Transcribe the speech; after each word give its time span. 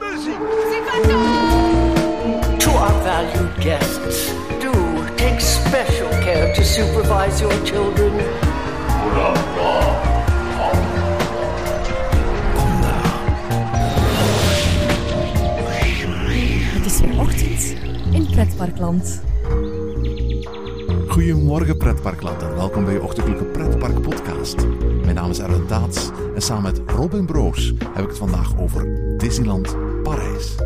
Muziek! 0.00 0.38
To 2.58 2.70
our 2.70 3.02
valued 3.02 3.60
guests, 3.60 4.32
do 4.60 4.72
take 5.16 5.40
special 5.40 6.08
care 6.22 6.54
to 6.54 6.64
supervise 6.64 7.40
your 7.40 7.64
children. 7.64 8.12
Het 16.74 16.86
is 16.86 17.00
weer 17.00 17.20
ochtend 17.20 17.74
in 18.12 18.26
Pretparkland. 18.30 19.22
Goedemorgen 21.14 21.76
pretparkland 21.76 22.42
en 22.42 22.54
welkom 22.54 22.84
bij 22.84 22.92
je 22.92 23.02
ochtendelijke 23.02 23.44
pretpark 23.44 24.00
podcast. 24.00 24.66
Mijn 25.02 25.14
naam 25.14 25.30
is 25.30 25.38
Erwin 25.38 25.66
Taats 25.66 26.10
en 26.34 26.42
samen 26.42 26.62
met 26.62 26.90
Robin 26.90 27.26
Broos 27.26 27.72
heb 27.92 28.02
ik 28.02 28.08
het 28.08 28.18
vandaag 28.18 28.58
over 28.58 29.16
Disneyland 29.18 29.76
Parijs. 30.02 30.56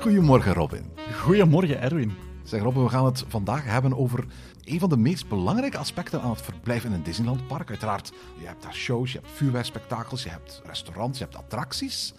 Goedemorgen 0.00 0.54
Robin. 0.54 0.84
Goedemorgen, 1.20 1.80
Erwin. 1.80 2.31
Zeg 2.44 2.62
Robin, 2.62 2.82
we 2.82 2.88
gaan 2.88 3.04
het 3.04 3.24
vandaag 3.28 3.64
hebben 3.64 3.98
over 3.98 4.24
een 4.64 4.78
van 4.80 4.88
de 4.88 4.96
meest 4.96 5.28
belangrijke 5.28 5.78
aspecten 5.78 6.22
aan 6.22 6.30
het 6.30 6.42
verblijf 6.42 6.84
in 6.84 6.92
een 6.92 7.02
Disneylandpark. 7.02 7.68
Uiteraard, 7.68 8.12
je 8.38 8.46
hebt 8.46 8.62
daar 8.62 8.74
shows, 8.74 9.12
je 9.12 9.18
hebt 9.18 9.30
vuurwerkspektakels, 9.30 10.22
je 10.22 10.28
hebt 10.28 10.62
restaurants, 10.64 11.18
je 11.18 11.24
hebt 11.24 11.36
attracties. 11.36 12.14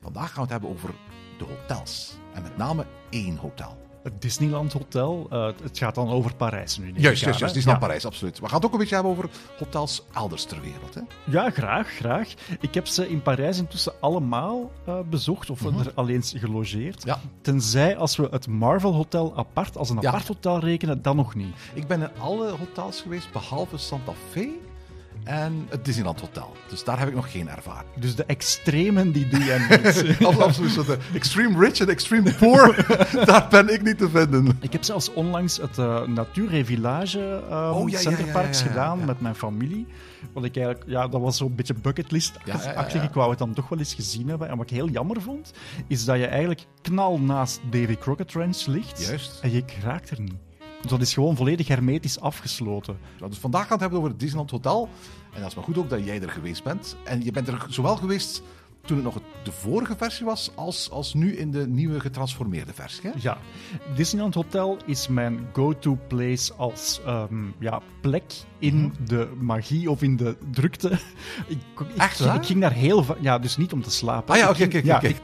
Vandaag 0.00 0.26
gaan 0.26 0.34
we 0.34 0.40
het 0.40 0.50
hebben 0.50 0.70
over 0.70 0.94
de 1.38 1.44
hotels. 1.44 2.16
En 2.34 2.42
met 2.42 2.56
name 2.56 2.86
één 3.10 3.36
hotel. 3.36 3.91
Het 4.02 4.22
Disneyland 4.22 4.72
Hotel. 4.72 5.26
eh, 5.30 5.46
het 5.62 5.78
gaat 5.78 5.94
dan 5.94 6.08
over 6.08 6.34
Parijs 6.34 6.78
nu. 6.78 6.84
Juist, 6.86 7.02
juist, 7.02 7.22
juist. 7.24 7.40
Disneyland 7.40 7.66
Ja. 7.82 7.86
Parijs, 7.86 8.06
absoluut. 8.06 8.38
We 8.38 8.46
gaan 8.46 8.56
het 8.56 8.64
ook 8.66 8.72
een 8.72 8.78
beetje 8.78 8.94
hebben 8.94 9.12
over 9.12 9.28
hotels 9.58 10.02
elders 10.14 10.44
ter 10.44 10.60
wereld. 10.60 10.94
Hè? 10.94 11.00
Ja, 11.24 11.50
graag, 11.50 11.88
graag. 11.88 12.34
Ik 12.60 12.74
heb 12.74 12.86
ze 12.86 13.08
in 13.08 13.22
Parijs 13.22 13.58
intussen 13.58 13.92
allemaal 14.00 14.70
eh, 14.86 14.98
bezocht, 15.10 15.50
of 15.50 15.64
er 15.64 15.92
alleen 15.94 16.22
gelogeerd. 16.22 16.98
Mhm. 16.98 17.08
Ja. 17.08 17.20
Tenzij 17.40 17.96
als 17.96 18.16
we 18.16 18.28
het 18.30 18.46
Marvel 18.46 18.92
Hotel 18.94 19.36
apart 19.36 19.76
als 19.76 19.90
een 19.90 19.98
Ja. 20.00 20.08
apart 20.08 20.28
hotel 20.28 20.58
rekenen, 20.58 21.02
dan 21.02 21.16
nog 21.16 21.34
niet. 21.34 21.54
Ik 21.74 21.86
ben 21.86 22.00
in 22.02 22.08
alle 22.20 22.50
hotels 22.50 23.00
geweest, 23.00 23.32
behalve 23.32 23.76
Santa 23.76 24.12
Fe 24.30 24.48
en 25.24 25.66
het 25.68 25.84
Disneyland 25.84 26.20
Hotel. 26.20 26.56
Dus 26.68 26.84
daar 26.84 26.98
heb 26.98 27.08
ik 27.08 27.14
nog 27.14 27.30
geen 27.30 27.48
ervaring. 27.48 27.90
Dus 27.96 28.14
de 28.14 28.24
extremen, 28.24 29.12
die 29.12 29.28
doe 29.28 29.44
jij 29.44 29.58
niet. 29.68 30.26
Absoluut, 30.38 30.70
zo 30.70 30.84
de 30.84 30.98
extreme 31.14 31.58
rich 31.58 31.78
en 31.78 31.88
extreme 31.88 32.34
poor, 32.34 32.86
daar 33.24 33.46
ben 33.50 33.68
ik 33.72 33.82
niet 33.82 33.98
te 33.98 34.08
vinden. 34.08 34.58
Ik 34.60 34.72
heb 34.72 34.82
zelfs 34.84 35.12
onlangs 35.12 35.56
het 35.56 35.78
uh, 35.78 36.06
Natuur 36.06 36.54
et 36.54 36.66
Village 36.66 37.42
Oh, 37.50 37.88
ja, 37.90 37.98
Centerparks 37.98 38.58
ja, 38.58 38.64
ja, 38.64 38.70
ja, 38.70 38.80
gedaan 38.80 38.98
ja. 38.98 39.04
met 39.04 39.20
mijn 39.20 39.34
familie. 39.34 39.86
Wat 40.32 40.44
ik 40.44 40.56
eigenlijk, 40.56 40.90
ja, 40.90 41.08
dat 41.08 41.20
was 41.20 41.36
zo'n 41.36 41.54
beetje 41.54 41.74
bucketlist. 41.74 42.38
Ja, 42.44 42.56
ja, 42.56 42.62
ja, 42.62 42.72
achtig. 42.72 43.02
ja. 43.02 43.08
Ik 43.08 43.14
wou 43.14 43.30
het 43.30 43.38
dan 43.38 43.54
toch 43.54 43.68
wel 43.68 43.78
eens 43.78 43.94
gezien 43.94 44.28
hebben. 44.28 44.48
En 44.48 44.56
wat 44.56 44.70
ik 44.70 44.76
heel 44.76 44.88
jammer 44.88 45.22
vond, 45.22 45.52
is 45.86 46.04
dat 46.04 46.16
je 46.18 46.26
eigenlijk 46.26 46.66
knal 46.82 47.18
naast 47.18 47.60
Davy 47.70 47.96
Crockett 47.96 48.32
Ranch 48.32 48.66
ligt. 48.66 49.06
Juist. 49.06 49.38
En 49.42 49.50
je 49.52 49.64
raakt 49.82 50.10
er 50.10 50.20
niet. 50.20 50.51
Dat 50.88 51.00
is 51.00 51.14
gewoon 51.14 51.36
volledig 51.36 51.68
hermetisch 51.68 52.20
afgesloten. 52.20 52.98
Dus 53.28 53.38
vandaag 53.38 53.60
gaan 53.60 53.68
we 53.68 53.72
het 53.72 53.80
hebben 53.80 53.98
over 53.98 54.10
het 54.10 54.20
Disneyland 54.20 54.50
Hotel. 54.50 54.88
En 55.34 55.40
dat 55.40 55.50
is 55.50 55.54
maar 55.54 55.64
goed 55.64 55.78
ook 55.78 55.90
dat 55.90 56.04
jij 56.04 56.22
er 56.22 56.30
geweest 56.30 56.62
bent. 56.62 56.96
En 57.04 57.24
je 57.24 57.30
bent 57.30 57.48
er 57.48 57.66
zowel 57.68 57.96
geweest 57.96 58.42
toen 58.84 58.96
het 58.96 59.04
nog 59.04 59.22
de 59.42 59.52
vorige 59.52 59.96
versie 59.96 60.26
was, 60.26 60.50
als, 60.54 60.90
als 60.90 61.14
nu 61.14 61.36
in 61.36 61.50
de 61.50 61.68
nieuwe 61.68 62.00
getransformeerde 62.00 62.72
versie. 62.72 63.10
Hè? 63.10 63.10
Ja, 63.20 63.38
Disneyland 63.94 64.34
Hotel 64.34 64.76
is 64.86 65.08
mijn 65.08 65.46
go-to 65.52 65.98
place 66.08 66.54
als 66.54 67.00
ehm, 67.06 67.44
ja, 67.58 67.80
plek 68.00 68.24
in 68.58 68.94
de 69.06 69.32
magie 69.40 69.90
of 69.90 70.02
in 70.02 70.16
de 70.16 70.36
drukte. 70.50 70.90
Ik, 71.46 71.58
Echt 71.96 72.20
ik, 72.20 72.26
waar? 72.26 72.36
ik 72.36 72.44
ging 72.44 72.60
daar 72.60 72.72
heel 72.72 73.04
vaak... 73.04 73.16
Ja, 73.20 73.38
dus 73.38 73.56
niet 73.56 73.72
om 73.72 73.82
te 73.82 73.90
slapen. 73.90 74.34
Ah 74.34 74.40
ja, 74.40 74.50
oké, 74.50 74.64
oké, 74.64 75.14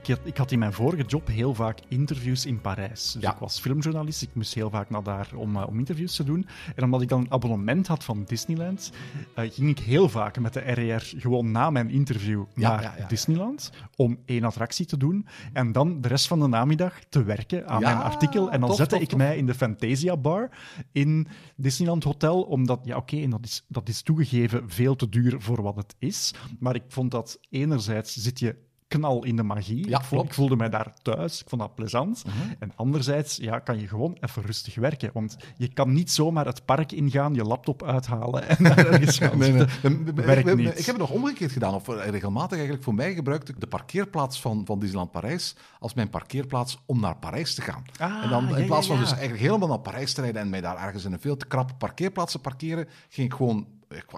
ik, 0.00 0.06
had- 0.06 0.20
ik 0.24 0.36
had 0.36 0.50
in 0.52 0.58
mijn 0.58 0.72
vorige 0.72 1.02
job 1.02 1.26
heel 1.26 1.54
vaak 1.54 1.78
interviews 1.88 2.46
in 2.46 2.60
Parijs. 2.60 3.12
Dus 3.12 3.22
Ja. 3.22 3.32
ik 3.32 3.38
was 3.38 3.60
filmjournalist, 3.60 4.22
ik 4.22 4.28
moest 4.34 4.54
heel 4.54 4.70
vaak 4.70 4.90
naar 4.90 5.02
daar 5.02 5.28
om, 5.36 5.56
eh, 5.56 5.66
om 5.68 5.78
interviews 5.78 6.16
te 6.16 6.24
doen. 6.24 6.46
En 6.76 6.84
omdat 6.84 7.02
ik 7.02 7.08
dan 7.08 7.20
een 7.20 7.30
abonnement 7.32 7.86
had 7.86 8.04
van 8.04 8.24
Disneyland, 8.26 8.92
eh, 9.34 9.50
ging 9.52 9.70
ik 9.70 9.78
heel 9.78 10.08
vaak 10.08 10.38
met 10.38 10.52
de 10.52 10.60
RER 10.60 11.12
gewoon 11.18 11.50
na 11.50 11.70
mijn 11.70 11.90
interview 11.90 12.44
Ja, 12.54 12.68
naar 12.70 12.94
ja. 12.98 13.06
Disneyland 13.06 13.70
om 13.96 14.18
één 14.24 14.44
attractie 14.44 14.86
te 14.86 14.96
doen 14.96 15.26
en 15.52 15.72
dan 15.72 16.00
de 16.00 16.08
rest 16.08 16.26
van 16.26 16.40
de 16.40 16.46
namiddag 16.46 16.98
te 17.08 17.22
werken 17.24 17.68
aan 17.68 17.80
mijn 17.82 17.96
artikel. 17.96 18.50
En 18.50 18.60
dan 18.60 18.68
tof, 18.68 18.78
zette 18.78 18.94
tof, 18.94 19.02
ik 19.02 19.08
tof. 19.08 19.18
mij 19.18 19.36
in 19.36 19.46
de 19.46 19.54
Fantasia 19.54 20.16
Bar 20.16 20.50
in 20.92 21.26
Disneyland 21.56 22.04
Hotel, 22.04 22.42
omdat, 22.42 22.80
ja 22.84 22.96
oké, 22.96 23.16
en 23.16 23.30
dat 23.30 23.44
is, 23.44 23.64
dat 23.68 23.88
is 23.88 24.02
toegegeven 24.02 24.70
veel 24.70 24.96
te 24.96 25.08
duur 25.08 25.40
voor 25.40 25.62
wat 25.62 25.76
het 25.76 25.94
is. 25.98 26.34
Maar 26.58 26.74
ik 26.74 26.82
vond 26.88 27.10
dat 27.10 27.38
enerzijds 27.50 28.14
zit 28.16 28.38
je 28.38 28.56
knal 28.88 29.24
in 29.24 29.36
de 29.36 29.42
magie. 29.42 29.88
Ja, 29.88 30.02
ik, 30.10 30.34
voelde 30.34 30.56
mij 30.56 30.68
daar 30.68 30.92
thuis, 31.02 31.40
ik 31.40 31.48
vond 31.48 31.60
dat 31.60 31.74
plezant. 31.74 32.24
Mhm. 32.26 32.36
En 32.58 32.72
anderzijds 32.74 33.36
ja, 33.36 33.58
kan 33.58 33.78
je 33.80 33.88
gewoon 33.88 34.16
even 34.20 34.42
rustig 34.42 34.74
werken, 34.74 35.10
want 35.12 35.36
je 35.56 35.68
kan 35.72 35.92
niet 35.92 36.10
zomaar 36.10 36.46
het 36.46 36.64
park 36.64 36.92
ingaan, 36.92 37.34
je 37.34 37.44
laptop 37.44 37.82
uithalen 37.82 38.48
en 38.48 38.64
ergens 38.86 39.18
gaan 39.18 39.38
Nee, 39.38 39.52
nee. 39.52 39.68
zitten. 39.68 40.06
Ik- 40.06 40.14
Werkt 40.14 40.48
ik, 40.48 40.56
niet. 40.56 40.68
ik 40.78 40.86
heb 40.86 40.98
het 40.98 41.08
nog 41.08 41.10
omgekeerd 41.10 41.52
gedaan, 41.52 41.74
of 41.74 41.88
eh, 41.88 42.08
regelmatig 42.08 42.52
eigenlijk. 42.52 42.84
Voor 42.84 42.94
mij 42.94 43.14
gebruikte 43.14 43.52
ik 43.52 43.60
de 43.60 43.66
parkeerplaats 43.66 44.40
van, 44.40 44.62
van 44.66 44.78
Disneyland 44.78 45.10
Parijs 45.10 45.56
als 45.78 45.94
mijn 45.94 46.10
parkeerplaats 46.10 46.78
om 46.86 47.00
naar 47.00 47.16
Parijs 47.16 47.54
te 47.54 47.62
gaan. 47.62 47.82
Ah, 47.98 48.22
en 48.22 48.28
dan 48.30 48.48
in 48.48 48.60
ja, 48.60 48.66
plaats 48.66 48.86
van 48.86 48.96
ja. 48.96 49.02
dus 49.02 49.12
eigenlijk 49.12 49.42
helemaal 49.42 49.68
naar 49.68 49.78
Parijs 49.80 50.12
te 50.12 50.20
rijden 50.20 50.40
en 50.42 50.48
mij 50.50 50.60
daar 50.60 50.76
ergens 50.76 51.04
in 51.04 51.12
een 51.12 51.20
veel 51.20 51.36
te 51.36 51.46
krappe 51.46 51.74
parkeerplaats 51.74 52.32
te 52.32 52.38
parkeren, 52.38 52.88
ging 53.08 53.30
ik 53.30 53.34
gewoon 53.36 53.66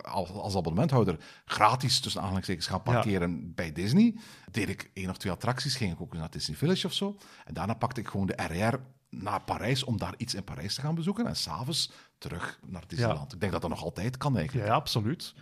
als, 0.03 0.31
als 0.31 0.57
abonnementhouder 0.57 1.19
gratis 1.45 2.01
tussen 2.01 2.21
aanhalingstekens 2.21 2.67
gaan 2.67 2.83
parkeren 2.83 3.55
bij 3.55 3.73
Disney. 3.73 4.15
Deed 4.51 4.69
ik 4.69 4.91
één 4.95 5.11
of 5.11 5.17
twee 5.17 5.33
attracties, 5.33 5.77
ging 5.77 5.93
ik 5.93 6.01
ook 6.01 6.15
naar 6.15 6.31
Disney 6.31 6.57
Village 6.57 6.87
of 6.87 6.93
zo. 6.93 7.17
En 7.45 7.55
daarna 7.55 7.75
pakte 7.75 8.01
ik 8.01 8.09
gewoon 8.09 8.27
de 8.27 8.43
RR 8.43 8.79
naar 9.11 9.41
Parijs 9.41 9.85
om 9.85 9.99
daar 9.99 10.15
iets 10.17 10.35
in 10.35 10.45
Parijs 10.45 10.75
te 10.75 10.81
gaan 10.81 10.95
bezoeken. 10.95 11.27
En 11.27 11.37
s'avonds 11.37 11.91
terug 12.19 12.61
naar 12.67 12.85
Disneyland. 12.87 13.33
Ik 13.33 13.41
denk 13.41 13.53
dat 13.53 13.61
dat 13.61 13.71
nog 13.71 13.83
altijd 13.83 14.17
kan 14.17 14.37
eigenlijk. 14.37 14.69
Ja, 14.69 14.75
absoluut. 14.75 15.35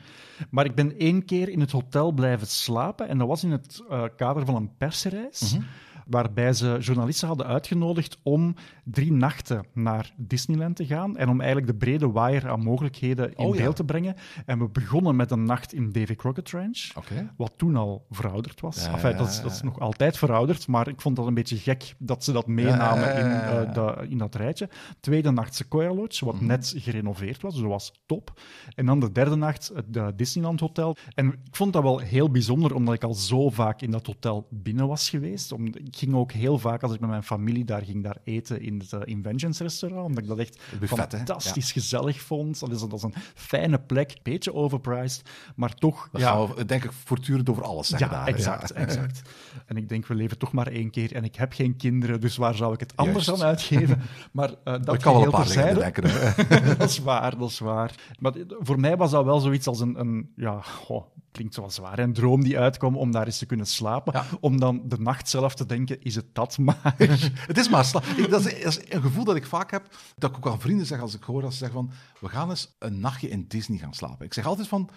Maar 0.51 0.65
ik 0.65 0.75
ben 0.75 0.99
één 0.99 1.25
keer 1.25 1.49
in 1.49 1.61
het 1.61 1.71
hotel 1.71 2.13
blijven 2.13 2.47
slapen 2.47 3.09
en 3.09 3.19
dat 3.19 3.29
was 3.29 3.45
in 3.45 3.51
het 3.51 3.83
eh, 3.89 4.05
kader 4.17 4.45
van 4.45 4.55
een 4.55 4.77
persreis. 4.77 5.53
Mhm. 5.53 5.63
Waarbij 6.07 6.53
ze 6.53 6.77
journalisten 6.81 7.29
hadden 7.29 7.47
uitgenodigd 7.47 8.19
om 8.23 8.55
drie 8.85 9.13
nachten 9.13 9.67
naar 9.75 10.13
Disneyland 10.17 10.77
te 10.77 10.87
gaan. 10.87 11.17
En 11.17 11.29
om 11.29 11.41
eigenlijk 11.41 11.71
de 11.71 11.77
brede 11.87 12.11
waaier 12.11 12.49
aan 12.49 12.63
mogelijkheden 12.63 13.29
in 13.35 13.45
Oh, 13.47 13.55
ja. 13.55 13.61
beeld 13.63 13.77
te 13.77 13.85
brengen. 13.85 14.15
En 14.47 14.59
we 14.59 14.69
begonnen 14.69 15.17
met 15.17 15.31
een 15.31 15.45
nacht 15.45 15.73
in 15.73 15.93
Davy 15.93 16.15
Crockett 16.15 16.51
Ranch. 16.51 16.91
Wat 17.37 17.53
toen 17.57 17.77
al 17.77 18.07
verouderd 18.11 18.61
was. 18.61 18.85
Ja, 18.85 18.93
Enfin, 18.93 19.17
dat, 19.17 19.29
is, 19.29 19.41
dat 19.43 19.53
is 19.53 19.63
nog 19.63 19.79
altijd 19.81 20.19
verouderd. 20.19 20.67
Maar 20.67 20.89
ik 20.89 21.01
vond 21.01 21.17
dat 21.17 21.27
een 21.27 21.35
beetje 21.35 21.57
gek 21.57 21.95
dat 21.99 22.25
ze 22.25 22.33
dat 22.33 22.47
meenamen 22.47 23.17
in, 23.17 23.31
eh, 23.31 23.73
de- 23.75 24.07
in 24.09 24.19
dat 24.19 24.35
rijtje. 24.35 24.69
Tweede 25.01 25.31
nacht 25.31 25.55
Sequoia 25.55 25.95
Lodge, 25.95 26.25
Mhm. 26.25 26.33
wat 26.35 26.43
net 26.43 26.75
gerenoveerd 26.77 27.43
was. 27.43 27.53
Dus 27.53 27.61
dat 27.63 27.71
was 27.71 27.93
top. 28.07 28.41
En 28.75 28.87
dan 28.87 29.01
de 29.01 29.13
derde 29.13 29.37
nacht 29.37 29.73
het 29.75 30.19
Disneyland 30.19 30.61
Hotel. 30.61 30.97
En 31.15 31.27
ik 31.29 31.57
vond 31.57 31.73
dat 31.73 31.83
wel 31.83 31.99
heel 31.99 32.31
bijzonder, 32.31 32.75
omdat 32.75 32.95
ik 32.95 33.05
al 33.05 33.15
zo 33.15 33.51
vaak 33.51 33.81
in 33.83 33.91
dat 33.91 34.07
hotel 34.07 34.47
binnen 34.51 34.89
was 34.89 35.11
geweest. 35.11 35.53
Om, 35.53 35.67
ik 35.67 35.97
ging 35.97 36.15
ook 36.15 36.33
heel 36.33 36.59
vaak, 36.59 36.83
als 36.83 36.95
ik 36.95 37.01
met 37.01 37.09
mijn 37.11 37.23
familie 37.23 37.65
daar 37.65 37.83
ging, 37.83 38.03
daar 38.03 38.17
eten 38.25 38.61
in 38.61 38.74
het 38.79 38.93
eh, 38.93 39.01
Inventions 39.05 39.59
restaurant. 39.59 40.07
Omdat 40.07 40.23
ik 40.23 40.29
dat 40.29 40.39
echt 40.39 40.61
buffet, 40.81 41.15
fantastisch 41.15 41.73
gezellig 41.73 42.21
vond. 42.21 42.61
Dat 42.61 42.71
is, 42.71 42.81
dat 42.81 42.93
is 42.93 43.03
een 43.03 43.15
fijne 43.35 43.79
plek, 43.79 44.17
beetje 44.23 44.55
overpriced, 44.55 45.23
maar 45.57 45.75
toch... 45.75 46.09
Dan 46.13 46.21
ja, 46.21 46.55
we 46.55 46.65
denk 46.65 46.85
ik 46.85 46.93
voortdurend 46.93 47.51
over 47.51 47.63
alles 47.63 47.89
zeggen 47.89 48.09
ja, 48.11 48.15
daar. 48.17 48.27
exact, 48.27 48.71
exact. 48.71 49.23
En 49.67 49.77
ik 49.77 49.89
denk, 49.89 50.07
we 50.07 50.15
leven 50.15 50.39
toch 50.39 50.53
maar 50.53 50.67
één 50.67 50.91
keer 50.91 51.15
en 51.15 51.25
ik 51.25 51.37
heb 51.37 51.53
geen 51.53 51.77
kinderen, 51.77 52.21
dus 52.21 52.37
waar 52.37 52.55
zou 52.55 52.73
ik 52.73 52.81
het 52.81 52.97
anders 52.97 53.27
Juist. 53.27 53.43
aan 53.43 53.49
uitgeven? 53.49 54.03
Maar 54.33 54.51
eh, 54.65 54.75
dat 54.83 54.95
Ik 54.95 55.01
kan 55.01 55.15
wel 55.15 55.25
een 55.25 55.31
paar 55.31 55.55
hè. 55.55 55.75
dat 56.77 56.91
is 56.91 56.99
waar, 56.99 57.39
dat 57.39 57.51
is 57.51 57.59
waar. 57.59 57.95
Maar 58.19 58.33
voor 58.49 58.81
mij 58.81 58.97
was 58.97 59.11
dat 59.11 59.25
wel 59.25 59.41
zoiets 59.41 59.67
als 59.67 59.81
een, 59.81 60.01
een 60.01 60.33
ja, 60.37 60.61
goh, 60.61 61.05
klinkt 61.35 61.57
wat 61.57 61.75
zwaar, 61.75 61.99
een 61.99 62.13
droom 62.13 62.43
die 62.43 62.59
uitkwam 62.59 62.97
om 62.97 63.11
daar 63.11 63.27
eens 63.27 63.39
te 63.39 63.47
kunnen 63.47 63.67
slapen. 63.67 64.13
Ja. 64.13 64.25
Om 64.41 64.61
dan 64.61 64.83
de 64.85 64.99
nacht 64.99 65.29
zelf 65.29 65.55
te 65.55 65.67
denken, 65.67 66.03
is 66.03 66.15
het 66.15 66.35
dat 66.35 66.59
maar? 66.59 66.95
Het 67.47 67.59
is 67.59 67.69
maar 67.69 67.85
sla- 67.85 68.03
ik, 68.17 68.31
dat, 68.31 68.47
is, 68.47 68.63
dat 68.63 68.79
is 68.79 68.93
een 68.93 69.03
gevoel 69.03 69.25
dat 69.25 69.37
ik 69.37 69.47
vaak 69.47 69.71
heb, 69.71 69.97
dat 70.17 70.31
ik 70.31 70.37
ook 70.37 70.53
aan 70.53 70.61
vrienden 70.61 70.87
zeg 70.87 71.01
als 71.01 71.15
ik 71.15 71.23
hoor 71.23 71.43
dat 71.43 71.53
ze 71.53 71.59
zeggen 71.59 71.77
van, 71.77 71.91
we 72.21 72.29
gaan 72.29 72.51
eens 72.51 72.75
een 72.79 73.01
nachtje 73.01 73.29
in 73.29 73.45
Disney 73.49 73.79
gaan 73.79 73.95
slapen. 73.95 74.27
Ik 74.27 74.35
zeg 74.35 74.47
altijd 74.47 74.69
van, 74.69 74.91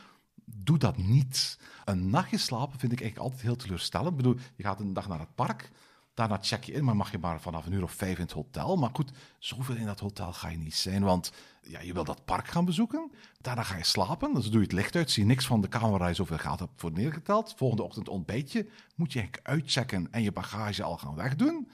doe 0.45 0.77
dat 0.77 0.97
niet. 0.97 1.59
Een 1.85 2.09
nachtje 2.09 2.37
slapen 2.37 2.79
vind 2.79 2.91
ik 2.91 3.01
eigenlijk 3.01 3.29
altijd 3.29 3.47
heel 3.47 3.55
teleurstellend. 3.55 4.11
Ik 4.11 4.17
bedoel, 4.17 4.35
je 4.55 4.63
gaat 4.63 4.79
een 4.79 4.93
dag 4.93 5.07
naar 5.07 5.19
het 5.19 5.35
park, 5.35 5.71
daarna 6.17 6.37
check 6.41 6.63
je 6.63 6.71
in, 6.71 6.83
maar 6.83 6.95
mag 6.95 7.11
je 7.11 7.17
maar 7.17 7.41
vanaf 7.41 7.65
een 7.65 7.71
uur 7.71 7.83
of 7.83 7.91
vijf 7.91 8.15
in 8.15 8.23
het 8.23 8.31
hotel. 8.31 8.75
Maar 8.75 8.89
goed, 8.93 9.11
zoveel 9.39 9.75
in 9.75 9.85
dat 9.85 9.99
hotel 9.99 10.33
ga 10.33 10.49
je 10.49 10.57
niet 10.57 10.75
zijn, 10.75 11.03
want 11.03 11.31
ja, 11.61 11.79
je 11.79 11.93
wil 11.93 12.03
dat 12.03 12.25
park 12.25 12.47
gaan 12.47 12.65
bezoeken. 12.65 13.11
Daarna 13.41 13.63
ga 13.63 13.77
je 13.77 13.83
slapen, 13.83 14.33
dus 14.33 14.45
doe 14.45 14.59
je 14.59 14.65
het 14.65 14.71
licht 14.71 14.95
uit, 14.95 15.11
zie 15.11 15.25
niks 15.25 15.45
van 15.45 15.61
de 15.61 15.67
je 16.07 16.13
zoveel 16.13 16.37
geld 16.37 16.59
hebt 16.59 16.71
voor 16.75 16.91
neergeteld. 16.91 17.53
Volgende 17.57 17.83
ochtend 17.83 18.09
ontbijt 18.09 18.51
je, 18.51 18.69
moet 18.95 19.13
je 19.13 19.19
eigenlijk 19.19 19.47
uitchecken 19.47 20.07
en 20.11 20.21
je 20.21 20.31
bagage 20.31 20.83
al 20.83 20.97
gaan 20.97 21.15
wegdoen. 21.15 21.69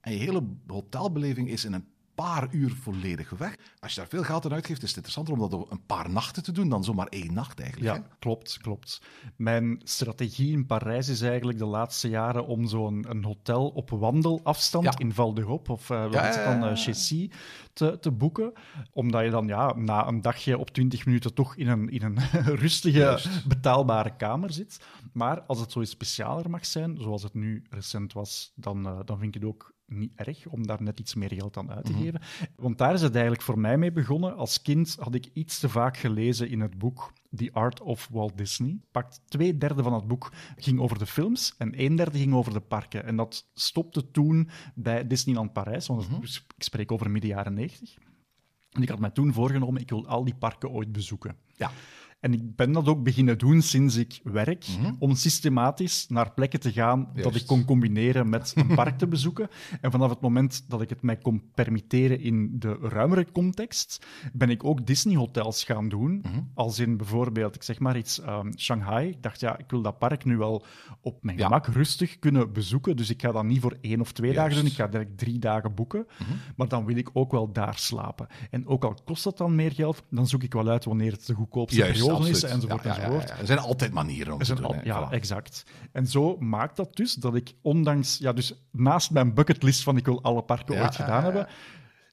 En 0.00 0.12
je 0.12 0.18
hele 0.18 0.42
hotelbeleving 0.66 1.48
is 1.48 1.64
in 1.64 1.72
een 1.72 1.88
paar 2.16 2.48
uur 2.50 2.70
volledig 2.82 3.30
weg. 3.30 3.56
Als 3.78 3.94
je 3.94 4.00
daar 4.00 4.08
veel 4.08 4.22
geld 4.22 4.44
aan 4.44 4.52
uitgeeft, 4.52 4.82
is 4.82 4.88
het 4.88 4.96
interessanter 4.96 5.34
om 5.34 5.40
dat 5.40 5.52
op 5.52 5.70
een 5.70 5.86
paar 5.86 6.10
nachten 6.10 6.42
te 6.42 6.52
doen 6.52 6.68
dan 6.68 6.84
zomaar 6.84 7.06
één 7.06 7.32
nacht 7.34 7.60
eigenlijk. 7.60 7.96
Ja, 7.96 8.02
hè? 8.02 8.08
klopt, 8.18 8.58
klopt. 8.60 9.00
Mijn 9.36 9.80
strategie 9.84 10.52
in 10.52 10.66
Parijs 10.66 11.08
is 11.08 11.20
eigenlijk 11.20 11.58
de 11.58 11.64
laatste 11.66 12.08
jaren 12.08 12.46
om 12.46 12.66
zo'n 12.66 13.04
een 13.08 13.24
hotel 13.24 13.68
op 13.68 13.90
wandelafstand 13.90 14.84
Ja. 14.84 14.98
in 14.98 15.12
Val 15.12 15.34
de 15.34 15.42
Hoop 15.42 15.68
of 15.68 15.88
wat 15.88 16.12
Ja, 16.12 16.32
eh, 16.32 16.60
ja. 16.60 16.76
Chessy 16.76 17.30
te, 17.72 17.98
te 18.00 18.10
boeken. 18.10 18.52
Omdat 18.92 19.24
je 19.24 19.30
dan 19.30 19.46
ja, 19.46 19.74
na 19.76 20.06
een 20.06 20.20
dagje 20.20 20.58
op 20.58 20.70
20 20.70 21.06
minuten 21.06 21.34
toch 21.34 21.56
in 21.56 21.68
een, 21.68 21.88
in 21.88 22.02
een 22.02 22.18
rustige, 22.64 22.98
Juist. 22.98 23.46
betaalbare 23.48 24.16
kamer 24.16 24.52
zit. 24.52 24.80
Maar 25.12 25.40
als 25.42 25.60
het 25.60 25.72
zoiets 25.72 25.90
specialer 25.90 26.50
mag 26.50 26.66
zijn, 26.66 26.96
zoals 27.00 27.22
het 27.22 27.34
nu 27.34 27.62
recent 27.70 28.12
was, 28.12 28.52
dan, 28.54 28.86
eh, 28.86 28.98
dan 29.04 29.18
vind 29.18 29.34
ik 29.34 29.40
het 29.42 29.50
ook 29.50 29.74
niet 29.86 30.12
erg 30.14 30.46
om 30.46 30.66
daar 30.66 30.82
net 30.82 31.00
iets 31.00 31.14
meer 31.14 31.32
geld 31.32 31.56
aan 31.56 31.70
uit 31.70 31.84
te 31.84 31.92
geven. 31.92 32.20
Want 32.56 32.78
daar 32.78 32.94
is 32.94 33.02
het 33.02 33.12
eigenlijk 33.12 33.42
voor 33.42 33.58
mij 33.58 33.78
mee 33.78 33.92
begonnen. 33.92 34.36
Als 34.36 34.62
kind 34.62 34.96
had 35.00 35.14
ik 35.14 35.30
iets 35.32 35.58
te 35.58 35.68
vaak 35.68 35.96
gelezen 35.96 36.48
in 36.48 36.60
het 36.60 36.78
boek 36.78 37.12
The 37.36 37.50
Art 37.52 37.80
of 37.80 38.08
Walt 38.12 38.38
Disney. 38.38 38.80
Pakt 38.90 39.20
twee 39.28 39.58
derde 39.58 39.82
van 39.82 39.92
het 39.92 40.06
boek 40.06 40.32
ging 40.56 40.80
over 40.80 40.98
de 40.98 41.06
films 41.06 41.54
en 41.58 41.80
een 41.80 41.96
derde 41.96 42.18
ging 42.18 42.34
over 42.34 42.52
de 42.52 42.60
parken. 42.60 43.04
En 43.04 43.16
dat 43.16 43.50
stopte 43.54 44.10
toen 44.10 44.48
bij 44.74 45.06
Disneyland 45.06 45.52
Parijs, 45.52 45.86
want 45.86 46.20
dus 46.20 46.46
ik 46.56 46.62
spreek 46.62 46.92
over 46.92 47.10
midden 47.10 47.30
jaren 47.30 47.54
90. 47.54 47.96
En 48.70 48.82
ik 48.82 48.88
had 48.88 48.98
mij 48.98 49.10
toen 49.10 49.32
voorgenomen, 49.32 49.80
ik 49.80 49.90
wil 49.90 50.06
al 50.06 50.24
die 50.24 50.34
parken 50.34 50.70
ooit 50.70 50.92
bezoeken. 50.92 51.36
Ja. 51.56 51.70
En 52.26 52.32
ik 52.32 52.56
ben 52.56 52.72
dat 52.72 52.86
ook 52.86 53.02
beginnen 53.02 53.38
doen 53.38 53.62
sinds 53.62 53.96
ik 53.96 54.20
werk, 54.22 54.66
om 54.98 55.14
systematisch 55.14 56.06
naar 56.08 56.32
plekken 56.32 56.60
te 56.60 56.72
gaan 56.72 57.08
dat 57.14 57.34
ik 57.34 57.46
kon 57.46 57.64
combineren 57.64 58.28
met 58.28 58.52
een 58.56 58.74
park 58.74 58.98
te 58.98 59.06
bezoeken. 59.06 59.48
En 59.80 59.90
vanaf 59.90 60.10
het 60.10 60.20
moment 60.20 60.64
dat 60.68 60.80
ik 60.80 60.88
het 60.88 61.02
mij 61.02 61.16
kon 61.16 61.42
permitteren 61.54 62.20
in 62.20 62.58
de 62.58 62.78
ruimere 62.80 63.26
context, 63.32 64.06
ben 64.32 64.50
ik 64.50 64.64
ook 64.64 64.86
Disney-hotels 64.86 65.64
gaan 65.64 65.88
doen. 65.88 66.24
Als 66.54 66.78
in 66.78 66.96
bijvoorbeeld, 66.96 67.54
ik 67.54 67.62
zeg 67.62 67.78
maar 67.78 67.96
iets, 67.96 68.20
ehm, 68.20 68.52
Shanghai. 68.56 69.08
Ik 69.08 69.22
dacht, 69.22 69.40
ja, 69.40 69.58
ik 69.58 69.70
wil 69.70 69.82
dat 69.82 69.98
park 69.98 70.24
nu 70.24 70.36
wel 70.36 70.64
op 71.00 71.22
mijn 71.24 71.38
Ja. 71.38 71.44
gemak 71.44 71.66
rustig 71.66 72.18
kunnen 72.18 72.52
bezoeken. 72.52 72.96
Dus 72.96 73.10
ik 73.10 73.22
ga 73.22 73.32
dat 73.32 73.44
niet 73.44 73.60
voor 73.60 73.76
één 73.80 74.00
of 74.00 74.12
twee 74.12 74.32
dagen 74.32 74.56
doen, 74.56 74.66
ik 74.66 74.72
ga 74.72 74.86
direct 74.86 75.18
drie 75.18 75.38
dagen 75.38 75.74
boeken. 75.74 76.06
Maar 76.56 76.68
dan 76.68 76.84
wil 76.84 76.96
ik 76.96 77.10
ook 77.12 77.30
wel 77.32 77.52
daar 77.52 77.78
slapen. 77.78 78.26
En 78.50 78.66
ook 78.66 78.84
al 78.84 78.94
kost 79.04 79.24
dat 79.24 79.38
dan 79.38 79.54
meer 79.54 79.72
geld, 79.72 80.02
dan 80.10 80.26
zoek 80.26 80.42
ik 80.42 80.52
wel 80.52 80.68
uit 80.68 80.84
wanneer 80.84 81.12
het 81.12 81.26
de 81.26 81.34
goedkoopste 81.34 81.78
Juist, 81.78 81.92
periode 82.00 82.15
enzovoort 82.24 82.84
Ja, 82.84 82.96
enzovoort. 82.96 83.30
Er 83.30 83.46
zijn 83.46 83.58
altijd 83.58 83.92
manieren 83.92 84.32
om 84.32 84.40
Er 84.40 84.46
te 84.46 84.54
doen. 84.54 84.64
al- 84.64 84.76
ja, 84.84 85.08
Voilà. 85.08 85.12
exact. 85.12 85.64
En 85.92 86.06
zo 86.06 86.36
maakt 86.38 86.76
dat 86.76 86.96
dus 86.96 87.14
dat 87.14 87.34
ik 87.34 87.54
ondanks, 87.62 88.18
ja, 88.18 88.32
dus 88.32 88.54
naast 88.70 89.10
mijn 89.10 89.34
bucketlist 89.34 89.82
van 89.82 89.96
ik 89.96 90.04
wil 90.04 90.22
alle 90.22 90.42
parken 90.42 90.80
ooit 90.82 90.96
gedaan 90.96 91.22
hebben, 91.24 91.46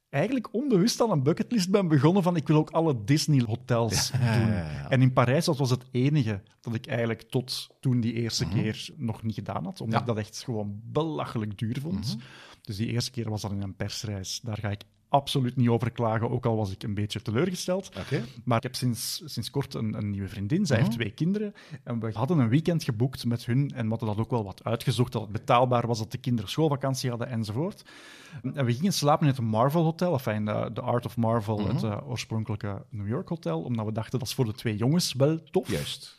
eigenlijk 0.09 0.53
onbewust 0.53 1.01
aan 1.01 1.11
een 1.11 1.23
bucketlist 1.23 1.69
ben 1.71 1.87
begonnen 1.87 2.23
van 2.23 2.35
ik 2.35 2.47
wil 2.47 2.57
ook 2.57 2.69
alle 2.69 3.03
Disney-hotels 3.03 4.11
doen. 4.11 4.21
ja. 4.21 4.89
En 4.89 5.01
in 5.01 5.13
Parijs, 5.13 5.45
dat 5.45 5.57
was 5.57 5.69
het 5.69 5.83
enige 5.91 6.41
dat 6.61 6.73
ik 6.73 6.87
eigenlijk 6.87 7.21
tot 7.21 7.67
toen 7.79 7.99
die 7.99 8.13
eerste 8.13 8.45
keer 8.47 8.89
nog 8.95 9.23
niet 9.23 9.35
gedaan 9.35 9.63
had, 9.63 9.81
omdat 9.81 9.87
Mhm. 9.87 9.91
Mhm. 9.91 9.99
ik 10.01 10.05
dat 10.05 10.17
echt 10.17 10.43
gewoon 10.43 10.79
belachelijk 10.83 11.57
duur 11.57 11.77
vond. 11.81 12.17
Dus 12.61 12.75
die 12.75 12.87
eerste 12.87 13.11
keer 13.11 13.29
was 13.29 13.41
dat 13.41 13.51
in 13.51 13.61
een 13.61 13.75
persreis. 13.75 14.39
Daar 14.43 14.57
ga 14.57 14.69
ik 14.69 14.81
absoluut 15.13 15.55
niet 15.55 15.67
over 15.69 15.91
klagen, 15.91 16.29
ook 16.29 16.45
al 16.45 16.55
was 16.55 16.71
ik 16.71 16.83
een 16.83 16.93
beetje 16.93 17.21
teleurgesteld. 17.21 17.91
Maar 18.43 18.57
ik 18.57 18.63
heb 18.63 18.75
sinds, 18.75 19.21
sinds 19.25 19.49
kort 19.49 19.73
een, 19.73 19.93
een 19.93 20.09
nieuwe 20.09 20.27
vriendin. 20.27 20.65
Zij 20.65 20.75
Mhm. 20.77 20.85
heeft 20.85 20.97
twee 20.97 21.11
kinderen. 21.11 21.53
En 21.83 21.99
we 21.99 22.09
hadden 22.13 22.39
een 22.39 22.49
weekend 22.49 22.83
geboekt 22.83 23.25
met 23.25 23.45
hun. 23.45 23.71
En 23.75 23.83
we 23.83 23.89
hadden 23.89 24.07
dat 24.07 24.17
ook 24.17 24.29
wel 24.31 24.43
wat 24.43 24.63
uitgezocht, 24.63 25.11
dat 25.11 25.21
het 25.21 25.31
betaalbaar 25.31 25.87
was, 25.87 25.97
dat 25.99 26.11
de 26.11 26.17
kinderen 26.17 26.49
schoolvakantie 26.49 27.09
hadden 27.09 27.27
enzovoort. 27.29 27.83
En 28.53 28.65
we 28.65 28.73
gingen 28.73 28.93
slapen 28.93 29.27
in 29.27 29.33
het 29.33 29.41
Marvel 29.41 29.83
Hotel, 29.83 30.13
enfin, 30.13 30.45
de, 30.45 30.69
de 30.73 30.81
Art 30.81 31.05
of 31.05 31.17
Marvel, 31.17 31.57
Mhm. 31.59 31.73
het 31.73 31.83
eh, 31.83 32.09
oorspronkelijke 32.09 32.81
New 32.89 33.07
York 33.07 33.29
Hotel. 33.29 33.61
Omdat 33.61 33.85
we 33.85 33.91
dachten, 33.91 34.19
dat 34.19 34.27
is 34.27 34.33
voor 34.33 34.45
de 34.45 34.53
twee 34.53 34.75
jongens 34.75 35.13
wel 35.13 35.39
tof. 35.51 35.69
Juist. 35.71 36.15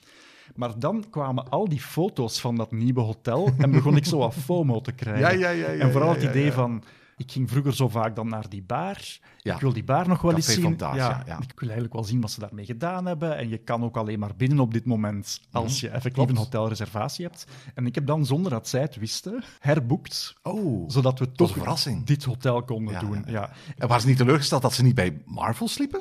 Maar 0.55 0.79
dan 0.79 1.05
kwamen 1.11 1.49
al 1.51 1.69
die 1.69 1.81
foto's 1.81 2.41
van 2.41 2.57
dat 2.57 2.73
nieuwe 2.73 3.01
hotel 3.01 3.51
en 3.59 3.71
begon 3.71 3.97
ik 3.97 4.05
zo 4.05 4.19
wat 4.19 4.35
FOMO 4.45 4.81
te 4.81 4.93
krijgen. 4.93 5.21
Ja, 5.23 5.31
ja, 5.31 5.51
ja, 5.51 5.71
ja, 5.71 5.79
en 5.81 5.93
vooral 5.93 6.11
het 6.15 6.23
idee 6.23 6.53
van... 6.53 6.83
Ik 7.17 7.33
ging 7.33 7.51
vroeger 7.51 7.75
zo 7.75 7.89
vaak 7.89 8.17
dan 8.17 8.29
naar 8.29 8.49
die 8.49 8.63
bar. 8.63 8.99
Ja. 9.39 9.55
Ik 9.55 9.61
wil 9.61 9.73
die 9.73 9.85
bar 9.85 10.09
nog 10.09 10.21
wel 10.23 10.33
Café 10.33 10.47
eens 10.51 10.61
zien. 10.61 10.77
Ja. 10.79 11.19
Ik 11.27 11.53
wil 11.61 11.69
eigenlijk 11.69 11.93
wel 11.93 12.05
zien 12.05 12.21
wat 12.21 12.31
ze 12.31 12.41
daarmee 12.41 12.65
gedaan 12.65 13.07
hebben. 13.07 13.37
En 13.37 13.49
je 13.49 13.59
kan 13.59 13.85
ook 13.85 13.97
alleen 13.97 14.19
maar 14.19 14.37
binnen 14.37 14.61
op 14.61 14.73
dit 14.73 14.85
moment 14.85 15.41
als 15.53 15.81
je 15.81 15.89
effectief 15.89 16.13
Mhm. 16.25 16.33
Klopt. 16.35 16.53
een 16.55 16.59
hotelreservatie 16.59 17.25
hebt. 17.25 17.47
En 17.75 17.87
ik 17.87 17.95
heb 17.95 18.07
dan, 18.07 18.27
zonder 18.27 18.51
dat 18.51 18.69
zij 18.69 18.81
het 18.81 18.97
wisten, 18.97 19.45
herboekt. 19.59 20.35
Oh. 20.43 20.89
Zodat 20.91 21.19
we 21.19 21.33
toch 21.33 21.77
dit 22.05 22.25
hotel 22.25 22.63
konden 22.63 22.99
doen. 23.01 23.23
ja, 23.27 23.33
Ja. 23.33 23.51
En 23.79 23.87
waren 23.89 24.03
ze 24.03 24.09
niet 24.09 24.17
teleurgesteld 24.17 24.63
dat 24.63 24.73
ze 24.73 24.83
niet 24.83 24.95
bij 24.95 25.23
Marvel 25.25 25.69
sliepen? 25.69 26.01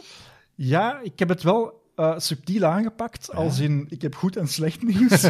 Ja, 0.55 0.99
ik 1.01 1.19
heb 1.19 1.29
het 1.29 1.43
wel 1.43 1.81
eh, 1.95 2.13
subtiel 2.17 2.65
aangepakt, 2.65 3.33
als 3.33 3.59
in 3.59 3.85
ik 3.89 4.01
heb 4.01 4.15
goed 4.15 4.35
en 4.37 4.47
slecht 4.47 4.83
nieuws. 4.93 5.21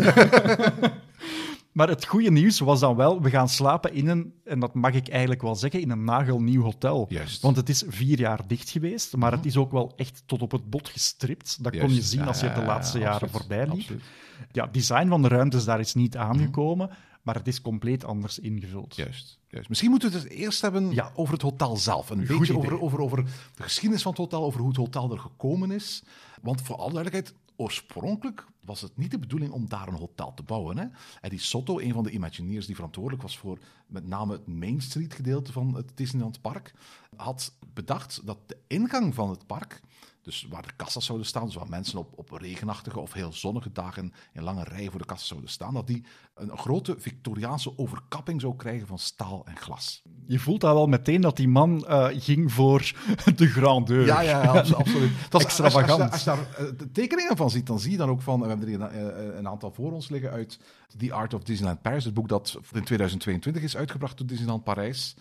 Maar 1.74 1.88
het 1.88 2.06
goede 2.06 2.32
nieuws 2.32 2.60
was 2.60 2.80
dan 2.80 2.96
wel, 2.96 3.22
we 3.22 3.30
gaan 3.30 3.50
slapen 3.50 3.94
in 3.94 4.08
een, 4.08 4.34
en 4.44 4.60
dat 4.60 4.74
mag 4.74 4.94
ik 4.94 5.08
eigenlijk 5.10 5.42
wel 5.42 5.56
zeggen, 5.56 5.82
in 5.82 5.90
een 5.90 6.04
nagelnieuw 6.04 6.62
hotel. 6.62 7.06
Juist. 7.10 7.42
Want 7.42 7.56
het 7.56 7.70
is 7.70 7.84
vier 7.88 8.20
jaar 8.20 8.48
dicht 8.48 8.70
geweest, 8.70 9.16
maar 9.16 9.32
het 9.32 9.46
is 9.46 9.58
ook 9.58 9.72
wel 9.72 9.94
echt 9.96 10.24
tot 10.26 10.42
op 10.42 10.52
het 10.52 10.70
bot 10.70 10.90
gestript. 10.90 11.64
Dat 11.64 11.78
kon 11.78 11.94
je 11.94 12.02
zien 12.02 12.28
als 12.28 12.40
je 12.40 12.52
de 12.54 12.62
laatste 12.64 13.00
jaren 13.00 13.14
absoluut. 13.22 13.36
voorbij 13.38 13.64
liep. 13.68 13.80
Absoluut. 13.80 14.04
Ja, 14.52 14.68
design 14.68 15.08
van 15.08 15.22
de 15.22 15.28
ruimtes 15.28 15.66
daar 15.66 15.80
is 15.80 15.94
niet 15.94 16.14
Mhm. 16.14 16.24
aangekomen, 16.24 16.90
maar 17.22 17.36
het 17.36 17.48
is 17.48 17.62
compleet 17.62 18.06
anders 18.06 18.40
ingevuld. 18.40 18.96
Juist, 18.96 19.40
juist. 19.48 19.70
Misschien 19.70 19.90
moeten 19.90 20.12
we 20.12 20.18
het 20.18 20.30
eerst 20.30 20.62
hebben 20.62 20.92
Ja. 20.92 21.12
over 21.16 21.34
het 21.34 21.42
hotel 21.42 21.78
zelf. 21.78 22.10
Een 22.10 22.28
Goed 22.28 22.38
beetje 22.40 22.58
over, 22.58 22.82
over, 22.82 23.00
over 23.02 23.24
de 23.56 23.64
geschiedenis 23.64 24.02
van 24.04 24.12
het 24.12 24.22
hotel, 24.22 24.44
over 24.44 24.60
hoe 24.60 24.68
het 24.70 24.78
hotel 24.78 25.12
er 25.12 25.20
gekomen 25.20 25.72
is. 25.72 26.04
Want 26.42 26.62
voor 26.62 26.76
alle 26.76 26.94
duidelijkheid, 26.94 27.34
oorspronkelijk 27.56 28.46
was 28.66 28.82
het 28.82 28.98
niet 28.98 29.12
de 29.12 29.20
bedoeling 29.20 29.52
om 29.52 29.70
daar 29.70 29.88
een 29.88 29.94
hotel 29.94 30.34
te 30.34 30.44
bouwen. 30.44 30.78
Hè? 30.78 30.86
Eddie 31.22 31.40
Soto, 31.40 31.80
een 31.80 31.94
van 31.94 32.04
de 32.04 32.12
Imagineers 32.12 32.66
die 32.66 32.76
verantwoordelijk 32.76 33.22
was 33.22 33.38
voor 33.38 33.60
met 33.88 34.08
name 34.08 34.32
het 34.34 34.48
Main 34.48 34.82
Street 34.82 35.14
gedeelte 35.14 35.52
van 35.52 35.76
het 35.76 35.92
Disneyland 35.96 36.42
Park, 36.42 36.74
had 37.16 37.54
bedacht 37.74 38.26
dat 38.26 38.38
de 38.46 38.58
ingang 38.68 39.16
van 39.16 39.30
het 39.30 39.48
park, 39.48 39.82
dus 40.24 40.46
waar 40.50 40.62
de 40.62 40.74
kassa's 40.76 41.06
zouden 41.06 41.28
staan, 41.28 41.46
dus 41.46 41.56
waar 41.56 41.70
mensen 41.70 42.00
op, 42.00 42.14
op 42.16 42.30
regenachtige 42.32 43.00
of 43.00 43.14
heel 43.14 43.34
zonnige 43.34 43.72
dagen 43.72 44.14
in 44.34 44.44
lange 44.44 44.64
rijen 44.64 44.90
voor 44.92 45.00
de 45.00 45.06
kassa 45.06 45.26
zouden 45.26 45.50
staan, 45.50 45.74
dat 45.74 45.88
die 45.88 46.04
een 46.36 46.58
grote 46.58 46.96
Victoriaanse 46.98 47.78
overkapping 47.78 48.42
zou 48.42 48.56
krijgen 48.56 48.88
van 48.88 49.00
staal 49.00 49.42
en 49.46 49.58
glas. 49.58 50.02
Je 50.26 50.40
voelt 50.40 50.62
daar 50.62 50.74
wel 50.74 50.88
meteen 50.88 51.22
dat 51.22 51.38
die 51.38 51.48
man 51.48 51.88
eh, 51.88 52.08
ging 52.12 52.52
voor 52.52 52.92
de 53.36 53.48
grandeur. 53.48 54.06
Ja, 54.06 54.22
ja, 54.22 54.44
ja, 54.44 54.52
abso- 54.52 54.76
absoluut. 54.84 55.12
Dat 55.30 55.42
is- 55.42 55.46
Extravagant. 55.48 56.02
Als, 56.02 56.12
als, 56.12 56.24
je- 56.24 56.30
als 56.32 56.40
je 56.40 56.56
daar 56.56 56.66
eh, 56.68 56.74
de 56.78 56.92
tekeningen 56.92 57.38
van 57.38 57.50
ziet, 57.50 57.68
dan 57.68 57.80
zie 57.80 57.92
je 57.92 57.98
dan 57.98 58.10
ook 58.10 58.22
van... 58.22 58.40
We 58.42 58.48
hebben 58.48 58.68
er 58.68 58.74
een, 58.74 58.90
eh, 58.90 59.38
een 59.38 59.48
aantal 59.48 59.72
voor 59.72 59.92
ons 59.92 60.10
liggen 60.10 60.32
uit 60.32 60.60
The 60.98 61.14
Art 61.14 61.34
of 61.34 61.44
Disneyland 61.44 61.82
Paris. 61.82 62.04
Het 62.06 62.14
boek 62.14 62.28
dat 62.30 62.58
in 62.72 62.84
2022 62.84 63.64
is 63.64 63.78
uitgebracht 63.78 64.18
door 64.18 64.28
Disneyland 64.28 64.64
Parijs. 64.64 65.16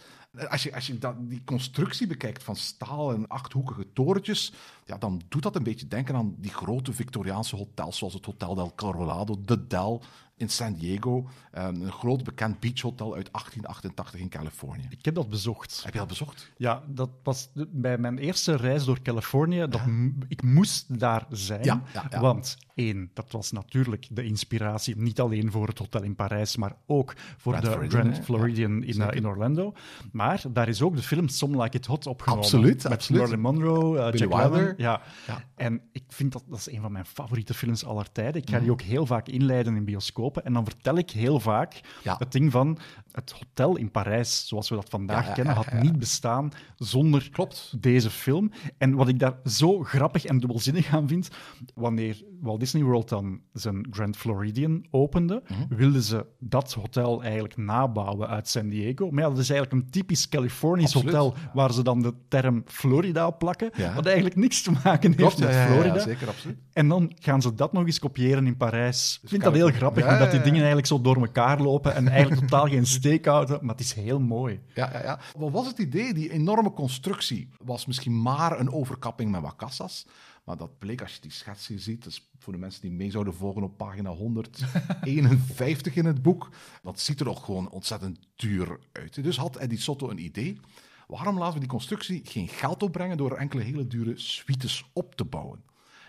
Als 0.48 0.62
je, 0.62 0.74
als 0.74 0.86
je 0.86 0.98
dat, 0.98 1.14
die 1.18 1.42
constructie 1.44 2.06
bekijkt 2.06 2.42
van 2.42 2.56
staal 2.56 3.12
en 3.12 3.28
achthoekige 3.28 3.92
torentjes... 3.92 4.52
Ja, 4.84 4.98
dan 4.98 5.22
doet 5.28 5.42
dat 5.42 5.56
een 5.56 5.62
beetje 5.62 5.88
denken 5.88 6.14
aan 6.14 6.34
die 6.38 6.50
grote 6.50 6.92
Victoriaanse 6.92 7.56
hotels... 7.56 7.98
zoals 7.98 8.14
het 8.14 8.24
Hotel 8.24 8.54
del 8.54 8.72
Colorado, 8.74 9.40
de 9.44 9.66
Del 9.66 10.02
in 10.36 10.48
San 10.48 10.74
Diego. 10.74 11.28
eh, 11.50 11.64
een 11.64 11.92
groot 11.92 12.24
bekend 12.24 12.60
beachhotel 12.60 13.14
uit 13.14 13.32
1888 13.32 14.20
in 14.20 14.28
Californië. 14.28 14.86
Ik 14.90 15.04
heb 15.04 15.14
dat 15.14 15.28
bezocht. 15.28 15.82
Heb 15.84 15.92
je 15.92 15.98
dat 15.98 16.08
bezocht? 16.08 16.52
Ja, 16.56 16.82
dat 16.86 17.10
was 17.22 17.48
bij 17.68 17.98
mijn 17.98 18.18
eerste 18.18 18.56
reis 18.56 18.84
door 18.84 19.02
Californië. 19.02 19.66
Dat 19.68 19.80
ik 20.28 20.42
moest 20.42 20.98
daar 20.98 21.26
zijn. 21.30 21.64
Ja. 21.64 21.82
Want 22.20 22.56
één, 22.82 23.10
dat 23.14 23.30
was 23.30 23.52
natuurlijk 23.52 24.06
de 24.10 24.24
inspiratie. 24.24 24.96
Niet 24.96 25.20
alleen 25.20 25.50
voor 25.50 25.66
het 25.66 25.78
hotel 25.78 26.02
in 26.02 26.14
Parijs, 26.14 26.56
maar 26.56 26.76
ook 26.86 27.14
voor 27.36 27.52
Grand 27.52 27.64
de 27.66 27.70
Floridian, 27.72 28.02
Grand? 28.12 28.24
Floridian 28.24 28.82
in, 28.82 29.00
eh, 29.02 29.16
in 29.16 29.26
Orlando. 29.26 29.72
Maar 30.12 30.42
daar 30.52 30.68
is 30.68 30.82
ook 30.82 30.96
de 30.96 31.02
film 31.02 31.28
Some 31.28 31.62
Like 31.62 31.76
It 31.76 31.86
Hot 31.86 32.06
opgenomen. 32.06 32.44
Absoluut, 32.44 32.82
Met 32.82 32.92
absoluut. 32.92 33.20
Marilyn 33.20 33.40
Monroe, 33.42 34.10
Billy 34.10 34.16
Jack 34.28 34.52
Lemmon. 34.52 34.74
Ja. 34.76 35.00
Ja. 35.26 35.44
En 35.56 35.80
ik 35.92 36.02
vind 36.08 36.32
dat, 36.32 36.42
dat 36.48 36.58
is 36.58 36.70
een 36.72 36.80
van 36.80 36.92
mijn 36.92 37.06
favoriete 37.06 37.54
films 37.54 37.84
aller 37.84 38.12
tijden. 38.12 38.42
Ik 38.42 38.48
ga 38.48 38.54
Mhm. 38.54 38.62
die 38.62 38.72
ook 38.72 38.80
heel 38.80 39.06
vaak 39.06 39.28
inleiden 39.28 39.76
in 39.76 39.84
bioscopen. 39.84 40.44
En 40.44 40.52
dan 40.52 40.64
vertel 40.64 40.96
ik 40.96 41.10
heel 41.10 41.40
vaak 41.40 41.80
Ja. 42.02 42.16
het 42.18 42.32
ding 42.32 42.52
van 42.52 42.78
het 43.12 43.30
hotel 43.38 43.76
in 43.76 43.90
Parijs, 43.90 44.48
zoals 44.48 44.68
we 44.68 44.74
dat 44.74 44.88
vandaag 44.88 45.26
Ja, 45.26 45.32
kennen, 45.32 45.54
had 45.54 45.72
niet 45.72 45.98
bestaan 45.98 46.50
zonder 46.76 47.28
Klopt. 47.30 47.74
deze 47.82 48.10
film. 48.10 48.50
En 48.78 48.94
wat 48.94 49.08
ik 49.08 49.18
daar 49.18 49.34
zo 49.44 49.82
grappig 49.82 50.24
en 50.24 50.38
dubbelzinnig 50.38 50.92
aan 50.94 51.08
vind, 51.08 51.28
wanneer 51.74 52.22
Walt 52.40 52.60
Disney 52.60 52.71
Disney 52.72 52.90
World 52.90 53.08
dan 53.08 53.40
zijn 53.52 53.86
Grand 53.90 54.16
Floridian 54.16 54.84
opende, 54.90 55.42
Mhm. 55.48 55.74
wilden 55.76 56.02
ze 56.02 56.26
dat 56.38 56.72
hotel 56.72 57.22
eigenlijk 57.22 57.56
nabouwen 57.56 58.28
uit 58.28 58.48
San 58.48 58.68
Diego. 58.68 59.10
Maar 59.10 59.22
ja, 59.22 59.28
dat 59.28 59.38
is 59.38 59.50
eigenlijk 59.50 59.82
een 59.84 59.90
typisch 59.90 60.28
Californisch 60.28 60.84
Absoluut. 60.94 61.14
hotel, 61.14 61.34
waar 61.54 61.72
ze 61.72 61.82
dan 61.82 62.02
de 62.02 62.14
term 62.28 62.62
Florida 62.66 63.26
op 63.26 63.38
plakken, 63.38 63.70
Ja. 63.74 63.94
wat 63.94 64.06
eigenlijk 64.06 64.36
niks 64.36 64.62
te 64.62 64.70
maken 64.70 65.00
heeft 65.02 65.16
Klopt, 65.16 65.38
met 65.38 65.48
ja, 65.48 65.66
ja, 65.66 65.72
Florida. 65.72 65.98
zeker, 65.98 66.28
absoluut. 66.28 66.56
En 66.72 66.88
dan 66.88 67.12
gaan 67.18 67.42
ze 67.42 67.54
dat 67.54 67.72
nog 67.72 67.86
eens 67.86 67.98
kopiëren 67.98 68.46
in 68.46 68.56
Parijs. 68.56 69.18
Ik 69.22 69.28
vind 69.28 69.42
dat 69.42 69.54
heel 69.54 69.70
grappig, 69.70 70.08
omdat 70.08 70.30
die 70.30 70.40
dingen 70.40 70.56
eigenlijk 70.58 70.86
zo 70.86 71.00
door 71.00 71.16
elkaar 71.16 71.60
lopen 71.60 71.94
en 71.94 72.08
eigenlijk 72.08 72.40
totaal 72.40 72.66
geen 72.68 72.86
steek 72.86 73.24
houden, 73.26 73.58
maar 73.60 73.74
het 73.74 73.84
is 73.84 73.92
heel 73.92 74.20
mooi. 74.20 74.60
Ja, 74.74 74.90
ja, 74.92 75.02
ja. 75.02 75.18
Wat 75.38 75.50
was 75.50 75.66
het 75.66 75.78
idee? 75.78 76.14
Die 76.14 76.30
enorme 76.32 76.72
constructie 76.72 77.48
was 77.64 77.86
misschien 77.86 78.22
maar 78.22 78.60
een 78.60 78.72
overkapping 78.72 79.30
met 79.30 79.40
wat 79.40 79.56
kassas. 79.56 80.06
Maar 80.44 80.56
dat 80.56 80.78
bleek 80.78 81.02
als 81.02 81.14
je 81.14 81.20
die 81.20 81.30
schets 81.30 81.66
hier 81.66 81.78
ziet. 81.78 82.04
Dus 82.04 82.30
voor 82.38 82.52
de 82.52 82.58
mensen 82.58 82.80
die 82.80 82.90
mee 82.90 83.10
zouden 83.10 83.34
volgen 83.34 83.62
op 83.62 83.76
pagina 83.76 84.10
151 84.10 85.94
in 85.96 86.04
het 86.04 86.22
boek. 86.22 86.50
Dat 86.82 87.00
ziet 87.00 87.20
er 87.20 87.28
ook 87.28 87.44
gewoon 87.44 87.70
ontzettend 87.70 88.18
duur 88.36 88.78
uit. 88.92 89.22
Dus 89.22 89.36
had 89.36 89.56
Eddie 89.56 89.78
Sotto 89.78 90.10
een 90.10 90.24
idee. 90.24 90.60
Waarom 91.06 91.38
laten 91.38 91.54
we 91.54 91.60
die 91.60 91.68
constructie 91.68 92.20
geen 92.24 92.48
geld 92.48 92.82
opbrengen 92.82 93.16
door 93.16 93.36
enkele 93.36 93.62
hele 93.62 93.86
dure 93.86 94.18
suites 94.18 94.90
op 94.92 95.14
te 95.14 95.24
bouwen? 95.24 95.64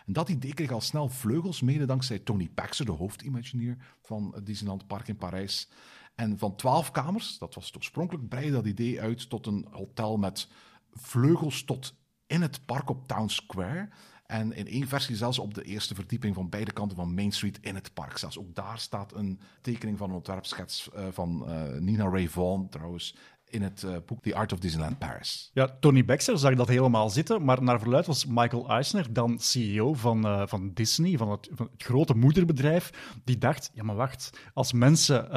En 0.06 0.14
dat 0.14 0.30
idee 0.30 0.54
kreeg 0.54 0.72
al 0.72 0.82
snel 0.82 1.10
vleugels, 1.10 1.62
mede 1.62 1.86
dankzij 1.86 2.20
Tony 2.20 2.52
Baxter, 2.54 2.86
de 2.86 2.92
hoofdimagineer 2.92 3.78
van 4.02 4.32
het 4.36 4.46
Disneyland 4.46 4.88
Park 4.88 5.08
in 5.08 5.16
Parijs. 5.16 5.70
En 6.16 6.38
van 6.38 6.56
twaalf 6.56 6.92
kamers, 6.92 7.38
dat 7.38 7.56
was 7.56 7.66
het 7.66 7.76
oorspronkelijk, 7.76 8.28
breidde 8.28 8.52
dat 8.52 8.66
idee 8.66 9.02
uit 9.02 9.30
tot 9.30 9.48
een 9.48 9.68
hotel 9.72 10.18
met 10.18 10.48
vleugels 10.92 11.64
tot 11.64 11.94
in 12.28 12.42
het 12.42 12.66
park 12.66 12.90
op 12.90 13.08
Town 13.08 13.28
Square. 13.28 13.90
En 14.34 14.54
in 14.54 14.68
één 14.68 14.88
versie 14.88 15.16
zelfs 15.16 15.40
op 15.40 15.54
de 15.54 15.64
eerste 15.64 15.96
verdieping 15.96 16.36
van 16.36 16.50
beide 16.50 16.72
kanten 16.72 16.98
van 16.98 17.14
Main 17.14 17.32
Street 17.32 17.60
in 17.62 17.76
het 17.76 17.94
park. 17.94 18.18
Zelfs 18.18 18.40
ook 18.40 18.56
daar 18.56 18.80
staat 18.80 19.14
een 19.14 19.40
tekening 19.62 19.98
van 19.98 20.10
een 20.10 20.16
ontwerpschets 20.16 20.90
eh, 20.92 21.06
van 21.12 21.48
eh, 21.48 21.80
Nina 21.80 22.10
Ray 22.10 22.28
Vaughan 22.28 22.70
trouwens 22.70 23.16
in 23.46 23.62
het 23.62 23.84
eh, 23.84 23.96
boek 24.06 24.22
The 24.22 24.36
Art 24.36 24.54
of 24.54 24.60
Disneyland 24.60 25.00
Paris. 25.00 25.50
Ja, 25.54 25.78
Tony 25.80 26.06
Baxter 26.06 26.38
zag 26.38 26.56
dat 26.56 26.68
helemaal 26.68 27.10
zitten, 27.10 27.46
maar 27.46 27.64
naar 27.64 27.80
verluid 27.80 28.06
was 28.06 28.26
Michael 28.26 28.70
Eisner, 28.70 29.14
dan 29.14 29.40
CEO 29.40 29.94
van, 29.94 30.48
van 30.50 30.72
Disney, 30.74 31.18
van 31.18 31.32
het, 31.32 31.50
van 31.52 31.70
het 31.72 31.84
grote 31.84 32.16
moederbedrijf, 32.16 32.90
die 33.24 33.38
dacht, 33.38 33.72
ja 33.74 33.84
maar 33.84 33.96
wacht, 33.96 34.30
als 34.54 34.74
mensen 34.74 35.32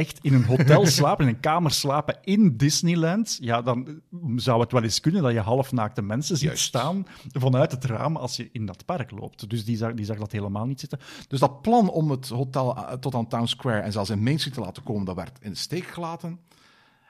echt 0.00 0.18
in 0.22 0.34
een 0.34 0.44
hotel 0.44 0.86
slapen, 0.98 1.28
in 1.28 1.34
een 1.34 1.40
kamer 1.40 1.70
slapen 1.70 2.18
in 2.22 2.56
Disneyland, 2.56 3.38
ja, 3.40 3.62
dan 3.62 4.00
zou 4.36 4.60
het 4.60 4.72
wel 4.72 4.82
eens 4.82 5.00
kunnen 5.00 5.22
dat 5.22 5.32
je 5.32 5.40
halfnaakte 5.40 6.02
mensen 6.02 6.36
ziet 6.36 6.48
Juist. 6.48 6.64
staan 6.64 7.06
vanuit 7.32 7.72
het 7.72 7.84
raam 7.84 8.16
als 8.16 8.36
je 8.36 8.48
in 8.52 8.66
dat 8.66 8.84
park 8.84 9.10
loopt. 9.10 9.50
Dus 9.50 9.64
die 9.64 9.76
zag, 9.76 9.94
die 9.94 10.04
zag 10.04 10.18
dat 10.18 10.32
helemaal 10.32 10.66
niet 10.66 10.80
zitten. 10.80 10.98
Dus 11.28 11.40
dat 11.40 11.62
plan 11.62 11.90
om 11.90 12.10
het 12.10 12.28
hotel 12.28 12.76
eh, 12.76 12.92
tot 12.92 13.14
aan 13.14 13.28
Town 13.28 13.46
Square 13.46 13.80
en 13.80 13.92
zelfs 13.92 14.10
in 14.10 14.22
Main 14.22 14.38
Street 14.38 14.54
te 14.54 14.60
laten 14.60 14.82
komen, 14.82 15.04
dat 15.04 15.16
werd 15.16 15.38
in 15.40 15.50
de 15.50 15.56
steek 15.56 15.84
gelaten. 15.84 16.40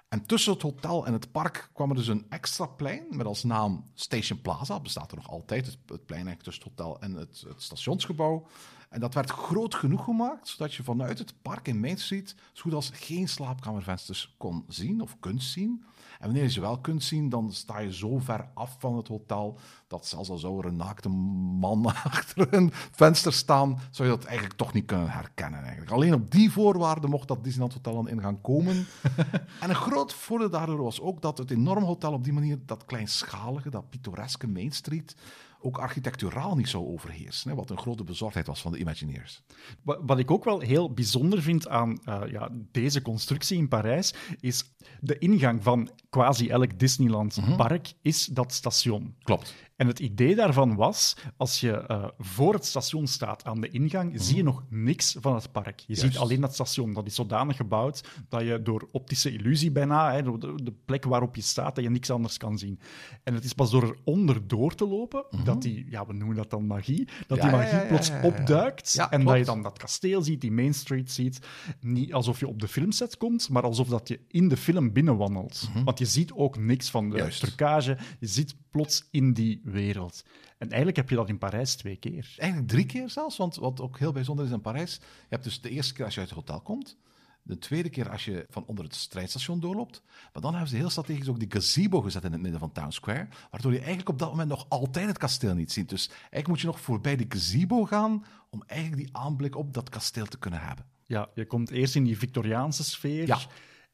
En 0.09 0.27
tussen 0.27 0.53
het 0.53 0.63
hotel 0.63 1.07
en 1.07 1.13
het 1.13 1.33
park 1.33 1.71
kwam 1.73 1.91
er 1.91 1.97
dus 1.97 2.07
een 2.07 2.27
extra 2.29 2.67
plein 2.67 3.03
met 3.11 3.27
als 3.27 3.43
naam 3.43 3.85
Station 3.95 4.41
Plaza. 4.41 4.81
Bestaat 4.81 5.11
er 5.11 5.17
nog 5.17 5.31
altijd, 5.31 5.67
het, 5.67 5.79
het 5.87 6.07
plein 6.07 6.27
eigenlijk 6.27 6.43
tussen 6.43 6.63
het 6.63 6.73
hotel 6.73 7.01
en 7.01 7.13
het, 7.15 7.45
het 7.49 7.63
stationsgebouw. 7.63 8.47
En 8.91 9.01
dat 9.01 9.15
werd 9.15 9.31
groot 9.31 9.75
genoeg 9.75 10.05
gemaakt, 10.05 10.49
zodat 10.49 10.75
je 10.75 10.83
vanuit 10.83 11.19
het 11.19 11.35
park 11.43 11.69
in 11.69 11.81
Main 11.81 11.99
Street 11.99 12.35
zo 12.53 12.63
goed 12.63 12.75
als 12.75 12.91
geen 12.95 13.29
slaapkamervensters 13.29 14.35
kon 14.39 14.65
zien 14.69 15.01
of 15.01 15.17
kunt 15.21 15.43
zien. 15.43 15.85
En 16.19 16.27
wanneer 16.27 16.43
je 16.43 16.51
ze 16.51 16.61
wel 16.61 16.79
kunt 16.79 17.03
zien, 17.03 17.29
dan 17.29 17.53
sta 17.53 17.79
je 17.79 17.93
zo 17.93 18.19
ver 18.19 18.49
af 18.55 18.77
van 18.79 18.97
het 18.97 19.09
hotel 19.09 19.59
dat 19.87 20.07
zelfs 20.07 20.31
al 20.31 20.39
zou 20.39 20.59
er 20.59 20.65
een 20.65 20.77
naakte 20.77 21.09
man 21.09 21.87
achter 22.05 22.55
een 22.55 22.71
venster 22.73 23.33
staan, 23.33 23.81
zou 23.91 24.09
je 24.09 24.17
dat 24.17 24.25
eigenlijk 24.25 24.57
toch 24.57 24.73
niet 24.73 24.87
kunnen 24.87 25.11
herkennen. 25.11 25.61
Eigenlijk. 25.61 25.91
Alleen 25.91 26.15
op 26.15 26.31
die 26.31 26.51
voorwaarden 26.51 27.11
mocht 27.11 27.29
dat 27.29 27.45
Disneyland 27.45 27.75
Hotel 27.75 27.95
dan 27.95 28.09
in 28.09 28.21
gaan 28.21 28.41
komen. 28.41 28.87
en 29.61 29.69
een 29.69 29.75
groot 29.75 30.15
voordeel 30.15 30.51
daardoor 30.51 30.83
was 30.83 31.01
ook 31.01 31.23
dat 31.23 31.39
het 31.39 31.51
enorm 31.51 31.85
hotel 31.85 32.13
op 32.13 32.25
die 32.25 32.33
manier 32.33 32.59
dat 32.67 32.85
kleinschalige, 32.85 33.71
dat 33.71 33.91
pittoreske 33.91 34.49
Main 34.49 34.73
Street 34.73 35.15
ook 35.63 35.79
architecturaal 35.79 36.57
niet 36.57 36.69
zou 36.69 36.87
overheersen. 36.87 37.51
Hè, 37.51 37.57
wat 37.57 37.71
een 37.71 37.79
grote 37.79 38.05
bezorgdheid 38.05 38.47
was 38.47 38.61
van 38.61 38.73
de 38.73 38.79
Imagineers. 38.79 39.43
Wa- 39.83 39.99
Wat 40.03 40.19
ik 40.19 40.31
ook 40.31 40.45
wel 40.45 40.61
heel 40.61 40.93
bijzonder 40.93 41.43
vind 41.43 41.69
aan 41.69 41.99
eh, 42.05 42.21
ja, 42.31 42.49
deze 42.73 43.03
constructie 43.03 43.59
in 43.59 43.69
Parijs, 43.69 44.15
is 44.41 44.65
de 45.01 45.19
ingang 45.19 45.63
van 45.63 45.91
quasi 46.11 46.49
elk 46.49 46.79
Disneyland 46.79 47.39
park 47.57 47.93
is 48.03 48.27
dat 48.27 48.53
station. 48.53 49.15
Klopt. 49.23 49.55
En 49.81 49.87
het 49.87 49.99
idee 49.99 50.35
daarvan 50.35 50.75
was, 50.77 51.17
als 51.37 51.61
je 51.61 51.73
eh, 51.73 52.05
voor 52.19 52.55
het 52.55 52.65
station 52.65 53.07
staat 53.07 53.45
aan 53.45 53.61
de 53.61 53.69
ingang, 53.69 54.13
zie 54.21 54.37
je 54.37 54.43
nog 54.43 54.65
niks 54.69 55.17
van 55.21 55.35
het 55.35 55.53
park. 55.53 55.81
Je 55.87 55.95
ziet 55.95 56.19
alleen 56.19 56.41
dat 56.41 56.55
station. 56.55 56.93
Dat 56.93 57.07
is 57.07 57.15
zodanig 57.15 57.57
gebouwd 57.57 58.09
dat 58.29 58.43
je 58.43 58.63
door 58.63 58.89
optische 58.93 59.33
illusie 59.33 59.71
bijna, 59.71 60.13
hè, 60.13 60.23
de, 60.23 60.53
de 60.63 60.73
plek 60.85 61.05
waarop 61.05 61.37
je 61.37 61.43
staat, 61.43 61.75
dat 61.75 61.85
je 61.85 61.91
niks 61.91 62.11
anders 62.11 62.37
kan 62.37 62.59
zien. 62.59 62.81
En 63.23 63.35
het 63.35 63.45
is 63.45 63.53
pas 63.53 63.71
door 63.71 63.97
eronder 64.05 64.47
door 64.47 64.75
te 64.75 64.87
lopen, 64.87 65.25
dat 65.45 65.63
die, 65.63 65.87
ja, 65.91 66.07
we 66.07 66.13
noemen 66.13 66.37
dat 66.37 66.51
dan 66.51 66.67
magie, 66.67 67.09
dat 67.27 67.39
Ja, 67.39 67.43
die 67.43 67.53
magie 67.53 67.75
ja, 67.75 67.83
ja, 67.83 67.89
plots 67.89 68.11
opduikt. 68.23 68.97
En 68.97 69.09
klopt. 69.09 69.27
dat 69.27 69.39
je 69.39 69.45
dan 69.45 69.63
dat 69.63 69.79
kasteel 69.79 70.23
ziet, 70.23 70.41
die 70.41 70.53
Main 70.53 70.75
Street 70.75 71.11
ziet. 71.11 71.39
Niet 71.81 72.13
alsof 72.13 72.41
je 72.41 72.49
op 72.49 72.61
de 72.61 72.69
filmset 72.69 73.17
komt, 73.17 73.49
maar 73.49 73.63
alsof 73.63 73.89
dat 73.89 74.09
je 74.09 74.21
in 74.29 74.49
de 74.49 74.57
film 74.57 74.93
binnenwandelt. 74.93 75.69
Want 75.85 75.99
je 75.99 76.07
ziet 76.07 76.33
ook 76.33 76.59
niks 76.59 76.91
van 76.91 77.11
de 77.11 77.17
Juist. 77.17 77.41
trucage. 77.41 77.97
Je 78.19 78.27
zit 78.27 78.55
plots 78.71 79.09
in 79.11 79.33
die 79.33 79.61
wereld. 79.65 80.25
En 80.59 80.69
eigenlijk 80.69 80.97
heb 80.97 81.11
je 81.11 81.17
dat 81.17 81.29
in 81.29 81.39
Parijs 81.39 81.75
twee 81.75 81.97
keer. 81.97 82.35
Eigenlijk 82.37 82.71
drie 82.71 82.87
keer 82.87 83.11
zelfs, 83.11 83.37
want 83.37 83.57
wat 83.57 83.81
ook 83.81 83.99
heel 83.99 84.13
bijzonder 84.13 84.45
is 84.45 84.51
in 84.51 84.61
Parijs, 84.61 84.95
je 84.95 85.27
hebt 85.29 85.45
dus 85.45 85.61
de 85.61 85.71
eerste 85.71 85.95
keer 85.95 86.05
als 86.05 86.15
je 86.15 86.21
uit 86.21 86.29
het 86.29 86.39
hotel 86.39 86.61
komt, 86.61 86.97
de 87.43 87.59
tweede 87.59 87.89
keer 87.89 88.11
als 88.11 88.25
je 88.25 88.47
van 88.49 88.65
onder 88.67 88.85
het 88.85 88.95
strijdstation 88.95 89.61
doorloopt, 89.61 90.03
maar 90.33 90.43
dan 90.43 90.53
hebben 90.53 90.71
ze 90.71 90.77
heel 90.77 90.91
strategisch 90.91 91.29
ook 91.29 91.39
die 91.39 91.51
gazebo 91.51 92.01
gezet 92.01 92.25
in 92.25 92.33
het 92.33 92.41
midden 92.41 92.61
van 92.61 92.73
Town 92.73 92.91
Square, 92.91 93.29
waardoor 93.51 93.73
je 93.73 93.79
eigenlijk 93.79 94.09
op 94.09 94.19
dat 94.19 94.31
moment 94.31 94.49
nog 94.49 94.67
altijd 94.69 95.07
het 95.07 95.19
kasteel 95.19 95.55
niet 95.55 95.73
ziet. 95.73 95.89
Dus 95.89 96.09
eigenlijk 96.09 96.49
moet 96.49 96.61
je 96.61 96.67
nog 96.67 96.81
voorbij 96.81 97.17
die 97.17 97.27
gazebo 97.29 97.85
gaan 97.85 98.25
om 98.51 98.63
eigenlijk 98.67 99.03
die 99.03 99.17
aanblik 99.17 99.57
op 99.57 99.75
dat 99.75 99.89
kasteel 99.89 100.27
te 100.27 100.39
kunnen 100.39 100.61
hebben. 100.61 100.85
Ja, 101.07 101.29
je 101.35 101.47
komt 101.47 101.71
eerst 101.71 101.95
in 101.95 102.05
die 102.05 102.19
Victoriaanse 102.19 102.85
sfeer. 102.85 103.27
Ja. 103.27 103.39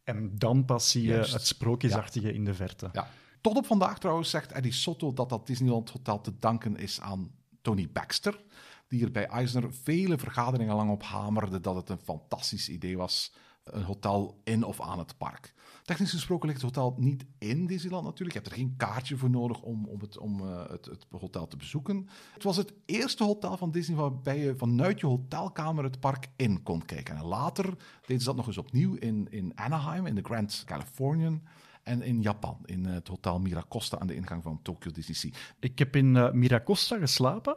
En 0.05 0.39
dan 0.39 0.65
pas 0.65 0.91
zie 0.91 1.03
je 1.03 1.09
Juist. 1.09 1.33
het 1.33 1.47
sprookjesachtige 1.47 2.33
in 2.33 2.45
de 2.45 2.55
verte. 2.55 2.89
Ja. 2.93 3.09
Tot 3.47 3.57
op 3.57 3.67
vandaag 3.67 3.99
trouwens 3.99 4.31
zegt 4.31 4.53
Eddie 4.53 4.73
Sotto 4.73 5.13
dat 5.13 5.29
dat 5.29 5.47
Disneyland 5.47 5.91
Hotel 5.91 6.21
te 6.21 6.39
danken 6.39 6.77
is 6.77 7.01
aan 7.01 7.31
Tony 7.63 7.89
Baxter, 7.93 8.45
die 8.89 9.05
er 9.05 9.11
bij 9.11 9.27
Eisner 9.27 9.75
vele 9.75 10.19
vergaderingen 10.19 10.75
lang 10.75 10.91
op 10.91 11.03
hamerde 11.03 11.61
dat 11.61 11.77
het 11.77 11.89
een 11.89 12.01
fantastisch 12.05 12.69
idee 12.69 12.97
was, 12.97 13.35
een 13.65 13.83
hotel 13.83 14.41
in 14.45 14.65
of 14.65 14.81
aan 14.81 14.99
het 14.99 15.19
park. 15.19 15.55
Technisch 15.85 16.11
gesproken 16.11 16.49
ligt 16.49 16.63
het 16.63 16.75
hotel 16.75 16.95
niet 16.99 17.27
in 17.39 17.67
Disneyland 17.67 18.05
natuurlijk. 18.05 18.33
Je 18.33 18.39
hebt 18.43 18.53
er 18.53 18.59
geen 18.59 18.75
kaartje 18.77 19.17
voor 19.17 19.31
nodig 19.31 19.63
om, 19.63 19.87
om, 19.87 20.01
het, 20.01 20.19
om 20.19 20.41
eh, 20.41 20.71
het, 20.71 20.85
het 20.85 21.07
hotel 21.11 21.47
te 21.47 21.57
bezoeken. 21.57 22.09
Het 22.35 22.43
was 22.43 22.57
het 22.57 22.73
eerste 22.85 23.25
hotel 23.25 23.57
van 23.57 23.71
Disney 23.71 23.97
waarbij 23.97 24.39
je 24.39 24.57
vanuit 24.57 25.01
je 25.01 25.07
hotelkamer 25.07 25.85
het 25.85 26.01
park 26.01 26.29
in 26.37 26.63
kon 26.63 26.85
kijken. 26.85 27.17
En 27.17 27.25
later 27.25 27.65
deden 28.01 28.21
ze 28.21 28.29
dat 28.29 28.37
nog 28.37 28.47
eens 28.47 28.59
opnieuw 28.59 28.95
in, 28.95 29.27
in 29.31 29.53
Anaheim, 29.55 30.07
in 30.07 30.15
de 30.15 30.25
Grand 30.25 30.63
Californian. 30.65 31.43
En 31.87 32.03
in 32.03 32.23
Japan, 32.23 32.59
in 32.65 32.85
het 32.85 33.09
hotel 33.09 33.41
Miracosta 33.41 33.99
aan 33.99 34.07
de 34.07 34.15
ingang 34.15 34.43
van 34.43 34.63
Tokyo 34.63 34.91
Disney 34.91 35.17
Sea. 35.17 35.31
Ik 35.61 35.79
heb 35.79 35.97
in 35.97 36.17
eh, 36.17 36.33
Miracosta 36.33 36.99
geslapen. 36.99 37.57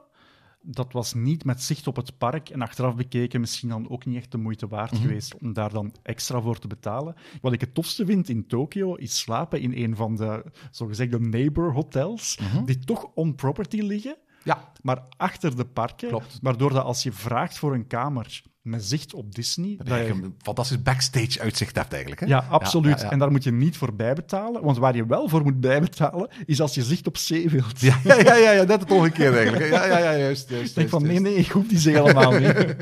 Dat 0.62 0.94
was 0.94 1.14
niet 1.14 1.46
met 1.46 1.64
zicht 1.64 1.88
op 1.88 1.96
het 1.96 2.18
park. 2.18 2.50
En 2.50 2.62
achteraf 2.62 2.96
bekeken 2.96 3.40
misschien 3.40 3.70
dan 3.70 3.90
ook 3.90 4.06
niet 4.06 4.18
echt 4.18 4.32
de 4.32 4.38
moeite 4.38 4.68
waard 4.68 4.98
geweest 4.98 5.38
om 5.38 5.54
daar 5.54 5.72
dan 5.72 5.96
extra 6.04 6.42
voor 6.42 6.60
te 6.60 6.68
betalen. 6.68 7.16
Wat 7.42 7.54
ik 7.54 7.62
het 7.62 7.74
tofste 7.74 8.06
vind 8.06 8.30
in 8.30 8.48
Tokio 8.48 8.96
is 8.96 9.20
slapen 9.20 9.62
in 9.62 9.74
een 9.84 9.96
van 9.96 10.16
de 10.16 10.46
zogezegde 10.72 11.20
neighbor 11.20 11.74
hotels, 11.74 12.40
die 12.66 12.80
toch 12.80 13.12
on 13.14 13.36
property 13.36 13.82
liggen. 13.82 14.18
Ja, 14.44 14.72
maar 14.82 15.04
achter 15.18 15.56
de 15.56 15.66
parken. 15.66 16.08
Klopt. 16.08 16.40
Waardoor 16.42 16.74
dat 16.74 16.84
als 16.84 17.04
je 17.04 17.12
vraagt 17.12 17.58
voor 17.58 17.74
een 17.74 17.88
kamer 17.88 18.42
met 18.62 18.86
zicht 18.86 19.14
op 19.14 19.36
Disney. 19.36 19.76
dat 19.78 19.88
dat 19.88 19.98
je 19.98 20.10
een 20.10 20.36
fantastisch 20.42 20.82
backstage 20.82 21.40
uitzicht 21.40 21.76
hebt 21.76 21.92
eigenlijk. 21.92 22.22
Hè? 22.22 22.28
ja, 22.28 22.46
absoluut. 22.50 23.00
Ja, 23.00 23.06
ja, 23.06 23.12
En 23.12 23.20
daar 23.20 23.32
moet 23.32 23.44
je 23.44 23.52
niet 23.52 23.78
voor 23.78 23.94
bijbetalen. 23.94 24.64
Want 24.64 24.78
waar 24.78 24.96
je 24.96 25.06
wel 25.06 25.30
voor 25.30 25.44
moet 25.44 25.60
bijbetalen, 25.60 26.30
is 26.46 26.62
als 26.62 26.76
je 26.76 26.84
zicht 26.84 27.08
op 27.08 27.18
zee 27.18 27.50
wilt. 27.50 27.80
ja, 27.82 28.00
ja, 28.04 28.36
ja, 28.36 28.64
net 28.64 28.80
het 28.80 28.92
omgekeerde 28.92 29.38
eigenlijk. 29.38 29.70
Ja, 29.70 29.86
ja, 29.86 29.98
ja, 29.98 30.18
juist. 30.18 30.50
juist, 30.50 30.70
Ik 30.70 30.76
denk 30.76 30.90
van, 30.90 31.04
juist, 31.04 31.22
nee, 31.22 31.34
nee, 31.34 31.44
ik 31.44 31.52
hoef 31.52 31.68
die 31.68 31.80
zee 31.80 31.94
helemaal 31.94 32.32
niet. 32.32 32.76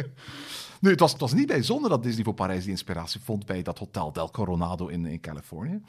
Het 0.91 1.00
was, 1.00 1.12
het 1.12 1.22
was 1.22 1.34
niet 1.34 1.48
bijzonder 1.48 1.89
dat 1.89 2.03
Disney 2.03 2.24
voor 2.24 2.34
Parijs 2.34 2.62
die 2.62 2.72
inspiratie 2.72 3.22
vond 3.22 3.46
bij 3.46 3.62
dat 3.62 3.79
Hotel 3.79 4.12
Del 4.12 4.32
Coronado 4.32 4.88
in, 4.88 5.06
in 5.06 5.20
Californië. 5.20 5.82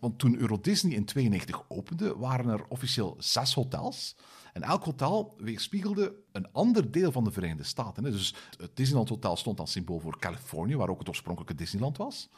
Want 0.00 0.18
toen 0.18 0.38
Euro 0.38 0.60
Disney 0.60 0.94
in 0.94 1.04
92 1.04 1.64
opende, 1.68 2.16
waren 2.16 2.48
er 2.48 2.64
officieel 2.68 3.16
zes 3.18 3.54
hotels. 3.54 4.16
En 4.52 4.62
elk 4.62 4.84
hotel 4.84 5.34
weerspiegelde 5.38 6.14
een 6.32 6.52
ander 6.52 6.90
deel 6.90 7.12
van 7.12 7.24
de 7.24 7.30
Verenigde 7.30 7.64
Staten. 7.64 8.02
Dus 8.02 8.34
het 8.56 8.76
Disneyland 8.76 9.08
Hotel 9.08 9.36
stond 9.36 9.60
als 9.60 9.72
symbool 9.72 10.00
voor 10.00 10.18
Californië, 10.18 10.76
waar 10.76 10.88
ook 10.88 10.98
het 10.98 11.08
oorspronkelijke 11.08 11.54
Disneyland 11.54 11.96
was. 11.96 12.28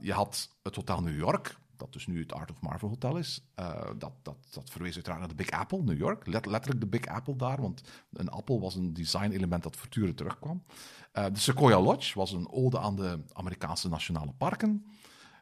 Je 0.00 0.12
had 0.12 0.50
het 0.62 0.76
Hotel 0.76 1.02
New 1.02 1.18
York, 1.18 1.58
dat 1.82 1.92
dus 1.92 2.06
nu 2.06 2.20
het 2.20 2.32
Art 2.32 2.50
of 2.50 2.60
Marvel 2.60 2.88
Hotel 2.88 3.16
is. 3.16 3.44
Uh, 3.60 3.90
dat, 3.98 4.12
dat, 4.22 4.36
dat 4.50 4.70
verwees 4.70 4.94
uiteraard 4.94 5.20
naar 5.20 5.28
de 5.28 5.34
Big 5.34 5.50
Apple, 5.50 5.82
New 5.82 5.96
York. 5.96 6.26
Let, 6.26 6.46
letterlijk 6.46 6.80
de 6.80 6.86
Big 6.86 7.06
Apple 7.06 7.36
daar, 7.36 7.60
want 7.60 7.82
een 8.12 8.28
appel 8.28 8.60
was 8.60 8.74
een 8.74 8.92
design-element 8.92 9.62
dat 9.62 9.76
voortdurend 9.76 10.16
terugkwam. 10.16 10.62
Uh, 11.12 11.24
de 11.32 11.38
Sequoia 11.38 11.80
Lodge 11.80 12.18
was 12.18 12.32
een 12.32 12.50
ode 12.50 12.78
aan 12.78 12.96
de 12.96 13.20
Amerikaanse 13.32 13.88
nationale 13.88 14.32
parken. 14.32 14.86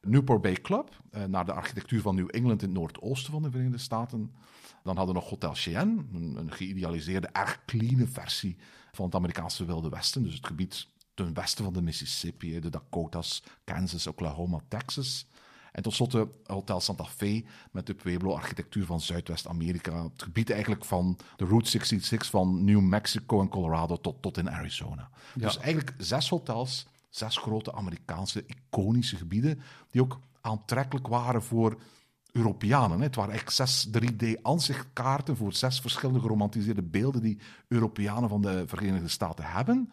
Newport 0.02 0.40
Bay 0.40 0.54
Club, 0.54 1.02
uh, 1.12 1.24
naar 1.24 1.44
de 1.44 1.52
architectuur 1.52 2.00
van 2.00 2.14
New 2.14 2.28
England 2.30 2.62
in 2.62 2.68
het 2.68 2.78
noordoosten 2.78 3.32
van 3.32 3.42
de 3.42 3.50
Verenigde 3.50 3.78
Staten. 3.78 4.34
Dan 4.82 4.96
hadden 4.96 5.14
we 5.14 5.20
nog 5.20 5.30
Hotel 5.30 5.54
Cheyenne, 5.54 6.04
een, 6.12 6.36
een 6.36 6.52
geïdealiseerde, 6.52 7.26
erg 7.26 7.62
clean 7.66 8.08
versie 8.08 8.56
van 8.92 9.04
het 9.04 9.14
Amerikaanse 9.14 9.64
Wilde 9.64 9.88
Westen. 9.88 10.22
Dus 10.22 10.34
het 10.34 10.46
gebied 10.46 10.88
ten 11.14 11.34
westen 11.34 11.64
van 11.64 11.72
de 11.72 11.82
Mississippi, 11.82 12.60
de 12.60 12.70
Dakotas, 12.70 13.42
Kansas, 13.64 14.06
Oklahoma, 14.06 14.60
Texas. 14.68 15.26
En 15.72 15.82
tot 15.82 15.94
slot 15.94 16.26
Hotel 16.44 16.80
Santa 16.80 17.04
Fe 17.04 17.44
met 17.70 17.86
de 17.86 17.94
Pueblo-architectuur 17.94 18.86
van 18.86 19.00
Zuidwest-Amerika. 19.00 20.02
Het 20.02 20.22
gebied 20.22 20.50
eigenlijk 20.50 20.84
van 20.84 21.18
de 21.36 21.44
Route 21.44 21.70
66 21.70 22.30
van 22.30 22.64
New 22.64 22.80
Mexico 22.80 23.40
en 23.40 23.48
Colorado 23.48 23.96
tot, 23.96 24.22
tot 24.22 24.38
in 24.38 24.50
Arizona. 24.50 25.10
Dus 25.34 25.58
eigenlijk 25.58 25.94
zes 25.98 26.28
hotels, 26.28 26.86
zes 27.08 27.36
grote 27.36 27.72
Amerikaanse 27.72 28.44
iconische 28.46 29.16
gebieden, 29.16 29.60
die 29.90 30.02
ook 30.02 30.20
aantrekkelijk 30.40 31.06
waren 31.06 31.42
voor 31.42 31.78
Europeanen. 32.32 33.00
Het 33.00 33.14
waren 33.14 33.34
echt 33.34 33.52
zes 33.52 33.88
3D-ansichtkaarten 33.88 35.36
voor 35.36 35.52
zes 35.52 35.80
verschillende 35.80 36.20
geromantiseerde 36.20 36.82
beelden 36.82 37.22
die 37.22 37.38
Europeanen 37.68 38.28
van 38.28 38.42
de 38.42 38.64
Verenigde 38.66 39.08
Staten 39.08 39.44
hebben. 39.44 39.90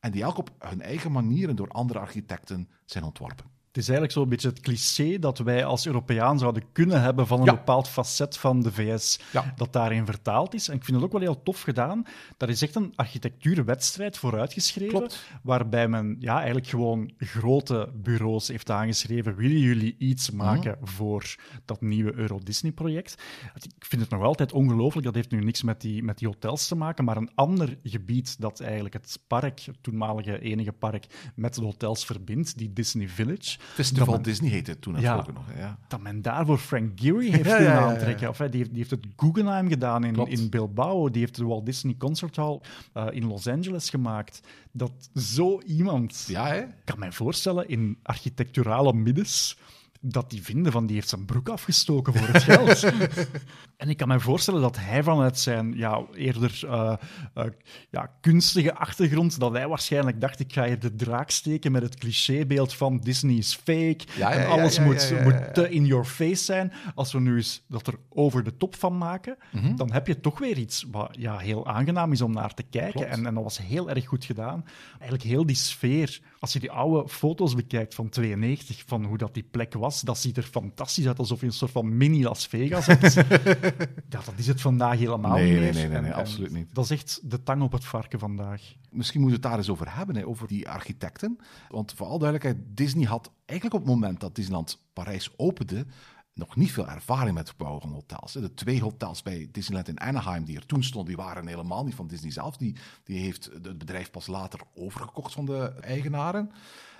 En 0.00 0.10
die 0.10 0.22
elk 0.22 0.38
op 0.38 0.50
hun 0.58 0.82
eigen 0.82 1.12
manier 1.12 1.48
en 1.48 1.56
door 1.56 1.68
andere 1.68 1.98
architecten 1.98 2.68
zijn 2.84 3.04
ontworpen. 3.04 3.59
Het 3.70 3.78
is 3.78 3.88
eigenlijk 3.88 4.18
zo'n 4.18 4.28
beetje 4.28 4.48
het 4.48 4.60
cliché 4.60 5.18
dat 5.18 5.38
wij 5.38 5.64
als 5.64 5.86
Europeaan 5.86 6.38
zouden 6.38 6.62
kunnen 6.72 7.02
hebben 7.02 7.26
van 7.26 7.38
een 7.38 7.54
bepaald 7.54 7.88
facet 7.88 8.36
van 8.36 8.62
de 8.62 8.72
VS 8.72 9.20
dat 9.56 9.72
daarin 9.72 10.06
vertaald 10.06 10.54
is. 10.54 10.68
En 10.68 10.76
ik 10.76 10.84
vind 10.84 10.96
het 10.96 11.06
ook 11.06 11.12
wel 11.12 11.20
heel 11.20 11.42
tof 11.42 11.60
gedaan. 11.60 12.02
Daar 12.36 12.48
is 12.48 12.62
echt 12.62 12.74
een 12.74 12.92
architectuurwedstrijd 12.96 14.18
voor 14.18 14.38
uitgeschreven, 14.38 15.10
waarbij 15.42 15.88
men 15.88 16.16
ja, 16.18 16.36
eigenlijk 16.36 16.66
gewoon 16.66 17.12
grote 17.18 17.90
bureaus 17.94 18.48
heeft 18.48 18.70
aangeschreven. 18.70 19.36
Willen 19.36 19.58
jullie 19.58 19.96
iets 19.98 20.30
mhm. 20.30 20.44
maken 20.44 20.78
voor 20.82 21.34
dat 21.64 21.80
nieuwe 21.80 22.14
Euro-Disney-project? 22.14 23.22
Ik 23.54 23.84
vind 23.84 24.02
het 24.02 24.10
nog 24.10 24.22
altijd 24.22 24.52
ongelooflijk. 24.52 25.06
Dat 25.06 25.14
heeft 25.14 25.30
nu 25.30 25.44
niks 25.44 25.62
met 25.62 25.80
die, 25.80 26.02
met 26.02 26.18
die 26.18 26.28
hotels 26.28 26.68
te 26.68 26.76
maken, 26.76 27.04
maar 27.04 27.16
een 27.16 27.34
ander 27.34 27.78
gebied 27.82 28.40
dat 28.40 28.60
eigenlijk 28.60 28.94
het 28.94 29.18
park, 29.26 29.60
het 29.60 29.82
toenmalige 29.82 30.40
enige 30.40 30.72
park, 30.72 31.32
met 31.34 31.54
de 31.54 31.62
hotels 31.62 32.04
verbindt, 32.04 32.58
die 32.58 32.72
Disney 32.72 33.08
Village. 33.08 33.58
Festival 33.74 34.22
Disney 34.22 34.50
heette 34.50 34.70
het 34.70 34.82
toen 34.82 35.00
ja, 35.00 35.16
nog. 35.16 35.26
Ja. 35.56 35.78
Dat 35.88 36.00
men 36.00 36.22
daarvoor 36.22 36.58
Frank 36.58 37.00
Gehry 37.00 37.30
heeft 37.30 37.54
kunnen 37.56 37.80
aantrekken. 37.80 38.28
Of, 38.28 38.36
die, 38.36 38.48
heeft, 38.50 38.68
die 38.68 38.78
heeft 38.78 38.90
het 38.90 39.06
Guggenheim 39.16 39.68
gedaan 39.68 40.04
in, 40.04 40.26
in 40.26 40.48
Bilbao. 40.48 41.10
Die 41.10 41.20
heeft 41.20 41.36
de 41.36 41.44
Walt 41.44 41.66
Disney 41.66 41.94
Concert 41.98 42.36
Hall 42.36 42.60
uh, 42.94 43.06
in 43.10 43.26
Los 43.26 43.46
Angeles 43.46 43.90
gemaakt. 43.90 44.40
Dat 44.72 45.10
zo 45.14 45.60
iemand, 45.60 46.24
ja, 46.28 46.46
hè? 46.46 46.64
kan 46.84 46.98
mij 46.98 47.12
voorstellen, 47.12 47.68
in 47.68 47.98
architecturale 48.02 48.92
middens 48.92 49.56
dat 50.00 50.30
die 50.30 50.42
vinden 50.42 50.72
van 50.72 50.86
die 50.86 50.96
heeft 50.96 51.08
zijn 51.08 51.24
broek 51.24 51.48
afgestoken 51.48 52.14
voor 52.14 52.26
het 52.26 52.42
geld. 52.42 52.84
en 53.76 53.88
ik 53.88 53.96
kan 53.96 54.08
me 54.08 54.20
voorstellen 54.20 54.60
dat 54.60 54.76
hij 54.78 55.02
vanuit 55.02 55.38
zijn 55.38 55.76
ja, 55.76 56.02
eerder 56.14 56.60
uh, 56.64 56.92
uh, 57.34 57.44
ja, 57.90 58.10
kunstige 58.20 58.74
achtergrond, 58.74 59.40
dat 59.40 59.52
hij 59.52 59.68
waarschijnlijk 59.68 60.20
dacht, 60.20 60.40
ik 60.40 60.52
ga 60.52 60.64
hier 60.64 60.78
de 60.78 60.94
draak 60.94 61.30
steken 61.30 61.72
met 61.72 61.82
het 61.82 61.98
clichébeeld 61.98 62.74
van 62.74 62.98
Disney 62.98 63.34
is 63.34 63.54
fake 63.54 64.00
ja, 64.16 64.32
en 64.32 64.48
alles 64.48 64.78
moet, 64.78 65.14
moet 65.22 65.54
te 65.54 65.70
in 65.70 65.86
your 65.86 66.04
face 66.04 66.44
zijn. 66.44 66.72
Als 66.94 67.12
we 67.12 67.20
nu 67.20 67.36
eens 67.36 67.64
dat 67.68 67.86
er 67.86 67.94
over 68.08 68.44
de 68.44 68.56
top 68.56 68.76
van 68.76 68.98
maken, 68.98 69.36
mm 69.52 69.60
-hmm. 69.60 69.76
dan 69.76 69.92
heb 69.92 70.06
je 70.06 70.20
toch 70.20 70.38
weer 70.38 70.58
iets 70.58 70.86
wat 70.90 71.16
ja, 71.18 71.38
heel 71.38 71.66
aangenaam 71.66 72.12
is 72.12 72.20
om 72.20 72.32
naar 72.32 72.54
te 72.54 72.62
kijken. 72.62 73.08
En, 73.08 73.26
en 73.26 73.34
dat 73.34 73.42
was 73.42 73.58
heel 73.58 73.90
erg 73.90 74.06
goed 74.06 74.24
gedaan. 74.24 74.64
Eigenlijk 74.92 75.22
heel 75.22 75.46
die 75.46 75.56
sfeer, 75.56 76.20
als 76.40 76.52
je 76.52 76.58
die 76.60 76.70
oude 76.70 77.08
foto's 77.08 77.54
bekijkt 77.54 77.94
van 77.94 78.08
92, 78.08 78.82
van 78.86 79.04
hoe 79.04 79.18
dat 79.18 79.34
die 79.34 79.42
plek 79.42 79.74
was, 79.74 80.00
dat 80.00 80.18
ziet 80.18 80.36
er 80.36 80.42
fantastisch 80.42 81.06
uit, 81.06 81.18
alsof 81.18 81.40
je 81.40 81.46
een 81.46 81.52
soort 81.52 81.70
van 81.70 81.96
mini 81.96 82.22
Las 82.22 82.46
Vegas 82.46 82.86
hebt. 82.86 83.14
ja, 84.12 84.20
dat 84.24 84.34
is 84.36 84.46
het 84.46 84.60
vandaag 84.60 84.98
helemaal 84.98 85.36
nee, 85.36 85.50
niet 85.50 85.60
meer. 85.60 85.74
Nee, 85.74 85.88
nee, 85.88 86.00
nee, 86.00 86.14
absoluut 86.14 86.50
niet. 86.50 86.74
Dat 86.74 86.84
is 86.84 86.90
echt 86.90 87.30
de 87.30 87.42
tang 87.42 87.62
op 87.62 87.72
het 87.72 87.84
varken 87.84 88.18
vandaag. 88.18 88.62
Misschien 88.90 89.20
moeten 89.20 89.40
we 89.40 89.46
het 89.46 89.54
daar 89.54 89.64
eens 89.64 89.70
over 89.70 89.96
hebben, 89.96 90.16
hè, 90.16 90.26
over 90.26 90.46
die 90.46 90.68
architecten. 90.68 91.38
Want 91.68 91.92
voor 91.92 92.06
alle 92.06 92.18
duidelijkheid, 92.18 92.76
Disney 92.76 93.06
had 93.06 93.30
eigenlijk 93.44 93.80
op 93.80 93.86
het 93.86 93.94
moment 93.94 94.20
dat 94.20 94.34
Disneyland 94.34 94.82
Parijs 94.92 95.30
opende, 95.36 95.86
nog 96.34 96.56
niet 96.56 96.72
veel 96.72 96.88
ervaring 96.88 97.34
met 97.34 97.54
van 97.56 97.92
hotels. 97.92 98.32
De 98.32 98.54
twee 98.54 98.82
hotels 98.82 99.22
bij 99.22 99.48
Disneyland 99.52 99.88
in 99.88 100.00
Anaheim 100.00 100.44
die 100.44 100.56
er 100.56 100.66
toen 100.66 100.82
stonden, 100.82 101.14
die 101.14 101.24
waren 101.24 101.46
helemaal 101.46 101.84
niet 101.84 101.94
van 101.94 102.06
Disney 102.06 102.30
zelf. 102.30 102.56
Die, 102.56 102.76
die 103.04 103.18
heeft 103.18 103.44
het 103.62 103.78
bedrijf 103.78 104.10
pas 104.10 104.26
later 104.26 104.60
overgekocht 104.74 105.32
van 105.32 105.44
de 105.44 105.72
eigenaren. 105.80 106.50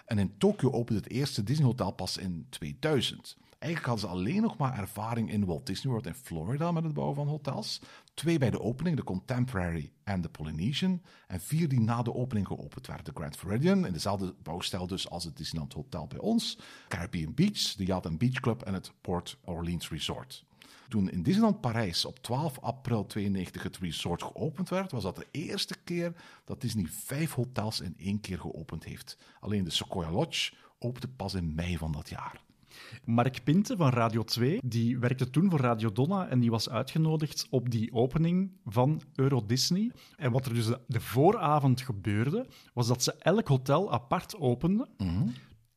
En 0.07 0.19
in 0.19 0.39
Tokio 0.39 0.71
opende 0.71 1.01
het 1.01 1.11
eerste 1.11 1.43
Disney 1.43 1.67
Hotel 1.67 1.91
pas 1.91 2.17
in 2.17 2.47
2000. 2.49 3.37
Eigenlijk 3.59 3.93
hadden 3.93 4.11
ze 4.11 4.17
alleen 4.17 4.43
nog 4.43 4.57
maar 4.57 4.79
ervaring 4.79 5.31
in 5.31 5.45
Walt 5.45 5.67
Disney 5.67 5.93
World 5.93 6.07
in 6.07 6.15
Florida 6.15 6.73
met 6.73 6.85
het 6.85 6.95
bouwen 6.95 7.17
van 7.17 7.29
hotels. 7.29 7.81
Twee 8.21 8.39
bij 8.39 8.51
de 8.51 8.61
opening, 8.61 8.97
de 8.97 9.05
Contemporary 9.05 9.93
en 10.05 10.21
de 10.21 10.29
Polynesian. 10.29 11.03
En 11.27 11.41
vier 11.41 11.69
die 11.69 11.81
na 11.81 12.03
de 12.03 12.15
opening 12.15 12.47
geopend 12.47 12.87
werden. 12.87 13.05
De 13.05 13.13
Grand 13.15 13.37
Floridian, 13.37 13.87
in 13.87 13.93
dezelfde 13.93 14.35
bouwstijl 14.43 14.87
dus 14.87 15.09
als 15.09 15.25
het 15.25 15.37
Disneyland 15.37 15.73
Hotel 15.73 16.07
bij 16.07 16.19
ons. 16.19 16.59
Caribbean 16.89 17.35
Beach, 17.35 17.75
de 17.75 17.85
Yacht 17.85 18.19
Beach 18.19 18.41
Club 18.41 18.63
en 18.63 18.75
het 18.75 18.93
Port 19.01 19.39
Orleans 19.45 19.91
Resort. 19.91 20.45
Toen 20.89 21.11
in 21.11 21.23
Disneyland 21.23 21.61
Parijs 21.61 22.05
op 22.05 22.19
12 22.19 22.59
april 22.59 23.07
92 23.07 23.63
het 23.63 23.79
resort 23.79 24.23
geopend 24.23 24.69
werd, 24.69 24.93
was 24.93 25.03
dat 25.03 25.17
de 25.17 25.27
eerste 25.31 25.77
keer 25.85 26.13
dat 26.45 26.61
Disney 26.61 26.87
vijf 26.87 27.33
hotels 27.33 27.81
in 27.81 27.95
één 27.99 28.21
keer 28.21 28.39
geopend 28.39 28.85
heeft. 28.85 29.19
Alleen 29.41 29.65
de 29.65 29.71
Sequoia 29.71 30.11
Lodge 30.11 30.53
opende 30.79 31.09
pas 31.09 31.35
in 31.35 31.55
mei 31.55 31.79
van 31.79 31.93
dat 31.93 32.09
jaar. 32.09 32.41
Mark 33.05 33.45
Pinte 33.45 33.77
van 33.77 33.91
Radio 33.91 34.23
2, 34.23 34.61
die 34.65 34.99
werkte 34.99 35.31
toen 35.31 35.51
voor 35.51 35.61
Radio 35.61 35.93
Donna 35.93 36.29
en 36.29 36.41
die 36.41 36.51
was 36.51 36.71
uitgenodigd 36.71 37.47
op 37.51 37.71
die 37.71 37.93
opening 37.93 38.53
van 38.65 39.03
Euro 39.15 39.47
Disney. 39.47 39.93
En 40.17 40.33
wat 40.33 40.47
er 40.47 40.55
dus 40.55 40.67
de, 40.87 41.01
vooravond 41.01 41.81
gebeurde, 41.81 42.47
was 42.75 42.87
dat 42.87 43.03
ze 43.03 43.15
elk 43.19 43.49
hotel 43.49 43.93
apart 43.93 44.37
openden. 44.37 44.89
Mhm. 44.97 45.29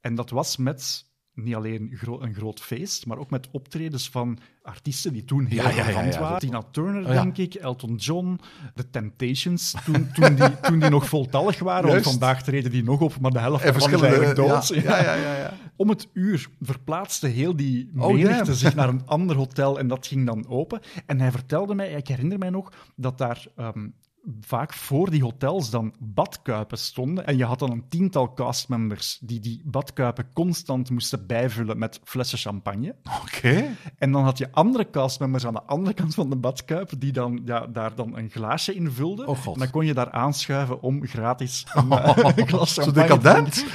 En 0.02 0.16
dat 0.16 0.30
was 0.30 0.58
met 0.58 1.06
niet 1.34 1.56
alleen 1.56 2.00
een 2.19 2.34
groot 2.34 2.62
feest, 2.62 3.06
maar 3.06 3.17
ook 3.17 3.30
met 3.30 3.48
optredens 3.52 4.10
van 4.10 4.38
artiesten 4.62 5.13
die 5.13 5.26
toen 5.26 5.46
heel 5.46 5.63
ja, 5.69 5.69
ja, 5.69 6.19
waren. 6.19 6.39
Tina 6.39 6.63
Turner, 6.72 7.06
oh, 7.06 7.12
denk 7.12 7.38
ik, 7.38 7.54
Elton 7.54 7.96
John, 7.96 8.39
The 8.76 8.89
Temptations, 8.89 9.76
toen, 9.86 10.12
toen, 10.12 10.36
die, 10.36 10.60
toen 10.62 10.80
die 10.80 10.89
nog 10.89 11.08
voltallig 11.08 11.60
waren. 11.60 11.89
Want 11.89 12.04
vandaag 12.04 12.43
treden 12.43 12.72
die 12.72 12.84
nog 12.84 13.00
op, 13.00 13.19
maar 13.19 13.32
de 13.32 13.39
helft 13.39 13.65
van 13.65 13.93
is 13.93 14.02
eigenlijk 14.02 14.36
dood. 14.36 14.67
Ja. 14.84 15.02
Ja, 15.02 15.15
ja, 15.15 15.54
Om 15.76 15.89
het 15.89 16.08
uur 16.13 16.50
verplaatste 16.62 17.28
heel 17.28 17.56
die 17.56 17.91
oh, 17.98 18.13
menigte 18.13 18.56
zich 18.56 18.76
naar 18.76 18.89
een 18.89 19.06
ander 19.06 19.36
hotel 19.36 19.80
en 19.80 19.88
dat 19.88 20.08
ging 20.08 20.26
dan 20.26 20.48
open. 20.48 20.80
En 21.06 21.19
hij 21.19 21.32
vertelde 21.32 21.76
mij, 21.76 21.91
ik 21.91 22.08
herinner 22.08 22.38
mij 22.38 22.50
nog, 22.50 22.72
dat 22.96 23.17
daar 23.17 23.46
um, 23.58 23.93
vaak 24.41 24.73
voor 24.73 25.09
die 25.09 25.23
hotels 25.23 25.69
dan 25.69 25.93
badkuipen 25.99 26.77
stonden. 26.77 27.25
En 27.25 27.38
je 27.38 27.45
had 27.45 27.59
dan 27.59 27.71
een 27.71 27.88
tiental 27.89 28.33
castmembers 28.33 29.17
die 29.21 29.39
die 29.39 29.62
badkuipen 29.65 30.25
constant 30.33 30.89
moesten 30.89 31.27
bijvullen 31.27 31.77
met 31.77 31.99
flessen 32.03 32.38
champagne. 32.38 32.95
Oké. 33.21 33.75
En 33.97 34.12
dan 34.12 34.23
had 34.23 34.38
je 34.38 34.51
andere 34.51 34.89
castmembers 34.89 35.45
aan 35.45 35.53
de 35.53 35.63
andere 35.63 35.95
kant 35.95 36.13
van 36.13 36.29
de 36.29 36.36
badkuip 36.36 36.91
die 36.97 37.12
dan 37.12 37.41
ja, 37.45 37.67
daar 37.67 37.95
dan 37.95 38.17
een 38.17 38.29
glaasje 38.29 38.75
in 38.75 38.91
vulden. 38.91 39.27
Oh. 39.27 39.47
En 39.47 39.59
dan 39.59 39.69
kon 39.69 39.86
je 39.86 39.93
daar 39.93 40.12
aanschuiven 40.12 40.81
om 40.81 41.07
gratis 41.07 41.65
een, 41.73 41.91
oh, 41.91 42.27
glas 42.36 42.73
champagne 42.73 43.07
Zo 43.07 43.17
decadent. 43.17 43.65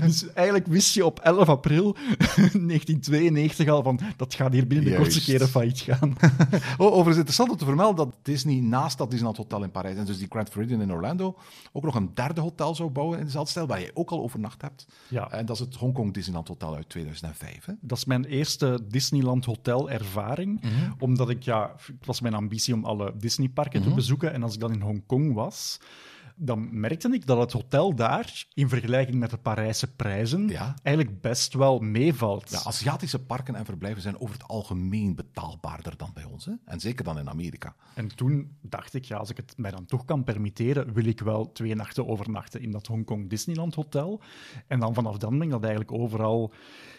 dus 0.00 0.32
eigenlijk 0.32 0.66
wist 0.66 0.94
je 0.94 1.04
op 1.04 1.18
11 1.18 1.48
april 1.48 1.92
1992 2.26 3.68
al 3.68 3.82
van 3.82 4.00
dat 4.16 4.34
gaat 4.34 4.52
hier 4.52 4.66
binnen 4.66 4.90
de 4.90 4.96
kortste 4.96 5.24
keren 5.24 5.48
failliet 5.48 5.80
gaan. 5.80 6.16
oh, 6.78 6.86
overigens 6.86 7.16
interessant 7.16 7.50
om 7.50 7.56
te 7.56 7.64
vermelden 7.64 7.96
dat 7.96 8.14
Disney 8.22 8.60
naast 8.60 8.98
dat 8.98 9.10
Disneyland 9.10 9.36
Hotel 9.36 9.62
in 9.62 9.70
Parijs 9.70 9.95
en 9.98 10.04
dus 10.04 10.18
die 10.18 10.26
Grand 10.30 10.48
Floridian 10.48 10.80
in 10.80 10.92
Orlando 10.92 11.36
ook 11.72 11.84
nog 11.84 11.94
een 11.94 12.10
derde 12.14 12.40
hotel 12.40 12.74
zou 12.74 12.90
bouwen 12.90 13.18
in 13.18 13.24
dezelfde 13.24 13.50
stijl, 13.50 13.66
waar 13.66 13.80
je 13.80 13.90
ook 13.94 14.10
al 14.10 14.22
overnacht 14.22 14.62
hebt. 14.62 14.86
Ja. 15.08 15.30
En 15.30 15.46
dat 15.46 15.56
is 15.56 15.64
het 15.66 15.74
Hongkong 15.74 16.14
Disneyland 16.14 16.48
Hotel 16.48 16.74
uit 16.74 16.88
2005. 16.88 17.64
Hè? 17.64 17.72
Dat 17.80 17.98
is 17.98 18.04
mijn 18.04 18.24
eerste 18.24 18.80
Disneyland 18.88 19.44
Hotel 19.44 19.90
ervaring, 19.90 20.60
Mhm. 20.62 20.92
omdat 20.98 21.30
ik, 21.30 21.42
ja, 21.42 21.74
het 21.96 22.06
was 22.06 22.20
mijn 22.20 22.34
ambitie 22.34 22.74
om 22.74 22.84
alle 22.84 23.12
Disneyparken 23.16 23.80
te 23.80 23.86
Mhm. 23.86 23.96
bezoeken. 23.96 24.32
En 24.32 24.42
als 24.42 24.54
ik 24.54 24.60
dan 24.60 24.72
in 24.72 24.80
Hongkong 24.80 25.34
was, 25.34 25.80
dan 26.36 26.80
merkte 26.80 27.08
ik 27.12 27.26
dat 27.26 27.38
het 27.38 27.52
hotel 27.52 27.94
daar, 27.94 28.44
in 28.54 28.68
vergelijking 28.68 29.18
met 29.18 29.30
de 29.30 29.36
Parijse 29.36 29.94
prijzen, 29.94 30.48
Ja. 30.48 30.74
eigenlijk 30.82 31.20
best 31.20 31.54
wel 31.54 31.78
meevalt. 31.78 32.50
Ja, 32.50 32.60
Aziatische 32.64 33.24
parken 33.24 33.54
en 33.54 33.64
verblijven 33.64 34.02
zijn 34.02 34.20
over 34.20 34.34
het 34.34 34.48
algemeen 34.48 35.14
betaalbaarder 35.14 35.96
dan 35.96 36.10
bij 36.14 36.24
ons. 36.24 36.44
Hè? 36.44 36.52
En 36.64 36.80
zeker 36.80 37.04
dan 37.04 37.18
in 37.18 37.28
Amerika. 37.28 37.74
En 37.94 38.14
toen 38.16 38.56
dacht 38.62 38.94
ik, 38.94 39.04
ja, 39.04 39.16
als 39.16 39.30
ik 39.30 39.36
het 39.36 39.54
mij 39.56 39.70
dan 39.70 39.84
toch 39.86 40.04
kan 40.04 40.24
permitteren, 40.24 40.92
wil 40.92 41.04
ik 41.04 41.20
wel 41.20 41.52
twee 41.52 41.74
nachten 41.74 42.06
overnachten 42.08 42.60
in 42.60 42.70
dat 42.70 42.86
Hongkong 42.86 43.30
Disneyland 43.30 43.74
Hotel. 43.74 44.20
En 44.66 44.80
dan 44.80 44.94
vanaf 44.94 45.16
dan 45.18 45.30
ben 45.38 45.42
ik 45.42 45.50
dat 45.50 45.62
eigenlijk 45.62 45.92
overal, 45.92 46.52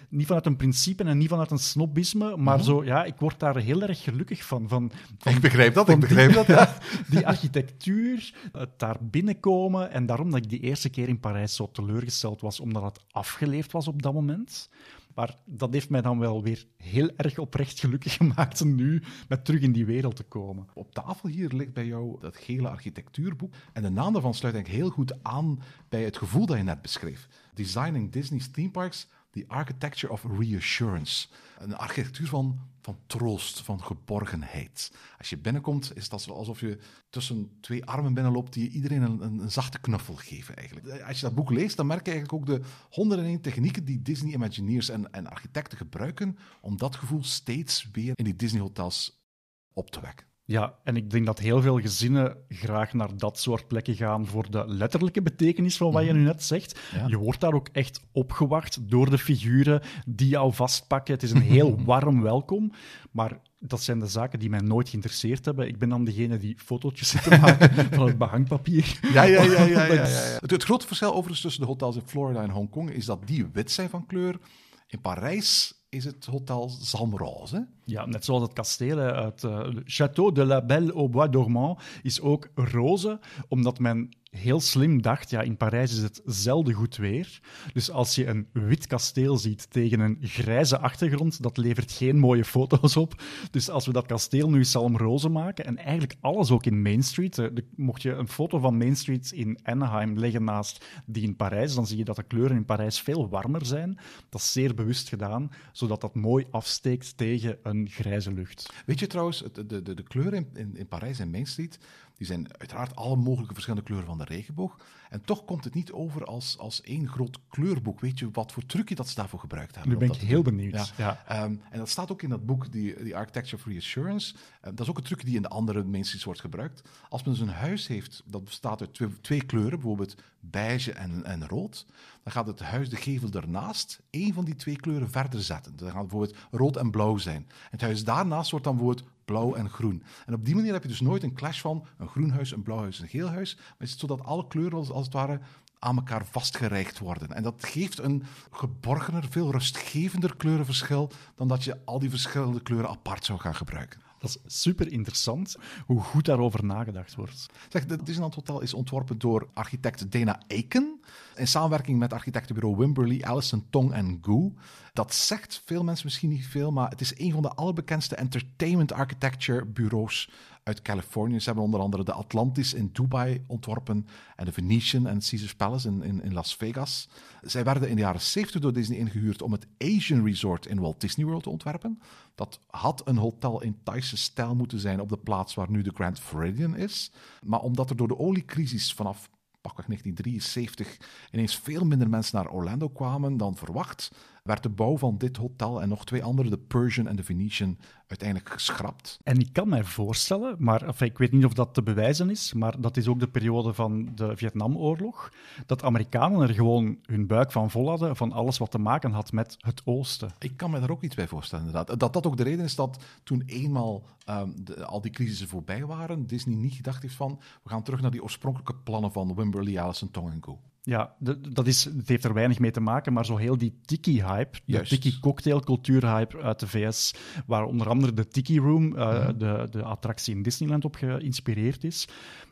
niet 0.10 0.26
vanuit 0.28 0.46
een 0.46 0.56
principe 0.56 1.04
en 1.04 1.18
niet 1.18 1.30
vanuit 1.30 1.52
een 1.52 1.58
snobisme, 1.58 2.38
maar 2.38 2.64
zo, 2.64 2.84
ja, 2.84 3.04
ik 3.04 3.16
word 3.18 3.40
daar 3.40 3.58
heel 3.58 3.82
erg 3.82 4.04
gelukkig 4.04 4.46
van. 4.46 4.68
van, 4.68 4.92
van 5.18 5.34
Ik 5.34 5.42
begrijp 5.42 5.74
dat, 5.74 5.90
ik 5.90 6.00
begrijp 6.00 6.28
die, 6.28 6.36
dat, 6.38 6.48
ja. 6.48 6.78
Die 7.10 7.28
architectuur, 7.28 8.34
het 8.52 8.80
daar 8.80 8.98
binnenkomen 9.28 9.92
en 9.92 10.06
daarom 10.06 10.32
dat 10.32 10.44
ik 10.44 10.50
die 10.50 10.60
eerste 10.60 10.90
keer 10.90 11.08
in 11.08 11.20
Parijs 11.20 11.56
zo 11.56 11.70
teleurgesteld 11.72 12.42
was, 12.42 12.60
omdat 12.60 12.84
het 12.84 13.00
afgeleefd 13.12 13.72
was 13.72 13.88
op 13.88 14.02
dat 14.02 14.14
moment. 14.14 14.70
Maar 15.16 15.36
dat 15.46 15.74
heeft 15.74 15.90
mij 15.90 16.02
dan 16.02 16.20
wel 16.20 16.44
weer 16.44 16.66
heel 16.78 17.10
erg 17.16 17.38
oprecht 17.38 17.80
gelukkig 17.80 18.14
gemaakt 18.14 18.62
om 18.62 18.76
nu 18.76 19.02
met 19.28 19.46
terug 19.46 19.62
in 19.62 19.72
die 19.72 19.86
wereld 19.86 20.16
te 20.16 20.24
komen. 20.24 20.68
Op 20.74 20.94
tafel 20.94 21.30
hier 21.30 21.50
ligt 21.54 21.74
bij 21.74 21.86
jou 21.86 22.20
dat 22.20 22.36
gele 22.36 22.70
architectuurboek. 22.70 23.54
En 23.74 23.82
de 23.82 23.90
naam 23.90 24.14
daarvan 24.14 24.34
sluit 24.34 24.56
eigenlijk 24.56 24.84
heel 24.84 24.94
goed 24.94 25.24
aan 25.24 25.60
bij 25.90 26.04
het 26.04 26.18
gevoel 26.18 26.46
dat 26.46 26.58
je 26.58 26.64
net 26.64 26.82
beschreef. 26.82 27.28
Designing 27.54 28.12
Disney's 28.12 28.52
Theme 28.52 28.72
Parks, 28.72 29.08
the 29.38 29.54
architecture 29.54 30.14
of 30.14 30.26
reassurance. 30.40 31.28
Een 31.58 31.76
architectuur 31.76 32.28
van, 32.28 32.60
van 32.82 32.98
troost, 33.08 33.62
van 33.62 33.84
geborgenheid. 33.84 34.92
Als 35.18 35.30
je 35.30 35.38
binnenkomt, 35.38 35.96
is 35.96 36.10
dat 36.10 36.30
alsof 36.30 36.60
je 36.60 36.78
tussen 37.10 37.58
twee 37.62 37.86
armen 37.86 38.14
binnenloopt 38.14 38.54
die 38.54 38.70
iedereen 38.70 39.02
een, 39.02 39.22
een, 39.22 39.40
een 39.40 39.52
zachte 39.52 39.80
knuffel 39.80 40.16
geven. 40.16 40.56
Eigenlijk. 40.56 41.02
Als 41.02 41.20
je 41.20 41.26
dat 41.26 41.36
boek 41.36 41.50
leest, 41.50 41.78
dan 41.78 41.88
merk 41.88 42.06
je 42.06 42.12
eigenlijk 42.12 42.42
ook 42.42 42.60
de 42.60 42.68
101 42.90 43.42
technieken 43.42 43.86
die 43.86 44.02
Disney 44.02 44.34
Imagineers 44.34 44.90
en, 44.90 45.12
en 45.12 45.28
architecten 45.28 45.78
gebruiken 45.78 46.38
om 46.62 46.78
dat 46.78 46.96
gevoel 46.96 47.24
steeds 47.24 47.90
weer 47.92 48.12
in 48.16 48.24
die 48.24 48.36
Disney-hotels 48.36 49.26
op 49.74 49.92
te 49.92 50.02
wekken. 50.02 50.26
Ja, 50.50 50.74
en 50.84 50.96
ik 50.96 51.10
denk 51.10 51.26
dat 51.26 51.40
heel 51.40 51.62
veel 51.62 51.80
gezinnen 51.80 52.38
graag 52.50 52.94
naar 52.94 53.18
dat 53.18 53.40
soort 53.40 53.68
plekken 53.68 53.96
gaan 53.96 54.28
voor 54.28 54.52
de 54.52 54.64
letterlijke 54.68 55.22
betekenis 55.22 55.78
van 55.78 55.92
wat 55.92 56.06
je 56.06 56.14
nu 56.14 56.24
net 56.24 56.44
zegt. 56.44 56.80
Ja. 56.94 57.08
Je 57.08 57.18
wordt 57.18 57.40
daar 57.40 57.54
ook 57.54 57.68
echt 57.72 58.02
opgewacht 58.12 58.90
door 58.90 59.10
de 59.10 59.18
figuren 59.18 59.82
die 60.06 60.28
jou 60.28 60.54
vastpakken. 60.54 61.14
Het 61.14 61.24
is 61.24 61.32
een 61.32 61.42
heel 61.42 61.84
warm 61.84 62.22
welkom, 62.22 62.72
maar 63.12 63.40
dat 63.60 63.82
zijn 63.82 64.00
de 64.00 64.08
zaken 64.08 64.40
die 64.40 64.50
mij 64.50 64.60
nooit 64.60 64.90
geïnteresseerd 64.90 65.46
hebben. 65.46 65.68
Ik 65.68 65.80
ben 65.80 65.90
dan 65.90 66.04
degene 66.04 66.38
die 66.38 66.56
fotootjes 66.58 67.10
zit 67.10 67.24
te 67.24 67.38
maken 67.42 67.94
van 67.94 68.08
het 68.08 68.18
behangpapier. 68.18 69.00
Ja, 69.14 69.24
ja, 69.24 69.44
ja. 69.44 69.64
ja, 69.76 69.86
ja. 69.86 70.06
Het, 70.40 70.52
het 70.52 70.64
grote 70.64 70.88
verschil 70.88 71.14
overigens 71.14 71.42
tussen 71.42 71.62
de 71.62 71.68
hotels 71.68 71.96
in 71.96 72.02
Florida 72.06 72.42
en 72.42 72.50
Hongkong 72.50 72.90
is 72.92 73.06
dat 73.06 73.28
die 73.28 73.48
wit 73.54 73.72
zijn 73.72 73.90
van 73.90 74.06
kleur. 74.06 74.40
In 74.88 75.02
Parijs 75.02 75.77
is 75.90 76.06
het 76.06 76.26
hotel 76.26 76.70
zalmroze. 76.70 77.68
Ja, 77.84 78.06
net 78.06 78.26
zoals 78.26 78.42
het 78.42 78.54
kasteel 78.54 79.00
uit 79.00 79.44
le 79.44 79.84
Château 79.86 80.34
de 80.34 80.46
la 80.46 80.62
Belle 80.62 80.94
au 80.94 81.10
Bois 81.10 81.30
dormant 81.30 81.80
is 82.04 82.22
ook 82.22 82.50
roze, 82.56 83.20
omdat 83.48 83.80
men 83.80 84.10
heel 84.30 84.60
slim 84.60 85.02
dacht, 85.02 85.30
ja, 85.30 85.42
in 85.42 85.58
Parijs 85.58 85.92
is 85.92 86.02
het 86.02 86.22
zelden 86.26 86.74
goed 86.74 86.96
weer. 86.96 87.40
Dus 87.74 87.92
als 87.92 88.16
je 88.16 88.28
een 88.28 88.48
wit 88.52 88.88
kasteel 88.88 89.38
ziet 89.38 89.72
tegen 89.72 90.00
een 90.00 90.18
grijze 90.22 90.80
achtergrond, 90.80 91.42
dat 91.42 91.58
levert 91.58 91.92
geen 91.92 92.20
mooie 92.20 92.46
foto's 92.46 92.96
op. 92.96 93.22
Dus 93.52 93.70
als 93.70 93.86
we 93.86 93.92
dat 93.92 94.06
kasteel 94.06 94.50
nu 94.50 94.64
salmroze 94.64 95.30
maken, 95.30 95.66
en 95.66 95.78
eigenlijk 95.78 96.16
alles 96.22 96.52
ook 96.52 96.66
in 96.66 96.82
Main 96.82 97.04
Street, 97.04 97.38
eh, 97.38 97.48
mocht 97.76 98.02
je 98.02 98.12
een 98.12 98.28
foto 98.28 98.60
van 98.60 98.78
Main 98.78 98.96
Street 98.96 99.32
in 99.32 99.60
Anaheim 99.64 100.18
leggen 100.18 100.44
naast 100.44 100.86
die 101.06 101.24
in 101.24 101.36
Parijs, 101.36 101.76
dan 101.76 101.88
zie 101.88 101.98
je 101.98 102.04
dat 102.04 102.16
de 102.16 102.24
kleuren 102.24 102.58
in 102.58 102.66
Parijs 102.66 103.02
veel 103.02 103.30
warmer 103.30 103.66
zijn. 103.66 104.00
Dat 104.30 104.42
is 104.42 104.52
zeer 104.52 104.74
bewust 104.74 105.10
gedaan, 105.10 105.52
zodat 105.72 106.02
dat 106.02 106.16
mooi 106.16 106.46
afsteekt 106.52 107.18
tegen 107.18 107.58
een 107.64 107.90
grijze 107.90 108.34
lucht. 108.34 108.74
Weet 108.86 109.00
je 109.00 109.08
trouwens, 109.08 109.44
de, 109.54 109.66
de, 109.66 109.94
de 109.94 110.04
kleuren 110.04 110.48
in, 110.54 110.76
in 110.76 110.88
Parijs 110.88 111.20
en 111.20 111.30
Main 111.30 111.46
Street, 111.46 111.80
die 112.18 112.28
zijn 112.28 112.58
uiteraard 112.58 112.96
alle 112.96 113.16
mogelijke 113.16 113.54
verschillende 113.54 113.86
kleuren 113.86 114.08
van 114.08 114.18
de 114.18 114.24
regenboog. 114.24 114.78
En 115.10 115.22
toch 115.22 115.46
komt 115.46 115.64
het 115.64 115.74
niet 115.74 115.92
over 115.92 116.26
als, 116.26 116.58
als 116.58 116.82
één 116.82 117.08
groot 117.08 117.40
kleurboek. 117.50 118.00
Weet 118.00 118.20
je 118.20 118.32
wat 118.32 118.52
voor 118.52 118.66
trucje 118.66 118.96
dat 118.96 119.10
ze 119.10 119.16
daarvoor 119.16 119.40
gebruikt 119.40 119.76
hebben? 119.76 119.94
Nu 119.94 119.98
ben 120.00 120.08
dat 120.08 120.18
ik 120.18 120.28
heel 120.28 120.44
doen? 120.44 120.56
benieuwd. 120.56 120.94
Ja. 120.98 121.24
Ehm, 121.28 121.56
en 121.70 121.80
dat 121.80 121.90
staat 121.90 122.12
ook 122.12 122.22
in 122.22 122.30
dat 122.30 122.46
boek, 122.46 122.72
die, 122.72 123.04
die 123.04 123.16
Architecture 123.16 123.56
of 123.56 123.66
Reassurance. 123.66 124.36
Eh, 124.36 124.72
dat 124.72 124.80
is 124.80 124.90
ook 124.90 124.98
een 124.98 125.04
truc 125.04 125.26
die 125.26 125.36
in 125.36 125.42
de 125.42 125.48
andere 125.48 125.84
mainstreams 125.84 126.24
wordt 126.24 126.40
gebruikt. 126.40 126.82
Als 127.10 127.24
men 127.24 127.34
dus 127.34 127.42
een 127.42 127.50
huis 127.50 127.88
heeft 127.88 128.24
dat 128.26 128.44
bestaat 128.44 128.82
uit 128.82 128.94
twee, 128.94 129.22
twee 129.22 129.46
kleuren, 129.46 129.80
bijvoorbeeld 129.80 130.16
beige 130.40 130.92
en, 130.92 131.24
en 131.24 131.48
rood, 131.48 131.86
dan 132.24 132.32
gaat 132.32 132.48
het 132.48 132.60
huis, 132.60 132.90
de 132.90 132.96
gevel 132.96 133.30
ernaast, 133.32 134.02
één 134.10 134.34
van 134.34 134.46
die 134.46 134.56
twee 134.56 134.76
kleuren 134.76 135.10
verder 135.10 135.44
zetten. 135.44 135.76
Dan 135.76 135.88
gaat 135.88 135.98
het 136.02 136.08
bijvoorbeeld 136.08 136.38
rood 136.52 136.78
en 136.78 136.92
blauw 136.92 137.18
zijn. 137.18 137.46
En 137.48 137.68
het 137.70 137.82
huis 137.82 138.04
daarnaast 138.04 138.52
wordt 138.52 138.66
dan 138.66 138.76
bijvoorbeeld 138.76 139.10
blauw 139.28 139.56
en 139.56 139.70
groen. 139.70 140.04
En 140.26 140.34
op 140.34 140.46
die 140.46 140.56
manier 140.56 140.74
heb 140.74 140.82
je 140.82 140.88
dus 140.88 141.02
nooit 141.02 141.24
een 141.24 141.34
clash 141.34 141.62
van 141.62 141.86
een 141.98 142.08
groen 142.08 142.30
huis, 142.30 142.52
een 142.52 142.62
blauw 142.62 142.80
huis, 142.80 143.00
een 143.00 143.08
geel 143.08 143.30
huis. 143.30 143.56
Maar 143.56 143.88
is 143.88 143.92
het 143.92 144.00
zodat 144.00 144.24
alle 144.24 144.48
kleuren 144.48 144.78
als, 144.78 144.92
als 144.92 145.06
het 145.06 145.14
ware 145.14 145.40
aan 145.80 145.96
elkaar 145.96 146.26
vastgereikt 146.26 147.00
worden. 147.00 147.32
En 147.32 147.44
dat 147.44 147.66
geeft 147.66 148.00
een 148.00 148.24
geborgener, 148.52 149.26
veel 149.30 149.52
rustgevender 149.52 150.36
kleurenverschil 150.36 151.12
dan 151.36 151.48
dat 151.48 151.64
je 151.64 151.78
al 151.86 152.00
die 152.00 152.10
verschillende 152.10 152.62
kleuren 152.62 152.90
apart 152.90 153.26
zou 153.26 153.40
gaan 153.40 153.56
gebruiken. 153.56 154.07
Dat 154.20 154.30
is 154.30 154.62
super 154.62 154.92
interessant 154.92 155.56
hoe 155.86 156.02
goed 156.02 156.26
daarover 156.26 156.66
nagedacht 156.66 157.16
wordt. 157.16 157.46
Zeg, 157.70 157.86
het 157.88 158.06
Disneyland 158.06 158.36
Hotel 158.36 158.62
is 158.62 158.74
ontworpen 158.74 159.18
door 159.18 159.48
architect 159.54 160.12
Dana 160.12 160.42
Aiken 160.48 161.00
in 161.36 161.48
samenwerking 161.48 162.00
met 162.00 162.14
architectenbureau 162.14 162.78
Wimberley, 162.78 163.24
Allison 163.24 163.66
Tong 163.70 163.94
en 163.94 164.20
Gu. 164.22 164.52
Dat 164.94 165.14
zegt 165.14 165.62
veel 165.66 165.84
mensen 165.84 166.06
misschien 166.06 166.30
niet 166.30 166.48
veel, 166.48 166.72
maar 166.72 166.90
het 166.90 167.02
is 167.02 167.20
een 167.20 167.32
van 167.32 167.42
de 167.42 167.54
allerbekendste 167.54 168.16
entertainment 168.16 168.92
architecture 168.92 169.66
bureaus 169.66 170.30
uit 170.68 170.82
Californië. 170.82 171.40
Ze 171.40 171.46
hebben 171.46 171.64
onder 171.64 171.80
andere 171.80 172.04
de 172.04 172.14
Atlantis 172.14 172.74
in 172.74 172.90
Dubai 172.94 173.44
ontworpen 173.48 174.08
en 174.36 174.46
de 174.46 174.52
Venetian 174.52 175.08
en 175.08 175.20
Caesars 175.20 175.56
Palace 175.56 175.88
in, 175.88 176.04
in, 176.04 176.24
in 176.24 176.34
Las 176.34 176.56
Vegas. 176.56 177.10
Zij 177.42 177.64
werden 177.64 177.90
in 177.90 177.96
de 177.96 178.02
jaren 178.02 178.22
70 178.22 178.62
door 178.62 178.74
Disney 178.74 178.98
ingehuurd 178.98 179.42
om 179.42 179.52
het 179.52 179.68
Asian 179.78 180.26
Resort 180.26 180.66
in 180.66 180.80
Walt 180.80 181.02
Disney 181.02 181.26
World 181.26 181.44
te 181.44 181.50
ontwerpen. 181.50 182.02
Dat 182.36 182.60
had 182.68 183.02
een 183.08 183.18
hotel 183.18 183.62
in 183.62 183.78
Thaise 183.84 184.18
stijl 184.18 184.56
moeten 184.56 184.80
zijn 184.80 185.02
op 185.02 185.10
de 185.10 185.18
plaats 185.18 185.54
waar 185.54 185.72
nu 185.72 185.82
de 185.82 185.92
Grand 185.94 186.20
Floridian 186.20 186.76
is. 186.76 187.12
Maar 187.46 187.60
omdat 187.60 187.90
er 187.90 187.96
door 187.96 188.08
de 188.08 188.20
oliecrisis 188.20 188.94
vanaf 188.94 189.30
pakweg 189.62 189.86
1973 189.86 190.98
ineens 191.32 191.56
veel 191.56 191.86
minder 191.86 192.10
mensen 192.10 192.36
naar 192.36 192.52
Orlando 192.52 192.90
kwamen 192.90 193.38
dan 193.38 193.56
verwacht, 193.56 194.12
werd 194.48 194.64
de 194.64 194.70
bouw 194.70 194.98
van 194.98 195.18
dit 195.18 195.38
hotel 195.38 195.82
en 195.82 195.90
nog 195.90 196.06
twee 196.06 196.24
andere, 196.24 196.50
de 196.50 196.58
Persian 196.58 197.08
en 197.08 197.16
de 197.16 197.24
Venetian, 197.24 197.78
uiteindelijk 198.08 198.50
geschrapt. 198.50 199.20
En 199.24 199.40
ik 199.40 199.54
kan 199.54 199.70
mij 199.70 199.84
voorstellen, 199.84 200.56
maar 200.60 201.02
ik 201.04 201.18
weet 201.18 201.32
niet 201.32 201.46
of 201.46 201.54
dat 201.54 201.74
te 201.74 201.84
bewijzen 201.84 202.30
is, 202.30 202.54
maar 202.54 202.82
dat 202.82 202.98
is 202.98 203.08
ook 203.08 203.20
de 203.20 203.28
periode 203.28 203.74
van 203.74 204.10
de 204.16 204.38
Vietnamoorlog, 204.38 205.32
dat 205.66 205.84
Amerikanen 205.84 206.42
er 206.42 206.54
gewoon 206.54 206.98
hun 207.02 207.28
buik 207.28 207.52
van 207.52 207.72
vol 207.72 207.90
hadden 207.90 208.16
van 208.16 208.32
alles 208.32 208.58
wat 208.58 208.72
te 208.72 208.78
maken 208.78 209.12
had 209.12 209.32
met 209.32 209.56
het 209.60 209.82
Oosten. 209.86 210.32
Ik 210.40 210.58
kan 210.58 210.72
me 210.72 210.80
daar 210.80 210.90
ook 210.90 211.04
iets 211.04 211.16
bij 211.16 211.28
voorstellen, 211.28 211.66
inderdaad. 211.66 212.00
Dat 212.00 212.14
dat 212.14 212.28
ook 212.28 212.38
de 212.38 212.44
reden 212.44 212.66
is 212.66 212.76
dat 212.76 213.04
toen 213.24 213.44
eenmaal 213.46 214.04
ehm, 214.26 214.50
de- 214.64 214.86
al 214.86 215.02
die 215.02 215.12
crisissen 215.12 215.48
voorbij 215.48 215.86
waren, 215.86 216.28
Disney 216.28 216.56
niet 216.56 216.74
gedacht 216.74 217.02
heeft 217.02 217.16
van, 217.16 217.40
we 217.64 217.70
gaan 217.70 217.84
terug 217.84 218.02
naar 218.02 218.12
die 218.12 218.24
oorspronkelijke 218.24 218.76
plannen 218.76 219.12
van 219.12 219.36
Wimberley, 219.36 219.80
Allison, 219.82 220.12
Tong 220.12 220.32
en 220.32 220.44
Go. 220.44 220.60
Ja, 220.88 221.14
de- 221.20 221.40
dat 221.54 221.68
is, 221.68 221.86
het 221.86 222.08
heeft 222.08 222.24
er 222.24 222.34
weinig 222.34 222.60
mee 222.60 222.72
te 222.72 222.80
maken, 222.80 223.14
maar 223.14 223.26
zo 223.26 223.38
heel 223.38 223.58
die 223.58 223.80
tiki-hype, 223.86 224.58
de 224.66 224.72
Juist. 224.74 224.90
tiki-cocktailcultuur-hype 224.90 226.42
uit 226.42 226.60
de 226.60 226.68
VS, 226.68 227.14
waar 227.46 227.64
onder 227.66 227.90
andere 227.90 228.14
de 228.14 228.28
Tiki 228.28 228.60
Room, 228.60 228.96
eh, 228.98 229.28
Mhm. 229.28 229.38
de, 229.38 229.68
de 229.72 229.84
attractie 229.84 230.36
in 230.36 230.42
Disneyland, 230.42 230.86
op 230.86 230.96
geïnspireerd 230.96 231.84
is, 231.84 232.08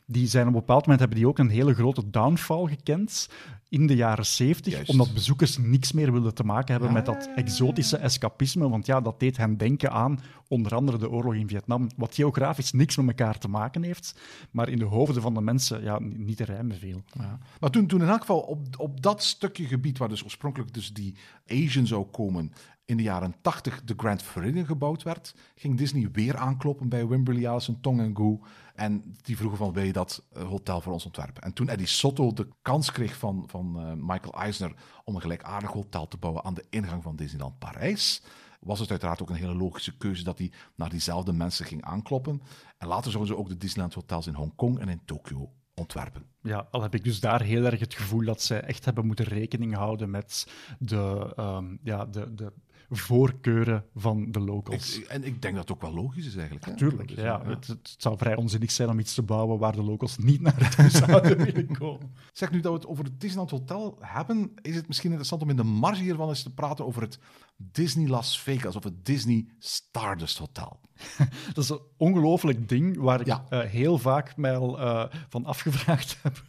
die 0.06 0.28
zijn 0.28 0.48
op 0.48 0.54
een 0.54 0.60
bepaald 0.60 0.82
moment 0.82 1.00
hebben 1.00 1.18
die 1.18 1.28
ook 1.28 1.40
een 1.40 1.50
hele 1.50 1.74
grote 1.74 2.10
downfall 2.10 2.68
gekend 2.68 3.30
in 3.76 3.88
de 3.88 3.96
jaren 3.96 4.26
70, 4.26 4.74
Juist. 4.74 4.90
omdat 4.90 5.14
bezoekers 5.14 5.58
niks 5.58 5.92
meer 5.92 6.12
wilden 6.12 6.34
te 6.34 6.44
maken 6.44 6.72
hebben 6.72 6.94
met 6.94 7.06
dat 7.06 7.30
exotische 7.36 7.98
escapisme, 7.98 8.70
want 8.70 8.86
ja, 8.86 9.02
dat 9.02 9.20
deed 9.20 9.38
hen 9.38 9.58
denken 9.58 9.92
aan 9.92 10.20
onder 10.48 10.76
andere 10.76 10.98
de 10.98 11.10
oorlog 11.10 11.34
in 11.34 11.48
Vietnam, 11.48 11.90
wat 11.96 12.16
geografisch 12.16 12.72
niks 12.72 12.98
met 12.98 13.08
elkaar 13.08 13.38
te 13.38 13.48
maken 13.48 13.84
heeft, 13.84 14.20
maar 14.52 14.70
in 14.70 14.80
de 14.80 14.86
hoofden 14.86 15.22
van 15.22 15.34
de 15.34 15.42
mensen 15.42 15.84
ja, 15.84 16.00
niet 16.00 16.38
te 16.38 16.44
rijmen 16.44 16.78
veel. 16.78 17.04
Ja. 17.12 17.40
Maar 17.60 17.70
toen, 17.70 17.88
toen 17.88 18.02
in 18.02 18.08
elk 18.08 18.20
geval 18.20 18.40
op, 18.40 18.66
op 18.78 19.02
dat 19.02 19.24
stukje 19.24 19.66
gebied 19.66 19.98
waar 19.98 20.10
dus 20.10 20.24
oorspronkelijk 20.24 20.74
dus 20.74 20.94
die 20.94 21.16
Asian 21.48 21.88
zou 21.88 22.06
komen, 22.06 22.52
in 22.86 22.98
de 22.98 23.04
jaren 23.04 23.36
80 23.42 23.82
de 23.84 23.94
Grand 23.98 24.24
Floridian 24.24 24.66
gebouwd 24.66 25.04
werd, 25.04 25.36
ging 25.56 25.78
Disney 25.78 26.10
weer 26.12 26.38
aankloppen 26.38 26.90
bij 26.90 27.08
Wimberley, 27.08 27.48
Allison, 27.50 27.82
Tong 27.82 28.00
en 28.00 28.16
Gu. 28.16 28.38
En 28.76 29.16
die 29.22 29.38
vroegen 29.38 29.58
van, 29.58 29.74
wil 29.74 29.84
je 29.84 29.94
dat 29.94 30.24
eh, 30.32 30.44
hotel 30.44 30.82
voor 30.82 30.94
ons 30.94 31.06
ontwerpen? 31.06 31.44
En 31.44 31.54
toen 31.54 31.70
Eddie 31.70 31.88
Sotto 31.88 32.34
de 32.34 32.48
kans 32.62 32.92
kreeg 32.92 33.18
van, 33.18 33.44
van 33.48 33.80
eh, 33.80 33.92
Michael 33.96 34.34
Eisner 34.34 34.74
om 35.04 35.16
een 35.16 35.22
gelijkaardig 35.22 35.72
hotel 35.72 36.08
te 36.08 36.18
bouwen 36.18 36.44
aan 36.44 36.54
de 36.54 36.66
ingang 36.70 37.04
van 37.04 37.16
Disneyland 37.16 37.60
Parijs, 37.60 38.22
was 38.60 38.80
het 38.80 38.90
uiteraard 38.90 39.22
ook 39.22 39.30
een 39.30 39.36
hele 39.36 39.56
logische 39.56 39.98
keuze 39.98 40.24
dat 40.24 40.38
hij 40.38 40.52
naar 40.76 40.90
diezelfde 40.90 41.34
mensen 41.34 41.66
ging 41.66 41.84
aankloppen. 41.84 42.42
En 42.78 42.88
later 42.88 43.12
zouden 43.12 43.34
ze 43.34 43.40
ook 43.40 43.50
de 43.50 43.58
Disneyland 43.58 43.94
hotels 43.94 44.28
in 44.28 44.34
Hongkong 44.34 44.80
en 44.80 44.90
in 44.90 45.02
Tokio 45.06 45.52
ontwerpen. 45.76 46.26
Ja, 46.42 46.68
al 46.72 46.82
heb 46.82 46.96
ik 46.96 47.04
dus 47.04 47.20
daar 47.20 47.42
heel 47.42 47.66
erg 47.66 47.80
het 47.80 47.94
gevoel 47.94 48.26
dat 48.26 48.42
zij 48.42 48.62
echt 48.62 48.86
hebben 48.86 49.06
moeten 49.06 49.26
rekening 49.26 49.76
houden 49.76 50.10
met 50.10 50.48
de, 50.80 51.34
ehm, 51.36 51.78
ja, 51.84 52.06
de, 52.06 52.34
de 52.34 52.54
voorkeuren 52.90 53.86
van 53.96 54.32
de 54.32 54.40
locals. 54.40 54.98
Ik- 55.00 55.06
en 55.06 55.24
ik 55.24 55.42
denk 55.42 55.56
dat 55.56 55.68
het 55.70 55.78
ook 55.78 55.82
wel 55.82 55.94
logisch 56.04 56.26
is 56.28 56.36
eigenlijk. 56.36 56.66
hè. 56.66 56.76
Tuurlijk, 56.76 57.08
Dus, 57.08 57.18
ja. 57.18 57.42
Het, 57.46 57.68
het 57.68 57.96
zou 57.98 58.18
vrij 58.18 58.36
onzinnig 58.36 58.72
zijn 58.72 58.90
om 58.90 59.00
iets 59.00 59.14
te 59.14 59.22
bouwen 59.22 59.60
waar 59.60 59.76
de 59.76 59.84
locals 59.84 60.18
niet 60.18 60.42
naartoe 60.42 60.90
zouden 61.06 61.38
willen 61.38 61.78
komen. 61.78 62.14
Zeg 62.34 62.52
nu 62.52 62.60
dat 62.60 62.72
we 62.72 62.78
het 62.78 62.88
over 62.88 63.04
het 63.04 63.20
Disneyland 63.20 63.52
Hotel 63.52 63.98
hebben, 64.00 64.52
is 64.62 64.76
het 64.76 64.88
misschien 64.88 65.10
interessant 65.10 65.42
om 65.42 65.50
in 65.50 65.56
de 65.56 65.64
marge 65.64 66.02
hiervan 66.02 66.30
eens 66.30 66.44
te 66.44 66.54
praten 66.54 66.86
over 66.86 67.02
het 67.02 67.20
Disney 67.58 68.08
Las 68.08 68.40
Vegas 68.40 68.76
of 68.76 68.84
het 68.84 69.06
Disney 69.06 69.46
Stardust 69.60 70.38
Hotel. 70.38 70.80
Dat 71.54 71.64
is 71.64 71.70
een 71.70 71.80
ongelooflijk 71.98 72.70
ding 72.70 72.98
waar 72.98 73.20
ik 73.20 73.26
Ja. 73.26 73.46
eh, 73.50 73.60
heel 73.60 73.98
vaak 73.98 74.38
mij 74.38 74.58
al 74.58 74.80
eh, 74.80 75.04
van 75.30 75.46
afgevraagd 75.46 76.18
heb. 76.22 76.44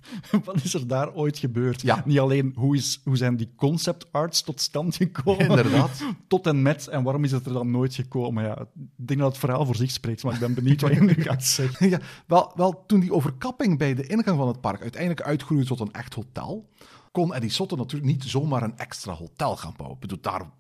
Wat 0.44 0.64
is 0.64 0.74
er 0.74 0.86
daar 0.86 1.12
ooit 1.14 1.38
gebeurd? 1.38 1.82
Ja. 1.82 2.02
Niet 2.04 2.18
alleen 2.18 2.52
hoe, 2.56 2.76
is, 2.76 3.00
hoe 3.04 3.16
zijn 3.16 3.36
die 3.36 3.52
concept 3.56 4.12
arts 4.12 4.42
tot 4.42 4.60
stand 4.60 4.96
gekomen, 4.96 5.48
Inderdaad. 5.48 6.02
tot 6.28 6.46
en 6.46 6.62
met 6.62 6.88
en 6.88 7.02
waarom 7.02 7.24
is 7.24 7.32
het 7.32 7.46
er 7.46 7.52
dan 7.52 7.70
nooit 7.70 7.94
gekomen? 7.94 8.44
Ja, 8.44 8.58
ik 8.60 9.06
denk 9.06 9.20
dat 9.20 9.28
het 9.28 9.38
verhaal 9.38 9.66
voor 9.66 9.76
zich 9.76 9.90
spreekt, 9.90 10.22
maar 10.22 10.34
ik 10.34 10.40
ben 10.40 10.54
benieuwd 10.54 10.80
wat 10.80 10.92
je 10.94 11.00
nu 11.00 11.14
gaat 11.22 11.44
zeggen. 11.44 11.88
Ja, 11.88 12.00
wel, 12.26 12.52
wel, 12.54 12.84
toen 12.86 13.00
die 13.00 13.12
overkapping 13.12 13.78
bij 13.78 13.94
de 13.94 14.06
ingang 14.06 14.36
van 14.38 14.48
het 14.48 14.60
park 14.60 14.80
uiteindelijk 14.80 15.22
uitgroeide 15.22 15.66
tot 15.66 15.80
een 15.80 15.92
echt 15.92 16.14
hotel, 16.14 16.68
kon 17.12 17.34
Eddie 17.34 17.50
Sotte 17.50 17.76
natuurlijk 17.76 18.10
niet 18.12 18.24
zomaar 18.24 18.62
een 18.62 18.76
extra 18.78 19.12
hotel 19.12 19.56
gaan 19.56 19.74
bouwen. 19.76 19.94
Ik 20.00 20.08
bedoel, 20.08 20.20
daar 20.20 20.50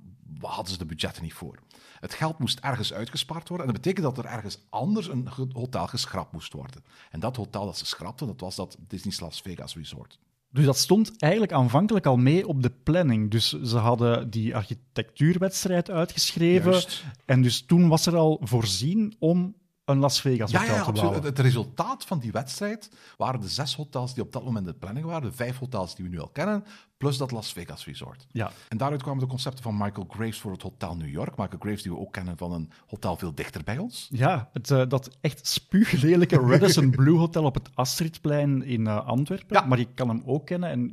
hadden 0.40 0.72
ze 0.72 0.78
de 0.78 0.86
budgetten 0.86 1.22
niet 1.22 1.34
voor. 1.34 1.58
Het 2.00 2.14
geld 2.14 2.38
moest 2.38 2.58
ergens 2.58 2.92
uitgespaard 2.92 3.48
worden 3.48 3.66
en 3.66 3.72
dat 3.72 3.82
betekent 3.82 4.14
dat 4.14 4.24
er 4.24 4.30
ergens 4.30 4.58
anders 4.68 5.08
een 5.08 5.28
hotel 5.52 5.86
geschrapt 5.86 6.32
moest 6.32 6.52
worden. 6.52 6.84
En 7.10 7.20
dat 7.20 7.36
hotel 7.36 7.64
dat 7.64 7.78
ze 7.78 7.86
schrapten, 7.86 8.26
dat 8.26 8.40
was 8.40 8.56
dat 8.56 8.76
Disney 8.86 9.14
Las 9.18 9.40
Vegas 9.40 9.74
Resort. 9.74 10.18
Dus 10.50 10.64
dat 10.64 10.78
stond 10.78 11.16
eigenlijk 11.16 11.52
aanvankelijk 11.52 12.06
al 12.06 12.16
mee 12.16 12.48
op 12.48 12.62
de 12.62 12.70
planning. 12.70 13.30
Dus 13.30 13.60
ze 13.62 13.76
hadden 13.76 14.30
die 14.30 14.56
architectuurwedstrijd 14.56 15.90
uitgeschreven. 15.90 16.70
Juist. 16.70 17.04
En 17.24 17.42
dus 17.42 17.62
toen 17.62 17.88
was 17.88 18.06
er 18.06 18.16
al 18.16 18.40
voorzien 18.42 19.14
om 19.18 19.54
een 19.84 19.98
Las 19.98 20.20
Vegas 20.20 20.52
hotel 20.52 20.74
ja, 20.74 20.84
te 20.84 20.92
bouwen. 20.92 21.14
Het, 21.14 21.24
het 21.24 21.38
resultaat 21.38 22.04
van 22.04 22.18
die 22.18 22.32
wedstrijd 22.32 22.90
waren 23.16 23.40
de 23.40 23.48
zes 23.48 23.74
hotels 23.74 24.14
die 24.14 24.22
op 24.22 24.32
dat 24.32 24.44
moment 24.44 24.66
in 24.66 24.72
de 24.72 24.78
planning 24.78 25.06
waren, 25.06 25.30
de 25.30 25.36
vijf 25.36 25.58
hotels 25.58 25.94
die 25.94 26.04
we 26.04 26.10
nu 26.10 26.20
al 26.20 26.28
kennen, 26.28 26.64
plus 26.96 27.18
dat 27.18 27.30
Las 27.30 27.52
Vegas 27.52 27.84
Resort. 27.84 28.26
Ja. 28.30 28.50
En 28.68 28.76
daaruit 28.76 29.02
kwamen 29.02 29.20
de 29.20 29.28
concepten 29.28 29.62
van 29.62 29.76
Michael 29.76 30.06
Graves 30.10 30.40
voor 30.40 30.52
het 30.52 30.62
Hotel 30.62 30.96
New 30.96 31.08
York. 31.08 31.36
Michael 31.36 31.60
Graves 31.60 31.82
die 31.82 31.92
we 31.92 31.98
ook 31.98 32.12
kennen 32.12 32.36
van 32.36 32.52
een 32.52 32.70
hotel 32.86 33.16
veel 33.16 33.34
dichter 33.34 33.64
bij 33.64 33.78
ons. 33.78 34.08
Ja, 34.10 34.48
het, 34.52 34.70
eh, 34.70 34.82
dat 34.88 35.16
echt 35.20 35.46
spuuglelijke 35.46 36.40
Radisson 36.40 36.90
Blue 37.00 37.18
Hotel 37.18 37.44
op 37.44 37.54
het 37.54 37.70
Astridplein 37.74 38.62
in 38.62 38.86
eh, 38.86 39.06
Antwerpen. 39.06 39.56
Ja. 39.56 39.66
Maar 39.66 39.78
je 39.78 39.88
kan 39.94 40.08
hem 40.08 40.22
ook 40.24 40.46
kennen. 40.46 40.70
En 40.70 40.92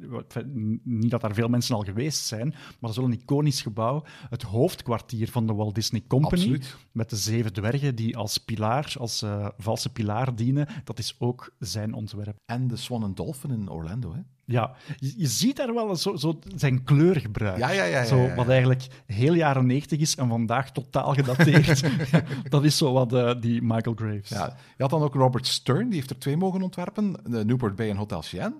niet 0.84 1.12
dat 1.12 1.22
daar 1.22 1.34
veel 1.34 1.50
mensen 1.50 1.76
al 1.76 1.84
geweest 1.84 2.26
zijn, 2.26 2.48
maar 2.50 2.78
dat 2.80 2.90
is 2.90 2.98
wel 2.98 3.06
een 3.06 3.20
iconisch 3.22 3.62
gebouw. 3.62 4.04
Het 4.30 4.42
hoofdkwartier 4.42 5.32
van 5.32 5.48
de 5.48 5.54
Walt 5.54 5.76
Disney 5.76 6.04
Company. 6.08 6.42
Absoluut. 6.42 6.76
Met 6.92 7.10
de 7.10 7.16
zeven 7.16 7.54
dwergen 7.54 7.96
die 7.96 8.18
als 8.18 8.38
pilaar, 8.38 8.96
als 9.00 9.22
eh, 9.22 9.48
valse 9.58 9.92
pilaar 9.92 10.36
dienen. 10.36 10.68
Dat 10.84 11.00
is 11.00 11.16
ook 11.20 11.56
zijn 11.60 11.94
ontwerp. 11.94 12.36
En 12.46 12.68
de 12.68 12.76
Swan 12.76 13.04
and 13.04 13.18
Dolphin 13.18 13.52
in 13.52 13.70
Orlando. 13.70 14.14
Hè? 14.14 14.22
Ja, 14.46 14.72
je, 15.00 15.14
je 15.18 15.28
ziet 15.28 15.56
daar 15.56 15.74
wel 15.74 15.96
zo, 15.96 16.16
zo 16.16 16.40
zijn 16.56 16.84
kleurgebruik. 16.84 17.58
Ja, 17.58 17.70
ja, 17.70 17.84
ja, 17.84 18.00
ja, 18.00 18.06
Zo. 18.06 18.34
Wat 18.36 18.50
eigenlijk 18.50 18.88
heel 19.06 19.34
jaren 19.34 19.66
90 19.66 20.00
is 20.00 20.16
en 20.16 20.28
vandaag 20.28 20.72
totaal 20.72 21.14
gedateerd. 21.14 21.84
dat 22.50 22.64
is 22.64 22.78
zo 22.78 22.94
wat 22.94 23.14
eh, 23.14 23.34
die 23.40 23.62
Michael 23.62 23.96
Graves. 23.96 24.30
Ja, 24.30 24.58
je 24.78 24.82
had 24.84 24.90
dan 24.90 25.02
ook 25.02 25.14
Robert 25.14 25.48
Stern, 25.48 25.86
die 25.86 25.96
heeft 25.96 26.10
er 26.10 26.20
twee 26.20 26.38
mogen 26.38 26.62
ontwerpen. 26.62 27.16
De 27.30 27.46
Newport 27.46 27.76
Bay 27.76 27.90
en 27.90 27.98
Hotel 27.98 28.22
Cheyenne. 28.22 28.56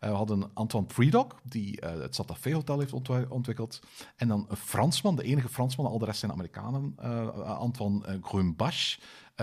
Eh, 0.00 0.10
we 0.10 0.16
hadden 0.16 0.50
Antoine 0.54 0.86
Predock, 0.86 1.40
die 1.42 1.80
eh, 1.80 2.00
het 2.00 2.14
Santa 2.14 2.34
Fe 2.34 2.54
Hotel 2.54 2.78
heeft 2.78 2.92
ontwi- 2.92 3.26
ontwikkeld. 3.28 3.80
En 4.16 4.28
dan 4.28 4.46
een 4.48 4.56
Fransman, 4.56 5.16
de 5.16 5.22
enige 5.22 5.48
Fransman, 5.48 5.86
al 5.86 5.98
de 5.98 6.04
rest 6.04 6.18
zijn 6.20 6.32
Amerikanen. 6.32 6.94
eh, 6.96 7.28
Antoine 7.58 8.18
Grumbach, 8.22 8.98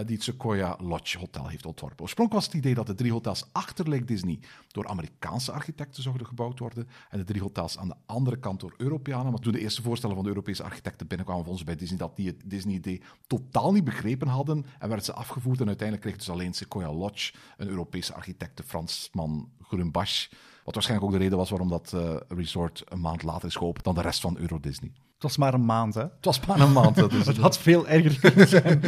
die 0.06 0.15
het 0.15 0.24
Sequoia 0.24 0.78
Lodge 0.82 1.17
Hotel 1.17 1.48
heeft 1.48 1.65
ontworpen. 1.65 2.02
Oorspronkelijk 2.02 2.43
was 2.46 2.54
het 2.54 2.63
idee 2.63 2.76
dat 2.76 2.86
de 2.88 2.93
drie 2.96 3.12
hotels 3.12 3.46
achter 3.52 3.89
Lake 3.89 4.04
Disney 4.04 4.39
door 4.67 4.88
Amerikaanse 4.88 5.52
architecten 5.52 6.04
zouden 6.04 6.28
gebouwd 6.28 6.60
worden. 6.60 6.88
En 7.10 7.17
de 7.17 7.24
drie 7.24 7.41
hotels 7.41 7.78
aan 7.78 7.88
de 7.88 7.96
andere 8.06 8.39
kant 8.39 8.60
door 8.60 8.74
Europeanen. 8.78 9.32
Maar 9.32 9.41
toen 9.41 9.52
de 9.52 9.60
eerste 9.60 9.82
voorstellen 9.82 10.15
van 10.15 10.24
de 10.24 10.30
Europese 10.32 10.63
architecten 10.63 11.08
binnenkwamen 11.08 11.43
van 11.43 11.54
ons 11.54 11.63
bij 11.63 11.76
Disney, 11.76 11.98
dat 11.98 12.15
die 12.15 12.28
het 12.28 12.41
Disney-idee 12.46 13.02
totaal 13.28 13.72
niet 13.72 13.84
begrepen 13.84 14.28
hadden. 14.28 14.65
En 14.80 14.89
werd 14.89 15.06
ze 15.06 15.13
afgevoerd. 15.13 15.60
En 15.62 15.67
uiteindelijk 15.67 16.08
kreeg 16.08 16.17
dus 16.17 16.30
alleen 16.30 16.54
Sequoia 16.54 16.93
Lodge 16.93 17.34
een 17.58 17.67
Europese 17.67 18.13
architect, 18.13 18.62
Fransman 18.65 19.50
Grumbach. 19.68 20.30
Wat 20.64 20.74
waarschijnlijk 20.74 21.12
ook 21.12 21.18
de 21.18 21.24
reden 21.24 21.38
was 21.38 21.50
waarom 21.50 21.70
dat 21.70 21.94
eh, 21.94 22.16
resort 22.28 22.84
een 22.86 23.02
maand 23.02 23.24
later 23.24 23.48
is 23.48 23.56
geopend 23.56 23.86
dan 23.86 23.96
de 23.96 24.02
rest 24.02 24.22
van 24.22 24.38
Euro 24.38 24.60
Disney. 24.60 24.92
Het 25.14 25.24
was 25.24 25.38
maar 25.38 25.54
een 25.54 25.66
maand, 25.66 25.94
hè. 25.94 26.02
Het 26.02 26.26
was 26.26 26.46
maar 26.46 26.60
een 26.60 26.72
maand. 26.72 26.96
Dat 26.96 27.14
is 27.20 27.26
Het 27.26 27.38
had 27.38 27.58
veel 27.58 27.88
erger 27.88 28.20
kunnen 28.20 28.48
zijn. 28.48 28.82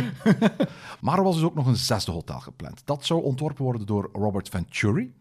Maar 1.01 1.17
er 1.17 1.23
was 1.23 1.35
dus 1.35 1.43
ook 1.43 1.55
nog 1.55 1.65
een 1.65 1.75
zesde 1.75 2.11
hotel 2.11 2.39
gepland. 2.39 2.81
Dat 2.85 3.05
zou 3.05 3.23
ontworpen 3.23 3.63
worden 3.63 3.85
door 3.85 4.09
Robert 4.13 4.49
Venturi. 4.49 5.13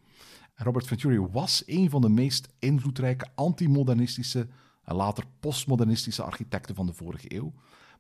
En 0.55 0.65
Robert 0.65 0.87
Venturi 0.87 1.21
was 1.21 1.63
een 1.67 1.91
van 1.91 2.01
de 2.01 2.09
meest 2.09 2.49
invloedrijke 2.59 3.27
antimodernistische 3.35 4.49
en 4.85 4.95
later 4.95 5.25
postmodernistische 5.41 6.23
architecten 6.23 6.75
van 6.75 6.87
de 6.87 6.93
vorige 6.93 7.35
eeuw. 7.35 7.53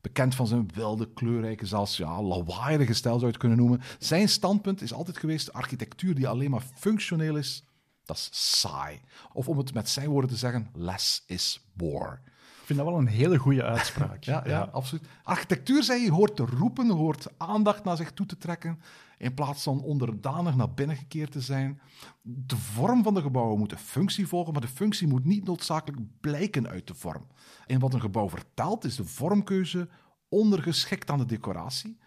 Bekend 0.09 0.35
van 0.35 0.47
zijn 0.47 0.71
wilde, 0.75 1.12
kleurrijke, 1.12 1.66
zelfs 1.66 1.97
ja, 1.97 2.23
lawaaierige 2.23 2.92
stijl 2.92 3.14
zou 3.14 3.27
je 3.27 3.33
het 3.33 3.40
kunnen 3.40 3.59
noemen. 3.59 3.81
Zijn 3.99 4.29
standpunt 4.29 4.83
is 4.83 4.92
altijd 4.92 5.18
geweest: 5.18 5.53
architectuur 5.53 6.14
die 6.14 6.29
alleen 6.29 6.51
maar 6.51 6.62
functioneel 6.75 7.37
is, 7.37 7.64
dat 8.05 8.16
is 8.16 8.29
saai. 8.61 9.01
Of 9.33 9.49
om 9.49 9.59
het 9.59 9.75
met 9.75 9.88
zijn 9.88 10.09
woorden 10.09 10.31
te 10.31 10.37
zeggen: 10.37 10.71
less 10.75 11.23
is 11.27 11.61
more. 11.73 12.21
Ik 12.68 12.74
vind 12.74 12.87
dat 12.87 12.94
wel 12.94 13.02
een 13.02 13.14
hele 13.14 13.38
goede 13.38 13.64
uitspraak. 13.64 14.24
Ja, 14.24 14.42
ja, 14.46 14.61
absoluut. 14.72 15.07
Architectuur, 15.22 15.83
zei 15.83 16.02
je, 16.02 16.11
hoort 16.11 16.37
te 16.37 16.44
roepen, 16.44 16.90
hoort 16.90 17.26
aandacht 17.37 17.85
naar 17.85 17.96
zich 17.96 18.12
toe 18.12 18.26
te 18.26 18.37
trekken, 18.37 18.81
in 19.18 19.35
plaats 19.35 19.62
van 19.62 19.83
onderdanig 19.83 20.57
naar 20.57 20.74
binnen 20.74 20.96
gekeerd 20.96 21.33
te 21.33 21.40
zijn. 21.40 21.81
De 22.22 22.57
vorm 22.57 23.02
van 23.02 23.14
de 23.14 23.20
gebouwen 23.22 23.59
moet 23.59 23.72
een 23.72 23.78
functie 23.78 24.26
volgen, 24.26 24.52
maar 24.52 24.62
de 24.62 24.68
functie 24.68 25.09
moet 25.09 25.24
niet 25.24 25.44
noodzakelijk 25.44 26.02
blijken 26.20 26.68
uit 26.68 26.87
de 26.87 26.94
vorm. 26.94 27.26
En 27.66 27.81
wat 27.81 27.94
een 27.94 28.00
gebouw 28.00 28.28
vertelt, 28.28 28.85
is 28.85 28.96
de 28.96 29.04
vormkeuze 29.04 29.88
ondergeschikt 30.28 31.11
aan 31.11 31.18
de 31.18 31.26
decoratie. 31.26 31.98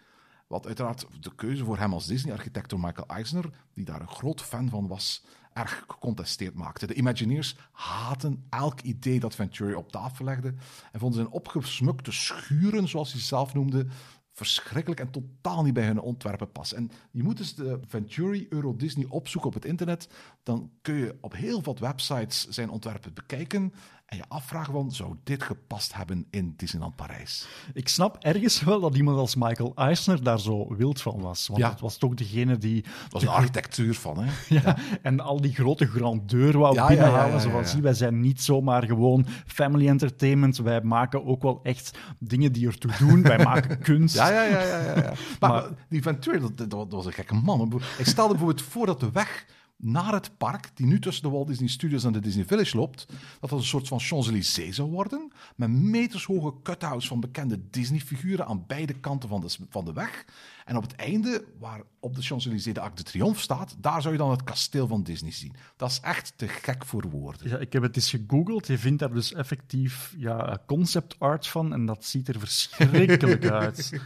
Wat 0.46 0.66
uiteraard 0.66 1.06
de 1.20 1.34
keuze 1.34 1.64
voor 1.64 1.78
hem 1.78 1.92
als 1.92 2.06
Disney-architect 2.06 2.70
door 2.70 2.80
Michael 2.80 3.06
Eisner, 3.06 3.50
die 3.74 3.84
daar 3.84 4.00
een 4.00 4.08
groot 4.08 4.42
fan 4.42 4.68
van 4.68 4.86
was, 4.86 5.24
erg 5.54 5.84
gecontesteerd 5.88 6.54
maakte. 6.54 6.86
De 6.86 6.94
Imagineers 6.94 7.56
haten 7.72 8.46
elk 8.50 8.80
idee 8.80 9.20
dat 9.20 9.34
Venturi 9.34 9.74
op 9.74 9.92
tafel 9.92 10.24
legde 10.24 10.54
en 10.92 11.00
vonden 11.00 11.20
zijn 11.20 11.32
opgesmukte 11.32 12.12
schuren, 12.12 12.88
zoals 12.88 13.12
hij 13.12 13.20
ze 13.20 13.26
zelf 13.26 13.54
noemde, 13.54 13.86
verschrikkelijk 14.32 15.00
en 15.00 15.10
totaal 15.10 15.62
niet 15.62 15.74
bij 15.74 15.86
hun 15.86 16.00
ontwerpen 16.00 16.52
passen. 16.52 16.76
En 16.76 16.90
je 17.10 17.22
moet 17.22 17.38
eens 17.38 17.54
de 17.54 17.80
Venturi 17.86 18.46
Euro 18.48 18.76
Disney 18.76 19.06
opzoeken 19.08 19.50
op 19.50 19.54
het 19.54 19.64
internet, 19.64 20.08
dan 20.42 20.70
kun 20.82 20.94
je 20.94 21.18
op 21.20 21.32
heel 21.34 21.62
wat 21.62 21.78
websites 21.78 22.48
zijn 22.48 22.70
ontwerpen 22.70 23.14
bekijken 23.14 23.72
en 24.12 24.18
je 24.18 24.24
afvragen 24.28 24.72
van, 24.72 24.90
zou 24.92 25.14
dit 25.24 25.42
gepast 25.42 25.94
hebben 25.94 26.26
in 26.30 26.54
Disneyland 26.56 26.96
Parijs? 26.96 27.46
Ik 27.74 27.88
snap 27.88 28.16
ergens 28.20 28.60
wel 28.62 28.80
dat 28.80 28.96
iemand 28.96 29.18
als 29.18 29.34
Michael 29.34 29.72
Eisner 29.74 30.22
daar 30.22 30.40
zo 30.40 30.74
wild 30.76 31.02
van 31.02 31.20
was. 31.20 31.46
Want 31.48 31.60
Ja. 31.60 31.70
het 31.70 31.80
was 31.80 31.96
toch 31.96 32.14
degene 32.14 32.58
die... 32.58 32.82
Dat 32.82 33.12
was 33.12 33.22
een 33.22 33.28
architectuur 33.28 33.94
van, 33.94 34.18
hè? 34.18 34.30
Ja, 34.62 34.76
en 35.02 35.20
al 35.20 35.40
die 35.40 35.54
grote 35.54 35.86
grandeur 35.86 36.58
wou 36.58 36.74
Ja, 36.74 36.86
binnenhalen. 36.86 37.40
Zo 37.40 37.50
van, 37.50 37.66
zie, 37.66 37.82
wij 37.82 37.94
zijn 37.94 38.20
niet 38.20 38.42
zomaar 38.42 38.82
gewoon 38.86 39.26
family 39.46 39.88
entertainment. 39.88 40.56
Wij 40.56 40.80
maken 40.82 41.26
ook 41.26 41.42
wel 41.42 41.60
echt 41.62 41.98
dingen 42.18 42.52
die 42.52 42.66
ertoe 42.66 42.90
doen. 42.98 43.22
wij 43.22 43.38
maken 43.52 43.78
kunst. 43.78 44.14
Ja, 44.14 44.30
ja, 44.30 44.42
ja. 44.42 44.60
ja. 44.96 45.12
Maar, 45.40 45.50
Maar- 45.50 45.68
die 45.88 46.02
Venturi, 46.02 46.38
dat, 46.40 46.56
dat, 46.56 46.70
dat 46.70 46.92
was 46.92 47.06
een 47.06 47.12
gekke 47.12 47.34
man. 47.34 47.80
Ik 47.98 48.06
stelde 48.06 48.34
bijvoorbeeld 48.34 48.62
voor 48.68 48.86
dat 48.86 49.00
de 49.00 49.10
weg 49.10 49.46
naar 49.82 50.12
het 50.12 50.36
park, 50.38 50.70
die 50.74 50.86
nu 50.86 50.98
tussen 50.98 51.22
de 51.22 51.30
Walt 51.30 51.46
Disney 51.46 51.68
Studios 51.68 52.04
en 52.04 52.12
de 52.12 52.20
Disney 52.20 52.44
Village 52.44 52.76
loopt, 52.76 53.06
dat 53.40 53.50
dat 53.50 53.58
een 53.58 53.64
soort 53.64 53.88
van 53.88 54.00
Champs-Élysées 54.00 54.76
zou 54.76 54.90
worden, 54.90 55.32
met 55.56 55.70
metershoge 55.70 56.54
cutouts 56.62 57.06
van 57.06 57.20
bekende 57.20 57.60
Disney-figuren 57.70 58.46
aan 58.46 58.64
beide 58.66 58.92
kanten 58.92 59.28
van 59.28 59.40
de, 59.40 59.56
van 59.70 59.84
de 59.84 59.92
weg. 59.92 60.24
En 60.64 60.76
op 60.76 60.82
het 60.82 60.94
einde, 60.94 61.44
waar 61.58 61.82
op 62.00 62.14
de 62.14 62.22
Champs-Élysées 62.22 62.74
de 62.74 62.80
Arc 62.80 62.96
de 62.96 63.02
Triomphe 63.02 63.40
staat, 63.40 63.76
daar 63.78 64.02
zou 64.02 64.12
je 64.12 64.20
dan 64.20 64.30
het 64.30 64.44
kasteel 64.44 64.86
van 64.86 65.02
Disney 65.02 65.32
zien. 65.32 65.54
Dat 65.76 65.90
is 65.90 66.00
echt 66.00 66.32
te 66.36 66.48
gek 66.48 66.84
voor 66.84 67.10
woorden. 67.10 67.48
Ja, 67.48 67.58
ik 67.58 67.72
heb 67.72 67.82
het 67.82 67.96
eens 67.96 68.10
gegoogeld. 68.10 68.66
Je 68.66 68.78
vindt 68.78 68.98
daar 68.98 69.12
dus 69.12 69.32
effectief 69.32 70.14
ja, 70.16 70.58
concept 70.66 71.16
art 71.18 71.46
van. 71.46 71.72
En 71.72 71.86
dat 71.86 72.04
ziet 72.04 72.28
er 72.28 72.38
verschrikkelijk 72.38 73.50
uit. 73.62 74.00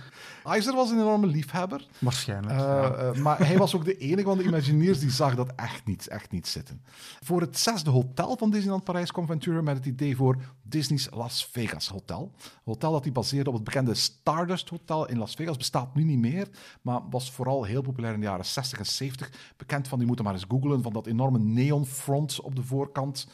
Eisner 0.45 0.75
was 0.75 0.91
een 0.91 0.99
enorme 0.99 1.27
liefhebber. 1.27 1.87
Waarschijnlijk. 1.99 2.51
Eh, 2.51 2.59
ja. 2.59 2.91
eh, 2.91 3.15
maar 3.15 3.39
hij 3.47 3.59
was 3.59 3.75
ook 3.75 3.85
de 3.85 3.97
enige 3.97 4.27
van 4.27 4.39
de 4.39 4.45
Imagineers 4.45 4.99
die 4.99 5.11
zag 5.11 5.35
dat 5.35 5.53
echt 5.57 5.66
niet, 5.85 6.09
echt 6.09 6.31
niet 6.31 6.47
zitten. 6.47 6.83
Voor 7.21 7.41
het 7.41 7.59
zesde 7.59 7.91
hotel 7.91 8.37
van 8.37 8.51
Disneyland 8.51 8.85
Parijs 8.85 9.13
kwam 9.13 9.27
Ventura 9.27 9.61
met 9.61 9.77
het 9.77 9.87
idee 9.87 10.17
voor 10.17 10.37
Disney's 10.63 11.09
Las 11.11 11.47
Vegas 11.53 11.89
Hotel. 11.89 12.33
Hotel 12.65 12.93
dat 12.93 13.05
hij 13.05 13.13
baseerde 13.13 13.49
op 13.49 13.55
het 13.55 13.65
bekende 13.65 13.95
Stardust 13.95 14.69
Hotel 14.69 15.09
in 15.09 15.19
Las 15.19 15.35
Vegas. 15.35 15.57
Bestaat 15.57 15.95
nu 15.95 16.05
niet 16.05 16.19
meer, 16.19 16.49
maar 16.83 17.01
was 17.11 17.31
vooral 17.31 17.65
heel 17.65 17.83
populair 17.83 18.15
in 18.15 18.21
de 18.21 18.27
jaren 18.27 18.45
60 18.45 18.79
en 18.79 18.87
70. 18.87 19.31
Bekend 19.57 19.89
van, 19.89 19.99
die 19.99 20.07
moeten 20.07 20.25
maar 20.25 20.35
eens 20.35 20.45
googlen, 20.49 20.83
van 20.83 20.93
dat 20.93 21.07
enorme 21.07 21.39
neonfront 21.39 22.41
op 22.41 22.57
de 22.57 22.63
voorkant. 22.63 23.27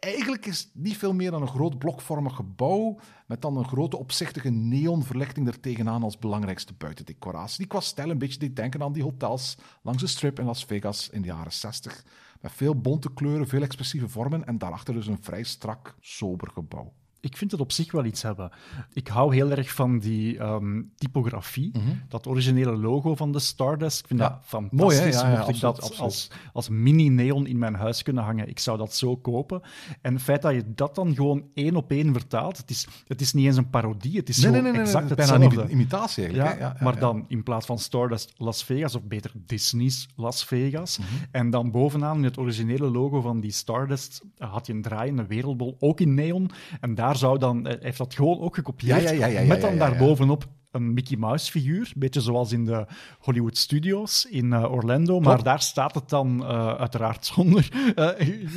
Eigenlijk 0.00 0.46
is 0.46 0.58
het 0.58 0.70
niet 0.72 0.96
veel 0.96 1.14
meer 1.14 1.30
dan 1.30 1.42
een 1.42 1.48
groot 1.48 1.78
blokvormig 1.78 2.34
gebouw 2.34 2.98
met 3.26 3.42
dan 3.42 3.56
een 3.56 3.68
grote 3.68 3.96
opzichtige 3.96 4.48
neonverlichting 4.48 5.48
er 5.48 5.60
tegenaan 5.60 6.02
als 6.02 6.18
belangrijkste 6.18 6.72
buitendecoratie. 6.72 7.58
Die 7.58 7.66
qua 7.66 7.80
stijl 7.80 8.10
een 8.10 8.18
beetje 8.18 8.38
deed 8.38 8.56
denken 8.56 8.82
aan 8.82 8.92
die 8.92 9.02
hotels 9.02 9.56
langs 9.82 10.02
de 10.02 10.08
strip 10.08 10.38
in 10.38 10.44
Las 10.44 10.64
Vegas 10.64 11.10
in 11.10 11.22
de 11.22 11.28
jaren 11.28 11.52
60. 11.52 12.04
Met 12.40 12.52
veel 12.52 12.80
bonte 12.80 13.12
kleuren, 13.12 13.48
veel 13.48 13.62
expressieve 13.62 14.08
vormen 14.08 14.46
en 14.46 14.58
daarachter 14.58 14.94
dus 14.94 15.06
een 15.06 15.22
vrij 15.22 15.42
strak, 15.42 15.96
sober 16.00 16.50
gebouw. 16.50 16.92
Ik 17.20 17.36
vind 17.36 17.50
het 17.50 17.60
op 17.60 17.72
zich 17.72 17.92
wel 17.92 18.04
iets 18.04 18.22
hebben. 18.22 18.50
Ik 18.92 19.08
hou 19.08 19.34
heel 19.34 19.50
erg 19.50 19.72
van 19.72 19.98
die 19.98 20.38
ehm, 20.38 20.82
typografie, 20.96 21.72
dat 22.08 22.26
originele 22.26 22.76
logo 22.76 23.14
van 23.14 23.32
de 23.32 23.38
Stardust. 23.38 23.98
Ik 24.00 24.06
vind 24.06 24.20
Ja. 24.20 24.28
dat 24.28 24.38
fantastisch. 24.44 24.98
Mooi? 25.00 25.12
Ja, 25.12 25.30
ja, 25.32 25.38
Mocht 25.38 25.48
ik 25.48 25.60
dat 25.60 25.76
absoluut. 25.76 26.00
als, 26.00 26.30
als 26.52 26.68
mini-neon 26.68 27.46
in 27.46 27.58
mijn 27.58 27.74
huis 27.74 28.02
kunnen 28.02 28.22
hangen, 28.24 28.48
ik 28.48 28.58
zou 28.58 28.78
dat 28.78 28.94
zo 28.94 29.16
kopen. 29.16 29.60
En 30.00 30.12
het 30.14 30.22
feit 30.22 30.42
dat 30.42 30.52
je 30.54 30.64
dat 30.74 30.94
dan 30.94 31.14
gewoon 31.14 31.44
één 31.54 31.76
op 31.76 31.90
één 31.90 32.12
vertaalt, 32.12 32.56
het 32.56 32.70
is, 32.70 32.86
het 33.06 33.20
is 33.20 33.32
niet 33.32 33.46
eens 33.46 33.56
een 33.56 33.70
parodie, 33.70 34.16
het 34.16 34.28
is 34.28 34.36
Nee, 34.36 34.46
zo 34.46 34.52
nee, 34.52 34.62
nee, 34.62 34.72
nee, 34.72 34.80
exact 34.80 35.14
bijna 35.14 35.34
een 35.34 35.70
imitatie 35.70 36.26
eigenlijk. 36.26 36.80
Maar 36.80 36.98
dan 36.98 37.24
in 37.28 37.42
plaats 37.42 37.66
van 37.66 37.78
Stardust 37.78 38.32
Las 38.36 38.64
Vegas, 38.64 38.94
of 38.94 39.02
beter 39.02 39.32
Disney's 39.34 40.08
Las 40.16 40.44
Vegas. 40.44 40.98
Mhm. 40.98 41.06
En 41.30 41.50
dan 41.50 41.70
bovenaan 41.70 42.16
in 42.16 42.24
het 42.24 42.38
originele 42.38 42.90
logo 42.90 43.20
van 43.20 43.40
die 43.40 43.52
Stardust 43.52 44.22
had 44.38 44.66
je 44.66 44.72
een 44.72 44.82
draaiende 44.82 45.26
wereldbol, 45.26 45.76
ook 45.78 46.00
in 46.00 46.14
neon. 46.14 46.50
En 46.80 46.94
daar 46.94 47.09
zou 47.16 47.38
dan, 47.38 47.66
eh, 47.66 47.76
heeft 47.80 47.98
dat 47.98 48.14
gewoon 48.14 48.40
ook 48.40 48.54
gekopieerd, 48.54 49.02
Ja, 49.02 49.10
ja, 49.10 49.18
ja, 49.18 49.26
ja, 49.26 49.40
ja, 49.40 49.46
met 49.46 49.60
dan 49.60 49.70
daarbovenop 49.78 50.46
een 50.70 50.92
Mickey 50.92 51.16
Mouse 51.16 51.50
figuur, 51.50 51.80
een 51.94 52.00
beetje 52.00 52.20
zoals 52.20 52.52
in 52.52 52.64
de 52.64 52.86
Hollywood 53.18 53.56
Studios 53.58 54.26
in 54.26 54.52
eh, 54.52 54.72
Orlando. 54.72 55.20
Maar 55.20 55.42
daar 55.42 55.60
staat 55.62 55.94
het 55.94 56.08
dan 56.08 56.44
eh, 56.44 56.74
uiteraard 56.74 57.26
zonder, 57.26 57.68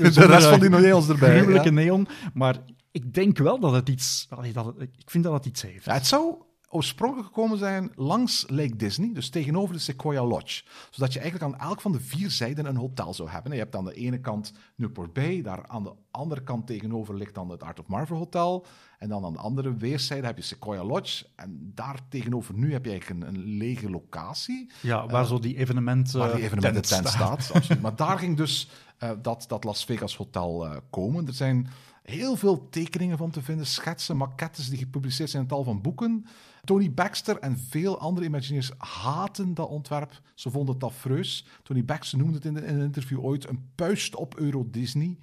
zonder, 0.01 0.27
rest 0.29 0.47
van 0.47 0.59
die 0.59 0.69
neons 0.69 1.09
erbij, 1.09 1.37
Gruwelijke 1.37 1.71
neon. 1.71 2.07
Maar 2.33 2.55
ik 2.91 3.13
denk 3.13 3.37
wel 3.37 3.59
dat 3.59 3.71
het 3.71 3.89
iets, 3.89 4.27
dat 4.53 4.65
het- 4.65 4.81
ik 4.81 5.09
vind 5.09 5.23
dat 5.23 5.33
het 5.33 5.45
iets 5.45 5.61
heeft. 5.61 5.85
Het 5.85 6.07
zou 6.07 6.33
oorspronkelijk 6.73 7.27
gekomen 7.27 7.57
zijn 7.57 7.91
langs 7.95 8.45
Lake 8.47 8.75
Disney, 8.75 9.13
dus 9.13 9.29
tegenover 9.29 9.73
de 9.73 9.81
Sequoia 9.81 10.25
Lodge. 10.25 10.63
Zodat 10.89 11.13
je 11.13 11.19
eigenlijk 11.19 11.53
aan 11.53 11.67
elk 11.69 11.81
van 11.81 11.91
de 11.91 11.99
vier 11.99 12.31
zijden 12.31 12.65
een 12.65 12.75
hotel 12.75 13.13
zou 13.13 13.29
hebben. 13.29 13.51
Je 13.51 13.57
hebt 13.57 13.75
aan 13.75 13.86
de 13.86 13.93
ene 13.93 14.19
kant 14.19 14.53
Newport 14.75 15.13
Bay, 15.13 15.41
daar 15.41 15.67
aan 15.67 15.83
de 15.83 15.93
andere 16.12 16.43
kant 16.43 16.67
tegenover 16.67 17.15
ligt 17.15 17.36
dan 17.36 17.49
het 17.49 17.63
Art 17.63 17.79
of 17.79 17.88
Marvel 17.88 18.17
Hotel. 18.17 18.65
En 18.97 19.09
dan 19.09 19.25
aan 19.25 19.33
de 19.33 19.39
andere 19.39 19.75
weerszijde 19.75 20.25
heb 20.25 20.38
je 20.38 20.43
Sequoia 20.43 20.83
Lodge. 20.83 21.25
En 21.36 21.71
daar 21.75 21.99
tegenover 22.09 22.53
nu 22.53 22.71
heb 22.71 22.86
je 22.86 22.91
eigenlijk 22.91 23.21
een, 23.21 23.36
een 23.36 23.43
lege 23.43 23.89
locatie. 23.89 24.71
Ja, 24.81 25.07
waar 25.07 25.25
zo 25.25 25.39
die 25.39 25.57
evenementen. 25.57 26.19
Waar 26.19 26.36
die 26.36 26.43
evenementen 26.43 26.81
tent 26.81 27.07
staat. 27.07 27.51
Maar 27.81 27.95
daar 27.95 28.19
ging 28.19 28.38
dus 28.38 28.69
eh, 28.97 29.12
dat, 29.21 29.45
dat 29.47 29.63
Las 29.63 29.86
Vegas 29.86 30.15
Hotel 30.15 30.65
eh, 30.65 30.77
komen. 30.89 31.27
Er 31.27 31.33
zijn 31.33 31.67
heel 32.03 32.36
veel 32.36 32.69
tekeningen 32.69 33.17
van 33.17 33.31
te 33.31 33.41
vinden, 33.41 33.65
schetsen, 33.65 34.17
maquettes 34.17 34.69
die 34.69 34.77
gepubliceerd 34.77 35.29
zijn 35.29 35.41
in 35.41 35.47
tal 35.47 35.63
van 35.63 35.81
boeken. 35.81 36.25
Tony 36.65 36.93
Baxter 36.93 37.39
en 37.39 37.58
veel 37.58 37.99
andere 37.99 38.26
Imagineers 38.26 38.71
haten 38.78 39.54
dat 39.54 39.69
ontwerp. 39.69 40.21
Ze 40.36 40.52
vonden 40.52 40.73
het 40.73 40.84
afreus. 40.84 41.45
Tony 41.63 41.86
Baxter 41.86 42.17
noemde 42.17 42.34
het 42.34 42.45
in, 42.45 42.56
een 42.56 42.80
interview 42.80 43.26
ooit 43.26 43.49
een 43.49 43.69
puist 43.76 44.15
op 44.15 44.36
Euro 44.38 44.67
Disney. 44.69 45.17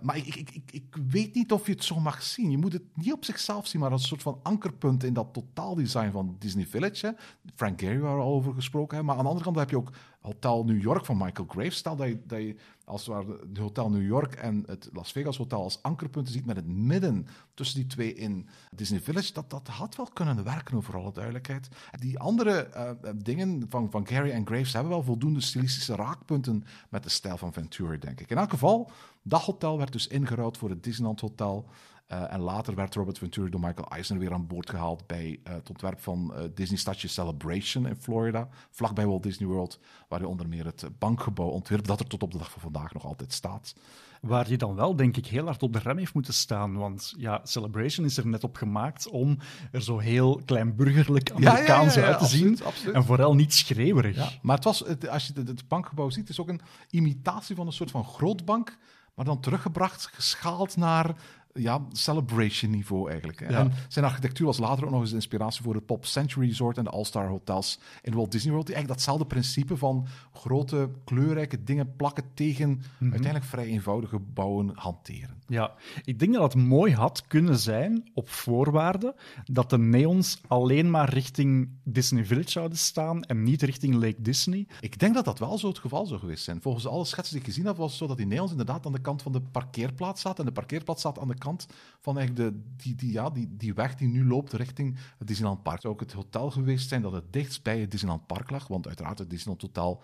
Maar 0.00 0.16
ik, 0.16 0.34
ik, 0.34 0.50
ik, 0.50 0.72
ik 0.72 0.96
weet 1.08 1.34
niet 1.34 1.52
of 1.52 1.66
je 1.66 1.72
het 1.72 1.84
zo 1.84 2.00
mag 2.00 2.22
zien. 2.22 2.50
Je 2.50 2.58
moet 2.58 2.72
het 2.72 2.82
niet 2.94 3.12
op 3.12 3.24
zichzelf 3.24 3.66
zien, 3.66 3.80
maar 3.80 3.90
als 3.90 4.02
een 4.02 4.08
soort 4.08 4.22
van 4.22 4.40
ankerpunt 4.42 5.04
in 5.04 5.12
dat 5.12 5.32
totaaldesign 5.32 6.10
van 6.10 6.36
Disney 6.38 6.66
Village. 6.66 7.16
Frank 7.54 7.80
Gehry, 7.80 7.98
waar 7.98 8.16
we 8.16 8.22
al 8.22 8.32
over 8.32 8.54
gesproken 8.54 8.96
hebben. 8.96 9.06
Maar 9.06 9.16
aan 9.16 9.22
de 9.22 9.28
andere 9.30 9.44
kant 9.44 9.56
heb 9.56 9.70
je 9.70 9.76
ook 9.76 9.92
Hotel 10.22 10.64
New 10.64 10.82
York 10.82 11.04
van 11.04 11.16
Michael 11.16 11.48
Graves. 11.48 11.76
Stel 11.76 11.96
dat 11.96 12.08
je, 12.08 12.20
dat 12.26 12.38
je 12.40 12.56
als 12.84 13.06
het 13.06 13.10
ware 13.10 13.38
het 13.48 13.58
Hotel 13.58 13.90
New 13.90 14.06
York 14.06 14.34
en 14.34 14.62
het 14.66 14.88
Las 14.92 15.12
Vegas 15.12 15.36
Hotel 15.36 15.62
als 15.62 15.82
ankerpunten 15.82 16.32
ziet 16.32 16.46
met 16.46 16.56
het 16.56 16.66
midden 16.66 17.26
tussen 17.54 17.76
die 17.76 17.86
twee 17.86 18.14
in 18.14 18.48
Disney 18.70 19.00
Village. 19.00 19.32
Dat, 19.32 19.50
dat 19.50 19.68
had 19.68 19.96
wel 19.96 20.08
kunnen 20.12 20.44
werken, 20.44 20.82
voor 20.82 20.96
alle 20.96 21.12
duidelijkheid. 21.12 21.68
Die 22.00 22.18
andere 22.18 22.66
eh, 22.66 22.90
eh, 22.90 22.96
dingen 23.16 23.66
van, 23.68 23.90
van 23.90 24.06
Gary 24.06 24.30
en 24.30 24.46
Graves 24.46 24.72
hebben 24.72 24.92
wel 24.92 25.02
voldoende 25.02 25.40
stilistische 25.40 25.94
raakpunten 25.94 26.64
met 26.88 27.02
de 27.02 27.10
stijl 27.10 27.36
van 27.36 27.52
Ventura, 27.52 27.96
denk 27.96 28.20
ik. 28.20 28.30
In 28.30 28.36
elk 28.36 28.50
geval, 28.50 28.90
dat 29.22 29.40
hotel 29.40 29.78
werd 29.78 29.92
dus 29.92 30.06
ingeruild 30.06 30.58
voor 30.58 30.70
het 30.70 30.82
Disneyland 30.84 31.20
Hotel. 31.20 31.68
Eh, 32.12 32.32
en 32.32 32.40
later 32.40 32.74
werd 32.74 32.94
Robert 32.94 33.18
Ventura 33.18 33.50
door 33.50 33.60
Michael 33.60 33.88
Eisner 33.88 34.18
weer 34.18 34.32
aan 34.32 34.46
boord 34.46 34.70
gehaald 34.70 35.06
bij 35.06 35.40
eh, 35.44 35.52
het 35.52 35.68
ontwerp 35.68 36.00
van 36.00 36.34
eh, 36.34 36.42
Disney 36.54 36.78
Stadje 36.78 37.08
Celebration 37.08 37.86
in 37.86 37.96
Florida, 37.96 38.48
vlakbij 38.70 39.06
Walt 39.06 39.22
Disney 39.22 39.48
World, 39.48 39.80
waar 40.08 40.18
hij 40.18 40.28
onder 40.28 40.48
meer 40.48 40.64
het 40.64 40.88
bankgebouw 40.98 41.48
ontwierp, 41.48 41.86
dat 41.86 42.00
er 42.00 42.06
tot 42.06 42.22
op 42.22 42.32
de 42.32 42.38
dag 42.38 42.50
van 42.50 42.60
vandaag 42.60 42.92
nog 42.92 43.04
altijd 43.04 43.32
staat. 43.32 43.74
Waar 44.20 44.50
je 44.50 44.56
dan 44.56 44.74
wel, 44.74 44.96
denk 44.96 45.16
ik, 45.16 45.26
heel 45.26 45.44
hard 45.44 45.62
op 45.62 45.72
de 45.72 45.78
rem 45.78 45.98
heeft 45.98 46.14
moeten 46.14 46.34
staan. 46.34 46.74
Want 46.74 47.14
ja, 47.16 47.40
Celebration 47.44 48.06
is 48.06 48.16
er 48.16 48.26
net 48.26 48.44
op 48.44 48.56
gemaakt 48.56 49.08
om 49.08 49.38
er 49.70 49.82
zo 49.82 49.98
heel 49.98 50.40
kleinburgerlijk 50.44 51.28
ja, 51.28 51.34
ja, 51.38 51.50
Amerikaans 51.50 51.94
ja, 51.94 52.02
uit 52.02 52.18
te 52.18 52.24
absoluut, 52.24 52.58
zien. 52.58 52.66
absoluut. 52.66 52.94
En 52.94 53.04
vooral 53.04 53.34
niet 53.34 53.54
schreeuwerig. 53.54 54.38
Maar 54.42 54.56
het 54.56 54.64
was, 54.64 54.78
het, 54.78 55.08
als 55.08 55.26
je 55.26 55.32
het, 55.44 55.68
bankgebouw 55.68 56.10
ziet, 56.10 56.28
is 56.28 56.40
ook 56.40 56.48
een 56.48 56.60
imitatie 56.90 57.56
van 57.56 57.66
een 57.66 57.72
soort 57.72 57.90
van 57.90 58.04
grootbank, 58.04 58.78
maar 59.14 59.24
dan 59.24 59.40
teruggebracht, 59.40 60.06
geschaald 60.12 60.76
naar 60.76 61.14
ja, 61.54 61.86
celebration 61.92 62.70
niveau 62.70 63.10
eigenlijk. 63.10 63.40
Ja. 63.40 63.58
En 63.58 63.72
zijn 63.88 64.04
architectuur 64.04 64.46
was 64.46 64.58
later 64.58 64.84
ook 64.84 64.90
nog 64.90 65.00
eens 65.00 65.10
de 65.10 65.16
inspiratie 65.16 65.62
voor 65.62 65.74
het 65.74 65.86
Pop 65.86 66.06
Century 66.06 66.46
Resort 66.46 66.78
en 66.78 66.84
de 66.84 66.90
All-Star 66.90 67.28
Hotels 67.28 67.78
in 68.02 68.14
Walt 68.14 68.32
Disney 68.32 68.52
World, 68.52 68.66
die 68.66 68.74
eigenlijk 68.74 69.04
datzelfde 69.04 69.34
principe 69.34 69.76
van 69.76 70.06
grote 70.32 70.90
kleurrijke 71.04 71.64
dingen 71.64 71.96
plakken 71.96 72.24
tegen 72.34 72.82
uiteindelijk 73.00 73.44
vrij 73.44 73.66
eenvoudige 73.66 74.16
gebouwen 74.16 74.70
hanteren. 74.74 75.41
Ja, 75.52 75.74
ik 76.04 76.18
denk 76.18 76.34
dat 76.34 76.52
het 76.52 76.62
mooi 76.62 76.94
had 76.94 77.26
kunnen 77.26 77.58
zijn 77.58 78.10
op 78.14 78.28
voorwaarde 78.28 79.14
dat 79.44 79.70
de 79.70 79.78
neons 79.78 80.40
alleen 80.46 80.90
maar 80.90 81.08
richting 81.08 81.68
Disney 81.84 82.24
Village 82.24 82.50
zouden 82.50 82.78
staan 82.78 83.22
en 83.22 83.42
niet 83.42 83.62
richting 83.62 83.94
Lake 83.94 84.22
Disney. 84.22 84.66
Ik 84.80 84.98
denk 84.98 85.14
dat 85.14 85.24
dat 85.24 85.38
wel 85.38 85.58
zo 85.58 85.68
het 85.68 85.78
geval 85.78 86.06
zou 86.06 86.20
geweest 86.20 86.44
zijn. 86.44 86.62
Volgens 86.62 86.86
alle 86.86 87.04
schetsen 87.04 87.34
die 87.34 87.42
ik 87.44 87.48
gezien 87.48 87.66
heb, 87.66 87.76
was 87.76 87.90
het 87.90 87.98
zo 87.98 88.06
dat 88.06 88.16
die 88.16 88.26
neons 88.26 88.50
inderdaad 88.50 88.86
aan 88.86 88.92
de 88.92 89.00
kant 89.00 89.22
van 89.22 89.32
de 89.32 89.40
parkeerplaats 89.40 90.20
zaten. 90.20 90.38
En 90.38 90.44
de 90.44 90.60
parkeerplaats 90.60 91.02
zat 91.02 91.18
aan 91.18 91.28
de 91.28 91.38
kant 91.38 91.66
van 92.00 92.18
eigenlijk 92.18 92.54
de, 92.54 92.60
die, 92.76 92.94
die, 92.94 93.12
ja, 93.12 93.30
die, 93.30 93.56
die 93.56 93.74
weg 93.74 93.94
die 93.94 94.08
nu 94.08 94.26
loopt 94.26 94.52
richting 94.52 94.96
het 95.18 95.28
Disneyland 95.28 95.62
Park. 95.62 95.80
Zou 95.80 95.94
ook 95.94 96.00
het 96.00 96.12
hotel 96.12 96.50
geweest 96.50 96.88
zijn 96.88 97.02
dat 97.02 97.12
het 97.12 97.32
dichtst 97.32 97.62
bij 97.62 97.80
het 97.80 97.90
Disneyland 97.90 98.26
Park 98.26 98.50
lag, 98.50 98.68
want 98.68 98.86
uiteraard 98.86 99.18
het 99.18 99.30
Disneyland 99.30 99.62
Hotel 99.62 100.02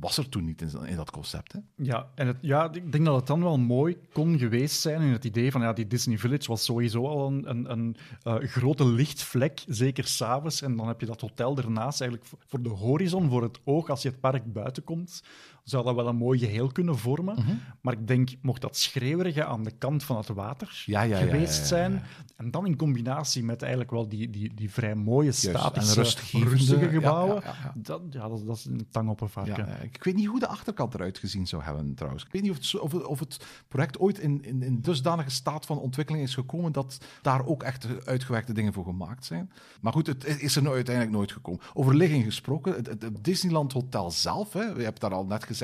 was 0.00 0.18
er 0.18 0.28
toen 0.28 0.44
niet 0.44 0.62
in, 0.62 0.96
dat 0.96 1.10
concept. 1.10 1.52
Hè? 1.52 1.58
Ja, 1.76 2.08
en 2.14 2.26
het, 2.26 2.36
ja, 2.40 2.72
ik 2.72 2.92
denk 2.92 3.04
dat 3.04 3.16
het 3.16 3.26
dan 3.26 3.42
wel 3.42 3.58
mooi 3.58 3.96
kon 4.12 4.38
geweest 4.38 4.80
zijn 4.80 5.00
in 5.00 5.12
het 5.12 5.24
idee 5.24 5.50
van 5.50 5.60
ja, 5.60 5.72
die 5.72 5.86
Disney 5.86 6.18
Village 6.18 6.48
was 6.48 6.64
sowieso 6.64 7.06
al 7.06 7.26
een, 7.26 7.50
een, 7.50 7.70
een 7.70 7.96
eh, 8.22 8.34
grote 8.34 8.86
lichtvlek, 8.86 9.64
zeker 9.66 10.04
s'avonds. 10.04 10.62
En 10.62 10.76
dan 10.76 10.88
heb 10.88 11.00
je 11.00 11.06
dat 11.06 11.20
hotel 11.20 11.56
ernaast, 11.56 12.00
eigenlijk 12.00 12.30
voor 12.46 12.62
de 12.62 12.68
horizon, 12.68 13.28
voor 13.28 13.42
het 13.42 13.60
oog, 13.64 13.90
als 13.90 14.02
je 14.02 14.08
het 14.08 14.20
park 14.20 14.52
buiten 14.52 14.84
komt, 14.84 15.22
zou 15.70 15.84
dat 15.84 15.94
wel 15.94 16.06
een 16.06 16.16
mooi 16.16 16.38
geheel 16.38 16.72
kunnen 16.72 16.98
vormen. 16.98 17.34
Mhm. 17.34 17.54
Maar 17.80 17.92
ik 17.92 18.06
denk, 18.06 18.30
mocht 18.42 18.60
dat 18.60 18.76
schreeuwerige 18.76 19.44
aan 19.44 19.64
de 19.64 19.70
kant 19.70 20.04
van 20.04 20.16
het 20.16 20.28
water 20.28 20.82
Ja, 20.86 21.02
ja, 21.02 21.18
ja, 21.18 21.24
geweest 21.24 21.58
ja, 21.58 21.64
zijn, 21.64 22.02
en 22.36 22.50
dan 22.50 22.66
in 22.66 22.76
combinatie 22.76 23.44
met 23.44 23.60
eigenlijk 23.60 23.90
wel 23.90 24.08
die, 24.08 24.30
die, 24.30 24.54
die 24.54 24.70
vrij 24.70 24.94
mooie, 24.94 25.32
statische, 25.32 26.02
rustige 26.32 26.88
gebouwen. 26.88 27.42
Dat, 27.74 28.02
ja, 28.10 28.28
dat, 28.28 28.46
dat 28.46 28.56
is 28.56 28.64
een 28.64 28.86
tang 28.90 29.08
op 29.08 29.20
een 29.20 29.28
varken. 29.28 29.68
Ik 29.82 30.04
weet 30.04 30.14
niet 30.14 30.26
hoe 30.26 30.40
de 30.40 30.46
achterkant 30.46 30.94
eruit 30.94 31.18
gezien 31.18 31.46
zou 31.46 31.62
hebben 31.62 31.94
trouwens. 31.94 32.24
Ik 32.24 32.32
weet 32.32 32.42
niet 32.42 32.50
of 32.50 32.56
het, 32.56 32.80
of 32.80 32.94
of 32.94 33.18
het 33.18 33.44
project 33.68 33.98
ooit 33.98 34.18
in, 34.18 34.44
in, 34.44 34.62
in 34.62 34.80
dusdanige 34.80 35.30
staat 35.30 35.66
van 35.66 35.78
ontwikkeling 35.78 36.24
is 36.24 36.34
gekomen 36.34 36.72
dat 36.72 36.98
daar 37.22 37.46
ook 37.46 37.62
echt 37.62 38.06
uitgewerkte 38.06 38.52
dingen 38.52 38.72
voor 38.72 38.84
gemaakt 38.84 39.24
zijn. 39.24 39.50
Maar 39.80 39.92
goed, 39.92 40.06
het 40.06 40.40
is 40.40 40.56
er 40.56 40.62
nou 40.62 40.74
uiteindelijk 40.74 41.16
nooit 41.16 41.32
gekomen. 41.32 41.60
Over 41.74 41.96
ligging 41.96 42.24
gesproken, 42.24 42.74
het, 42.74 42.86
het, 42.86 43.02
het 43.02 43.24
Disneyland 43.24 43.72
Hotel 43.72 44.10
zelf, 44.10 44.52
hè, 44.52 44.62
je 44.62 44.82
hebt 44.82 45.00
daar 45.00 45.14
al 45.14 45.24
net 45.24 45.44
gezegd, 45.44 45.59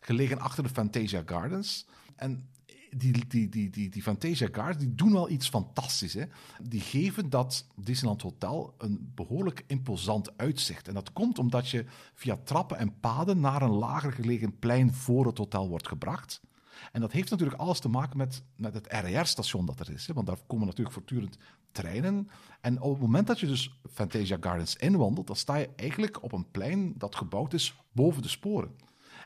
gelegen 0.00 0.38
achter 0.38 0.62
de 0.62 0.68
Fantasia 0.68 1.22
Gardens. 1.26 1.86
En 2.16 2.48
die, 2.90 3.26
die, 3.28 3.48
die, 3.48 3.70
die, 3.70 3.88
die 3.88 4.02
Fantasia 4.02 4.48
Gardens 4.52 4.78
die 4.78 4.94
doen 4.94 5.12
wel 5.12 5.30
iets 5.30 5.48
fantastisch. 5.48 6.14
Hè? 6.14 6.24
Die 6.62 6.80
geven 6.80 7.30
dat 7.30 7.66
Disneyland 7.74 8.22
Hotel 8.22 8.74
een 8.78 9.12
behoorlijk 9.14 9.64
imposant 9.66 10.36
uitzicht. 10.36 10.88
En 10.88 10.94
dat 10.94 11.12
komt 11.12 11.38
omdat 11.38 11.68
je 11.70 11.84
via 12.14 12.38
trappen 12.44 12.78
en 12.78 13.00
paden 13.00 13.40
naar 13.40 13.62
een 13.62 13.70
lager 13.70 14.12
gelegen 14.12 14.58
plein 14.58 14.94
voor 14.94 15.26
het 15.26 15.38
hotel 15.38 15.68
wordt 15.68 15.88
gebracht. 15.88 16.40
En 16.92 17.00
dat 17.00 17.12
heeft 17.12 17.30
natuurlijk 17.30 17.60
alles 17.60 17.80
te 17.80 17.88
maken 17.88 18.16
met, 18.16 18.42
met 18.56 18.74
het 18.74 18.86
RER-station 18.86 19.66
dat 19.66 19.80
er 19.80 19.90
is. 19.90 20.06
Hè? 20.06 20.14
Want 20.14 20.26
daar 20.26 20.38
komen 20.46 20.66
natuurlijk 20.66 20.94
voortdurend 20.94 21.38
treinen. 21.72 22.28
En 22.60 22.80
op 22.80 22.92
het 22.92 23.00
moment 23.00 23.26
dat 23.26 23.40
je 23.40 23.46
dus 23.46 23.80
Fantasia 23.90 24.36
Gardens 24.40 24.76
inwandelt, 24.76 25.26
dan 25.26 25.36
sta 25.36 25.56
je 25.56 25.68
eigenlijk 25.76 26.22
op 26.22 26.32
een 26.32 26.50
plein 26.50 26.92
dat 26.96 27.16
gebouwd 27.16 27.52
is 27.52 27.74
boven 27.92 28.22
de 28.22 28.28
sporen. 28.28 28.76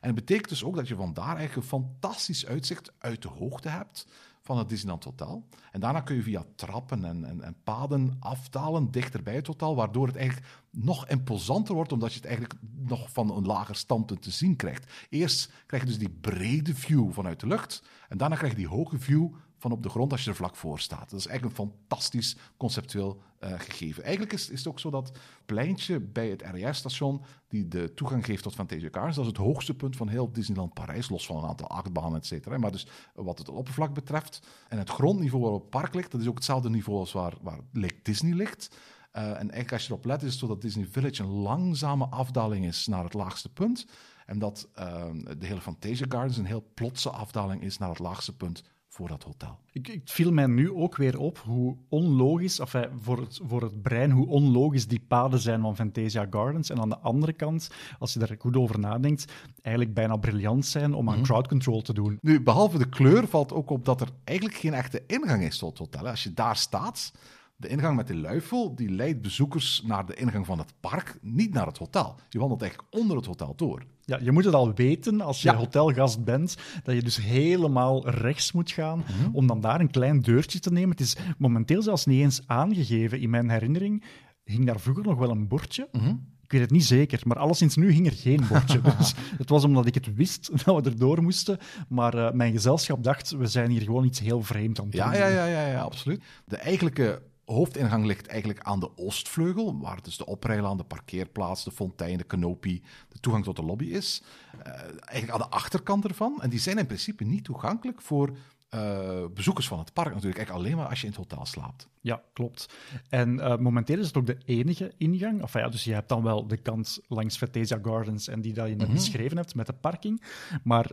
En 0.03 0.09
het 0.09 0.15
betekent 0.15 0.49
dus 0.49 0.65
ook 0.65 0.77
dat 0.77 0.88
je 0.88 0.95
vandaar 0.95 1.37
eigenlijk 1.37 1.57
een 1.57 1.79
fantastisch 1.79 2.47
uitzicht 2.47 2.93
uit 2.99 3.23
de 3.23 3.29
hoogte 3.29 3.69
hebt 3.69 4.07
van 4.41 4.59
het 4.59 4.69
Disneyland 4.69 5.05
Hotel. 5.05 5.49
En 5.73 5.81
daarna 5.81 6.01
kun 6.01 6.17
je 6.17 6.23
via 6.23 6.45
trappen 6.57 7.05
en, 7.05 7.25
en, 7.25 7.43
en 7.43 7.57
paden 7.65 8.17
afdalen 8.21 8.91
dichter 8.91 9.23
bij 9.23 9.35
het 9.35 9.47
hotel, 9.47 9.77
waardoor 9.77 10.07
het 10.07 10.17
eigenlijk 10.17 10.49
nog 10.71 11.09
imposanter 11.09 11.75
wordt, 11.75 11.93
omdat 11.93 12.11
je 12.11 12.17
het 12.17 12.27
eigenlijk 12.27 12.61
nog 12.77 13.12
van 13.12 13.37
een 13.37 13.47
lager 13.47 13.77
standpunt 13.77 14.23
te 14.23 14.31
zien 14.31 14.57
krijgt. 14.57 14.93
Eerst 15.09 15.53
krijg 15.67 15.83
je 15.83 15.88
dus 15.88 15.99
die 15.99 16.17
brede 16.21 16.75
view 16.75 17.12
vanuit 17.12 17.41
de 17.41 17.47
lucht, 17.47 17.83
en 18.09 18.19
daarna 18.19 18.37
krijg 18.37 18.53
je 18.53 18.59
die 18.59 18.69
hoge 18.69 18.99
view 18.99 19.35
van 19.62 19.72
op 19.72 19.83
de 19.83 19.88
grond 19.88 20.13
als 20.13 20.25
je 20.25 20.31
er 20.31 20.37
vlak 20.37 20.56
voor 20.56 20.79
staat. 20.81 21.10
Dat 21.10 21.21
is 21.21 21.27
eigenlijk 21.27 21.58
een 21.58 21.67
fantastisch 21.67 22.37
conceptueel 22.56 23.23
uh, 23.40 23.52
gegeven. 23.58 24.02
Eigenlijk 24.02 24.33
is, 24.33 24.50
is 24.50 24.58
het 24.58 24.69
ook 24.69 24.81
zo 24.81 24.90
dat 24.90 25.13
pleintje 25.46 26.00
bij 26.00 26.29
het 26.29 26.42
RES-station, 26.42 27.23
die 27.48 27.69
de 27.69 27.94
toegang 27.94 28.25
geeft 28.25 28.42
tot 28.42 28.54
Fantasia 28.54 28.88
Gardens, 28.90 29.17
dat 29.17 29.25
is 29.25 29.31
het 29.31 29.40
hoogste 29.40 29.75
punt 29.75 29.96
van 29.96 30.08
heel 30.08 30.33
Disneyland 30.33 30.75
Parijs, 30.75 31.08
los 31.08 31.27
van 31.27 31.37
een 31.37 31.48
aantal 31.48 31.69
achtbanen, 31.69 32.19
et 32.19 32.27
cetera. 32.27 32.58
Maar 32.58 32.73
dus 32.73 32.87
wat 33.15 33.38
het 33.38 33.48
oppervlak 33.48 33.94
betreft, 33.94 34.46
en 34.69 34.79
het 34.79 34.90
grondniveau 34.90 35.42
waarop 35.42 35.60
het 35.60 35.71
park 35.71 35.94
ligt, 35.94 36.10
dat 36.10 36.21
is 36.21 36.29
ook 36.29 36.35
hetzelfde 36.35 36.71
niveau 36.71 36.98
als 36.98 37.13
waar, 37.13 37.35
waar 37.42 37.58
Lake 37.73 38.00
Disney 38.02 38.35
ligt. 38.35 38.77
Uh, 39.13 39.23
en 39.23 39.37
eigenlijk 39.37 39.73
als 39.73 39.83
je 39.83 39.88
erop 39.88 40.04
let, 40.04 40.23
is 40.23 40.31
het 40.31 40.38
zo 40.38 40.46
dat 40.46 40.60
Disney 40.60 40.87
Village 40.87 41.23
een 41.23 41.29
langzame 41.29 42.06
afdaling 42.06 42.65
is 42.65 42.87
naar 42.87 43.04
het 43.04 43.15
laagste 43.15 43.48
punt. 43.48 43.87
En 44.27 44.38
dat 44.38 44.69
uh, 44.79 45.04
de 45.38 45.46
hele 45.46 45.60
Fantasia 45.60 46.06
Gardens 46.08 46.37
een 46.37 46.44
heel 46.44 46.71
plotse 46.75 47.10
afdaling 47.10 47.63
is 47.63 47.79
naar 47.79 47.88
het 47.88 47.98
laagste 47.98 48.37
punt 48.37 48.63
voor 48.93 49.09
dat 49.09 49.23
hotel. 49.23 49.59
Ik, 49.71 49.87
het 49.87 50.11
viel 50.11 50.33
mij 50.33 50.47
nu 50.47 50.73
ook 50.73 50.97
weer 50.97 51.19
op 51.19 51.38
hoe 51.38 51.77
onlogisch, 51.88 52.59
enfin, 52.59 52.88
voor, 53.01 53.19
het, 53.21 53.40
voor 53.43 53.63
het 53.63 53.83
brein, 53.83 54.11
hoe 54.11 54.27
onlogisch 54.27 54.88
die 54.88 55.05
paden 55.09 55.38
zijn 55.40 55.61
van 55.61 55.77
Fantasia 55.77 56.27
Gardens. 56.31 56.71
En 56.71 56.81
aan 56.81 56.88
de 56.88 56.99
andere 56.99 57.33
kant, 57.33 57.71
als 57.99 58.13
je 58.13 58.19
daar 58.19 58.37
goed 58.38 58.57
over 58.57 58.79
nadenkt, 58.79 59.33
eigenlijk 59.63 59.95
bijna 59.95 60.17
briljant 60.17 60.67
zijn 60.67 60.95
om 60.95 61.09
aan 61.09 61.15
Mhm. 61.15 61.25
crowd 61.25 61.49
control 61.49 61.83
te 61.83 61.95
doen. 61.95 62.19
Nu, 62.21 62.43
behalve 62.43 62.79
de 62.79 62.88
kleur 62.88 63.29
valt 63.29 63.53
ook 63.53 63.71
op 63.71 63.85
dat 63.85 64.01
er 64.01 64.09
eigenlijk 64.25 64.59
geen 64.59 64.75
echte 64.75 65.03
ingang 65.07 65.43
is 65.43 65.59
tot 65.59 65.69
het 65.69 65.79
hotel. 65.79 66.09
Als 66.09 66.23
je 66.23 66.35
daar 66.35 66.57
staat, 66.57 67.13
de 67.57 67.69
ingang 67.69 67.97
met 67.97 68.07
die 68.07 68.17
luifel, 68.17 68.75
die 68.75 68.90
leidt 68.90 69.23
bezoekers 69.23 69.83
naar 69.87 70.07
de 70.07 70.15
ingang 70.15 70.47
van 70.47 70.59
het 70.59 70.75
park, 70.81 71.19
niet 71.21 71.53
naar 71.53 71.67
het 71.67 71.79
hotel. 71.79 72.15
Je 72.29 72.38
wandelt 72.38 72.63
eigenlijk 72.63 72.95
onder 72.95 73.17
het 73.17 73.27
hotel 73.27 73.53
door. 73.57 73.83
Ja, 74.19 74.25
je 74.25 74.33
moet 74.33 74.44
het 74.44 74.54
al 74.54 74.75
weten 74.75 75.21
als 75.21 75.42
je 75.42 75.48
Ja. 75.48 75.56
hotelgast 75.56 76.25
bent, 76.25 76.56
dat 76.83 76.94
je 76.94 77.02
dus 77.02 77.17
helemaal 77.23 78.08
rechts 78.08 78.52
moet 78.52 78.71
gaan 78.71 78.98
Mhm. 78.98 79.35
om 79.37 79.46
dan 79.46 79.60
daar 79.60 79.81
een 79.81 79.90
klein 79.90 80.21
deurtje 80.21 80.58
te 80.58 80.73
nemen. 80.73 80.90
Het 80.90 81.00
is 81.00 81.17
momenteel 81.38 81.83
zelfs 81.83 82.06
niet 82.06 82.21
eens 82.21 82.40
aangegeven. 82.46 83.21
In 83.21 83.31
mijn 83.31 83.50
herinnering 83.50 84.04
hing 84.44 84.67
daar 84.67 84.81
vroeger 84.81 85.04
nog 85.04 85.19
wel 85.19 85.31
een 85.31 85.48
bordje. 85.48 85.88
Mhm. 85.92 86.15
Ik 86.42 86.52
weet 86.58 86.60
het 86.60 86.71
niet 86.79 86.85
zeker, 86.85 87.21
maar 87.25 87.38
alleszins 87.38 87.77
nu 87.77 87.90
hing 87.90 88.06
er 88.06 88.13
geen 88.13 88.44
bordje. 88.48 88.81
Dus 88.98 89.15
het 89.38 89.48
was 89.48 89.65
omdat 89.65 89.87
ik 89.87 89.94
het 89.94 90.15
wist 90.15 90.50
dat 90.65 90.85
we 90.85 90.90
erdoor 90.90 91.23
moesten. 91.23 91.58
Maar 91.88 92.15
eh, 92.15 92.33
mijn 92.33 92.52
gezelschap 92.52 93.02
dacht, 93.02 93.31
we 93.31 93.46
zijn 93.46 93.71
hier 93.71 93.83
gewoon 93.83 94.04
iets 94.04 94.21
heel 94.21 94.42
vreemd 94.42 94.79
aan 94.81 94.85
het 94.87 94.94
Ja, 94.94 95.10
doen. 95.10 95.19
ja, 95.21 95.29
ja, 95.29 95.46
ja, 95.46 95.67
ja, 95.67 95.81
absoluut. 95.81 96.23
De 96.44 96.56
eigenlijke 96.56 97.23
hoofdingang 97.45 98.07
ligt 98.07 98.27
eigenlijk 98.27 98.61
aan 98.61 98.81
de 98.81 98.97
oostvleugel, 98.97 99.79
waar 99.79 100.03
dus 100.03 100.17
de 100.17 100.27
oprijlaan, 100.27 100.77
de 100.77 100.85
parkeerplaats, 100.85 101.65
de 101.65 101.71
fontein, 101.71 102.19
de 102.19 102.27
canopy, 102.27 102.83
de 103.09 103.21
toegang 103.21 103.45
tot 103.45 103.57
de 103.57 103.65
lobby 103.65 103.85
is. 103.85 104.23
Eh, 104.63 104.73
eigenlijk 105.05 105.31
aan 105.31 105.51
de 105.51 105.57
achterkant 105.57 106.05
ervan. 106.05 106.43
En 106.43 106.51
die 106.51 106.59
zijn 106.59 106.79
in 106.79 106.87
principe 106.87 107.25
niet 107.25 107.45
toegankelijk 107.45 108.01
voor 108.01 108.37
eh, 108.69 109.25
bezoekers 109.35 109.69
van 109.69 109.79
het 109.79 109.93
park 109.93 110.15
natuurlijk. 110.15 110.37
Eigenlijk 110.37 110.67
alleen 110.67 110.77
maar 110.79 110.88
als 110.88 111.01
je 111.01 111.07
in 111.07 111.13
het 111.13 111.21
hotel 111.21 111.47
slaapt. 111.47 111.88
Ja, 112.05 112.23
klopt. 112.33 112.75
En 113.09 113.40
eh, 113.40 113.57
momenteel 113.59 113.98
is 113.98 114.07
het 114.07 114.17
ook 114.17 114.27
de 114.27 114.38
enige 114.44 114.92
ingang. 114.96 115.40
Enfin, 115.40 115.61
ja, 115.61 115.69
dus 115.69 115.85
je 115.85 115.92
hebt 115.92 116.09
dan 116.09 116.23
wel 116.23 116.46
de 116.46 116.57
kant 116.57 117.00
langs 117.09 117.37
Fantasia 117.37 117.79
Gardens 117.83 118.29
en 118.29 118.40
die 118.40 118.53
dat 118.53 118.69
je 118.69 118.75
net 118.75 118.87
Mhm. 118.87 118.96
beschreven 118.96 119.37
hebt 119.37 119.55
met 119.55 119.67
de 119.67 119.73
parking. 119.73 120.23
Maar 120.63 120.90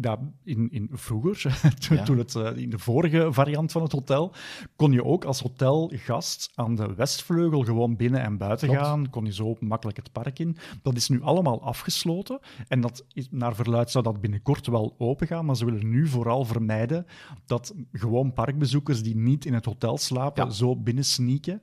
ja, 0.00 0.18
in, 0.44 0.70
in 0.70 0.88
vroeger, 0.92 1.60
toen, 1.88 1.96
Ja. 1.96 2.02
toen 2.02 2.18
het, 2.18 2.34
eh, 2.34 2.56
in 2.56 2.70
de 2.70 2.78
vorige 2.78 3.28
variant 3.32 3.72
van 3.72 3.82
het 3.82 3.92
hotel, 3.92 4.32
kon 4.76 4.92
je 4.92 5.04
ook 5.04 5.24
als 5.24 5.40
hotelgast 5.40 6.50
aan 6.54 6.74
de 6.74 6.94
westvleugel 6.94 7.62
gewoon 7.62 7.96
binnen 7.96 8.20
en 8.22 8.36
buiten 8.36 8.68
Klopt. 8.68 8.82
gaan. 8.84 9.10
Kon 9.10 9.24
je 9.24 9.32
zo 9.32 9.56
makkelijk 9.60 9.96
het 9.96 10.12
park 10.12 10.38
in. 10.38 10.56
Dat 10.82 10.96
is 10.96 11.08
nu 11.08 11.22
allemaal 11.22 11.62
afgesloten. 11.62 12.40
En 12.68 12.80
dat 12.80 13.04
is, 13.12 13.28
naar 13.30 13.54
verluid 13.54 13.90
zou 13.90 14.04
dat 14.04 14.20
binnenkort 14.20 14.66
wel 14.66 14.94
open 14.98 15.26
gaan. 15.26 15.44
Maar 15.44 15.56
ze 15.56 15.64
willen 15.64 15.90
nu 15.90 16.06
vooral 16.06 16.44
vermijden 16.44 17.06
dat 17.46 17.74
gewoon 17.92 18.32
parkbezoekers 18.32 19.02
die 19.02 19.16
niet 19.16 19.44
in 19.44 19.54
het 19.54 19.64
hotel 19.64 19.98
slapen, 19.98 20.44
Ja. 20.44 20.47
Zo 20.50 20.76
binnensneaken. 20.76 21.52
Een 21.52 21.60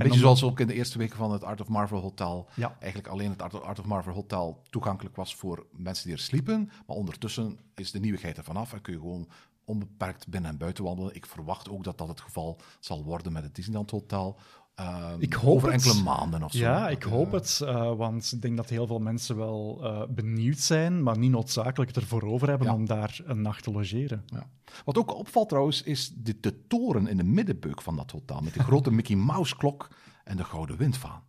En 0.00 0.06
beetje 0.08 0.08
dan- 0.08 0.36
zoals 0.36 0.52
ook 0.52 0.60
in 0.60 0.66
de 0.66 0.74
eerste 0.74 0.98
weken 0.98 1.16
van 1.16 1.32
het 1.32 1.44
Art 1.44 1.60
of 1.60 1.68
Marvel 1.68 2.00
Hotel. 2.00 2.48
Ja. 2.54 2.76
Eigenlijk 2.80 3.12
alleen 3.12 3.30
het 3.30 3.42
Art 3.42 3.62
Art 3.62 3.78
of 3.78 3.84
Marvel 3.84 4.12
Hotel 4.12 4.62
toegankelijk 4.70 5.16
was 5.16 5.34
voor 5.34 5.66
mensen 5.72 6.04
die 6.04 6.14
er 6.14 6.22
sliepen. 6.22 6.70
Maar 6.86 6.96
ondertussen 6.96 7.58
is 7.74 7.90
de 7.90 8.00
nieuwigheid 8.00 8.36
er 8.36 8.44
vanaf 8.44 8.72
en 8.72 8.80
kun 8.80 8.92
je 8.92 8.98
gewoon 8.98 9.28
onbeperkt 9.64 10.28
binnen 10.28 10.50
en 10.50 10.56
buiten 10.58 10.84
wandelen. 10.84 11.14
Ik 11.14 11.26
verwacht 11.26 11.68
ook 11.70 11.84
dat 11.84 11.98
dat 11.98 12.08
het 12.08 12.20
geval 12.20 12.60
zal 12.80 13.04
worden 13.04 13.32
met 13.32 13.42
het 13.42 13.54
Disneyland 13.54 13.90
Hotel. 13.90 14.38
Ehm, 14.80 15.20
Ik 15.20 15.32
hoop 15.32 15.54
over 15.54 15.72
het. 15.72 15.84
enkele 15.86 16.02
maanden 16.02 16.42
of 16.42 16.52
zo. 16.52 16.58
Ja, 16.58 16.88
ik 16.88 17.02
hoop 17.02 17.32
het. 17.32 17.60
eh, 17.64 17.94
want 17.96 18.32
ik 18.32 18.42
denk 18.42 18.56
dat 18.56 18.68
heel 18.68 18.86
veel 18.86 18.98
mensen 18.98 19.36
wel 19.36 19.80
eh, 19.82 20.02
benieuwd 20.08 20.58
zijn, 20.58 21.02
maar 21.02 21.18
niet 21.18 21.30
noodzakelijk 21.30 21.90
ervoor 21.90 22.22
over 22.22 22.48
hebben 22.48 22.66
Ja. 22.66 22.74
om 22.74 22.86
daar 22.86 23.20
een 23.24 23.42
nacht 23.42 23.62
te 23.62 23.70
logeren. 23.70 24.22
Ja. 24.26 24.46
Wat 24.84 24.98
ook 24.98 25.14
opvalt 25.14 25.48
trouwens, 25.48 25.82
is 25.82 26.12
de, 26.16 26.36
de 26.40 26.66
toren 26.66 27.06
in 27.06 27.16
de 27.16 27.24
middenbeuk 27.24 27.82
van 27.82 27.96
dat 27.96 28.10
hotel. 28.10 28.40
Met 28.40 28.52
die 28.52 28.62
grote 28.62 28.90
Mickey 28.92 29.16
Mouse 29.16 29.56
klok 29.56 29.88
en 30.24 30.36
de 30.36 30.44
gouden 30.44 30.76
windvaan. 30.76 31.22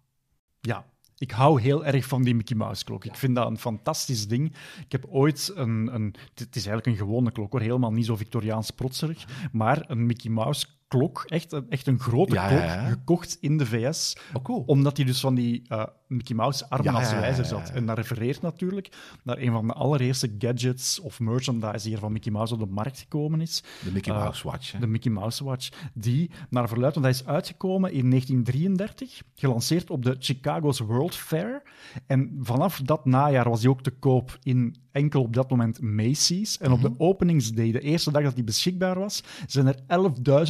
Ja, 0.61 0.85
ik 1.17 1.31
hou 1.31 1.61
heel 1.61 1.85
erg 1.85 2.05
van 2.05 2.23
die 2.23 2.35
Mickey 2.35 2.55
Mouse 2.57 2.83
klok. 2.83 3.05
Ik 3.05 3.15
vind 3.15 3.35
dat 3.35 3.47
een 3.47 3.57
fantastisch 3.57 4.27
ding. 4.27 4.53
Ik 4.85 4.91
heb 4.91 5.05
ooit 5.09 5.51
een, 5.55 5.93
een 5.93 6.15
het 6.33 6.55
is 6.55 6.65
eigenlijk 6.65 6.85
een 6.87 7.05
gewone 7.07 7.31
klok 7.31 7.51
hoor, 7.51 7.61
helemaal 7.61 7.91
niet 7.91 8.05
zo 8.05 8.15
Victoriaans 8.15 8.71
protserig, 8.71 9.25
maar 9.51 9.83
een 9.87 10.05
Mickey 10.05 10.31
Mouse 10.31 10.65
klok, 10.91 11.23
echt, 11.27 11.51
een- 11.51 11.65
echt 11.69 11.87
een 11.87 11.99
grote 11.99 12.33
Ja, 12.33 12.47
klok, 12.47 12.59
ja, 12.59 12.65
ja. 12.73 12.87
gekocht 12.89 13.37
in 13.41 13.57
de 13.57 13.65
VS, 13.65 14.17
Oh, 14.33 14.43
cool. 14.43 14.63
omdat 14.65 14.97
hij 14.97 15.05
dus 15.05 15.19
van 15.19 15.35
die 15.35 15.61
eh, 15.67 15.83
Mickey 16.11 16.35
Mouse 16.35 16.69
armen 16.69 16.93
Ja, 16.93 16.99
als 16.99 17.11
wijzer 17.11 17.45
zat. 17.45 17.69
En 17.69 17.85
dat 17.85 17.97
refereert 17.97 18.41
natuurlijk 18.41 18.89
naar 19.23 19.37
een 19.37 19.51
van 19.51 19.67
de 19.67 19.73
allereerste 19.73 20.35
gadgets 20.39 20.99
of 20.99 21.19
merchandise 21.19 21.83
die 21.85 21.93
er 21.93 21.99
van 21.99 22.11
Mickey 22.11 22.31
Mouse 22.31 22.53
op 22.53 22.59
de 22.59 22.65
markt 22.65 22.99
gekomen 22.99 23.41
is. 23.41 23.63
De 23.83 23.91
Mickey 23.91 24.13
Eh, 24.13 24.19
Mouse 24.21 24.47
Watch. 24.47 24.71
hè. 24.71 24.79
De 24.79 24.87
Mickey 24.87 25.11
Mouse 25.11 25.43
Watch, 25.43 25.69
die 25.93 26.29
naar 26.49 26.67
verluidt, 26.67 26.95
want 26.95 27.05
hij 27.07 27.15
is 27.15 27.25
uitgekomen 27.25 27.91
in 27.91 28.09
1933, 28.09 29.21
gelanceerd 29.35 29.89
op 29.89 30.03
de 30.03 30.15
Chicago's 30.19 30.79
World 30.79 31.15
Fair. 31.15 31.61
En 32.07 32.37
vanaf 32.41 32.81
dat 32.83 33.05
najaar 33.05 33.49
was 33.49 33.61
hij 33.61 33.69
ook 33.69 33.81
te 33.83 33.91
koop 33.91 34.37
in 34.43 34.75
enkel 34.91 35.21
op 35.21 35.33
dat 35.33 35.49
moment 35.49 35.81
Macy's. 35.81 36.57
En 36.57 36.71
op 36.71 36.81
de 36.81 36.91
openingsday, 36.97 37.71
de 37.71 37.79
eerste 37.79 38.11
dag 38.11 38.23
dat 38.23 38.33
hij 38.33 38.43
beschikbaar 38.43 38.99
was, 38.99 39.23
zijn 39.47 39.67
er 39.67 39.75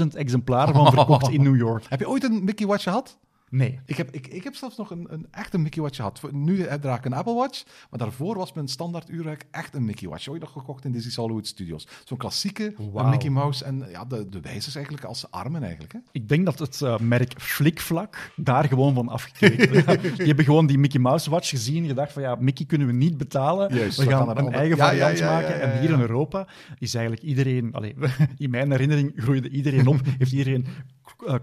11.000 0.02 0.08
exemplaren 0.16 0.74
van 0.74 0.92
verkocht 0.92 1.30
in 1.30 1.42
New 1.52 1.56
York. 1.58 1.86
Heb 1.90 2.00
je 2.00 2.10
ooit 2.10 2.24
een 2.24 2.44
Mickey 2.44 2.66
Watch 2.68 2.84
gehad? 2.84 3.18
Nee. 3.52 3.80
Ik 3.86 3.98
heb, 3.98 4.12
ik, 4.12 4.28
ik 4.28 4.44
heb 4.44 4.56
zelfs 4.56 4.78
nog 4.78 4.92
een, 4.92 5.08
een 5.10 5.28
echte 5.32 5.58
Mickey 5.58 5.82
Watch 5.82 5.96
gehad. 5.96 6.22
Nu 6.32 6.68
draag 6.82 6.98
ik 6.98 7.06
een 7.06 7.14
Apple 7.14 7.34
Watch, 7.34 7.64
maar 7.90 8.00
daarvoor 8.00 8.38
was 8.38 8.54
mijn 8.54 8.68
standaard 8.68 9.10
uurwerk 9.10 9.46
echt 9.52 9.76
een 9.76 9.86
Mickey 9.86 10.10
Watch. 10.10 10.28
Ooit 10.28 10.42
nog 10.42 10.52
gekocht 10.52 10.86
in 10.86 10.92
Disney's 10.92 11.16
Hollywood 11.16 11.48
Studios. 11.48 11.88
Zo'n 12.06 12.18
klassieke. 12.18 12.74
Mickey 12.94 13.30
Mouse 13.30 13.66
en 13.66 13.86
ja, 13.90 14.06
de, 14.06 14.30
de 14.30 14.40
wijzers 14.42 14.76
eigenlijk 14.76 15.06
als 15.06 15.32
armen 15.32 15.64
eigenlijk. 15.64 15.94
Hè? 15.94 16.00
Ik 16.12 16.30
denk 16.30 16.46
dat 16.46 16.60
het 16.60 16.82
eh, 16.82 17.00
merk 17.00 17.34
Flikvlak 17.42 18.32
daar 18.36 18.68
gewoon 18.68 18.94
van 18.94 19.10
afgekeken. 19.10 19.72
Die 20.18 20.26
hebben 20.28 20.46
gewoon 20.46 20.68
die 20.68 20.78
Mickey 20.78 21.00
Mouse 21.00 21.30
Watch 21.30 21.50
gezien 21.50 21.82
en 21.84 21.90
gedacht 21.90 22.12
van 22.14 22.22
ja, 22.22 22.36
Mickey 22.36 22.66
kunnen 22.66 22.88
we 22.88 22.94
niet 22.94 23.18
betalen. 23.18 23.76
Juist, 23.76 23.98
we 23.98 24.04
we 24.06 24.10
gaan 24.12 24.30
er 24.30 24.38
een 24.38 24.44
onder- 24.44 24.60
eigen 24.60 24.78
Ja, 24.78 24.86
variant 24.86 25.18
ja, 25.18 25.32
maken. 25.32 25.62
En 25.62 25.80
hier 25.80 25.90
in 25.90 26.00
Europa 26.00 26.48
is 26.80 26.94
eigenlijk 26.94 27.26
iedereen... 27.26 27.74
In 28.38 28.50
mijn 28.50 28.72
herinnering 28.72 29.14
groeide 29.16 29.50
iedereen 29.50 29.88
op, 29.88 30.00
heeft 30.18 30.32
iedereen 30.32 30.66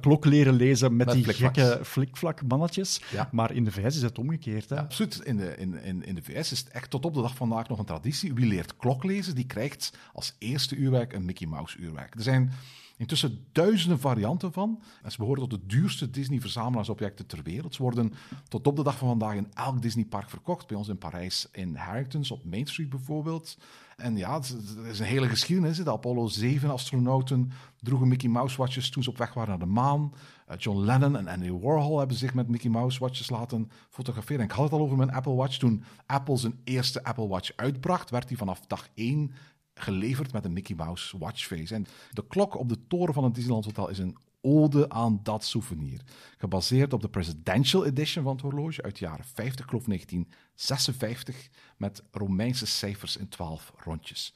klok 0.01 0.25
leren 0.25 0.55
lezen 0.55 0.97
met, 0.97 1.07
Met 1.07 1.15
die 1.15 1.25
flikvlaks. 1.25 1.59
gekke 1.59 1.85
flikvlak 1.85 2.43
mannetjes. 2.47 3.01
Ja. 3.11 3.29
Maar 3.33 3.53
in 3.53 3.65
de 3.65 3.73
VS 3.73 3.97
is 3.97 4.03
het 4.03 4.19
omgekeerd. 4.19 4.69
Hè? 4.69 4.75
Ja, 4.77 4.81
absoluut. 4.83 5.21
In 5.25 5.37
de, 5.37 5.57
in, 5.57 5.83
in, 5.85 6.05
in 6.05 6.15
de 6.15 6.23
VS 6.23 6.53
is 6.53 6.59
het 6.59 6.69
echt 6.69 6.91
tot 6.91 7.05
op 7.05 7.15
de 7.15 7.21
dag 7.21 7.37
van 7.37 7.49
vandaag 7.49 7.69
nog 7.69 7.79
een 7.79 7.85
traditie. 7.85 8.35
Wie 8.35 8.47
leert 8.47 8.77
klok 8.77 9.05
lezen, 9.05 9.35
die 9.35 9.47
krijgt 9.47 9.93
als 10.13 10.35
eerste 10.39 10.77
uurwerk 10.77 11.13
een 11.13 11.25
Mickey 11.25 11.47
Mouse 11.47 11.79
uurwerk. 11.79 12.15
Er 12.15 12.23
zijn 12.23 12.53
intussen 12.99 13.47
duizenden 13.53 14.01
varianten 14.01 14.53
van. 14.53 14.83
En 15.03 15.11
ze 15.11 15.19
behoren 15.19 15.49
tot 15.49 15.61
de 15.61 15.67
duurste 15.67 16.11
Disney-verzamelingsobjecten 16.11 17.27
ter 17.27 17.43
wereld. 17.43 17.75
Ze 17.75 17.83
worden 17.83 18.13
tot 18.49 18.67
op 18.67 18.77
de 18.77 18.83
dag 18.83 18.99
van 18.99 19.09
vandaag 19.09 19.35
in 19.35 19.49
elk 19.55 19.83
Disneypark 19.83 20.31
verkocht. 20.31 20.67
Bij 20.67 20.77
ons 20.77 20.89
in 20.89 20.99
Parijs, 20.99 21.49
in 21.53 21.75
Harringtons, 21.77 22.31
op 22.31 22.45
Main 22.45 22.67
Street 22.67 22.89
bijvoorbeeld. 22.89 23.59
En 23.97 24.17
ja, 24.17 24.35
het 24.35 24.57
is- 24.91 24.99
een 24.99 25.07
hele 25.07 25.29
geschiedenis. 25.29 25.77
De 25.77 25.91
Apollo 25.93 26.27
7-astronauten 26.29 27.51
droegen 27.81 28.09
Mickey 28.09 28.29
Mouse 28.29 28.57
watches 28.57 28.91
toen 28.91 29.03
ze 29.03 29.11
op 29.11 29.19
weg 29.19 29.35
waren 29.35 29.49
naar 29.51 29.59
de 29.59 29.73
maan. 29.73 30.13
Eh, 30.47 30.57
John 30.59 30.79
Lennon 30.85 31.17
en 31.17 31.29
Andy 31.29 31.51
Warhol 31.51 31.99
hebben 31.99 32.17
zich 32.17 32.35
met 32.35 32.49
Mickey 32.49 32.71
Mouse 32.71 32.99
watches 32.99 33.31
laten 33.31 33.71
fotograferen. 33.91 34.39
En 34.41 34.45
ik 34.49 34.53
had 34.53 34.65
het 34.65 34.73
al 34.73 34.81
over 34.81 34.97
mijn 34.97 35.11
Apple 35.13 35.35
Watch. 35.35 35.57
Toen 35.57 35.85
Apple 36.07 36.37
zijn 36.37 36.61
eerste 36.65 37.05
Apple 37.05 37.29
Watch 37.29 37.51
uitbracht, 37.57 38.11
werd 38.11 38.29
hij 38.29 38.37
vanaf 38.39 38.61
dag 38.67 38.89
1 38.95 39.33
geleverd 39.81 40.33
met 40.33 40.45
een 40.45 40.53
Mickey 40.53 40.77
Mouse 40.77 41.19
watchface. 41.19 41.75
En 41.75 41.87
de 42.11 42.27
klok 42.27 42.59
op 42.59 42.69
de 42.69 42.87
toren 42.87 43.15
van 43.15 43.25
het 43.25 43.35
Disneyland 43.35 43.65
Hotel 43.65 43.89
is 43.89 43.99
een 43.99 44.17
ode 44.41 44.89
aan 44.89 45.21
dat 45.23 45.45
souvenir. 45.45 46.01
Gebaseerd 46.39 46.93
op 46.93 47.01
de 47.01 47.09
Presidential 47.09 47.87
Edition 47.87 48.25
van 48.25 48.33
het 48.33 48.43
horloge 48.43 48.83
uit 48.83 48.99
de 48.99 49.05
jaren 49.05 49.25
50, 49.25 49.65
ik 49.65 49.71
geloof 49.71 49.85
1956, 49.85 51.49
met 51.77 52.03
Romeinse 52.11 52.67
cijfers 52.67 53.17
in 53.17 53.29
12 53.29 53.73
rondjes. 53.77 54.35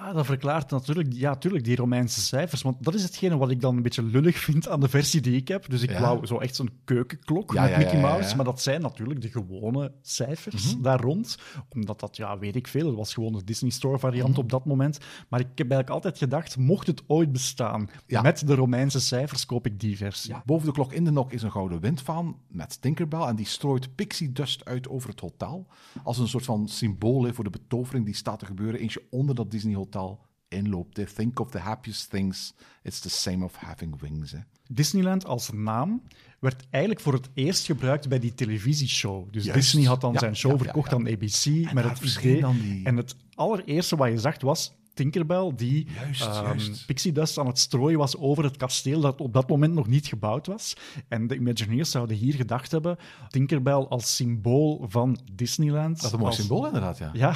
Ah, 0.00 0.14
dat 0.14 0.26
verklaart 0.26 0.70
natuurlijk, 0.70 1.12
ja, 1.12 1.36
tuurlijk, 1.36 1.64
die 1.64 1.76
Romeinse 1.76 2.20
cijfers. 2.20 2.62
Want 2.62 2.84
dat 2.84 2.94
is 2.94 3.02
hetgene 3.02 3.36
wat 3.36 3.50
ik 3.50 3.60
dan 3.60 3.76
een 3.76 3.82
beetje 3.82 4.02
lullig 4.02 4.38
vind 4.38 4.68
aan 4.68 4.80
de 4.80 4.88
versie 4.88 5.20
die 5.20 5.36
ik 5.36 5.48
heb. 5.48 5.70
Dus 5.70 5.82
ik 5.82 5.90
Ja. 5.90 6.00
wou 6.00 6.26
zo 6.26 6.38
echt 6.38 6.54
zo'n 6.56 6.70
keukenklok 6.84 7.52
Ja, 7.52 7.62
met 7.62 7.70
ja, 7.70 7.78
Mickey 7.78 8.00
Mouse. 8.00 8.36
Maar 8.36 8.44
dat 8.44 8.60
zijn 8.62 8.80
natuurlijk 8.80 9.20
de 9.22 9.28
gewone 9.30 9.92
cijfers 10.02 10.74
Mhm. 10.74 10.82
daar 10.82 11.00
rond. 11.00 11.38
Omdat 11.68 12.00
dat, 12.00 12.16
ja, 12.16 12.38
weet 12.38 12.56
ik 12.56 12.66
veel. 12.66 12.86
Dat 12.86 12.94
was 12.94 13.14
gewoon 13.14 13.32
de 13.32 13.44
Disney 13.44 13.70
Store 13.70 13.98
variant 13.98 14.30
Mhm. 14.30 14.38
op 14.40 14.50
dat 14.50 14.64
moment. 14.64 14.98
Maar 15.28 15.40
ik 15.40 15.46
heb 15.46 15.58
eigenlijk 15.70 15.90
altijd 15.90 16.18
gedacht, 16.18 16.56
mocht 16.56 16.86
het 16.86 17.02
ooit 17.06 17.32
bestaan, 17.32 17.88
met 18.22 18.46
de 18.46 18.54
Romeinse 18.54 19.00
cijfers, 19.00 19.46
koop 19.46 19.66
ik 19.66 19.80
die 19.80 19.96
versie. 19.96 20.34
Boven 20.44 20.66
de 20.66 20.72
klok 20.72 20.92
in 20.92 21.04
de 21.04 21.10
nok 21.10 21.32
is 21.32 21.42
een 21.42 21.50
gouden 21.52 21.80
windvaan 21.80 22.36
met 22.48 22.80
Tinkerbell. 22.82 23.20
En 23.20 23.36
die 23.36 23.46
strooit 23.46 23.94
pixie 23.94 24.32
dust 24.32 24.64
uit 24.64 24.88
over 24.88 25.08
het 25.10 25.20
hotel. 25.20 25.66
Als 26.04 26.18
een 26.18 26.28
soort 26.28 26.44
van 26.44 26.68
symbool 26.68 27.32
voor 27.32 27.44
de 27.44 27.50
betovering 27.50 28.04
die 28.04 28.14
staat 28.14 28.38
te 28.38 28.46
gebeuren. 28.46 28.80
Eentje 28.80 29.02
onder 29.10 29.34
dat 29.34 29.50
Disney 29.50 29.74
Hotel 29.74 29.86
inloopt. 30.48 30.96
hè. 30.96 31.04
Think 31.06 31.40
of 31.40 31.50
the 31.50 31.58
happiest 31.58 32.10
things. 32.10 32.54
It's 32.82 33.00
the 33.00 33.10
same 33.10 33.44
of 33.44 33.54
having 33.56 34.00
wings. 34.00 34.32
Hè. 34.32 34.38
Disneyland 34.70 35.24
als 35.26 35.50
naam 35.52 36.02
werd 36.40 36.66
eigenlijk 36.70 37.04
voor 37.04 37.12
het 37.12 37.28
eerst 37.34 37.66
gebruikt 37.66 38.08
bij 38.08 38.18
die 38.18 38.34
televisieshow. 38.34 39.32
Dus 39.32 39.44
Juist. 39.44 39.60
Disney 39.60 39.84
had 39.84 40.00
dan 40.00 40.12
Ja, 40.12 40.18
zijn 40.18 40.36
show 40.36 40.52
ja, 40.52 40.58
verkocht 40.58 40.90
ja. 40.90 40.96
aan 40.96 41.06
ABC 41.08 41.44
met 41.46 41.84
daar 41.84 41.90
het 42.00 42.16
idee. 42.18 42.44
die- 42.60 42.84
En 42.84 42.96
het 42.96 43.16
allereerste 43.34 43.96
wat 43.96 44.08
je 44.10 44.18
zag 44.18 44.40
was 44.40 44.76
Tinkerbell, 44.94 45.52
die 45.56 45.86
Juist, 45.94 46.20
ehm, 46.22 46.44
juist. 46.44 46.86
pixie 46.86 47.12
dust 47.12 47.38
aan 47.38 47.46
het 47.46 47.58
strooien 47.58 47.98
was 47.98 48.16
over 48.16 48.44
het 48.44 48.56
kasteel 48.56 49.00
dat 49.00 49.20
op 49.20 49.32
dat 49.32 49.48
moment 49.48 49.74
nog 49.74 49.86
niet 49.86 50.06
gebouwd 50.06 50.46
was. 50.46 50.74
En 51.08 51.26
de 51.26 51.34
Imagineers 51.34 51.90
zouden 51.90 52.16
hier 52.16 52.34
gedacht 52.34 52.70
hebben, 52.70 52.96
Tinkerbell 53.28 53.72
als 53.74 54.16
symbool 54.16 54.84
van 54.88 55.18
Disneyland. 55.32 55.96
Dat 55.96 56.04
is 56.04 56.12
een 56.12 56.18
mooi 56.18 56.30
als- 56.30 56.38
symbool 56.40 56.66
inderdaad, 56.66 56.98
ja. 56.98 57.10
Ja. 57.12 57.34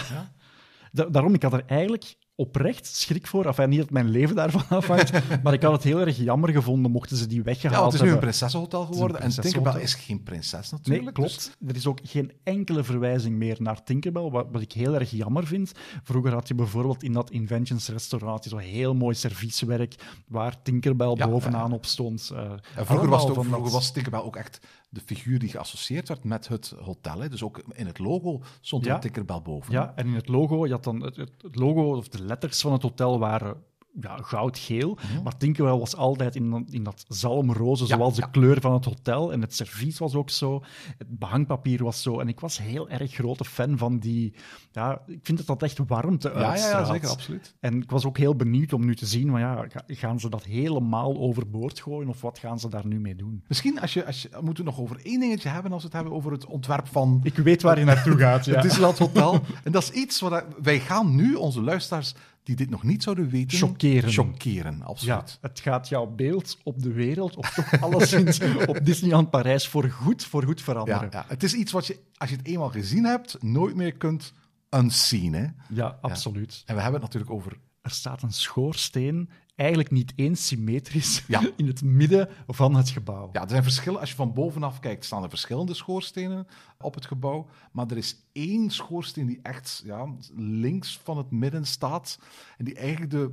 Da- 0.93 1.05
daarom, 1.05 1.35
ik 1.35 1.43
had 1.43 1.53
er 1.53 1.65
eigenlijk 1.67 2.17
oprecht 2.47 2.87
schrik 2.87 3.27
voor. 3.27 3.47
Enfin, 3.47 3.69
niet 3.69 3.79
dat 3.79 3.91
mijn 3.91 4.09
leven 4.09 4.37
daarvan 4.37 4.63
afhangt, 4.79 5.11
maar 5.43 5.53
ik 5.53 5.63
had 5.63 5.73
het 5.73 5.83
heel 5.83 6.01
erg 6.01 6.17
jammer 6.17 6.51
gevonden 6.51 6.91
mochten 6.91 7.17
ze 7.17 7.27
die 7.27 7.43
weggehaald 7.43 7.79
Ja, 7.79 7.85
het 7.85 7.95
is 7.95 8.01
nu 8.01 8.07
een 8.07 8.13
hebben. 8.13 8.29
prinsessenhotel 8.29 8.85
geworden. 8.87 9.21
En. 9.21 9.31
Tinkerbell 9.31 9.81
is 9.81 9.95
geen 9.95 10.23
prinses 10.23 10.71
natuurlijk. 10.71 11.05
Nee, 11.05 11.13
klopt. 11.13 11.57
Er 11.67 11.77
is 11.77 11.87
ook 11.87 11.99
geen 12.03 12.33
enkele 12.45 12.85
verwijzing 12.85 13.37
meer 13.37 13.57
naar 13.61 13.85
Tinkerbell, 13.85 14.31
wat, 14.31 14.47
wat 14.53 14.63
ik 14.63 14.73
heel 14.73 14.95
erg 14.95 15.11
jammer 15.11 15.47
vind. 15.47 15.73
Vroeger 16.03 16.33
had 16.33 16.49
je 16.49 16.55
bijvoorbeeld 16.55 17.03
in 17.03 17.13
dat 17.13 17.31
Inventions 17.31 17.89
restaurant 17.89 18.45
zo 18.45 18.57
heel 18.57 18.95
mooi 18.95 19.15
servieswerk 19.15 19.95
waar 20.29 20.63
Tinkerbell 20.63 21.13
Ja, 21.15 21.29
bovenaan 21.29 21.69
ja. 21.69 21.75
op 21.75 21.87
stond. 21.87 22.31
Eh, 22.35 22.51
En 22.77 22.87
vroeger, 22.87 23.09
was, 23.09 23.23
ook, 23.23 23.33
vroeger 23.33 23.63
dat- 23.63 23.73
was 23.73 23.93
Tinkerbell 23.93 24.21
ook 24.21 24.37
echt 24.37 24.61
de 24.93 25.01
figuur 25.01 25.39
die 25.39 25.49
geassocieerd 25.49 26.09
werd 26.09 26.25
met 26.25 26.49
het 26.49 26.75
hotel. 26.83 27.21
Hè. 27.21 27.29
Dus 27.29 27.43
ook 27.43 27.63
in 27.73 27.87
het 27.87 27.99
logo 27.99 28.41
stond 28.61 28.83
er 28.83 28.89
Ja. 28.89 28.95
een 28.95 29.01
Tinkerbell 29.01 29.43
boven. 29.43 29.73
Ja, 29.73 29.93
en 29.97 30.07
in 30.07 30.15
het 30.15 30.29
logo, 30.29 30.67
je 30.67 30.73
had 30.73 30.85
dan 30.85 31.01
het 31.03 31.17
het 31.17 31.33
logo 31.57 31.97
of 31.97 32.09
de 32.09 32.23
letters 32.25 32.61
van 32.61 32.73
het 32.73 32.83
hotel 32.83 33.19
waren 33.19 33.63
ja, 34.01 34.17
goudgeel, 34.17 34.99
maar 35.25 35.37
Tinkerbell 35.37 35.79
was 35.79 35.97
altijd 35.97 36.37
in, 36.37 36.67
in 36.71 36.83
dat 36.83 37.05
zalmroze. 37.09 37.87
Ja, 37.87 37.97
zoals 37.97 38.15
de 38.15 38.21
ja. 38.21 38.27
kleur 38.27 38.61
van 38.61 38.73
het 38.73 38.85
hotel. 38.85 39.33
En 39.33 39.41
het 39.41 39.55
servies 39.55 39.99
was 39.99 40.15
ook 40.15 40.31
zo, 40.31 40.63
het 40.99 41.19
behangpapier 41.19 41.85
was 41.85 42.03
zo. 42.03 42.21
En 42.21 42.29
ik 42.29 42.41
was 42.41 42.59
heel 42.59 42.89
erg 42.89 43.13
grote 43.13 43.45
fan 43.45 43.79
van 43.79 43.99
die... 43.99 44.35
Ja, 44.73 45.03
ik 45.07 45.19
vind 45.23 45.39
dat 45.39 45.47
dat 45.47 45.63
echt 45.63 45.79
warmte 45.87 46.29
ja, 46.29 46.35
ja, 46.35 46.41
ja, 46.45 46.51
uitstraalt. 46.51 46.87
zeker, 46.87 47.09
absoluut. 47.09 47.55
En 47.61 47.83
ik 47.83 47.91
was 47.91 48.05
ook 48.05 48.19
heel 48.19 48.37
benieuwd 48.37 48.73
om 48.73 48.85
nu 48.85 48.97
te 48.97 49.07
zien, 49.07 49.31
van, 49.31 49.41
ja, 49.41 49.65
ga- 49.69 49.85
gaan 49.87 50.21
ze 50.21 50.29
dat 50.31 50.45
helemaal 50.45 51.17
overboord 51.19 51.81
gooien 51.81 52.09
of 52.09 52.21
wat 52.21 52.39
gaan 52.39 52.59
ze 52.61 52.69
daar 52.69 52.87
nu 52.87 53.01
mee 53.01 53.15
doen? 53.17 53.45
Misschien 53.49 53.81
als 53.81 53.95
je, 53.95 54.07
als 54.07 54.23
je, 54.23 54.29
moeten 54.41 54.65
we 54.65 54.71
nog 54.71 54.81
over 54.81 55.01
één 55.03 55.21
dingetje 55.21 55.49
hebben 55.49 55.73
als 55.73 55.81
we 55.81 55.87
het 55.87 55.97
hebben 55.97 56.13
over 56.15 56.33
het 56.33 56.47
ontwerp 56.47 56.87
van 56.87 57.21
Ik 57.23 57.37
weet 57.37 57.63
waar 57.63 57.79
je 57.79 57.85
naartoe 57.85 58.19
gaat, 58.19 58.45
ja. 58.47 58.53
het 58.53 58.63
Disneyland 58.63 58.99
Hotel. 58.99 59.41
en 59.65 59.73
dat 59.73 59.83
is 59.83 59.91
iets 59.91 60.21
wat 60.21 60.45
wij 60.63 60.81
gaan 60.81 61.15
nu 61.15 61.35
onze 61.35 61.63
luisteraars 61.63 62.15
die 62.43 62.57
dit 62.57 62.71
nog 62.71 62.83
niet 62.83 63.03
zouden 63.03 63.29
weten, 63.29 63.59
Chockeren. 63.59 64.11
Chockeren, 64.13 64.77
Ja, 64.79 64.85
absoluut. 64.85 65.39
het 65.41 65.61
gaat 65.61 65.89
jouw 65.89 66.07
beeld 66.07 66.59
op 66.63 66.83
de 66.83 66.93
wereld, 66.93 67.37
of 67.37 67.51
toch 67.55 67.81
alleszins 67.81 68.41
op 68.67 68.85
Disneyland 68.85 69.31
Parijs, 69.31 69.69
voor 69.69 69.85
goed, 69.91 70.25
voor 70.25 70.43
goed 70.45 70.59
Ja, 70.59 70.65
veranderen. 70.65 71.09
ja, 71.11 71.25
Het 71.29 71.43
is 71.43 71.55
iets 71.55 71.73
wat 71.73 71.87
je, 71.87 71.99
als 72.17 72.31
je 72.31 72.37
het 72.37 72.47
eenmaal 72.47 72.69
gezien 72.71 73.05
hebt, 73.05 73.43
nooit 73.43 73.75
meer 73.77 73.93
kunt 73.93 74.33
unseen. 74.71 75.33
Hè? 75.35 75.47
Ja, 75.69 75.99
absoluut. 76.01 76.63
En 76.67 76.75
we 76.75 76.81
hebben 76.83 77.01
het 77.01 77.13
natuurlijk 77.13 77.33
over 77.33 77.59
Er 77.83 77.91
staat 77.91 78.23
een 78.23 78.33
schoorsteen, 78.33 79.31
eigenlijk 79.55 79.91
niet 79.91 80.13
eens 80.17 80.47
symmetrisch, 80.47 81.25
Ja. 81.27 81.51
in 81.57 81.67
het 81.67 81.83
midden 81.83 82.29
van 82.47 82.75
het 82.75 82.89
gebouw. 82.91 83.29
Ja, 83.33 83.43
er 83.43 83.49
zijn 83.49 83.63
verschillen. 83.63 84.01
Als 84.01 84.11
je 84.11 84.17
van 84.17 84.33
bovenaf 84.33 84.81
kijkt, 84.81 85.05
staan 85.05 85.23
er 85.23 85.29
verschillende 85.29 85.75
schoorstenen 85.75 86.47
op 86.79 86.95
het 86.95 87.07
gebouw. 87.07 87.49
Maar 87.73 87.91
er 87.91 87.97
is 87.97 88.17
één 88.33 88.71
schoorsteen 88.71 89.27
die 89.27 89.41
echt 89.43 89.83
ja, 89.85 90.15
links 90.37 91.01
van 91.03 91.17
het 91.17 91.31
midden 91.31 91.67
staat. 91.67 92.19
En 92.57 92.65
die 92.65 92.75
eigenlijk 92.75 93.11
de, 93.11 93.33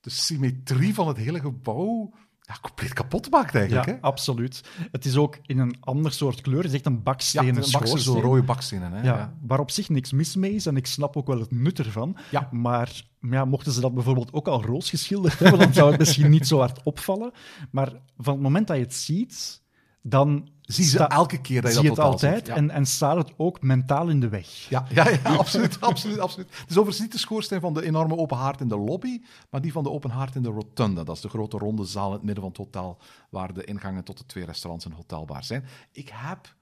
de 0.00 0.10
symmetrie 0.10 0.94
van 0.94 1.08
het 1.08 1.16
hele 1.16 1.40
gebouw 1.40 2.12
ja, 2.50 2.56
compleet 2.62 2.92
kapot 2.92 3.30
maakt 3.30 3.54
eigenlijk. 3.54 3.86
Ja, 3.86 3.92
hè? 3.92 4.00
absoluut. 4.00 4.64
Het 4.92 5.04
is 5.04 5.16
ook 5.16 5.38
in 5.42 5.58
een 5.58 5.76
ander 5.80 6.12
soort 6.12 6.40
kleur. 6.40 6.56
Het 6.62 6.66
is 6.66 6.72
echt 6.72 6.86
een 6.86 6.92
Ja, 6.94 7.00
bakstenen 7.00 7.64
schoorsteen. 7.64 7.98
zo'n 8.00 8.20
rode 8.20 8.42
bakstenen. 8.42 8.92
Hè? 8.92 8.98
Ja, 9.02 9.16
Ja. 9.16 9.34
waar 9.46 9.58
op 9.60 9.70
zich 9.70 9.88
niks 9.88 10.12
mis 10.12 10.36
mee 10.36 10.54
is 10.54 10.66
en 10.66 10.76
ik 10.76 10.86
snap 10.86 11.16
ook 11.16 11.26
wel 11.26 11.40
het 11.40 11.50
nut 11.50 11.78
ervan. 11.78 12.16
Ja. 12.30 12.48
Maar 12.50 13.02
ja, 13.20 13.44
mochten 13.44 13.72
ze 13.72 13.80
dat 13.80 13.94
bijvoorbeeld 13.94 14.32
ook 14.32 14.48
al 14.48 14.62
roos 14.64 14.90
geschilderd 14.90 15.38
hebben, 15.40 15.58
dan 15.58 15.74
zou 15.74 15.90
het 15.90 15.98
misschien 15.98 16.30
niet 16.30 16.46
zo 16.46 16.58
hard 16.58 16.82
opvallen. 16.82 17.32
Maar 17.70 17.92
van 18.18 18.32
het 18.34 18.42
moment 18.42 18.66
dat 18.66 18.76
je 18.76 18.82
het 18.82 18.94
ziet, 18.94 19.62
dan 20.02 20.48
Zie 20.72 20.98
je 20.98 20.98
elke 20.98 21.40
keer 21.40 21.62
dat 21.62 21.72
je 21.72 21.78
zie 21.78 21.88
dat 21.88 21.96
het 21.96 22.06
altijd. 22.06 22.46
Ja. 22.46 22.54
en, 22.54 22.70
en 22.70 22.86
staat 22.86 23.16
het 23.16 23.32
ook 23.36 23.62
mentaal 23.62 24.08
in 24.08 24.20
de 24.20 24.28
weg. 24.28 24.68
Ja, 24.68 24.86
ja, 24.88 25.08
ja 25.08 25.36
absoluut, 25.36 25.80
absoluut, 25.80 26.18
absoluut. 26.18 26.48
Het 26.50 26.70
is 26.70 26.76
overigens 26.76 27.00
niet 27.00 27.12
de 27.12 27.18
schoorsteen 27.18 27.60
van 27.60 27.74
de 27.74 27.84
enorme 27.84 28.16
open 28.16 28.36
haard 28.36 28.60
in 28.60 28.68
de 28.68 28.78
lobby, 28.78 29.22
maar 29.50 29.60
die 29.60 29.72
van 29.72 29.82
de 29.82 29.90
open 29.90 30.10
haard 30.10 30.34
in 30.34 30.42
de 30.42 30.48
rotunda. 30.48 31.04
Dat 31.04 31.16
is 31.16 31.22
de 31.22 31.28
grote 31.28 31.58
ronde 31.58 31.84
zaal 31.84 32.06
in 32.06 32.12
het 32.12 32.22
midden 32.22 32.42
van 32.42 32.52
het 32.52 32.58
hotel, 32.60 32.98
waar 33.30 33.52
de 33.52 33.64
ingangen 33.64 34.04
tot 34.04 34.18
de 34.18 34.26
twee 34.26 34.44
restaurants 34.44 34.84
en 34.84 34.92
hotelbar 34.92 35.44
zijn. 35.44 35.64
Ik 35.92 36.10
heb 36.12 36.54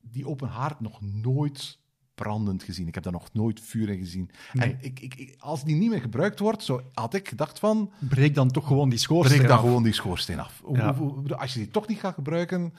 die 0.00 0.26
open 0.26 0.48
haard 0.48 0.80
nog 0.80 1.00
nooit 1.00 1.78
brandend 2.18 2.62
gezien. 2.62 2.86
Ik 2.86 2.94
heb 2.94 3.02
daar 3.02 3.12
nog 3.12 3.28
nooit 3.32 3.60
vuur 3.60 3.88
in 3.88 3.98
gezien. 3.98 4.30
Nee. 4.52 4.70
En 4.70 4.78
ik, 4.80 5.00
ik, 5.00 5.36
als 5.38 5.64
die 5.64 5.76
niet 5.76 5.90
meer 5.90 6.00
gebruikt 6.00 6.38
wordt, 6.38 6.62
zo 6.62 6.82
had 6.94 7.14
ik 7.14 7.28
gedacht 7.28 7.58
van, 7.58 7.92
Breek 7.98 8.34
dan 8.34 8.50
toch 8.50 8.66
gewoon 8.66 8.88
die 8.88 8.98
schoorsteen 8.98 9.36
breek 9.36 9.48
dan 9.48 9.58
af. 9.58 9.64
gewoon 9.64 9.82
die 9.82 9.92
schoorsteen 9.92 10.40
af. 10.40 10.62
Ja. 10.72 10.96
als 11.36 11.52
je 11.52 11.58
die 11.58 11.68
toch 11.68 11.88
niet 11.88 11.98
gaat 11.98 12.14
gebruiken, 12.14 12.72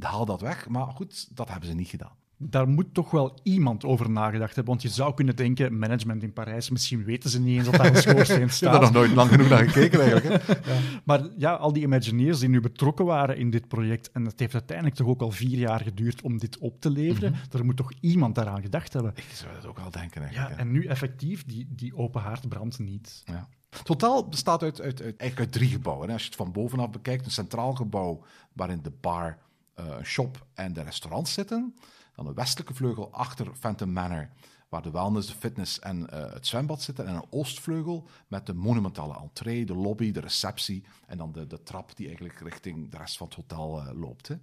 haal 0.00 0.24
dat 0.24 0.40
weg. 0.40 0.68
Maar 0.68 0.86
goed, 0.86 1.36
dat 1.36 1.48
hebben 1.48 1.68
ze 1.68 1.74
niet 1.74 1.88
gedaan. 1.88 2.16
Daar 2.40 2.68
moet 2.68 2.94
toch 2.94 3.10
wel 3.10 3.38
iemand 3.42 3.84
over 3.84 4.10
nagedacht 4.10 4.54
hebben. 4.54 4.72
Want 4.72 4.82
je 4.82 4.88
zou 4.88 5.14
kunnen 5.14 5.36
denken, 5.36 5.78
management 5.78 6.22
in 6.22 6.32
Parijs, 6.32 6.70
misschien 6.70 7.04
weten 7.04 7.30
ze 7.30 7.40
niet 7.40 7.56
eens 7.58 7.64
dat 7.70 7.74
daar 7.74 7.86
een 7.86 7.96
schoorsteen 7.96 8.36
Ik 8.36 8.42
heb 8.42 8.50
staat. 8.50 8.72
daar 8.72 8.80
nog 8.80 8.92
nooit 8.92 9.12
lang 9.12 9.30
genoeg 9.30 9.48
naar 9.48 9.68
gekeken 9.68 10.00
eigenlijk. 10.00 10.46
Hè? 10.46 10.54
Maar 11.04 11.26
ja, 11.36 11.52
al 11.54 11.72
die 11.72 11.82
Imagineers 11.82 12.38
die 12.38 12.48
nu 12.48 12.60
betrokken 12.60 13.04
waren 13.04 13.36
in 13.36 13.50
dit 13.50 13.68
project, 13.68 14.10
en 14.10 14.24
het 14.24 14.40
heeft 14.40 14.52
uiteindelijk 14.54 14.96
toch 14.96 15.06
ook 15.06 15.20
al 15.22 15.30
vier 15.30 15.58
jaar 15.58 15.80
geduurd 15.80 16.22
om 16.22 16.38
dit 16.38 16.58
op 16.58 16.80
te 16.80 16.90
leveren, 16.90 17.34
er 17.52 17.64
moet 17.64 17.76
toch 17.76 17.92
iemand 18.00 18.34
daaraan 18.34 18.62
gedacht 18.62 18.92
hebben. 18.92 19.12
Ik 19.16 19.24
zou 19.32 19.54
dat 19.54 19.66
ook 19.66 19.78
wel 19.78 19.90
denken. 19.90 20.20
Ja, 20.20 20.26
Eigenlijk, 20.26 20.56
hè. 20.56 20.62
en 20.62 20.72
nu 20.72 20.84
effectief, 20.86 21.44
die, 21.44 21.66
die 21.70 21.96
open 21.96 22.20
haard 22.22 22.48
brandt 22.48 22.78
niet. 22.78 23.22
Ja. 23.24 23.48
Hotel 23.86 24.28
bestaat 24.28 24.62
uit, 24.62 24.80
uit, 24.80 25.02
uit, 25.02 25.16
eigenlijk 25.16 25.38
uit 25.38 25.52
drie 25.52 25.68
gebouwen. 25.70 26.06
Hè. 26.06 26.12
Als 26.12 26.22
je 26.22 26.28
het 26.28 26.36
van 26.36 26.52
bovenaf 26.52 26.90
bekijkt, 26.90 27.24
een 27.24 27.30
centraal 27.30 27.72
gebouw 27.74 28.24
waarin 28.52 28.80
de 28.82 28.92
bar, 29.00 29.38
eh, 29.74 29.84
een 29.98 30.04
shop 30.06 30.46
en 30.54 30.72
de 30.72 30.82
restaurants 30.82 31.32
zitten. 31.32 31.74
Dan 32.18 32.26
een 32.26 32.34
westelijke 32.34 32.74
vleugel 32.74 33.12
achter 33.12 33.54
Phantom 33.54 33.92
Manor, 33.92 34.28
waar 34.68 34.82
de 34.82 34.90
wellness, 34.90 35.28
de 35.28 35.34
fitness 35.34 35.78
en 35.78 36.10
eh, 36.10 36.32
het 36.32 36.46
zwembad 36.46 36.82
zitten. 36.82 37.06
En 37.06 37.14
een 37.14 37.26
oostvleugel 37.30 38.08
met 38.28 38.46
de 38.46 38.54
monumentale 38.54 39.18
entree, 39.18 39.66
de 39.66 39.74
lobby, 39.74 40.12
de 40.12 40.20
receptie 40.20 40.84
en 41.06 41.18
dan 41.18 41.32
de, 41.32 41.46
de 41.46 41.62
trap 41.62 41.96
die 41.96 42.06
eigenlijk 42.06 42.40
richting 42.40 42.90
de 42.90 42.96
rest 42.96 43.16
van 43.16 43.26
het 43.26 43.36
hotel 43.36 43.80
eh, 43.80 44.00
loopt. 44.00 44.28
Hè. 44.28 44.34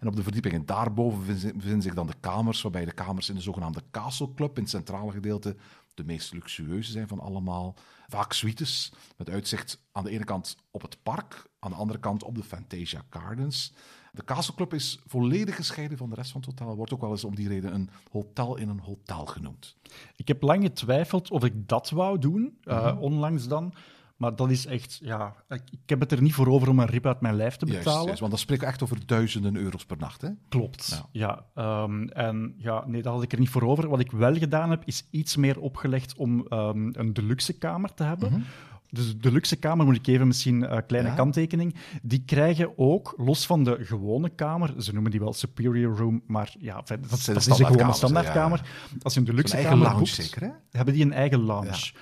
En 0.00 0.08
op 0.08 0.16
de 0.16 0.22
verdiepingen 0.22 0.66
daarboven 0.66 1.26
bevinden 1.26 1.82
zich 1.82 1.94
dan 1.94 2.06
de 2.06 2.20
kamers, 2.20 2.62
waarbij 2.62 2.84
de 2.84 2.92
kamers 2.92 3.28
in 3.28 3.34
de 3.34 3.40
zogenaamde 3.40 3.82
Castle 3.90 4.34
Club 4.34 4.56
in 4.56 4.62
het 4.62 4.70
centrale 4.70 5.12
gedeelte 5.12 5.56
de 5.94 6.04
meest 6.04 6.32
luxueuze 6.32 6.90
zijn 6.90 7.08
van 7.08 7.20
allemaal. 7.20 7.74
Vaak 8.08 8.32
suites, 8.32 8.92
met 9.16 9.30
uitzicht 9.30 9.82
aan 9.92 10.04
de 10.04 10.10
ene 10.10 10.24
kant 10.24 10.56
op 10.70 10.82
het 10.82 11.02
park, 11.02 11.46
aan 11.58 11.70
de 11.70 11.76
andere 11.76 11.98
kant 11.98 12.22
op 12.22 12.34
de 12.34 12.44
Fantasia 12.44 13.04
Gardens. 13.10 13.72
De 14.12 14.24
Castle 14.24 14.54
Club 14.54 14.74
is 14.74 14.98
volledig 15.06 15.56
gescheiden 15.56 15.98
van 15.98 16.08
de 16.10 16.14
rest 16.14 16.30
van 16.30 16.40
het 16.40 16.50
hotel. 16.50 16.76
Wordt 16.76 16.92
ook 16.94 17.00
wel 17.00 17.10
eens 17.10 17.24
om 17.24 17.34
die 17.34 17.48
reden 17.48 17.74
een 17.74 17.90
hotel 18.10 18.56
in 18.56 18.68
een 18.68 18.80
hotel 18.80 19.26
genoemd. 19.26 19.76
Ik 20.16 20.28
heb 20.28 20.42
lang 20.42 20.62
getwijfeld 20.62 21.30
of 21.30 21.44
ik 21.44 21.68
dat 21.68 21.90
wou 21.90 22.18
doen, 22.18 22.58
eh, 22.64 22.86
Mhm. 22.92 22.98
onlangs 22.98 23.48
dan. 23.48 23.74
Maar 24.16 24.36
dat 24.36 24.50
is 24.50 24.66
echt, 24.66 24.98
ja, 25.02 25.34
ik, 25.48 25.62
ik 25.70 25.78
heb 25.88 26.00
het 26.00 26.12
er 26.12 26.22
niet 26.22 26.34
voor 26.34 26.46
over 26.46 26.68
om 26.68 26.78
een 26.78 26.86
rib 26.86 27.06
uit 27.06 27.20
mijn 27.20 27.34
lijf 27.34 27.56
te 27.56 27.66
betalen. 27.66 28.04
juist, 28.04 28.20
want 28.20 28.30
dan 28.30 28.40
spreken 28.40 28.64
we 28.64 28.70
echt 28.70 28.82
over 28.82 29.06
duizenden 29.06 29.56
euro's 29.56 29.84
per 29.86 29.96
nacht. 29.98 30.20
Hè? 30.20 30.28
Klopt. 30.48 30.88
Ja. 30.88 31.06
Ja. 31.12 31.46
ehm, 31.84 32.02
en 32.02 32.54
ja, 32.56 32.84
nee, 32.86 33.02
daar 33.02 33.12
had 33.12 33.22
ik 33.22 33.32
er 33.32 33.38
niet 33.38 33.48
voor 33.48 33.62
over. 33.62 33.88
Wat 33.88 34.00
ik 34.00 34.10
wel 34.10 34.34
gedaan 34.34 34.70
heb, 34.70 34.82
is 34.84 35.06
iets 35.10 35.36
meer 35.36 35.60
opgelegd 35.60 36.14
om 36.16 36.46
ehm, 36.48 36.88
een 36.92 37.12
deluxe 37.12 37.52
kamer 37.58 37.94
te 37.94 38.02
hebben. 38.02 38.44
Dus 38.90 39.16
de 39.18 39.32
luxe 39.32 39.56
kamer, 39.56 39.86
moet 39.86 39.96
ik 39.96 40.06
even 40.06 40.26
misschien 40.26 40.74
een 40.76 40.86
kleine 40.86 41.08
Ja. 41.08 41.14
kanttekening, 41.14 41.74
die 42.02 42.22
krijgen 42.24 42.78
ook, 42.78 43.14
los 43.16 43.46
van 43.46 43.64
de 43.64 43.78
gewone 43.84 44.28
kamer, 44.28 44.74
ze 44.82 44.92
noemen 44.92 45.10
die 45.10 45.20
wel 45.20 45.32
superior 45.32 45.96
room, 45.96 46.22
maar 46.26 46.54
ja, 46.58 46.74
dat, 46.74 47.08
dat, 47.08 47.18
is 47.36 47.46
een 47.46 47.66
gewone 47.66 47.92
standaardkamer. 47.92 48.68
Als 49.02 49.14
je 49.14 49.22
de 49.22 49.30
Een 49.30 49.36
luxe 49.36 49.54
eigen 49.54 49.70
kamer 49.72 49.86
lounge 49.86 50.04
boekt, 50.04 50.14
zeker, 50.14 50.42
hè? 50.42 50.50
hebben 50.70 50.94
die 50.94 51.04
een 51.04 51.12
eigen 51.12 51.40
lounge. 51.40 51.92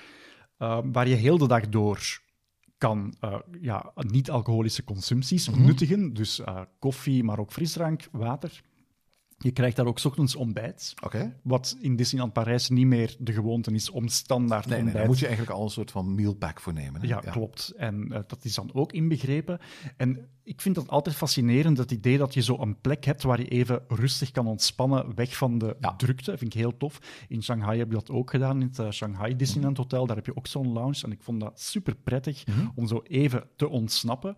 Uh, 0.59 0.79
waar 0.91 1.07
je 1.07 1.15
heel 1.15 1.37
de 1.37 1.47
dag 1.47 1.69
door 1.69 2.19
kan 2.77 3.13
uh, 3.23 3.35
ja, 3.61 3.91
niet-alcoholische 3.95 4.83
consumpties 4.83 5.49
Mhm. 5.49 5.65
nuttigen. 5.65 6.13
Dus 6.13 6.39
uh, 6.39 6.61
koffie, 6.79 7.23
maar 7.23 7.39
ook 7.39 7.51
frisdrank, 7.51 8.07
water. 8.11 8.61
Je 9.41 9.51
krijgt 9.51 9.75
daar 9.75 9.85
ook 9.85 10.03
ochtends 10.03 10.35
ontbijt. 10.35 10.93
Oké. 11.03 11.35
Wat 11.43 11.77
in 11.81 11.95
Disneyland 11.95 12.33
Parijs 12.33 12.69
niet 12.69 12.85
meer 12.85 13.15
de 13.19 13.33
gewoonte 13.33 13.71
is 13.71 13.89
om 13.89 14.07
standaard 14.07 14.65
Nee, 14.65 14.69
nee, 14.73 14.77
ontbijt 14.83 14.97
daar 14.97 15.07
moet 15.07 15.19
je 15.19 15.27
eigenlijk 15.27 15.57
al 15.57 15.63
een 15.63 15.69
soort 15.71 15.91
van 15.91 16.15
mealpack 16.15 16.59
voor 16.59 16.73
nemen. 16.73 17.01
Hè? 17.01 17.07
ja, 17.07 17.19
klopt. 17.19 17.73
En 17.77 18.07
uh, 18.11 18.17
dat 18.27 18.45
is 18.45 18.55
dan 18.55 18.69
ook 18.73 18.91
inbegrepen. 18.93 19.59
En 19.97 20.27
ik 20.43 20.61
vind 20.61 20.75
dat 20.75 20.87
altijd 20.87 21.15
fascinerend, 21.15 21.77
het 21.77 21.91
idee 21.91 22.17
dat 22.17 22.33
je 22.33 22.41
zo 22.41 22.57
een 22.59 22.79
plek 22.81 23.05
hebt 23.05 23.23
waar 23.23 23.39
je 23.39 23.47
even 23.47 23.81
rustig 23.87 24.31
kan 24.31 24.47
ontspannen, 24.47 25.15
weg 25.15 25.37
van 25.37 25.57
de 25.57 25.75
Ja. 25.79 25.95
drukte. 25.95 26.37
vind 26.37 26.53
ik 26.53 26.59
heel 26.59 26.77
tof. 26.77 26.99
In 27.27 27.43
Shanghai 27.43 27.77
heb 27.79 27.87
je 27.87 27.93
dat 27.93 28.09
ook 28.09 28.29
gedaan, 28.29 28.61
in 28.61 28.67
het 28.67 28.79
uh, 28.79 28.89
Shanghai 28.91 29.35
Disneyland 29.35 29.77
Hotel. 29.77 30.05
Daar 30.07 30.15
heb 30.15 30.25
je 30.25 30.35
ook 30.37 30.47
zo'n 30.47 30.71
lounge. 30.71 31.01
En 31.03 31.11
ik 31.11 31.21
vond 31.21 31.39
dat 31.39 31.61
super 31.61 31.95
prettig 31.95 32.47
Mhm. 32.47 32.67
om 32.75 32.87
zo 32.87 33.01
even 33.07 33.43
te 33.55 33.69
ontsnappen. 33.69 34.35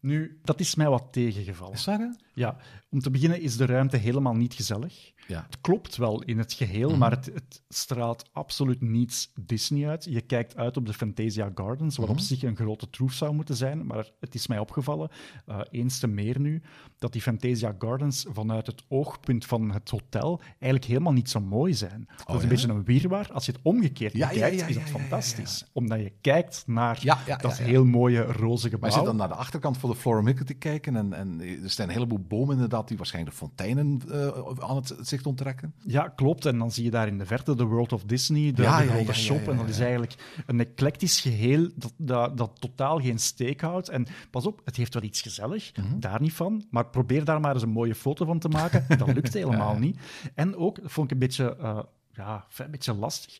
Nu, 0.00 0.38
dat 0.42 0.60
is 0.60 0.74
mij 0.74 0.88
wat 0.88 1.04
tegengevallen. 1.10 1.74
Is 1.74 1.84
dat? 1.84 2.16
Ja, 2.34 2.56
om 2.94 3.00
te 3.00 3.10
beginnen 3.10 3.40
is 3.40 3.56
de 3.56 3.66
ruimte 3.66 3.96
helemaal 3.96 4.34
niet 4.34 4.54
gezellig. 4.54 5.12
Ja. 5.26 5.42
Het 5.46 5.60
klopt 5.60 5.96
wel 5.96 6.22
in 6.22 6.38
het 6.38 6.52
geheel, 6.52 6.88
Mhm. 6.90 6.98
maar 6.98 7.10
het, 7.10 7.30
het 7.34 7.62
straalt 7.68 8.28
absoluut 8.32 8.80
niets 8.80 9.32
Disney 9.40 9.88
uit. 9.88 10.04
Je 10.10 10.20
kijkt 10.20 10.56
uit 10.56 10.76
op 10.76 10.86
de 10.86 10.92
Fantasia 10.92 11.50
Gardens, 11.54 11.96
wat 11.96 12.08
op 12.08 12.14
Mhm. 12.14 12.24
zich 12.24 12.42
een 12.42 12.56
grote 12.56 12.90
troef 12.90 13.12
zou 13.12 13.34
moeten 13.34 13.56
zijn, 13.56 13.86
maar 13.86 14.10
het 14.20 14.34
is 14.34 14.46
mij 14.46 14.58
opgevallen, 14.58 15.08
eh, 15.46 15.60
eens 15.70 15.98
te 15.98 16.06
meer 16.06 16.40
nu, 16.40 16.62
dat 16.98 17.12
die 17.12 17.22
Fantasia 17.22 17.74
Gardens 17.78 18.26
vanuit 18.32 18.66
het 18.66 18.82
oogpunt 18.88 19.46
van 19.46 19.70
het 19.70 19.90
hotel 19.90 20.40
eigenlijk 20.48 20.84
helemaal 20.84 21.12
niet 21.12 21.30
zo 21.30 21.40
mooi 21.40 21.74
zijn. 21.74 22.04
Dat 22.08 22.18
is 22.28 22.34
ja? 22.36 22.42
een 22.42 22.48
beetje 22.48 22.68
een 22.68 22.84
wirwar. 22.84 23.32
Als 23.32 23.46
je 23.46 23.52
het 23.52 23.60
omgekeerd 23.62 24.12
Ja, 24.12 24.30
ja, 24.32 24.46
is 24.46 24.74
dat 24.74 24.82
fantastisch. 24.82 25.64
Omdat 25.72 25.98
je 26.00 26.12
kijkt 26.20 26.62
naar 26.66 27.00
dat 27.40 27.58
heel 27.58 27.84
mooie 27.84 28.22
roze 28.22 28.64
gebouw. 28.70 28.80
Maar 28.80 28.90
je 28.90 28.96
zit 28.96 29.04
dan 29.06 29.16
naar 29.16 29.28
de 29.28 29.34
achterkant 29.34 29.78
van 29.78 29.90
de 29.90 29.96
Flora 29.96 30.20
Mickey 30.20 30.44
te 30.44 30.54
kijken 30.54 30.96
en, 30.96 31.12
en 31.12 31.40
er 31.62 31.70
staan 31.70 31.86
een 31.88 31.92
heleboel 31.94 32.20
bomen 32.28 32.54
inderdaad 32.54 32.83
die 32.88 32.96
waarschijnlijk 32.96 33.36
fonteinen 33.36 34.00
eh, 34.10 34.28
aan 34.58 34.76
het 34.76 34.94
zicht 35.00 35.26
onttrekken. 35.26 35.74
Ja, 35.86 36.08
klopt. 36.08 36.46
En 36.46 36.58
dan 36.58 36.70
zie 36.72 36.84
je 36.84 36.90
daar 36.90 37.06
in 37.06 37.18
de 37.18 37.26
verte 37.26 37.56
de 37.56 37.64
World 37.64 37.92
of 37.92 38.04
Disney, 38.04 38.52
de, 38.52 38.62
Ja, 38.62 38.78
de 38.78 38.86
grote 38.86 39.00
ja, 39.00 39.06
ja, 39.06 39.12
shop. 39.14 39.48
En 39.48 39.56
dat 39.56 39.68
is 39.68 39.78
eigenlijk 39.78 40.14
een 40.46 40.60
eclectisch 40.60 41.20
geheel 41.20 41.68
dat, 41.76 41.92
dat, 41.96 42.36
dat 42.36 42.50
totaal 42.60 43.00
geen 43.00 43.18
steek 43.18 43.60
houdt. 43.60 43.88
En 43.88 44.06
pas 44.30 44.46
op, 44.46 44.60
het 44.64 44.76
heeft 44.76 44.94
wel 44.94 45.02
iets 45.02 45.20
gezellig, 45.22 45.72
Mhm. 45.76 45.98
daar 46.00 46.20
niet 46.20 46.32
van. 46.32 46.64
Maar 46.70 46.86
probeer 46.86 47.24
daar 47.24 47.40
maar 47.40 47.52
eens 47.54 47.62
een 47.62 47.68
mooie 47.68 47.94
foto 47.94 48.24
van 48.24 48.38
te 48.38 48.48
maken. 48.48 48.84
Dat 48.98 49.14
lukt 49.14 49.32
helemaal 49.32 49.78
niet. 49.78 49.98
En 50.34 50.56
ook, 50.56 50.82
dat 50.82 50.92
vond 50.92 51.06
ik 51.06 51.12
een 51.12 51.18
beetje, 51.18 51.56
eh, 51.56 51.78
ja, 52.12 52.46
een 52.56 52.70
beetje 52.70 52.94
lastig. 52.94 53.38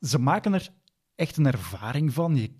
Ze 0.00 0.18
maken 0.18 0.54
er 0.54 0.68
echt 1.16 1.36
een 1.36 1.46
ervaring 1.46 2.12
van. 2.12 2.36
Je 2.36 2.50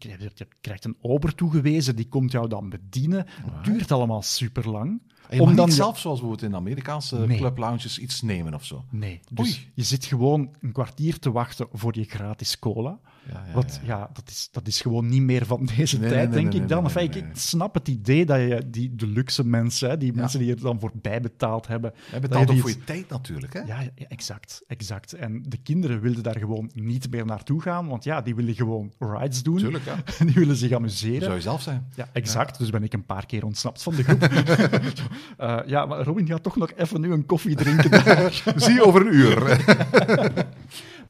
krijgt, 0.61 0.85
een 0.85 0.97
ober 1.01 1.35
toegewezen, 1.35 1.97
die 1.97 2.09
komt 2.09 2.33
jou 2.33 2.49
dan 2.49 2.69
bedienen. 2.69 3.27
Het 3.29 3.65
duurt 3.65 3.93
allemaal 3.93 4.23
super 4.23 4.71
lang. 4.71 5.01
Je 5.31 5.43
mag 5.43 5.55
niet 5.67 5.73
zelf, 5.75 5.99
zoals 5.99 6.19
bijvoorbeeld 6.21 6.51
in 6.51 6.57
Amerikaanse 6.57 7.19
Nee. 7.19 7.39
club 7.39 7.59
lounges, 7.59 7.99
iets 7.99 8.23
nemen 8.23 8.55
of 8.55 8.65
zo. 8.65 8.85
Nee, 8.91 9.21
dus 9.33 9.47
Oei. 9.47 9.71
je 9.75 9.83
zit 9.83 10.05
gewoon 10.05 10.55
een 10.61 10.73
kwartier 10.73 11.19
te 11.19 11.33
wachten 11.33 11.67
voor 11.73 11.99
je 11.99 12.05
gratis 12.05 12.59
cola. 12.59 12.99
Ja, 13.33 13.45
ja, 13.47 13.53
Wat, 13.55 13.81
ja. 13.83 13.99
ja, 13.99 14.11
dat, 14.13 14.29
is, 14.31 14.49
dat 14.51 14.67
is 14.67 14.81
gewoon 14.81 15.09
niet 15.09 15.23
meer 15.23 15.47
van 15.47 15.65
deze 15.77 15.99
Nee, 15.99 16.09
tijd, 16.11 16.31
nee, 16.31 16.43
denk 16.43 16.55
ik 16.63 16.69
dan. 16.69 16.91
nee, 16.95 17.09
ik, 17.09 17.25
snap 17.33 17.75
het 17.75 17.89
idee 17.89 18.27
dat 18.27 18.39
je 18.39 18.63
die 18.71 18.95
de 18.95 19.07
luxe 19.07 19.45
mensen, 19.47 19.89
hè, 19.91 19.97
die 19.99 20.13
mensen 20.13 20.39
die 20.39 20.51
er 20.51 20.61
dan 20.61 20.81
voor 20.81 20.93
bijbetaald 20.95 21.67
hebben... 21.67 21.95
Dat 22.13 22.21
betaalt 22.21 22.51
ook 22.51 22.59
voor 22.59 22.71
je 22.71 22.85
tijd 22.85 23.09
natuurlijk, 23.09 23.53
hè? 23.53 23.61
Ja, 23.61 23.81
ja, 23.81 23.91
exact, 24.09 24.63
exact. 24.67 25.13
En 25.13 25.43
de 25.49 25.57
kinderen 25.57 26.01
wilden 26.01 26.23
daar 26.23 26.39
gewoon 26.39 26.71
niet 26.75 27.11
meer 27.11 27.27
naartoe 27.27 27.61
gaan, 27.63 27.87
want 27.89 28.05
ja, 28.05 28.21
die 28.21 28.35
willen 28.35 28.44
gewoon 28.53 28.93
rides 28.99 29.43
doen. 29.43 29.57
Tuurlijk, 29.57 29.85
ja. 29.85 29.97
Die 30.27 30.35
willen 30.35 30.57
zich 30.57 30.73
amuseren. 30.73 31.23
zou 31.23 31.35
je 31.35 31.41
zelf 31.41 31.63
zijn? 31.63 31.87
Ja, 31.95 32.09
exact. 32.13 32.59
Dus 32.59 32.71
ben 32.71 32.83
ik 32.83 32.93
een 32.93 33.05
paar 33.05 33.27
keer 33.27 33.45
ontsnapt 33.45 33.83
van 33.83 33.95
de 33.95 34.03
groep. 34.03 34.29
Eh, 35.37 35.59
ja, 35.67 35.87
maar 35.87 36.03
Robin 36.03 36.27
gaat 36.27 36.43
toch 36.43 36.57
nog 36.57 36.73
even 36.77 37.01
nu 37.01 37.13
een 37.13 37.27
koffie 37.27 37.57
drinken. 37.57 38.03
Zie 38.57 38.75
je 38.75 38.85
over 38.85 39.01
een 39.01 39.15
uur. 39.15 39.59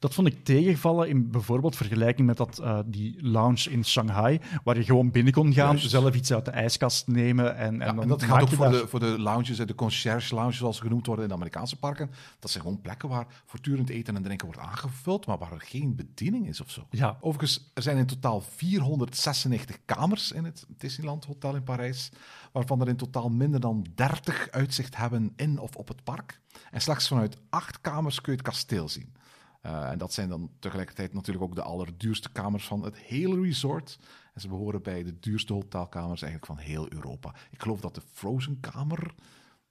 Dat 0.05 0.13
vond 0.13 0.27
ik 0.27 0.43
tegenvallen 0.43 1.09
in 1.09 1.31
bijvoorbeeld 1.31 1.75
vergelijking 1.75 2.27
met 2.27 2.37
dat, 2.37 2.59
eh, 2.59 2.79
die 2.85 3.17
lounge 3.21 3.69
in 3.69 3.85
Shanghai, 3.85 4.39
waar 4.63 4.77
je 4.77 4.83
gewoon 4.83 5.11
binnen 5.11 5.33
kon 5.33 5.53
gaan, 5.53 5.69
Juist. 5.75 5.89
zelf 5.89 6.15
iets 6.15 6.33
uit 6.33 6.45
de 6.45 6.51
ijskast 6.51 7.07
nemen. 7.07 7.55
En, 7.57 7.67
en, 7.81 7.87
Ja, 7.87 7.93
dan 7.93 8.01
en 8.01 8.07
dat 8.07 8.23
gaat 8.23 8.41
ook 8.41 8.47
voor 8.49 8.65
daar- 8.71 8.81
de, 8.81 8.87
voor 8.87 8.99
de 8.99 9.19
lounges, 9.19 9.57
de 9.57 9.75
concierge 9.75 10.35
lounges 10.35 10.57
zoals 10.57 10.75
ze 10.77 10.81
genoemd 10.81 11.05
worden 11.05 11.23
in 11.23 11.29
de 11.29 11.35
Amerikaanse 11.35 11.75
parken. 11.79 12.09
Dat 12.39 12.51
zijn 12.51 12.63
gewoon 12.63 12.81
plekken 12.81 13.09
waar 13.09 13.27
voortdurend 13.45 13.89
eten 13.89 14.15
en 14.15 14.23
drinken 14.23 14.47
wordt 14.47 14.61
aangevuld, 14.61 15.25
maar 15.25 15.37
waar 15.37 15.51
er 15.51 15.61
geen 15.61 15.95
bediening 15.95 16.47
is 16.47 16.61
of 16.61 16.71
zo. 16.71 16.87
Ja. 16.89 17.17
Overigens, 17.21 17.71
er 17.73 17.81
zijn 17.81 17.97
in 17.97 18.05
totaal 18.05 18.41
496 18.41 19.77
kamers 19.85 20.31
in 20.31 20.43
het 20.43 20.65
Disneyland 20.77 21.25
Hotel 21.25 21.55
in 21.55 21.63
Parijs, 21.63 22.11
waarvan 22.51 22.81
er 22.81 22.87
in 22.87 22.95
totaal 22.97 23.29
minder 23.29 23.59
dan 23.59 23.85
30 23.95 24.47
uitzicht 24.51 24.95
hebben 24.95 25.33
in 25.35 25.59
of 25.59 25.75
op 25.75 25.87
het 25.87 26.03
park. 26.03 26.39
En 26.71 26.81
slechts 26.81 27.07
vanuit 27.07 27.37
acht 27.49 27.81
kamers 27.81 28.21
kun 28.21 28.31
je 28.33 28.37
het 28.37 28.47
kasteel 28.47 28.89
zien. 28.89 29.13
Eh, 29.65 29.89
en 29.89 29.97
dat 29.97 30.13
zijn 30.13 30.29
dan 30.29 30.49
tegelijkertijd 30.59 31.13
natuurlijk 31.13 31.45
ook 31.45 31.55
de 31.55 31.61
allerduurste 31.61 32.31
kamers 32.31 32.65
van 32.65 32.83
het 32.83 32.97
hele 32.97 33.41
resort. 33.41 33.99
En 34.33 34.41
ze 34.41 34.47
behoren 34.47 34.81
bij 34.81 35.03
de 35.03 35.19
duurste 35.19 35.53
hotelkamers 35.53 36.21
eigenlijk 36.21 36.51
van 36.51 36.65
heel 36.65 36.93
Europa. 36.93 37.35
Ik 37.51 37.61
geloof 37.61 37.79
dat 37.79 37.95
de 37.95 38.01
Frozen-kamer 38.11 39.13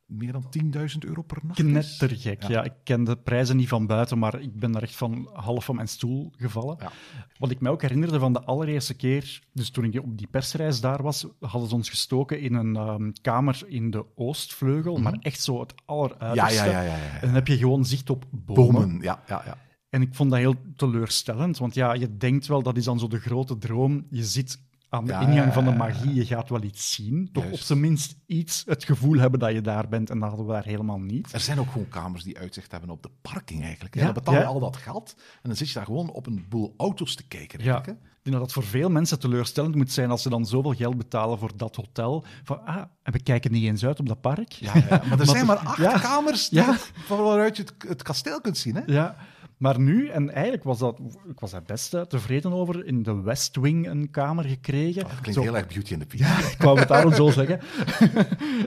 meer 0.07 0.32
dan 0.32 0.47
10.000 0.51 0.99
euro 0.99 1.22
per 1.22 1.38
nacht 1.42 1.59
is. 1.59 1.64
Knettergek. 1.64 2.42
Ja. 2.42 2.62
ik 2.64 2.72
ken 2.82 3.05
de 3.05 3.16
prijzen 3.16 3.57
niet 3.57 3.68
van 3.68 3.86
buiten, 3.86 4.18
maar 4.18 4.40
ik 4.40 4.55
ben 4.55 4.72
daar 4.72 4.82
echt 4.82 4.97
van 4.97 5.30
half 5.32 5.64
van 5.64 5.74
mijn 5.74 5.88
stoel 5.88 6.32
gevallen. 6.36 6.76
Ja. 6.80 6.92
Wat 7.38 7.51
ik 7.51 7.61
me 7.61 7.70
ook 7.70 7.82
herinnerde 7.82 8.18
van 8.18 8.32
de 8.32 8.42
allereerste 8.42 8.95
keer, 8.95 9.42
dus 9.53 9.70
toen 9.70 9.84
ik 9.84 10.03
op 10.03 10.18
die 10.18 10.26
persreis 10.26 10.80
daar 10.80 11.03
was, 11.03 11.26
hadden 11.40 11.68
ze 11.68 11.74
ons 11.74 11.88
gestoken 11.88 12.40
in 12.40 12.55
een 12.55 12.76
ehm, 12.76 13.11
kamer 13.20 13.62
in 13.66 13.90
de 13.90 14.05
Oostvleugel, 14.14 14.97
maar 14.97 15.16
echt 15.20 15.40
zo 15.40 15.61
het 15.61 15.74
alleruiterste. 15.84 16.64
Mhm. 16.64 16.70
ja, 16.70 16.80
ja, 16.80 16.82
ja, 16.82 16.97
ja, 16.97 17.05
ja. 17.05 17.14
En 17.14 17.26
dan 17.26 17.34
heb 17.34 17.47
je 17.47 17.57
gewoon 17.57 17.84
zicht 17.84 18.11
op 18.11 18.24
bomen. 18.30 18.72
Bomen, 18.72 19.01
ja, 19.01 19.22
ja, 19.26 19.42
ja. 19.47 19.59
En 19.95 20.03
ik 20.03 20.14
vond 20.14 20.30
dat 20.30 20.38
heel 20.38 20.55
teleurstellend, 20.76 21.59
want 21.59 21.74
ja, 21.74 21.92
je 21.92 22.16
denkt 22.16 22.47
wel, 22.47 22.62
dat 22.62 22.76
is 22.76 22.84
dan 22.84 22.99
zo 22.99 23.09
de 23.09 23.18
grote 23.20 23.59
droom. 23.59 24.07
Je 24.11 24.24
zit 24.24 24.59
aan 24.88 25.05
de 25.05 25.12
Ja, 25.12 25.20
ingang 25.20 25.53
van 25.53 25.64
de 25.64 25.70
magie, 25.70 26.14
je 26.14 26.26
gaat 26.26 26.49
wel 26.49 26.62
iets 26.62 26.95
zien. 26.95 27.28
Toch 27.32 27.42
Juist. 27.45 27.59
op 27.61 27.66
zijn 27.66 27.80
minst 27.80 28.16
iets 28.26 28.62
het 28.66 28.84
gevoel 28.84 29.18
hebben 29.18 29.40
dat 29.40 29.53
je 29.53 29.61
daar 29.61 29.88
bent, 29.88 30.11
en 30.11 30.18
dat 30.18 30.28
hadden 30.28 30.47
we 30.47 30.53
daar 30.53 30.64
helemaal 30.64 30.99
niet. 31.01 31.32
Er 31.32 31.40
zijn 31.40 31.59
ook 31.59 31.70
gewoon 31.70 31.88
kamers 31.88 32.22
die 32.24 32.38
uitzicht 32.38 32.70
hebben 32.70 32.90
op 32.90 33.03
de 33.03 33.11
parking 33.22 33.62
eigenlijk. 33.62 33.95
Ja, 33.95 34.05
dan 34.05 34.12
betaal 34.14 34.34
je 34.34 34.40
ja. 34.40 34.47
al 34.47 34.61
dat 34.61 34.76
geld 34.76 35.14
en 35.16 35.49
dan 35.49 35.57
zit 35.57 35.68
je 35.68 35.74
daar 35.74 35.84
gewoon 35.84 36.11
op 36.11 36.26
een 36.26 36.47
boel 36.49 36.74
auto's 36.76 37.14
te 37.14 37.26
kijken. 37.28 37.62
Ja, 37.64 37.78
ik 37.78 37.84
denk 37.84 37.97
dat 38.22 38.40
dat 38.40 38.53
voor 38.53 38.62
veel 38.64 38.88
mensen 38.90 39.18
teleurstellend 39.18 39.74
moet 39.74 39.92
zijn 39.92 40.11
als 40.11 40.22
ze 40.22 40.28
dan 40.28 40.47
zoveel 40.47 40.74
geld 40.74 40.97
betalen 40.97 41.38
voor 41.38 41.51
dat 41.57 41.76
hotel. 41.76 42.24
Van, 42.45 42.66
ah, 42.66 42.82
en 43.03 43.12
we 43.12 43.22
kijken 43.22 43.53
niet 43.53 43.64
eens 43.64 43.84
uit 43.84 44.01
op 44.01 44.09
dat 44.09 44.20
park. 44.20 44.53
Ja, 44.53 44.72
ja, 44.74 45.03
maar 45.09 45.20
er 45.20 45.26
zijn 45.36 45.47
maar 45.47 45.57
acht 45.59 46.01
kamers 46.01 46.49
die- 46.49 46.59
Ja. 46.59 46.76
van 47.05 47.18
waaruit 47.18 47.57
je 47.57 47.62
het, 47.62 47.74
het 47.88 48.03
kasteel 48.03 48.40
kunt 48.40 48.59
zien. 48.59 48.74
Hè? 48.74 48.82
Ja, 48.86 49.16
maar 49.57 49.80
nu, 49.80 50.09
en 50.09 50.30
eigenlijk 50.30 50.64
was 50.64 50.78
dat, 50.78 51.00
ik 51.28 51.40
was 51.40 51.50
daar 51.50 51.62
best 51.62 51.94
eh, 51.94 52.00
tevreden 52.00 52.52
over, 52.52 52.86
in 52.86 53.02
de 53.02 53.20
West 53.20 53.57
Wing 53.57 53.88
een 53.88 54.11
kamer 54.11 54.44
gekregen. 54.44 55.02
Dat 55.02 55.11
klinkt 55.11 55.32
Zo- 55.34 55.40
heel 55.42 55.57
erg 55.57 55.66
Beauty 55.66 55.94
and 55.94 56.09
the 56.11 56.16
Beast. 56.16 56.52
Ik 56.52 56.62
wou 56.62 56.78
het 56.78 56.88
daarom 56.88 57.12
zo 57.14 57.30
zeggen. 57.30 57.61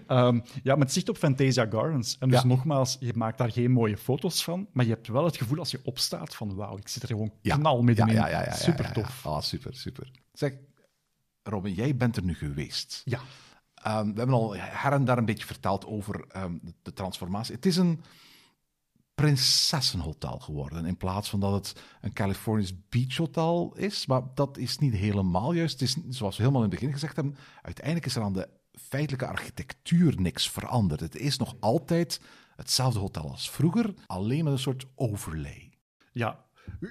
Ehm, 0.08 0.40
ja, 0.64 0.76
met 0.76 0.94
zicht 0.94 1.10
op 1.10 1.18
Fantasia 1.18 1.66
Gardens. 1.70 2.18
En 2.20 2.30
dus 2.30 2.42
Ja. 2.42 2.48
nogmaals, 2.48 2.98
je 3.00 3.14
maakt 3.16 3.38
daar 3.38 3.52
geen 3.52 3.72
mooie 3.72 3.98
foto's 3.98 4.44
van, 4.44 4.68
maar 4.74 4.86
je 4.86 4.92
hebt 4.92 5.08
wel 5.08 5.26
het 5.26 5.38
gevoel 5.38 5.58
als 5.60 5.72
je 5.72 5.80
opstaat 5.84 6.36
van 6.36 6.56
wauw, 6.56 6.78
ik 6.78 6.88
zit 6.88 7.02
er 7.02 7.08
gewoon 7.08 7.32
Ja. 7.42 7.56
knal 7.58 7.82
middenin. 7.84 8.14
Ja, 8.16 8.28
ja, 8.28 8.32
ja, 8.32 8.40
ja, 8.40 8.46
ja, 8.46 8.54
Super 8.56 8.92
tof. 8.92 9.26
Ah, 9.26 9.42
super, 9.42 9.76
super. 9.76 10.12
Zeg, 10.34 10.54
Robin, 11.44 11.74
jij 11.74 11.96
bent 11.96 12.16
er 12.18 12.24
nu 12.24 12.34
geweest. 12.36 13.02
Ja. 13.06 13.20
Ehm, 13.74 14.06
we 14.12 14.18
hebben 14.18 14.36
al 14.36 14.56
her 14.58 14.92
en 14.92 15.06
daar 15.06 15.18
een 15.18 15.26
beetje 15.26 15.46
verteld 15.46 15.86
over 15.86 16.26
ehm, 16.28 16.54
de 16.82 16.94
transformatie. 16.94 17.56
Het 17.56 17.66
is 17.66 17.78
een 17.78 18.02
prinsessenhotel 19.22 20.40
geworden, 20.40 20.86
in 20.86 20.98
plaats 20.98 21.30
van 21.30 21.40
dat 21.40 21.54
het 21.54 21.82
een 22.02 22.14
Californisch 22.14 22.88
Beach 22.90 23.18
Hotel 23.18 23.74
is. 23.76 24.06
Maar 24.06 24.22
dat 24.34 24.58
is 24.58 24.78
niet 24.78 24.94
helemaal 24.94 25.54
juist. 25.54 25.80
Het 25.80 25.90
is, 25.90 25.98
zoals 26.10 26.38
we 26.38 26.42
helemaal 26.42 26.64
in 26.64 26.70
het 26.70 26.80
begin 26.80 26.94
gezegd 26.94 27.16
hebben, 27.16 27.36
uiteindelijk 27.62 28.06
is 28.06 28.16
er 28.16 28.22
aan 28.22 28.34
de 28.34 28.50
feitelijke 28.72 29.28
architectuur 29.28 30.22
niks 30.22 30.50
veranderd. 30.50 31.00
Het 31.00 31.16
is 31.16 31.38
nog 31.38 31.56
altijd 31.60 32.22
hetzelfde 32.56 33.00
hotel 33.00 33.30
als 33.30 33.50
vroeger, 33.50 33.94
alleen 34.06 34.44
met 34.44 34.54
een 34.54 34.60
soort 34.60 34.86
overlay. 34.96 35.72
Ja, 36.12 36.46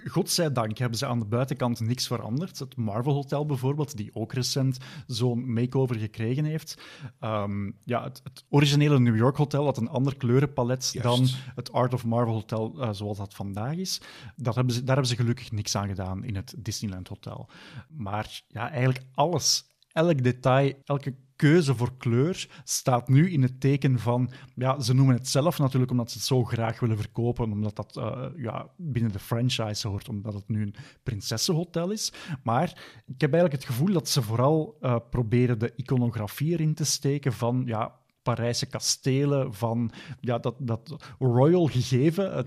Godzijdank 0.05 0.79
hebben 0.79 0.99
ze 0.99 1.07
aan 1.07 1.19
de 1.19 1.25
buitenkant 1.25 1.81
niks 1.81 2.07
veranderd. 2.07 2.59
Het 2.59 2.77
Marvel 2.77 3.13
Hotel 3.13 3.47
bijvoorbeeld, 3.47 3.97
die 3.97 4.11
ook 4.15 4.33
recent 4.33 4.79
zo'n 5.07 5.53
makeover 5.53 5.97
gekregen 5.97 6.45
heeft. 6.45 6.83
Ehm, 7.21 7.71
ja, 7.85 8.03
het, 8.03 8.21
het 8.25 8.45
originele 8.49 9.01
New 9.01 9.17
York 9.17 9.37
Hotel 9.37 9.65
had 9.65 9.77
een 9.77 9.89
ander 9.89 10.17
kleurenpalet 10.17 10.91
Juist. 10.93 11.03
dan 11.03 11.29
het 11.55 11.73
Art 11.73 11.95
of 11.95 12.05
Marvel 12.05 12.35
Hotel 12.35 12.83
eh, 12.83 12.89
zoals 12.93 13.19
dat 13.19 13.35
vandaag 13.35 13.77
is. 13.77 14.01
Dat 14.37 14.55
hebben 14.55 14.75
ze, 14.75 14.79
daar 14.85 14.97
hebben 14.97 15.15
ze 15.15 15.23
gelukkig 15.23 15.53
niks 15.53 15.77
aan 15.77 15.89
gedaan 15.89 16.25
in 16.25 16.37
het 16.37 16.55
Disneyland 16.59 17.09
Hotel. 17.09 17.49
Maar 17.89 18.43
ja, 18.49 18.71
eigenlijk 18.71 19.05
alles, 19.15 19.65
elk 19.93 20.23
detail, 20.23 20.73
elke 20.85 21.15
keuze 21.37 21.75
voor 21.75 21.97
kleur 21.97 22.49
staat 22.65 23.09
nu 23.09 23.31
in 23.31 23.43
het 23.43 23.61
teken 23.61 23.99
van, 23.99 24.31
ja, 24.55 24.81
ze 24.81 24.95
noemen 24.95 25.15
het 25.15 25.29
zelf 25.29 25.59
natuurlijk 25.59 25.91
omdat 25.91 26.11
ze 26.11 26.19
het 26.19 26.27
zo 26.27 26.45
graag 26.45 26.81
willen 26.81 26.97
verkopen, 26.97 27.53
omdat 27.53 27.77
dat 27.77 27.97
eh, 27.97 28.23
ja, 28.37 28.69
binnen 28.77 29.13
de 29.13 29.19
franchise 29.19 29.89
hoort, 29.89 30.09
omdat 30.09 30.35
het 30.35 30.49
nu 30.49 30.63
een 30.63 30.75
prinsessenhotel 31.03 31.91
is. 31.91 32.13
Maar 32.43 32.69
ik 33.07 33.21
heb 33.21 33.33
eigenlijk 33.33 33.63
het 33.63 33.73
gevoel 33.73 33.93
dat 33.93 34.09
ze 34.09 34.23
vooral 34.23 34.77
eh, 34.81 34.97
proberen 35.11 35.59
de 35.59 35.73
iconografie 35.77 36.53
erin 36.53 36.75
te 36.75 36.85
steken 36.85 37.33
van, 37.33 37.63
ja, 37.67 37.95
Parijse 38.23 38.67
kastelen, 38.67 39.55
van 39.55 39.91
ja, 40.21 40.39
dat, 40.39 40.55
dat 40.59 41.15
royal 41.19 41.67
gegeven. 41.67 42.45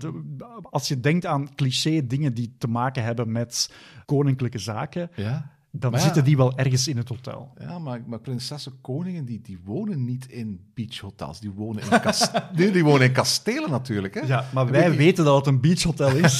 Als 0.62 0.88
je 0.88 1.00
denkt 1.00 1.26
aan 1.26 1.54
cliché 1.54 2.06
dingen 2.06 2.34
die 2.34 2.54
te 2.58 2.68
maken 2.68 3.04
hebben 3.04 3.32
met 3.32 3.74
koninklijke 4.04 4.58
zaken, 4.58 5.10
Ja, 5.14 5.59
dan 5.72 5.90
Maar 5.90 6.00
ja. 6.00 6.06
zitten 6.06 6.24
die 6.24 6.36
wel 6.36 6.56
ergens 6.58 6.88
in 6.88 6.96
het 6.96 7.08
hotel. 7.08 7.52
ja 7.58 7.78
maar, 7.78 8.02
maar 8.06 8.18
prinsessen, 8.20 8.80
koningen, 8.80 9.24
die, 9.24 9.40
die 9.40 9.58
wonen 9.64 10.04
niet 10.04 10.26
in 10.30 10.60
beachhotels. 10.74 11.40
Die 11.40 11.50
wonen 11.50 11.82
in, 11.90 12.00
kas 12.00 12.30
nee, 12.56 12.70
die 12.70 12.84
wonen 12.84 13.06
in 13.06 13.12
kastelen 13.12 13.70
natuurlijk. 13.70 14.14
Hè? 14.14 14.20
Ja, 14.20 14.44
maar 14.52 14.70
wij 14.70 14.96
weten 14.96 15.24
dat 15.24 15.36
het 15.36 15.46
een 15.46 15.60
beachhotel 15.60 16.10
is. 16.16 16.38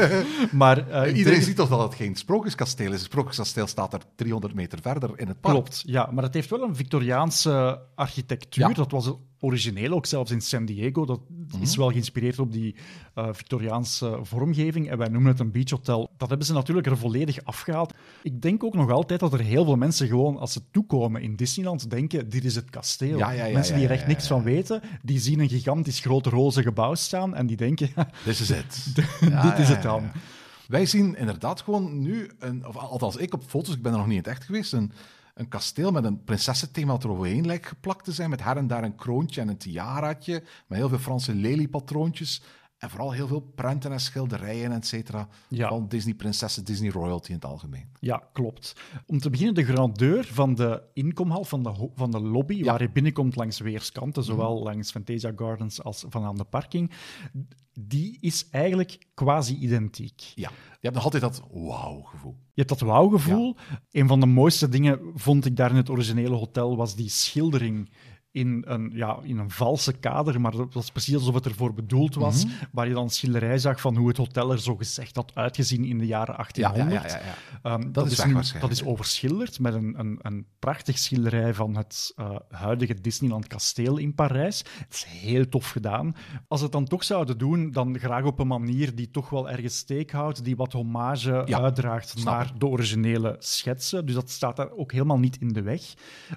maar 0.52 0.88
eh, 0.88 1.06
Iedereen 1.08 1.24
denk- 1.24 1.42
ziet 1.42 1.56
toch 1.56 1.68
dat 1.68 1.82
het 1.82 1.94
geen 1.94 2.16
sprookjeskasteel 2.16 2.92
is. 2.92 2.98
Het 3.00 3.10
sprookjeskasteel 3.10 3.66
staat 3.66 3.92
er 3.92 4.00
300 4.16 4.54
meter 4.54 4.78
verder 4.82 5.10
in 5.16 5.28
het 5.28 5.40
park. 5.40 5.54
Klopt, 5.54 5.82
ja. 5.86 6.08
Maar 6.12 6.24
het 6.24 6.34
heeft 6.34 6.50
wel 6.50 6.62
een 6.62 6.76
Victoriaanse 6.76 7.80
architectuur. 7.94 8.68
Ja. 8.68 8.74
Dat 8.74 8.90
was 8.90 9.12
origineel 9.42 9.92
ook 9.92 10.06
zelfs 10.06 10.30
in 10.30 10.40
San 10.40 10.64
Diego. 10.64 11.04
Dat 11.04 11.20
Mhm. 11.28 11.62
is 11.62 11.76
wel 11.76 11.90
geïnspireerd 11.90 12.38
op 12.38 12.52
die 12.52 12.74
eh, 13.14 13.28
Victoriaanse 13.32 14.18
vormgeving. 14.22 14.90
En 14.90 14.98
wij 14.98 15.08
noemen 15.08 15.30
het 15.30 15.40
een 15.40 15.50
beachhotel. 15.50 16.10
Dat 16.16 16.28
hebben 16.28 16.46
ze 16.46 16.52
natuurlijk 16.52 16.86
er 16.86 16.96
volledig 16.98 17.44
afgehaald. 17.44 17.94
Ik 18.22 18.42
denk 18.42 18.64
ook 18.64 18.74
nog 18.74 18.90
altijd 18.90 19.20
dat 19.20 19.32
er 19.32 19.40
heel 19.40 19.64
veel 19.64 19.76
mensen 19.76 20.06
gewoon, 20.06 20.38
als 20.38 20.52
ze 20.52 20.60
toekomen 20.70 21.22
in 21.22 21.36
Disneyland, 21.36 21.90
denken, 21.90 22.28
dit 22.28 22.44
is 22.44 22.54
het 22.54 22.70
kasteel. 22.70 23.18
Ja, 23.18 23.30
ja, 23.30 23.44
ja, 23.44 23.52
mensen 23.52 23.74
die 23.74 23.84
er 23.84 23.90
echt 23.90 24.06
niks 24.06 24.26
van 24.26 24.42
weten, 24.42 24.80
die 25.02 25.18
zien 25.18 25.40
een 25.40 25.48
gigantisch 25.48 26.00
groot 26.00 26.26
roze 26.26 26.62
gebouw 26.62 26.94
staan 26.94 27.34
en 27.34 27.46
die 27.46 27.56
denken, 27.56 27.90
This 28.24 28.40
is 28.40 28.50
it. 28.50 28.94
dit 29.42 29.58
is 29.58 29.68
het 29.68 29.82
dan. 29.82 30.10
Wij 30.68 30.86
zien 30.86 31.16
inderdaad 31.16 31.60
gewoon 31.60 32.00
nu, 32.00 32.30
een, 32.38 32.66
of 32.66 32.76
althans 32.76 33.16
ik 33.16 33.34
op 33.34 33.42
foto's, 33.46 33.74
ik 33.74 33.82
ben 33.82 33.92
er 33.92 33.98
nog 33.98 34.06
niet 34.06 34.16
in 34.16 34.22
het 34.22 34.32
echt 34.32 34.44
geweest, 34.44 34.72
een, 34.72 34.92
een 35.34 35.48
kasteel 35.48 35.92
met 35.92 36.04
een 36.04 36.24
prinsessenthema 36.24 36.92
dat 36.92 37.04
er 37.04 37.10
overheen 37.10 37.46
lijkt 37.46 37.66
geplakt 37.66 38.04
te 38.04 38.12
zijn, 38.12 38.30
met 38.30 38.42
her 38.42 38.56
en 38.56 38.66
daar 38.66 38.84
een 38.84 38.96
kroontje 38.96 39.40
en 39.40 39.48
een 39.48 39.56
tiaraatje, 39.56 40.42
met 40.66 40.78
heel 40.78 40.88
veel 40.88 40.98
Franse 40.98 41.34
leliepatroontjes 41.34 42.42
en 42.82 42.90
vooral 42.90 43.12
heel 43.12 43.26
veel 43.26 43.40
prenten 43.40 43.92
en 43.92 44.00
schilderijen, 44.00 44.72
et 44.72 44.86
cetera, 44.86 45.28
Ja. 45.48 45.68
van 45.68 45.88
Disney-prinsessen, 45.88 46.64
Disney-royalty 46.64 47.28
in 47.28 47.34
het 47.34 47.44
algemeen. 47.44 47.88
Ja, 48.00 48.22
klopt. 48.32 48.76
Om 49.06 49.18
te 49.18 49.30
beginnen, 49.30 49.54
de 49.54 49.64
grandeur 49.64 50.24
van 50.24 50.54
de 50.54 50.82
inkomhal, 50.94 51.44
van 51.44 51.62
de, 51.62 51.88
van 51.94 52.10
de 52.10 52.20
lobby, 52.20 52.64
waar 52.64 52.82
je 52.82 52.90
binnenkomt 52.90 53.36
langs 53.36 53.58
weerskanten, 53.58 54.24
zowel 54.24 54.62
langs 54.62 54.90
Fantasia 54.90 55.32
Gardens 55.36 55.82
als 55.82 56.04
van 56.08 56.24
aan 56.24 56.36
de 56.36 56.44
parking, 56.44 56.90
die 57.80 58.18
is 58.20 58.48
eigenlijk 58.50 59.06
quasi 59.14 59.56
identiek. 59.56 60.20
Ja, 60.34 60.48
je 60.50 60.78
hebt 60.80 60.94
nog 60.94 61.04
altijd 61.04 61.22
dat 61.22 61.42
wauw-gevoel. 61.52 62.36
Je 62.54 62.62
hebt 62.62 62.68
dat 62.68 62.80
wauw-gevoel. 62.88 63.56
Een 63.90 64.08
van 64.08 64.20
de 64.20 64.26
mooiste 64.26 64.68
dingen 64.68 65.00
vond 65.14 65.44
ik 65.44 65.56
daar 65.56 65.70
in 65.70 65.76
het 65.76 65.90
originele 65.90 66.34
hotel 66.34 66.76
was 66.76 66.94
die 66.94 67.08
schildering 67.08 67.90
in 68.32 68.62
een, 68.66 68.90
ja, 68.94 69.18
in 69.22 69.38
een 69.38 69.50
valse 69.50 69.92
kader, 69.92 70.40
maar 70.40 70.52
dat 70.52 70.74
was 70.74 70.90
precies 70.90 71.14
alsof 71.14 71.34
het 71.34 71.46
ervoor 71.46 71.74
bedoeld 71.74 72.14
was, 72.14 72.44
Mhm. 72.44 72.54
waar 72.72 72.88
je 72.88 72.94
dan 72.94 73.10
schilderij 73.10 73.58
zag 73.58 73.80
van 73.80 73.96
hoe 73.96 74.08
het 74.08 74.16
hotel 74.16 74.52
er 74.52 74.60
zo 74.60 74.76
gezegd 74.76 75.16
had 75.16 75.30
uitgezien 75.34 75.84
in 75.84 75.98
de 75.98 76.06
jaren 76.06 76.34
Ja, 76.36 76.44
ja, 76.52 76.72
1800. 76.72 77.02
ja, 77.12 77.18
ja, 77.18 77.24
ja. 77.24 77.34
Ehm, 77.76 77.92
dat, 77.92 78.10
is 78.10 78.24
nu- 78.24 78.60
dat 78.60 78.70
is 78.70 78.84
overschilderd 78.84 79.60
met 79.60 79.74
een, 79.74 79.94
een, 79.98 80.18
een 80.22 80.46
prachtig 80.58 80.98
schilderij 80.98 81.54
van 81.54 81.76
het 81.76 82.12
eh, 82.16 82.30
huidige 82.50 83.00
Disneyland 83.00 83.46
kasteel 83.46 83.96
in 83.96 84.14
Parijs. 84.14 84.58
Het 84.58 84.94
is 84.94 85.04
heel 85.04 85.48
tof 85.48 85.70
gedaan. 85.70 86.14
Als 86.48 86.60
het 86.60 86.72
dan 86.72 86.84
toch 86.84 87.04
zouden 87.04 87.38
doen, 87.38 87.70
dan 87.70 87.98
graag 87.98 88.24
op 88.24 88.38
een 88.38 88.46
manier 88.46 88.94
die 88.94 89.10
toch 89.10 89.30
wel 89.30 89.50
ergens 89.50 89.76
steek 89.76 90.10
houdt, 90.10 90.44
die 90.44 90.56
wat 90.56 90.72
hommage 90.72 91.46
uitdraagt 91.46 92.24
naar 92.24 92.52
de 92.58 92.66
originele 92.66 93.36
schetsen. 93.38 94.06
Dus 94.06 94.14
dat 94.14 94.30
staat 94.30 94.56
daar 94.56 94.70
ook 94.70 94.92
helemaal 94.92 95.18
niet 95.18 95.36
in 95.40 95.48
de 95.48 95.62
weg. 95.62 95.82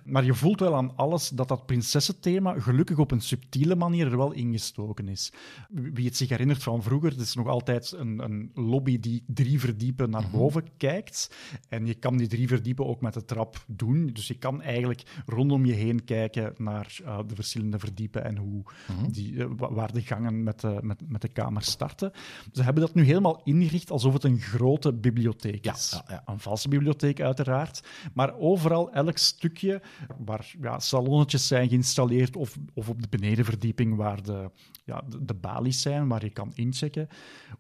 Maar 0.04 0.24
je 0.26 0.34
voelt 0.34 0.60
wel 0.60 0.76
aan 0.76 0.96
alles 0.96 1.30
dat 1.30 1.48
dat 1.48 1.66
prinsessenthema 1.90 2.60
gelukkig 2.60 2.98
op 2.98 3.12
een 3.12 3.22
subtiele 3.22 3.76
manier 3.76 4.06
er 4.12 4.18
wel 4.18 4.32
ingestoken 4.32 5.08
is. 5.08 5.32
Wie 5.70 6.06
het 6.06 6.18
zich 6.18 6.30
herinnert 6.30 6.64
van 6.64 6.84
vroeger, 6.84 7.10
het 7.12 7.20
is 7.20 7.36
nog 7.36 7.48
altijd 7.48 7.92
een, 7.92 8.20
een 8.24 8.52
lobby 8.54 9.00
die 9.00 9.24
drie 9.28 9.60
verdiepen 9.60 10.10
naar 10.10 10.30
boven 10.32 10.64
kijkt. 10.78 11.36
En 11.70 11.86
je 11.86 11.94
kan 11.94 12.18
die 12.18 12.28
drie 12.28 12.48
verdiepen 12.48 12.86
ook 12.86 13.02
met 13.02 13.14
de 13.14 13.26
trap 13.26 13.64
doen. 13.68 14.08
Dus 14.14 14.28
je 14.28 14.34
kan 14.38 14.62
eigenlijk 14.62 15.04
rondom 15.26 15.66
je 15.66 15.74
heen 15.74 16.04
kijken 16.04 16.54
naar 16.58 16.98
eh, 17.06 17.20
de 17.28 17.36
verschillende 17.36 17.80
verdiepen 17.80 18.24
en 18.26 18.38
hoe 18.38 18.64
die, 19.12 19.40
eh, 19.44 19.50
wa- 19.58 19.74
waar 19.74 19.94
de 19.94 20.02
gangen 20.02 20.44
met 20.44 20.60
de, 20.62 20.78
met, 20.82 21.10
met 21.10 21.22
de 21.22 21.28
kamers 21.28 21.70
starten. 21.72 22.12
Ze 22.54 22.64
hebben 22.64 22.82
dat 22.84 22.94
nu 22.94 23.04
helemaal 23.04 23.42
ingericht 23.44 23.92
alsof 23.92 24.14
het 24.14 24.24
een 24.24 24.40
grote 24.40 24.94
bibliotheek 24.94 25.66
Ja, 25.66 25.74
is. 25.74 25.90
ja, 25.92 26.04
ja. 26.14 26.24
Een 26.34 26.40
valse 26.40 26.68
bibliotheek 26.68 27.22
uiteraard. 27.22 27.88
Maar 28.14 28.38
overal, 28.38 28.92
elk 28.92 29.18
stukje 29.18 29.82
waar 30.26 30.54
ja, 30.62 30.80
salonnetjes 30.80 31.48
zijn 31.48 31.70
geïnstalleerd 31.76 32.36
of, 32.36 32.58
of 32.74 32.90
op 32.90 33.02
de 33.02 33.08
benedenverdieping 33.10 33.96
waar 33.96 34.24
de, 34.24 34.50
ja, 34.84 35.04
de, 35.10 35.26
de 35.26 35.34
balies 35.34 35.82
zijn, 35.82 36.08
waar 36.08 36.24
je 36.24 36.30
kan 36.30 36.52
inchecken. 36.56 37.08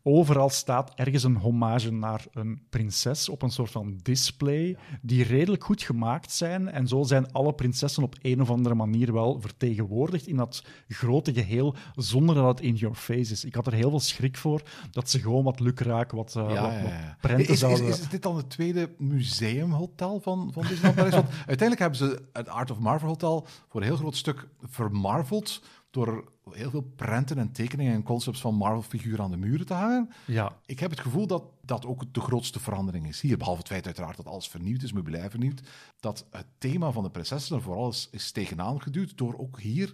Overal 0.03 0.49
staat 0.49 0.93
ergens 0.95 1.23
een 1.23 1.35
hommage 1.35 1.91
naar 1.91 2.25
een 2.31 2.61
prinses 2.69 3.29
op 3.29 3.41
een 3.41 3.51
soort 3.51 3.71
van 3.71 3.99
display 4.03 4.77
die 5.01 5.23
redelijk 5.23 5.63
goed 5.63 5.81
gemaakt 5.81 6.31
zijn. 6.31 6.67
En 6.71 6.87
zo 6.87 7.03
zijn 7.03 7.31
alle 7.31 7.53
prinsessen 7.53 8.03
op 8.03 8.15
een 8.21 8.41
of 8.41 8.49
andere 8.49 8.75
manier 8.75 9.13
wel 9.13 9.41
vertegenwoordigd 9.41 10.27
in 10.27 10.35
dat 10.35 10.63
grote 10.87 11.33
geheel, 11.33 11.75
zonder 11.95 12.35
dat 12.35 12.47
het 12.47 12.61
in 12.61 12.75
your 12.75 12.95
face 12.95 13.31
is. 13.31 13.45
Ik 13.45 13.55
had 13.55 13.67
er 13.67 13.73
heel 13.73 13.89
veel 13.89 13.99
schrik 13.99 14.37
voor 14.37 14.61
dat 14.91 15.09
ze 15.09 15.19
gewoon 15.19 15.43
wat 15.43 15.59
lukraak, 15.59 16.11
wat, 16.11 16.35
eh, 16.35 16.49
Ja, 16.49 16.61
wat, 16.61 16.91
prenten 17.21 17.45
Is, 17.45 17.49
is, 17.49 17.59
zouden... 17.59 17.87
is 17.87 18.09
dit 18.09 18.21
dan 18.21 18.37
het 18.37 18.49
tweede 18.49 18.89
museumhotel 18.97 20.19
van, 20.19 20.49
van 20.53 20.61
Disneyland 20.61 20.95
Parijs? 20.95 21.15
Want 21.15 21.29
uiteindelijk 21.29 21.79
hebben 21.79 21.97
ze 21.97 22.21
het 22.33 22.49
Art 22.49 22.71
of 22.71 22.79
Marvel 22.79 23.07
Hotel 23.07 23.47
voor 23.69 23.81
een 23.81 23.87
heel 23.87 23.97
groot 23.97 24.04
stuk 24.13 24.47
vermarveld 24.61 25.61
door 25.89 26.31
heel 26.51 26.69
veel 26.69 26.91
prenten 26.95 27.37
en 27.37 27.51
tekeningen 27.51 27.93
en 27.93 28.03
concepts 28.03 28.41
van 28.41 28.55
Marvel-figuren 28.55 29.23
aan 29.23 29.31
de 29.31 29.37
muren 29.37 29.65
te 29.65 29.73
hangen. 29.73 30.09
Ja, 30.25 30.59
Ik 30.65 30.79
heb 30.79 30.89
het 30.89 30.99
gevoel 30.99 31.27
dat 31.27 31.43
dat 31.61 31.85
ook 31.85 32.13
de 32.13 32.19
grootste 32.19 32.59
verandering 32.59 33.07
is 33.07 33.21
hier. 33.21 33.37
Behalve 33.37 33.59
het 33.59 33.69
feit 33.69 33.85
uiteraard 33.85 34.17
dat 34.17 34.27
alles 34.27 34.47
vernieuwd 34.47 34.81
is, 34.81 34.93
meubilair 34.93 35.29
vernieuwd. 35.29 35.61
Dat 35.99 36.25
het 36.29 36.47
thema 36.57 36.91
van 36.91 37.03
de 37.03 37.09
prinsessen 37.09 37.55
er 37.55 37.61
vooral 37.61 37.89
is, 37.89 38.07
is 38.11 38.31
tegenaan 38.31 38.81
geduwd 38.81 39.17
door 39.17 39.37
ook 39.37 39.59
hier 39.59 39.93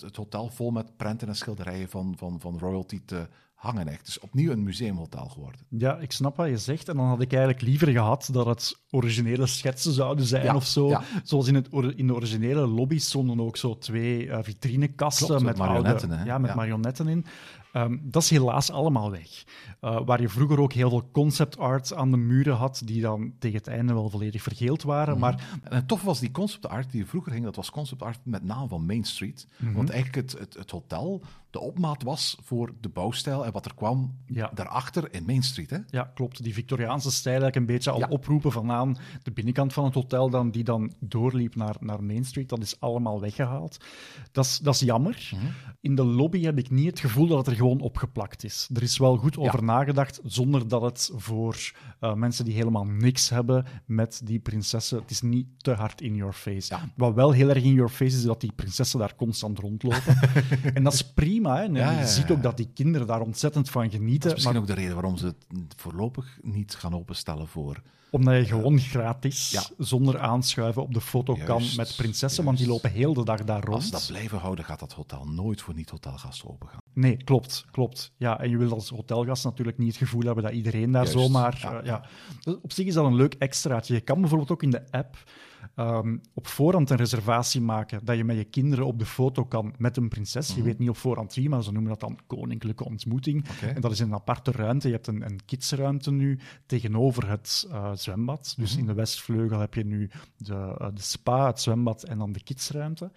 het 0.00 0.16
hotel 0.16 0.48
vol 0.48 0.70
met 0.70 0.96
prenten 0.96 1.28
en 1.28 1.36
schilderijen 1.36 1.88
van, 1.88 2.14
van, 2.16 2.40
van 2.40 2.58
royalty 2.58 3.00
te 3.04 3.28
hangen. 3.62 3.88
Echt. 3.88 3.98
Het 3.98 4.08
is 4.08 4.18
opnieuw 4.20 4.50
een 4.52 4.62
museumhotel 4.62 5.24
geworden. 5.28 5.60
Ja, 5.68 5.98
ik 5.98 6.12
snap 6.12 6.36
wat 6.36 6.48
je 6.48 6.58
zegt. 6.58 6.88
En 6.88 6.96
dan 6.96 7.06
had 7.06 7.20
ik 7.20 7.30
eigenlijk 7.32 7.62
liever 7.62 7.88
gehad 7.88 8.28
dat 8.32 8.46
het 8.46 8.80
originele 8.90 9.46
schetsen 9.46 9.92
zouden 9.92 10.24
zijn 10.24 10.44
Ja, 10.44 10.54
of 10.54 10.66
zo. 10.66 10.88
ja. 10.88 11.02
Zoals 11.22 11.46
in, 11.48 11.54
het, 11.54 11.68
in 11.96 12.06
de 12.06 12.14
originele 12.14 12.66
lobby 12.66 12.98
stonden 12.98 13.40
ook 13.40 13.56
zo 13.56 13.78
twee 13.78 14.30
eh, 14.30 14.38
vitrinekasten 14.42 15.26
Klopt, 15.26 15.42
met 15.42 15.56
marionetten, 15.56 16.08
oude- 16.08 16.22
hè? 16.22 16.28
Ja, 16.28 16.38
met 16.38 16.50
Ja. 16.50 16.56
marionetten 16.56 17.08
in. 17.08 17.24
Ehm, 17.72 17.96
dat 18.02 18.22
is 18.22 18.30
helaas 18.30 18.70
allemaal 18.70 19.10
weg. 19.10 19.44
Eh, 19.80 20.00
waar 20.04 20.20
je 20.20 20.28
vroeger 20.28 20.60
ook 20.60 20.72
heel 20.72 20.88
veel 20.90 21.08
concept 21.12 21.58
art 21.58 21.94
aan 21.94 22.10
de 22.10 22.16
muren 22.16 22.54
had, 22.56 22.82
die 22.84 23.00
dan 23.00 23.32
tegen 23.38 23.56
het 23.58 23.66
einde 23.66 23.92
wel 23.92 24.10
volledig 24.10 24.42
vergeeld 24.42 24.82
waren. 24.82 25.18
Maar 25.18 25.60
En 25.62 25.86
tof 25.86 26.02
was 26.02 26.20
die 26.20 26.30
concept 26.30 26.68
art 26.68 26.90
die 26.90 27.06
vroeger 27.06 27.32
ging, 27.32 27.44
dat 27.44 27.56
was 27.56 27.70
concept 27.70 28.02
art 28.02 28.18
met 28.22 28.44
naam 28.44 28.68
van 28.68 28.86
Main 28.86 29.04
Street. 29.04 29.46
Want 29.74 29.90
eigenlijk 29.90 30.30
het, 30.30 30.40
het, 30.40 30.54
het 30.54 30.70
hotel 30.70 31.22
de 31.52 31.60
opmaat 31.60 32.02
was 32.02 32.36
voor 32.42 32.74
de 32.80 32.88
bouwstijl 32.88 33.44
en 33.46 33.52
wat 33.52 33.64
er 33.64 33.74
kwam 33.74 34.16
Ja. 34.26 34.50
daarachter 34.54 35.14
in 35.14 35.24
Main 35.24 35.42
Street. 35.42 35.70
Hè? 35.70 35.78
Ja, 35.90 36.10
klopt. 36.14 36.42
Die 36.42 36.54
Victoriaanse 36.54 37.10
stijl 37.10 37.40
eigenlijk 37.42 37.56
een 37.68 37.74
beetje 37.74 37.90
al 37.90 37.98
Ja. 37.98 38.06
oproepen 38.08 38.52
vanaan 38.52 38.96
de 39.22 39.30
binnenkant 39.30 39.72
van 39.72 39.84
het 39.84 39.94
hotel, 39.94 40.30
dan, 40.30 40.50
die 40.50 40.64
dan 40.64 40.92
doorliep 41.00 41.54
naar, 41.54 41.76
naar 41.80 42.04
Main 42.04 42.24
Street. 42.24 42.48
Dat 42.48 42.62
is 42.62 42.80
allemaal 42.80 43.20
weggehaald. 43.20 43.76
Dat 44.32 44.44
is, 44.44 44.58
dat 44.58 44.74
is 44.74 44.80
jammer. 44.80 45.30
Mhm. 45.34 45.44
In 45.80 45.94
de 45.94 46.04
lobby 46.04 46.42
heb 46.42 46.58
ik 46.58 46.70
niet 46.70 46.86
het 46.86 47.00
gevoel 47.00 47.26
dat 47.26 47.38
het 47.38 47.46
er 47.46 47.54
gewoon 47.56 47.80
opgeplakt 47.80 48.44
is. 48.44 48.68
Er 48.74 48.82
is 48.82 48.98
wel 48.98 49.16
goed 49.16 49.36
over 49.38 49.62
nagedacht, 49.64 50.20
zonder 50.24 50.68
dat 50.68 50.82
het 50.82 51.10
voor 51.14 51.56
eh, 52.00 52.14
mensen 52.14 52.44
die 52.44 52.54
helemaal 52.54 52.84
niks 52.84 53.28
hebben 53.28 53.66
met 53.86 54.20
die 54.24 54.38
prinsessen, 54.38 54.98
het 54.98 55.10
is 55.10 55.20
niet 55.22 55.46
te 55.56 55.70
hard 55.72 56.00
in 56.00 56.14
your 56.14 56.32
face. 56.32 56.74
Ja. 56.74 56.88
Wat 56.96 57.14
wel 57.14 57.30
heel 57.32 57.48
erg 57.48 57.62
in 57.62 57.72
your 57.74 57.90
face 57.90 58.04
is, 58.04 58.14
is 58.14 58.22
dat 58.22 58.40
die 58.40 58.52
prinsessen 58.52 58.98
daar 58.98 59.14
constant 59.16 59.58
rondlopen. 59.58 60.16
en 60.74 60.82
dat 60.82 60.92
is 60.92 61.12
prima 61.12 61.41
prima. 61.42 61.56
Hè? 61.56 61.62
En 61.64 61.74
Ja, 61.74 61.90
ja, 61.90 62.00
je 62.00 62.06
ziet 62.06 62.30
ook 62.30 62.42
dat 62.42 62.56
die 62.56 62.70
kinderen 62.74 63.06
daar 63.06 63.20
ontzettend 63.20 63.70
van 63.70 63.90
genieten. 63.90 64.28
Dat 64.28 64.28
is 64.28 64.32
misschien 64.32 64.52
maar 64.52 64.62
ook 64.62 64.68
de 64.68 64.74
reden 64.74 64.94
waarom 64.94 65.16
ze 65.16 65.26
het 65.26 65.74
voorlopig 65.76 66.38
niet 66.42 66.74
gaan 66.74 66.94
openstellen 66.94 67.48
voor... 67.48 67.82
Omdat 68.10 68.34
je 68.34 68.44
gewoon 68.44 68.78
gratis, 68.78 69.50
Ja. 69.50 69.62
zonder 69.78 70.18
aanschuiven, 70.18 70.82
op 70.82 70.94
de 70.94 71.00
foto 71.00 71.38
kan 71.44 71.62
met 71.76 71.94
prinsessen, 71.96 72.44
want 72.44 72.58
die 72.58 72.66
lopen 72.66 72.90
heel 72.90 73.14
de 73.14 73.24
dag 73.24 73.44
daar 73.44 73.64
rond. 73.64 73.76
Als 73.76 73.90
dat 73.90 74.06
blijven 74.08 74.38
houden, 74.38 74.64
gaat 74.64 74.80
dat 74.80 74.92
hotel 74.92 75.24
nooit 75.24 75.62
voor 75.62 75.74
niet-hotelgasten 75.74 76.50
open 76.50 76.68
gaan. 76.68 76.80
Nee, 76.92 77.16
klopt, 77.16 77.64
klopt. 77.70 78.12
Ja, 78.16 78.40
en 78.40 78.50
je 78.50 78.56
wil 78.56 78.72
als 78.72 78.88
hotelgast 78.88 79.44
natuurlijk 79.44 79.78
niet 79.78 79.88
het 79.88 79.96
gevoel 79.96 80.22
hebben 80.22 80.44
dat 80.44 80.52
iedereen 80.52 80.90
daar 80.90 81.04
Juist, 81.04 81.18
zomaar... 81.18 81.58
ja, 81.60 81.78
eh, 81.80 81.86
ja. 81.86 82.04
Dus 82.40 82.54
Op 82.62 82.72
zich 82.72 82.86
is 82.86 82.94
dat 82.94 83.04
een 83.04 83.14
leuk 83.14 83.34
extraatje. 83.34 83.94
Je 83.94 84.00
kan 84.00 84.20
bijvoorbeeld 84.20 84.50
ook 84.50 84.62
in 84.62 84.70
de 84.70 84.90
app 84.90 85.16
ehm, 85.74 86.16
op 86.34 86.46
voorhand 86.46 86.90
een 86.90 86.96
reservatie 86.96 87.60
maken 87.60 88.04
dat 88.04 88.16
je 88.16 88.24
met 88.24 88.36
je 88.36 88.44
kinderen 88.44 88.86
op 88.86 88.98
de 88.98 89.06
foto 89.06 89.44
kan 89.44 89.74
met 89.78 89.96
een 89.96 90.08
prinses. 90.08 90.48
Mhm. 90.48 90.58
Je 90.58 90.64
weet 90.64 90.78
niet 90.78 90.88
op 90.88 90.96
voorhand 90.96 91.34
wie, 91.34 91.48
maar 91.48 91.62
ze 91.62 91.72
noemen 91.72 91.90
dat 91.90 92.00
dan 92.00 92.18
koninklijke 92.26 92.84
ontmoeting. 92.84 93.44
En 93.74 93.80
dat 93.80 93.92
is 93.92 94.00
in 94.00 94.06
een 94.06 94.14
aparte 94.14 94.50
ruimte. 94.50 94.88
Je 94.88 94.94
hebt 94.94 95.06
een, 95.06 95.22
een 95.24 95.40
kidsruimte 95.44 96.12
nu 96.12 96.38
tegenover 96.66 97.28
het 97.28 97.66
eh, 97.70 97.90
zwembad. 97.94 98.54
Dus 98.56 98.70
Mhm. 98.70 98.80
in 98.80 98.86
de 98.86 98.94
westvleugel 98.94 99.58
heb 99.58 99.74
je 99.74 99.84
nu 99.84 100.10
de, 100.36 100.54
eh, 100.78 100.88
de 100.94 101.02
spa, 101.02 101.46
het 101.46 101.60
zwembad 101.60 102.02
en 102.02 102.18
dan 102.18 102.32
de 102.32 102.42
kidsruimte. 102.42 103.10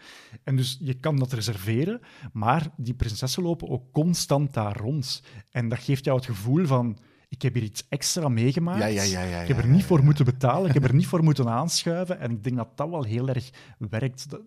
En 0.44 0.56
dus 0.56 0.78
je 0.80 0.94
kan 0.94 1.16
dat 1.16 1.34
reserveren, 1.34 2.02
maar 2.34 2.68
die 2.78 2.94
prinsessen 2.94 3.44
lopen 3.44 3.70
ook 3.70 3.92
constant 3.92 4.54
daar 4.54 4.78
rond. 4.78 5.24
En 5.52 5.70
dat 5.70 5.80
geeft 5.80 6.06
jou 6.06 6.18
het 6.18 6.26
gevoel 6.26 6.66
van, 6.66 6.98
ik 7.30 7.42
heb 7.42 7.54
hier 7.54 7.64
iets 7.64 7.86
extra 7.90 8.28
meegemaakt. 8.30 8.80
Ja, 8.80 8.86
ja, 8.86 9.02
ja, 9.04 9.22
ja, 9.24 9.42
ik 9.42 9.48
heb 9.48 9.58
er 9.58 9.68
niet 9.68 9.84
voor 9.86 10.04
moeten 10.04 10.26
betalen, 10.26 10.68
ik 10.68 10.74
heb 10.74 10.84
er 10.84 10.94
niet 10.94 11.08
voor 11.08 11.24
moeten 11.30 11.50
aanschuiven. 11.50 12.20
En 12.20 12.32
ik 12.32 12.44
denk 12.44 12.56
dat 12.56 12.78
dat 12.78 12.90
wel 12.90 13.04
heel 13.04 13.28
erg 13.30 13.50
werkt. 13.78 14.30
Dat- 14.30 14.42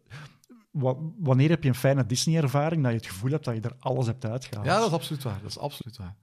wanneer 1.18 1.49
heb 1.49 1.62
je 1.62 1.68
een 1.68 1.74
fijne 1.74 2.07
Disney-ervaring 2.07 2.83
dat 2.83 2.91
je 2.93 2.97
het 2.99 3.07
gevoel 3.07 3.31
hebt 3.31 3.45
dat 3.45 3.55
je 3.55 3.61
er 3.61 3.76
alles 3.79 4.07
hebt 4.07 4.24
uitgehaald? 4.24 4.66
Ja, 4.66 4.79
dat 4.79 4.87
is 4.87 4.93
absoluut 4.93 5.22
waar. 5.22 5.39
Dat 5.43 5.51
is 5.51 5.59
absoluut 5.59 5.97
waar. 5.97 6.16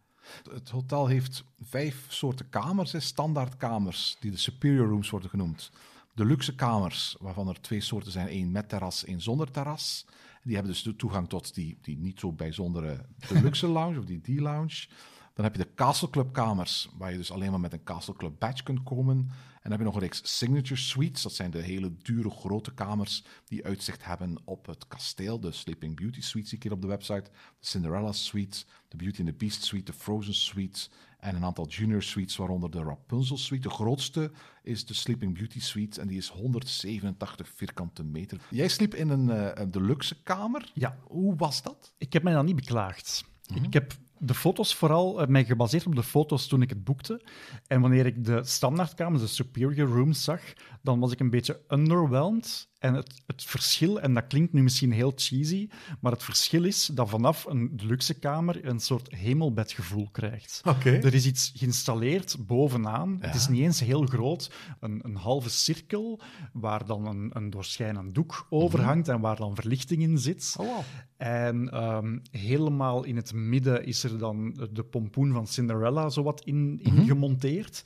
Het 0.54 0.70
hotel 0.70 1.08
heeft 1.08 1.44
vijf 1.62 2.06
soorten 2.08 2.50
kamers, 2.50 3.06
standaardkamers, 3.06 4.18
die 4.20 4.32
de 4.32 4.38
superior 4.38 4.88
rooms 4.88 5.10
worden 5.10 5.30
genoemd. 5.30 5.72
De 6.14 6.26
luxe 6.26 6.56
kamers, 6.56 7.16
waarvan 7.20 7.48
er 7.48 7.62
twee 7.62 7.82
soorten 7.82 8.12
zijn, 8.12 8.28
één 8.28 8.52
met 8.52 8.70
terras, 8.70 9.06
één 9.06 9.22
zonder 9.22 9.52
terras. 9.52 10.06
Die 10.44 10.54
hebben 10.54 10.72
dus 10.74 10.84
de 10.84 10.96
toegang 10.96 11.30
tot 11.30 11.54
die, 11.54 11.78
die 11.82 11.98
niet 11.98 12.20
zo 12.20 12.32
bijzondere 12.32 13.06
deluxe 13.28 13.68
lounge 13.68 14.00
of 14.00 14.06
die 14.06 14.22
D-lounge. 14.22 14.88
Dan 15.36 15.46
heb 15.46 15.56
je 15.56 15.64
de 15.64 15.74
Castle 15.74 16.10
Club 16.10 16.34
kamers, 16.34 16.90
waar 16.98 17.12
je 17.12 17.18
dus 17.18 17.32
alleen 17.32 17.52
maar 17.52 17.60
met 17.60 17.74
een 17.74 17.84
Castle 17.84 18.14
Club 18.14 18.40
badge 18.40 18.64
kunt 18.64 18.84
komen. 18.84 19.18
En 19.18 19.62
dan 19.62 19.72
heb 19.72 19.80
je 19.80 19.86
nog 19.86 19.96
een 19.96 20.02
reeks 20.02 20.38
signature 20.38 20.80
suites. 20.80 21.22
Dat 21.22 21.34
zijn 21.34 21.52
de 21.52 21.62
hele 21.62 21.96
dure 22.02 22.30
grote 22.30 22.74
kamers 22.74 23.24
die 23.46 23.66
uitzicht 23.66 24.06
hebben 24.06 24.38
op 24.46 24.66
het 24.66 24.88
kasteel. 24.88 25.40
De 25.40 25.52
Sleeping 25.52 25.96
Beauty 25.96 26.22
suite 26.22 26.48
zie 26.48 26.58
ik 26.58 26.64
hier 26.64 26.72
op 26.72 26.82
de 26.82 26.88
website. 26.88 27.30
De 27.60 27.66
Cinderella 27.68 28.12
suite, 28.12 28.66
de 28.88 28.98
Beauty 28.98 29.20
and 29.20 29.30
the 29.30 29.36
Beast 29.36 29.64
suite, 29.64 29.92
de 29.92 29.98
Frozen 29.98 30.34
suite 30.34 30.90
en 31.20 31.36
een 31.36 31.44
aantal 31.44 31.68
junior 31.68 32.04
suites, 32.04 32.36
waaronder 32.36 32.72
de 32.72 32.84
Rapunzel 32.84 33.38
suite. 33.38 33.68
De 33.68 33.74
grootste 33.74 34.32
is 34.64 34.86
de 34.86 34.94
Sleeping 34.94 35.34
Beauty 35.34 35.60
suite 35.60 36.02
en 36.02 36.08
die 36.08 36.18
is 36.18 36.30
187 36.30 37.50
vierkante 37.56 38.04
meter. 38.04 38.42
Jij 38.50 38.68
sliep 38.68 38.96
in 38.96 39.10
een, 39.10 39.30
eh, 39.30 39.64
een 39.64 39.72
deluxe 39.72 40.22
kamer. 40.24 40.72
Ja. 40.74 40.98
Hoe 41.04 41.36
was 41.36 41.62
dat? 41.62 41.94
Ik 41.98 42.14
heb 42.14 42.24
mij 42.24 42.34
dan 42.34 42.46
niet 42.46 42.56
beklaagd. 42.56 43.24
Mhm. 43.48 43.64
Ik 43.64 43.74
heb 43.74 43.94
de 44.18 44.34
foto's 44.34 44.76
vooral 44.76 45.22
eh, 45.22 45.28
mij 45.28 45.46
gebaseerd 45.46 45.86
op 45.86 45.96
de 45.96 46.04
foto's 46.04 46.48
toen 46.48 46.62
ik 46.62 46.70
het 46.70 46.84
boekte. 46.84 47.22
En 47.68 47.82
wanneer 47.82 48.06
ik 48.06 48.26
de 48.26 48.44
standaardkamers, 48.44 49.22
de 49.22 49.28
superior 49.28 49.90
rooms 49.90 50.24
zag, 50.24 50.42
dan 50.82 51.00
was 51.00 51.12
ik 51.12 51.20
een 51.20 51.30
beetje 51.30 51.62
underwhelmed. 51.68 52.70
En 52.86 52.94
het, 52.94 53.22
het 53.26 53.44
verschil, 53.44 54.00
en 54.02 54.14
dat 54.14 54.28
klinkt 54.28 54.54
nu 54.54 54.64
misschien 54.64 54.92
heel 54.92 55.12
cheesy, 55.16 55.70
maar 56.00 56.12
het 56.12 56.24
verschil 56.24 56.64
is 56.64 56.86
dat 56.94 57.10
vanaf 57.10 57.46
een 57.46 57.78
deluxe 57.78 58.14
kamer 58.20 58.66
een 58.66 58.80
soort 58.80 59.16
hemelbedgevoel 59.16 60.10
krijgt. 60.12 60.62
Oké. 60.66 60.90
Er 60.90 61.14
is 61.14 61.26
iets 61.26 61.52
geïnstalleerd 61.56 62.38
bovenaan. 62.40 63.18
Het 63.20 63.36
is 63.36 63.46
Ja. 63.46 63.52
niet 63.52 63.62
eens 63.62 63.80
heel 63.80 64.06
groot. 64.06 64.52
Een, 64.80 65.00
een 65.04 65.16
halve 65.16 65.50
cirkel 65.50 66.20
waar 66.54 66.86
dan 66.86 67.06
een, 67.08 67.30
een 67.34 67.50
doorschijnend 67.50 68.16
doek 68.16 68.48
over 68.50 68.82
hangt 68.82 69.08
en 69.08 69.20
waar 69.20 69.36
dan 69.36 69.56
verlichting 69.56 70.02
in 70.02 70.18
zit. 70.18 70.56
Oh, 70.60 70.66
wow. 70.68 70.80
En 71.18 71.70
ehm, 71.72 72.18
helemaal 72.32 73.04
in 73.04 73.16
het 73.16 73.34
midden 73.34 73.86
is 73.86 74.04
er 74.04 74.18
dan 74.18 74.68
de 74.72 74.84
pompoen 74.84 75.32
van 75.32 75.48
Cinderella 75.48 76.10
zowat 76.10 76.42
in, 76.42 76.80
in 76.82 76.94
Mhm. 76.94 77.06
gemonteerd. 77.06 77.84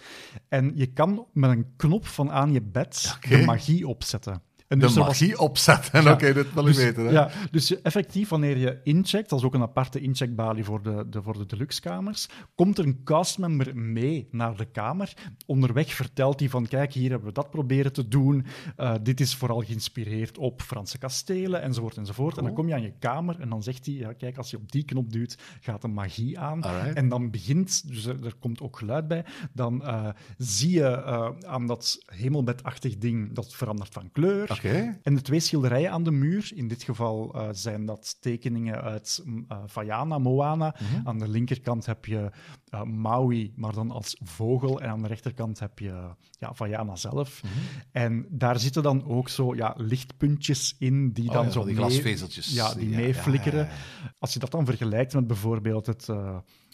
En 0.48 0.72
je 0.76 0.86
kan 0.86 1.26
met 1.34 1.50
een 1.50 1.66
knop 1.76 2.06
van 2.08 2.32
aan 2.32 2.54
je 2.54 2.62
bed 2.62 3.18
de 3.30 3.38
magie 3.46 3.88
opzetten. 3.88 4.42
En 4.70 4.80
De 4.80 4.86
dus 4.86 4.96
was- 4.96 5.06
magie 5.08 5.40
opzetten. 5.40 6.04
Ja. 6.04 6.12
Oké, 6.12 6.34
dat 6.34 6.54
wil 6.54 6.64
dus, 6.64 6.78
ik 6.78 6.84
weten. 6.86 7.06
Hè? 7.06 7.12
Ja, 7.12 7.30
dus 7.52 7.68
je- 7.68 7.80
effectief, 7.82 8.30
wanneer 8.30 8.58
je 8.58 8.80
incheckt, 8.84 9.30
dat 9.30 9.40
is 9.40 9.46
ook 9.46 9.54
een 9.54 9.62
aparte 9.62 10.00
incheckbalie 10.00 10.64
voor 10.64 10.82
de, 10.82 11.06
de, 11.10 11.22
voor 11.22 11.38
de 11.38 11.46
deluxe-kamers, 11.46 12.30
komt 12.56 12.78
er 12.78 12.86
een 12.86 13.04
castmember 13.04 13.78
mee 13.78 14.28
naar 14.32 14.56
de 14.58 14.66
kamer. 14.66 15.14
Onderweg 15.46 15.94
vertelt 15.94 16.40
hij 16.40 16.50
van, 16.50 16.68
kijk, 16.68 16.94
hier 16.94 17.10
hebben 17.10 17.28
we 17.28 17.34
dat 17.34 17.50
proberen 17.50 17.94
te 17.94 18.08
doen. 18.08 18.46
Eh, 18.76 18.94
dit 19.02 19.20
is 19.20 19.36
vooral 19.36 19.60
geïnspireerd 19.62 20.38
op 20.38 20.62
Franse 20.62 20.98
kastelen, 20.98 21.62
enzovoort, 21.62 21.98
enzovoort. 21.98 22.38
En 22.38 22.44
dan 22.44 22.54
kom 22.54 22.68
je 22.68 22.74
aan 22.74 22.82
je 22.82 22.94
kamer 23.00 23.40
en 23.40 23.50
dan 23.50 23.64
zegt 23.64 23.86
hij, 23.86 23.96
ja, 23.96 24.14
kijk, 24.14 24.38
als 24.38 24.50
je 24.52 24.58
op 24.58 24.72
die 24.72 24.84
knop 24.84 25.12
duwt, 25.12 25.38
gaat 25.60 25.82
de 25.82 25.88
magie 25.88 26.40
aan. 26.40 26.64
Alright. 26.64 26.94
En 26.96 27.10
dan 27.10 27.32
begint, 27.32 27.88
dus 27.88 28.06
er, 28.06 28.26
er 28.26 28.36
komt 28.40 28.62
ook 28.62 28.78
geluid 28.78 29.08
bij, 29.08 29.26
dan 29.54 29.84
eh, 29.86 30.10
zie 30.38 30.72
je 30.72 30.88
eh, 30.88 31.30
aan 31.48 31.68
dat 31.68 31.98
hemelbedachtig 32.06 32.98
ding, 32.98 33.34
dat 33.34 33.56
verandert 33.56 33.94
van 33.94 34.12
kleur. 34.12 34.58
En 35.04 35.16
de 35.16 35.22
twee 35.22 35.40
schilderijen 35.40 35.92
aan 35.92 36.04
de 36.04 36.12
muur, 36.12 36.52
in 36.56 36.68
dit 36.68 36.84
geval 36.84 37.34
eh, 37.34 37.48
zijn 37.52 37.86
dat 37.86 38.18
tekeningen 38.22 38.82
uit 38.82 39.22
mm, 39.26 39.46
eh, 39.48 39.58
Vaiana, 39.66 40.18
Moana. 40.18 40.76
Mhm. 40.80 41.08
Aan 41.08 41.20
de 41.20 41.28
linkerkant 41.28 41.86
heb 41.86 42.06
je 42.06 42.32
eh, 42.70 42.84
Maui, 42.84 43.54
maar 43.56 43.74
dan 43.74 43.92
als 43.92 44.18
vogel. 44.24 44.82
En 44.82 44.90
aan 44.90 45.02
de 45.02 45.08
rechterkant 45.08 45.60
heb 45.60 45.80
je 45.80 46.10
ja, 46.32 46.54
Vaiana 46.54 46.96
zelf. 46.96 47.44
Mhm. 47.44 47.54
En 47.92 48.26
daar 48.30 48.60
zitten 48.60 48.84
dan 48.84 49.06
ook 49.06 49.30
zo 49.30 49.56
ja, 49.56 49.74
lichtpuntjes 49.78 50.76
in 50.80 51.12
die 51.12 51.28
Oh 51.28 51.34
dan 51.34 51.46
ja, 51.46 51.52
zo 51.52 51.66
die 51.66 51.76
mee- 51.76 51.84
glasvezeltjes. 51.84 52.54
Ja, 52.54 52.74
die 52.74 52.90
Ja, 52.90 52.96
meeflikkeren. 52.98 53.66
ja, 53.66 54.12
Als 54.20 54.34
je 54.34 54.40
dat 54.40 54.52
dan 54.52 54.66
vergelijkt 54.66 55.14
met 55.14 55.28
bijvoorbeeld 55.28 55.86
het... 55.86 56.08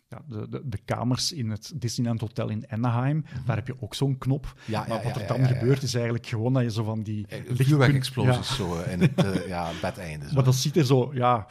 eh, 0.10 0.18
ja, 0.18 0.22
de, 0.40 0.50
de, 0.50 0.62
de 0.66 0.78
kamers 0.86 1.32
in 1.32 1.50
het 1.50 1.72
Disneyland 1.76 2.20
Hotel 2.22 2.50
in 2.50 2.66
Anaheim, 2.70 3.26
daar 3.46 3.56
heb 3.56 3.68
je 3.68 3.76
ook 3.80 3.96
zo'n 3.96 4.18
knop. 4.18 4.44
Mhm. 4.56 4.72
Ja, 4.72 4.86
maar 4.88 5.04
wat 5.04 5.16
er 5.22 5.28
dan 5.28 5.48
gebeurt, 5.48 5.84
is 5.84 5.94
eigenlijk 5.94 6.26
gewoon 6.28 6.54
dat 6.54 6.64
je 6.64 6.72
zo 6.72 6.84
van 6.84 7.04
die... 7.04 7.26
Eh, 7.28 7.38
lichtpunt- 7.38 7.68
Vuurwerkexplosies 7.68 8.56
zo 8.56 8.78
eh, 8.80 8.92
in 8.92 9.02
het 9.02 9.24
eh, 9.26 9.48
ja, 9.48 9.70
bedeinde. 9.82 10.28
zo. 10.28 10.34
Maar 10.34 10.44
dat 10.44 10.56
ziet 10.56 10.78
er 10.78 10.86
zo, 10.86 11.12
ja. 11.14 11.48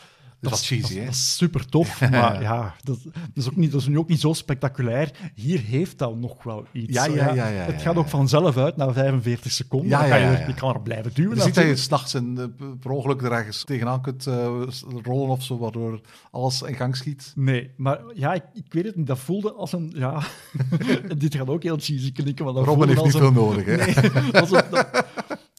Dat 0.51 0.59
is 0.59 0.66
cheesy, 0.66 0.99
hè? 0.99 1.05
dat 1.05 1.14
is 1.14 1.36
super 1.36 1.66
tof, 1.66 2.01
maar 2.11 2.42
ja, 2.42 2.74
dat, 2.82 2.99
dat, 3.03 3.12
is 3.34 3.47
ook 3.47 3.57
niet, 3.57 3.72
dat 3.72 3.80
is 3.80 3.86
nu 3.86 3.99
ook 3.99 4.09
niet 4.09 4.20
zo 4.20 4.32
spectaculair. 4.32 5.11
Hier 5.34 5.61
heeft 5.61 5.99
dat 5.99 6.16
nog 6.16 6.42
wel 6.42 6.66
iets. 6.72 6.95
Ja, 6.95 7.05
ja, 7.05 7.34
ja, 7.34 7.49
ja, 7.49 7.62
het 7.62 7.82
gaat 7.82 7.97
ook 7.97 8.09
vanzelf 8.09 8.57
uit 8.57 8.76
na 8.76 8.92
45 8.92 9.53
seconden. 9.53 9.88
Ja, 9.88 10.05
ja, 10.05 10.11
kan 10.11 10.30
je, 10.30 10.47
je 10.47 10.55
kan 10.55 10.74
er 10.74 10.80
blijven 10.80 11.14
duwen. 11.14 11.36
Je 11.36 11.42
ziet 11.42 11.55
dat 11.55 11.64
je 11.64 11.76
s'nachts 11.76 12.12
een, 12.12 12.38
eh, 12.38 12.66
per 12.80 12.90
ongeluk 12.90 13.22
er 13.22 13.32
ergens 13.32 13.64
tegenaan 13.64 14.03
kunt 14.03 14.26
eh, 14.26 14.62
rollen 15.03 15.28
of 15.28 15.42
zo, 15.42 15.59
waardoor 15.59 16.01
alles 16.30 16.62
in 16.62 16.74
gang 16.74 16.97
schiet. 16.97 17.32
Nee, 17.34 17.70
maar 17.76 18.01
ja, 18.14 18.32
ik, 18.34 18.45
ik 18.53 18.72
weet 18.72 18.84
het 18.84 18.97
niet. 18.97 19.07
Dat 19.07 19.18
voelde 19.18 19.53
als 19.53 19.72
een... 19.72 19.92
Ja, 19.97 20.22
dit 21.18 21.34
gaat 21.34 21.49
ook 21.49 21.62
heel 21.62 21.78
cheesy 21.78 22.12
klinken, 22.12 22.45
maar 22.45 22.55
dat 22.55 22.64
Robin 22.64 22.88
heeft 22.88 23.05
niet 23.05 23.16
veel 23.16 23.32
nodig, 23.32 23.64
hè? 23.64 23.76
Nee, 23.76 23.97
een, 23.97 24.30
dat, 24.30 25.05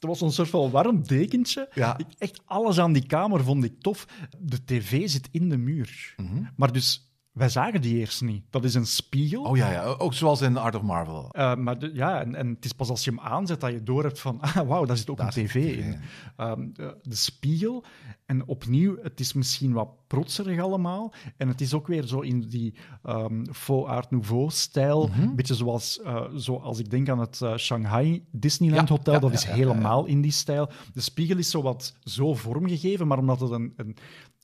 dat 0.05 0.19
was 0.19 0.21
een 0.21 0.35
soort 0.35 0.49
van 0.49 0.71
warm 0.71 1.03
dekentje. 1.03 1.69
Ja. 1.73 1.97
Ik, 1.97 2.07
echt 2.17 2.41
alles 2.45 2.79
aan 2.79 2.93
die 2.93 3.05
kamer 3.05 3.43
vond 3.43 3.63
ik 3.63 3.81
tof. 3.81 4.07
De 4.39 4.63
tv 4.65 5.09
zit 5.09 5.29
in 5.31 5.49
de 5.49 5.57
muur. 5.57 6.13
Mhm. 6.17 6.43
Maar 6.55 6.71
dus, 6.71 7.14
wij 7.35 7.49
zagen 7.49 7.81
die 7.81 7.97
eerst 7.97 8.21
niet. 8.21 8.43
Dat 8.49 8.63
is 8.63 8.73
een 8.73 8.85
spiegel. 8.85 9.43
Oh 9.43 9.57
ja, 9.57 9.71
ja, 9.71 9.83
ook 9.83 10.13
zoals 10.13 10.41
in 10.41 10.57
Art 10.57 10.75
of 10.75 10.81
Marvel. 10.81 11.29
Uh, 11.37 11.55
maar 11.55 11.79
de- 11.79 11.91
ja, 11.93 12.21
en, 12.21 12.35
en 12.35 12.47
het 12.47 12.65
is 12.65 12.71
pas 12.73 12.89
als 12.89 13.03
je 13.03 13.09
hem 13.11 13.19
aanzet 13.19 13.59
dat 13.61 13.71
je 13.71 13.83
door 13.83 14.03
hebt 14.03 14.19
van, 14.19 14.41
ah, 14.41 14.55
wauw, 14.55 14.85
daar 14.85 14.97
zit 14.97 15.09
ook 15.09 15.17
Daar 15.17 15.37
een 15.37 15.45
tv 15.45 15.55
in. 15.55 15.83
in. 15.83 15.99
Ehm, 16.37 16.67
de, 16.73 16.97
de 17.01 17.15
spiegel. 17.15 17.83
En 18.25 18.47
opnieuw, 18.47 18.97
het 19.01 19.19
is 19.19 19.33
misschien 19.33 19.73
wat 19.73 19.89
protserig 20.07 20.59
allemaal. 20.61 21.13
En 21.37 21.47
het 21.47 21.61
is 21.61 21.73
ook 21.73 21.87
weer 21.87 22.03
zo 22.07 22.19
in 22.19 22.39
die 22.41 22.73
ehm 23.03 23.45
faux 23.51 23.89
Art 23.89 24.11
Nouveau-stijl. 24.11 25.07
Mhm. 25.07 25.21
Een 25.21 25.35
beetje 25.35 25.55
zoals, 25.55 26.01
eh, 26.01 26.23
zoals 26.35 26.79
ik 26.79 26.89
denk 26.89 27.09
aan 27.09 27.19
het 27.19 27.41
eh, 27.41 27.55
Shanghai 27.57 28.25
Disneyland 28.31 28.87
Ja, 28.89 28.95
Hotel. 28.95 29.13
ja, 29.13 29.19
dat 29.19 29.29
ja, 29.31 29.35
is 29.37 29.43
helemaal 29.43 30.05
in 30.05 30.21
die 30.21 30.31
stijl. 30.31 30.69
De 30.93 31.01
spiegel 31.01 31.37
is 31.37 31.49
zo 31.49 31.61
wat 31.61 31.97
zo 32.03 32.33
vormgegeven, 32.33 33.07
maar 33.07 33.17
omdat 33.17 33.39
het 33.39 33.51
een... 33.51 33.73
een 33.75 33.95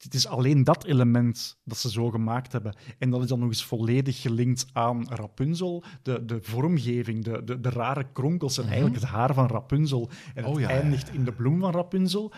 het 0.04 0.14
is 0.14 0.28
alleen 0.28 0.64
dat 0.64 0.86
element 0.86 1.58
dat 1.64 1.78
ze 1.78 1.92
zo 1.92 2.10
gemaakt 2.10 2.52
hebben. 2.52 2.76
En 2.98 3.10
dat 3.10 3.22
is 3.22 3.28
dan 3.28 3.40
nog 3.40 3.48
eens 3.48 3.64
volledig 3.64 4.22
gelinkt 4.22 4.66
aan 4.74 5.08
Rapunzel. 5.10 5.84
De, 6.02 6.26
de 6.26 6.38
vormgeving, 6.42 7.24
de, 7.24 7.44
de, 7.44 7.60
de 7.60 7.70
rare 7.70 8.06
kronkels 8.14 8.58
en 8.58 8.66
eigenlijk 8.66 8.96
het 8.96 9.04
haar 9.04 9.34
van 9.34 9.48
Rapunzel. 9.48 10.10
En 10.36 10.44
het 10.44 10.54
Oh 10.54 10.60
ja, 10.60 10.70
ja, 10.70 10.82
eindigt 10.82 11.14
in 11.14 11.24
de 11.24 11.32
bloem 11.32 11.60
van 11.60 11.72
Rapunzel. 11.72 12.32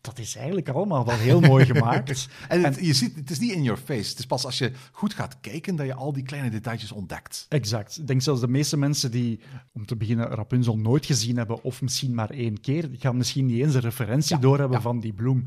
Dat 0.00 0.18
is 0.18 0.36
eigenlijk 0.36 0.68
allemaal 0.68 1.04
wel 1.04 1.16
heel 1.16 1.40
mooi 1.40 1.64
gemaakt. 1.74 2.28
En 2.48 2.64
het, 2.64 2.78
je 2.80 2.92
ziet, 2.92 3.16
het 3.16 3.30
is 3.30 3.38
niet 3.38 3.52
in 3.52 3.62
your 3.62 3.80
face. 3.80 4.10
Het 4.10 4.18
is 4.18 4.26
pas 4.26 4.44
als 4.44 4.58
je 4.58 4.72
goed 4.92 5.14
gaat 5.14 5.40
kijken 5.40 5.76
dat 5.76 5.86
je 5.86 5.94
al 5.94 6.12
die 6.12 6.22
kleine 6.22 6.50
detailjes 6.50 6.92
ontdekt. 6.92 7.46
Exact. 7.48 7.98
Ik 7.98 8.06
denk 8.06 8.22
zelfs 8.22 8.40
de 8.40 8.48
meeste 8.48 8.76
mensen 8.76 9.10
die, 9.10 9.40
om 9.72 9.86
te 9.86 9.96
beginnen, 9.96 10.28
Rapunzel 10.28 10.78
nooit 10.78 11.06
gezien 11.06 11.36
hebben, 11.36 11.62
of 11.62 11.82
misschien 11.82 12.14
maar 12.14 12.30
één 12.30 12.60
keer, 12.60 12.90
die 12.90 13.00
gaan 13.00 13.16
misschien 13.16 13.46
niet 13.46 13.62
eens 13.62 13.74
een 13.74 13.80
referentie 13.80 14.36
Ja, 14.36 14.42
doorhebben 14.42 14.82
van 14.82 15.00
die 15.00 15.12
bloem. 15.12 15.46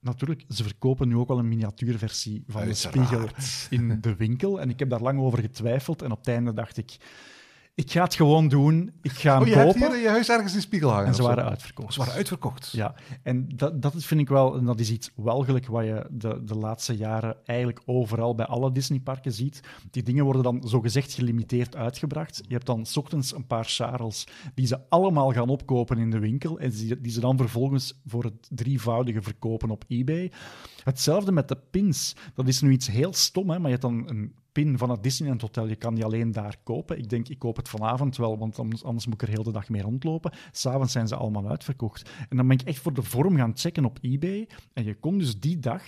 Natuurlijk, 0.00 0.44
ze 0.48 0.62
verkopen 0.62 1.08
nu 1.08 1.16
ook 1.16 1.28
wel 1.28 1.38
een 1.38 1.48
miniatuurversie 1.48 2.44
van 2.46 2.64
de 2.64 2.74
spiegel 2.74 3.28
in 3.70 4.00
de 4.00 4.16
winkel. 4.16 4.60
En 4.60 4.70
ik 4.70 4.78
heb 4.78 4.90
daar 4.90 5.02
lang 5.02 5.18
over 5.18 5.38
getwijfeld. 5.38 6.02
En 6.02 6.10
op 6.10 6.18
het 6.18 6.28
einde 6.28 6.52
dacht 6.52 6.76
ik, 6.76 6.96
ik 7.78 7.90
ga 7.90 8.02
het 8.02 8.14
gewoon 8.14 8.48
doen. 8.48 8.92
Ik 9.02 9.10
ga 9.10 9.32
hem 9.32 9.42
Oh, 9.42 9.48
je 9.48 9.54
hebt 9.54 9.74
hier 9.74 9.94
in 9.94 10.00
je 10.00 10.08
huis 10.08 10.28
ergens 10.28 10.54
een 10.54 10.60
spiegel 10.60 10.90
hangen? 10.90 11.06
En 11.06 11.14
ze 11.14 11.22
waren 11.22 11.44
uitverkocht. 11.44 11.92
Ze 11.92 11.98
waren 11.98 12.14
uitverkocht. 12.14 12.70
Ja, 12.72 12.94
en 13.22 13.48
dat, 13.54 13.82
dat 13.82 14.04
vind 14.04 14.20
ik 14.20 14.28
wel, 14.28 14.56
en 14.56 14.64
dat 14.64 14.80
is 14.80 14.90
iets 14.90 15.10
welgelijk 15.14 15.66
wat 15.66 15.84
je 15.84 16.06
de, 16.10 16.44
de 16.44 16.54
laatste 16.54 16.96
jaren 16.96 17.36
eigenlijk 17.44 17.80
overal 17.84 18.34
bij 18.34 18.46
alle 18.46 18.72
Disneyparken 18.72 19.32
ziet. 19.32 19.60
Die 19.90 20.02
dingen 20.02 20.24
worden 20.24 20.42
dan 20.42 20.62
zogezegd 20.64 21.12
gelimiteerd 21.12 21.76
uitgebracht. 21.76 22.40
Je 22.46 22.54
hebt 22.54 22.66
dan 22.66 22.86
's 22.86 22.96
ochtends 22.96 23.34
een 23.34 23.46
paar 23.46 23.64
Charles 23.64 24.26
die 24.54 24.66
ze 24.66 24.80
allemaal 24.88 25.32
gaan 25.32 25.48
opkopen 25.48 25.98
in 25.98 26.10
de 26.10 26.18
winkel 26.18 26.58
en 26.58 26.70
die, 26.70 27.00
die 27.00 27.12
ze 27.12 27.20
dan 27.20 27.36
vervolgens 27.36 28.00
voor 28.06 28.24
het 28.24 28.48
drievoudige 28.50 29.22
verkopen 29.22 29.70
op 29.70 29.84
eBay. 29.88 30.32
Hetzelfde 30.82 31.32
met 31.32 31.48
de 31.48 31.58
pins. 31.70 32.16
Dat 32.34 32.48
is 32.48 32.60
nu 32.60 32.70
iets 32.70 32.86
heel 32.86 33.12
stom, 33.14 33.50
hè, 33.50 33.58
maar 33.58 33.70
je 33.70 33.76
hebt 33.76 33.82
dan 33.82 34.08
een 34.08 34.34
pin 34.64 34.78
van 34.78 34.90
het 34.90 35.02
Disneyland 35.02 35.40
Hotel. 35.40 35.66
Je 35.66 35.76
kan 35.76 35.94
die 35.94 36.04
alleen 36.04 36.32
daar 36.32 36.56
kopen. 36.62 36.98
Ik 36.98 37.08
denk, 37.08 37.28
ik 37.28 37.38
koop 37.38 37.56
het 37.56 37.68
vanavond 37.68 38.16
wel, 38.16 38.38
want 38.38 38.58
anders, 38.84 39.06
moet 39.06 39.22
ik 39.22 39.22
er 39.22 39.34
heel 39.34 39.42
de 39.42 39.52
dag 39.52 39.68
mee 39.68 39.82
rondlopen. 39.82 40.32
S'avonds 40.52 40.92
zijn 40.92 41.08
ze 41.08 41.16
allemaal 41.16 41.48
uitverkocht. 41.48 42.10
En 42.28 42.36
dan 42.36 42.48
ben 42.48 42.58
ik 42.58 42.66
echt 42.66 42.78
voor 42.78 42.94
de 42.94 43.02
vorm 43.02 43.36
gaan 43.36 43.56
checken 43.56 43.84
op 43.84 43.98
eBay. 44.00 44.48
En 44.72 44.84
je 44.84 44.94
kon 44.94 45.18
dus 45.18 45.40
die 45.40 45.58
dag, 45.58 45.82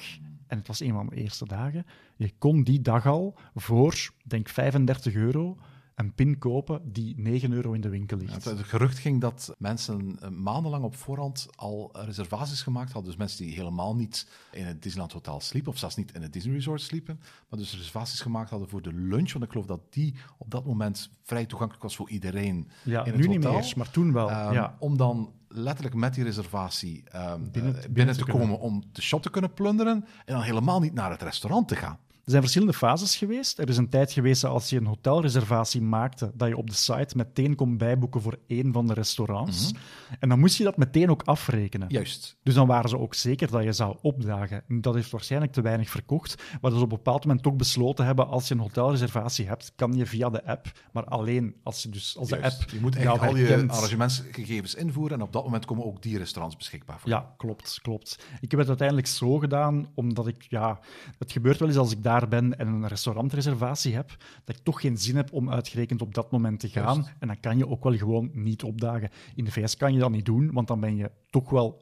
en 0.47 0.59
het 0.59 0.67
was 0.67 0.81
een 0.81 0.93
van 0.93 1.07
de 1.07 1.17
eerste 1.17 1.47
dagen, 1.47 1.87
je 2.17 2.33
kon 2.39 2.63
die 2.63 2.81
dag 2.81 3.07
al 3.07 3.39
voor, 3.55 4.11
denk 4.25 4.49
35 4.49 5.15
euro, 5.15 5.57
een 6.01 6.15
pin 6.15 6.39
kopen 6.39 6.81
die 6.93 7.15
9 7.17 7.53
euro 7.53 7.73
in 7.73 7.81
de 7.81 7.89
winkel 7.89 8.17
Ja, 8.17 8.23
ligt. 8.23 8.45
Het, 8.45 8.59
het 8.59 8.67
gerucht 8.67 8.99
ging 8.99 9.21
dat 9.21 9.55
mensen 9.59 10.17
eh, 10.21 10.29
maandenlang 10.29 10.85
op 10.85 10.97
voorhand 10.97 11.49
al 11.57 11.91
reservaties 11.93 12.63
gemaakt 12.63 12.93
hadden. 12.93 13.11
Dus 13.11 13.19
mensen 13.21 13.45
die 13.45 13.55
helemaal 13.55 13.97
niet 13.97 14.29
in 14.53 14.65
het 14.65 14.83
Disneyland 14.83 15.13
Hotel 15.13 15.41
sliepen, 15.41 15.73
of 15.73 15.79
zelfs 15.79 15.97
niet 15.97 16.13
in 16.13 16.23
het 16.23 16.33
Disney 16.33 16.55
Resort 16.55 16.81
sliepen, 16.81 17.21
maar 17.49 17.59
dus 17.59 17.77
reservaties 17.77 18.21
gemaakt 18.21 18.51
hadden 18.51 18.69
voor 18.69 18.83
de 18.83 18.93
lunch. 18.93 19.33
Want 19.33 19.45
ik 19.45 19.51
geloof 19.51 19.67
dat 19.67 19.81
die 19.91 20.15
op 20.39 20.51
dat 20.51 20.65
moment 20.65 21.11
vrij 21.23 21.47
toegankelijk 21.47 21.83
was 21.85 21.97
voor 21.97 22.11
iedereen 22.11 22.69
Ja, 22.83 23.05
in 23.05 23.13
het 23.13 23.21
nu 23.21 23.29
niet 23.29 23.45
meer, 23.45 23.73
maar 23.77 23.91
toen 23.91 24.13
wel. 24.13 24.31
Ehm, 24.31 24.53
ja. 24.53 24.77
Om 24.79 24.97
dan 24.97 25.33
letterlijk 25.49 25.95
met 25.95 26.15
die 26.15 26.25
reservatie 26.25 27.03
ehm, 27.05 27.51
Binnen- 27.51 27.93
binnen, 27.93 28.17
te 28.17 28.25
te 28.25 28.31
komen 28.31 28.59
om 28.59 28.83
de 28.93 29.03
shop 29.03 29.23
te 29.23 29.31
kunnen 29.31 29.53
plunderen 29.55 30.05
en 30.25 30.35
dan 30.35 30.43
helemaal 30.43 30.81
niet 30.81 30.95
naar 30.95 31.11
het 31.11 31.23
restaurant 31.23 31.69
te 31.69 31.77
gaan. 31.77 31.99
Er 32.31 32.37
zijn 32.37 32.49
verschillende 32.51 32.79
fases 32.79 33.17
geweest. 33.17 33.59
Er 33.59 33.69
is 33.69 33.77
een 33.77 33.89
tijd 33.89 34.13
geweest 34.13 34.43
dat 34.43 34.51
als 34.51 34.71
je 34.71 34.77
een 34.77 34.87
hotelreservatie 34.87 35.83
maakte, 35.83 36.31
dat 36.35 36.49
je 36.49 36.57
op 36.57 36.71
de 36.71 36.77
site 36.77 37.17
meteen 37.17 37.55
kon 37.55 37.77
bijboeken 37.77 38.21
voor 38.21 38.39
één 38.47 38.73
van 38.73 38.87
de 38.87 38.95
restaurants. 38.95 39.73
En 40.19 40.29
dan 40.29 40.39
moest 40.39 40.57
je 40.57 40.65
dat 40.65 40.77
meteen 40.77 41.11
ook 41.11 41.23
afrekenen. 41.23 41.89
Juist. 41.89 42.37
Dus 42.43 42.55
dan 42.55 42.67
waren 42.67 42.89
ze 42.89 42.99
ook 42.99 43.15
zeker 43.15 43.51
dat 43.51 43.63
je 43.63 43.73
zou 43.73 43.97
opdagen. 44.03 44.63
En 44.69 44.81
Dat 44.81 44.95
heeft 44.95 45.11
waarschijnlijk 45.11 45.53
te 45.53 45.61
weinig 45.61 45.91
verkocht, 45.91 46.43
maar 46.61 46.71
ze 46.71 46.77
op 46.77 46.83
een 46.83 46.89
bepaald 46.89 47.25
moment 47.25 47.43
toch 47.43 47.57
besloten 47.57 48.05
hebben, 48.05 48.29
als 48.29 48.49
je 48.49 48.55
een 48.55 48.61
hotelreservatie 48.61 49.47
hebt, 49.47 49.73
kan 49.77 49.93
je 49.93 50.07
via 50.07 50.31
de 50.31 50.45
app, 50.45 50.73
maar 50.93 51.05
alleen 51.05 51.55
als, 51.63 51.83
je 51.83 51.89
dus, 51.89 52.17
als 52.19 52.29
de 52.29 52.43
app 52.43 52.71
je 52.71 52.81
moet 52.81 52.97
eigenlijk 52.97 53.27
al 53.27 53.37
je 53.37 53.65
arrangementsgegevens 53.69 54.75
invoeren 54.75 55.17
en 55.17 55.25
op 55.25 55.33
dat 55.33 55.45
moment 55.45 55.65
komen 55.65 55.85
ook 55.85 56.03
die 56.03 56.19
restaurants 56.19 56.57
beschikbaar 56.57 57.01
voor. 57.01 57.11
Ja, 57.11 57.35
klopt, 57.37 57.79
klopt. 57.83 58.19
Ik 58.41 58.51
heb 58.51 58.61
het 58.61 58.69
uiteindelijk 58.69 59.07
zo 59.07 59.39
gedaan, 59.39 59.89
omdat 59.95 60.27
ik, 60.27 60.47
ja, 60.49 60.81
het 61.19 61.33
gebeurt 61.33 61.59
wel 61.59 61.69
eens 61.69 61.77
als 61.77 61.93
ik 61.93 62.03
daar 62.03 62.19
ben 62.29 62.59
en 62.59 62.67
een 62.67 62.89
restaurantreservatie 62.89 63.95
heb, 63.95 64.17
dat 64.45 64.57
ik 64.57 64.63
toch 64.63 64.81
geen 64.81 64.99
zin 64.99 65.17
heb 65.17 65.33
om 65.33 65.51
uitgerekend 65.51 66.03
op 66.03 66.15
dat 66.15 66.31
moment 66.31 66.61
te 66.61 66.69
gaan. 66.69 67.09
En 67.19 67.27
dan 67.27 67.41
kan 67.41 67.59
je 67.59 67.69
ook 67.69 67.85
wel 67.85 67.97
gewoon 67.97 68.31
niet 68.33 68.63
opdagen. 68.63 69.11
In 69.35 69.45
de 69.45 69.53
VS 69.53 69.77
kan 69.77 69.93
je 69.93 69.99
dat 69.99 70.11
niet 70.11 70.25
doen, 70.25 70.53
want 70.53 70.69
dan 70.69 70.81
ben 70.81 70.97
je 70.97 71.11
toch 71.31 71.51
wel 71.51 71.79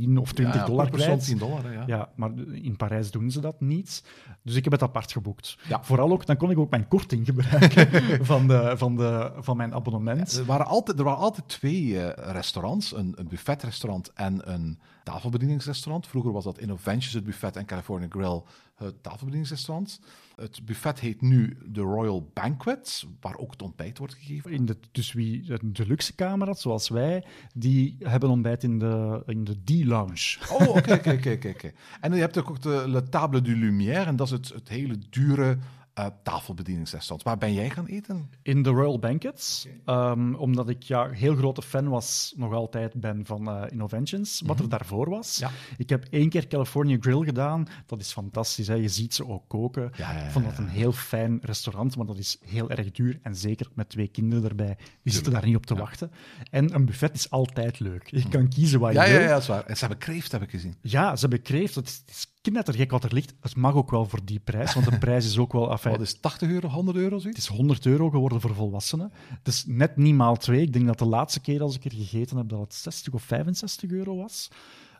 10 0.00 0.18
of 0.18 0.32
20 0.32 0.60
Ja, 0.60 0.66
dollar 0.66 0.84
per 0.84 0.94
persoon 0.94 1.18
kwijt. 1.18 1.28
10 1.28 1.38
dollar, 1.38 1.64
hè, 1.64 1.72
ja. 1.72 1.82
Ja, 1.86 2.12
maar 2.16 2.30
in 2.52 2.76
Parijs 2.76 3.10
doen 3.10 3.30
ze 3.30 3.40
dat 3.40 3.60
niet. 3.60 4.04
Dus 4.42 4.54
ik 4.54 4.64
heb 4.64 4.72
het 4.72 4.82
apart 4.82 5.12
geboekt. 5.12 5.58
Ja. 5.68 5.82
Vooral 5.82 6.10
ook, 6.10 6.26
dan 6.26 6.36
kon 6.36 6.50
ik 6.50 6.58
ook 6.58 6.70
mijn 6.70 6.88
korting 6.88 7.26
gebruiken 7.26 7.88
van, 8.30 8.48
de, 8.48 8.72
van, 8.76 8.96
de, 8.96 9.32
van 9.38 9.56
mijn 9.56 9.74
abonnement. 9.74 10.32
Er 10.32 10.44
waren 10.44 10.66
altijd, 10.66 10.98
er 10.98 11.04
waren 11.04 11.20
altijd 11.20 11.48
twee 11.48 12.00
eh, 12.00 12.32
restaurants, 12.32 12.96
een, 12.96 13.12
een 13.16 13.28
buffetrestaurant 13.28 14.12
en 14.12 14.52
een 14.52 14.78
tafelbedieningsrestaurant. 15.04 16.06
Vroeger 16.06 16.32
was 16.32 16.44
dat 16.44 16.58
Innoventions, 16.58 17.12
het 17.12 17.24
buffet, 17.24 17.56
en 17.56 17.66
California 17.66 18.06
Grill, 18.10 18.42
het 18.84 19.02
tafelbedieningsrestaurant. 19.02 20.00
Het 20.36 20.64
buffet 20.64 21.00
heet 21.00 21.20
nu 21.20 21.56
de 21.66 21.80
Royal 21.80 22.30
Banquet, 22.34 23.06
waar 23.20 23.36
ook 23.36 23.50
het 23.50 23.62
ontbijt 23.62 23.98
wordt 23.98 24.14
gegeven. 24.14 24.50
In 24.50 24.66
de, 24.66 24.76
dus 24.92 25.12
wie 25.12 25.44
een 25.46 25.72
deluxe 25.72 26.14
kamer 26.14 26.46
had, 26.46 26.60
zoals 26.60 26.88
wij, 26.88 27.24
die 27.54 27.96
hebben 27.98 28.30
ontbijt 28.30 28.62
in 28.62 28.78
de, 28.78 29.22
in 29.26 29.44
de 29.44 29.62
D-lounge. 29.64 30.38
Oh, 30.50 30.68
oké, 30.68 30.92
oké, 30.92 31.12
oké, 31.12 31.30
oké, 31.30 31.48
oké. 31.48 31.72
En 32.00 32.14
je 32.14 32.20
hebt 32.20 32.38
ook 32.38 32.62
de 32.62 32.84
Le 32.86 33.08
Table 33.08 33.42
du 33.42 33.56
Lumière, 33.56 34.04
en 34.04 34.16
dat 34.16 34.26
is 34.26 34.32
het, 34.32 34.48
het 34.48 34.68
hele 34.68 34.98
dure 35.10 35.58
eh, 35.94 36.06
tafelbedieningsrestaurant. 36.22 37.22
Waar 37.22 37.38
ben 37.38 37.52
jij 37.54 37.70
gaan 37.70 37.86
eten? 37.86 38.30
In 38.42 38.62
de 38.62 38.70
Royal 38.70 38.98
Banquets, 38.98 39.66
ehm, 39.84 40.34
omdat 40.34 40.68
ik 40.68 40.82
ja, 40.82 41.08
heel 41.10 41.34
grote 41.36 41.62
fan 41.62 41.88
was, 41.88 42.32
nog 42.36 42.52
altijd 42.52 43.00
ben 43.00 43.26
van 43.26 43.48
eh, 43.48 43.62
Innoventions, 43.70 44.42
wat 44.46 44.58
er 44.58 44.68
daarvoor 44.68 45.10
was. 45.10 45.36
Ja. 45.38 45.50
Ik 45.76 45.88
heb 45.88 46.04
één 46.10 46.28
keer 46.28 46.46
California 46.46 46.96
Grill 47.00 47.24
gedaan, 47.24 47.66
dat 47.86 48.00
is 48.00 48.12
fantastisch. 48.12 48.66
Hè? 48.66 48.74
Je 48.74 48.88
ziet 48.88 49.14
ze 49.14 49.26
ook 49.28 49.48
koken. 49.48 49.90
Ja, 49.96 50.12
ja, 50.12 50.18
ja, 50.18 50.24
Ik 50.24 50.30
vond 50.30 50.44
dat 50.44 50.58
een 50.58 50.68
heel 50.68 50.92
fijn 50.92 51.38
restaurant, 51.42 51.96
maar 51.96 52.06
dat 52.06 52.18
is 52.18 52.38
heel 52.44 52.70
erg 52.70 52.90
duur. 52.90 53.18
En 53.22 53.36
zeker 53.36 53.66
met 53.74 53.88
twee 53.88 54.08
kinderen 54.08 54.48
erbij, 54.48 54.76
die 55.02 55.12
zitten 55.12 55.32
daar 55.32 55.44
niet 55.46 55.56
op 55.56 55.66
te 55.66 55.74
wachten. 55.74 56.10
En 56.50 56.74
een 56.74 56.84
buffet 56.84 57.14
is 57.14 57.30
altijd 57.30 57.80
leuk. 57.80 58.08
Je 58.10 58.28
kan 58.28 58.48
kiezen 58.48 58.80
wat 58.80 58.92
je 58.92 58.98
Ja, 58.98 59.04
wil. 59.04 59.14
ja, 59.14 59.20
ja, 59.20 59.28
dat 59.32 59.40
is 59.42 59.48
waar. 59.48 59.64
En 59.66 59.74
ze 59.74 59.80
hebben 59.80 59.98
kreeft, 59.98 60.32
heb 60.32 60.42
ik 60.42 60.50
gezien. 60.50 60.74
Ja, 60.80 61.14
ze 61.14 61.20
hebben 61.20 61.42
kreeft. 61.42 61.74
Het 61.74 62.02
is 62.06 62.31
knettergek 62.42 62.90
wat 62.90 63.04
er 63.04 63.14
ligt. 63.14 63.34
Het 63.40 63.56
mag 63.56 63.74
ook 63.74 63.90
wel 63.90 64.04
voor 64.04 64.24
die 64.24 64.40
prijs, 64.40 64.74
want 64.74 64.90
de 64.90 64.98
prijs 65.06 65.26
is 65.26 65.38
ook 65.38 65.52
wel... 65.52 65.70
Enfin, 65.70 65.90
Wat 65.90 66.00
is 66.00 66.10
het, 66.10 66.22
80 66.22 66.48
euro, 66.48 66.68
100 66.68 66.96
euro, 66.96 67.18
zoiets? 67.18 67.38
het 67.38 67.50
is 67.50 67.56
100 67.56 67.86
euro 67.86 68.10
geworden 68.10 68.40
voor 68.40 68.54
volwassenen. 68.54 69.12
Het 69.28 69.48
is 69.48 69.64
net 69.66 69.96
niet 69.96 70.14
maal 70.14 70.36
twee. 70.36 70.62
Ik 70.62 70.72
denk 70.72 70.86
dat 70.86 70.98
de 70.98 71.04
laatste 71.04 71.40
keer 71.40 71.62
als 71.62 71.76
ik 71.76 71.84
er 71.84 71.92
gegeten 71.92 72.36
heb, 72.36 72.48
dat 72.48 72.60
het 72.60 72.74
60 72.74 73.12
of 73.12 73.22
65 73.22 73.90
euro 73.90 74.16
was. 74.16 74.50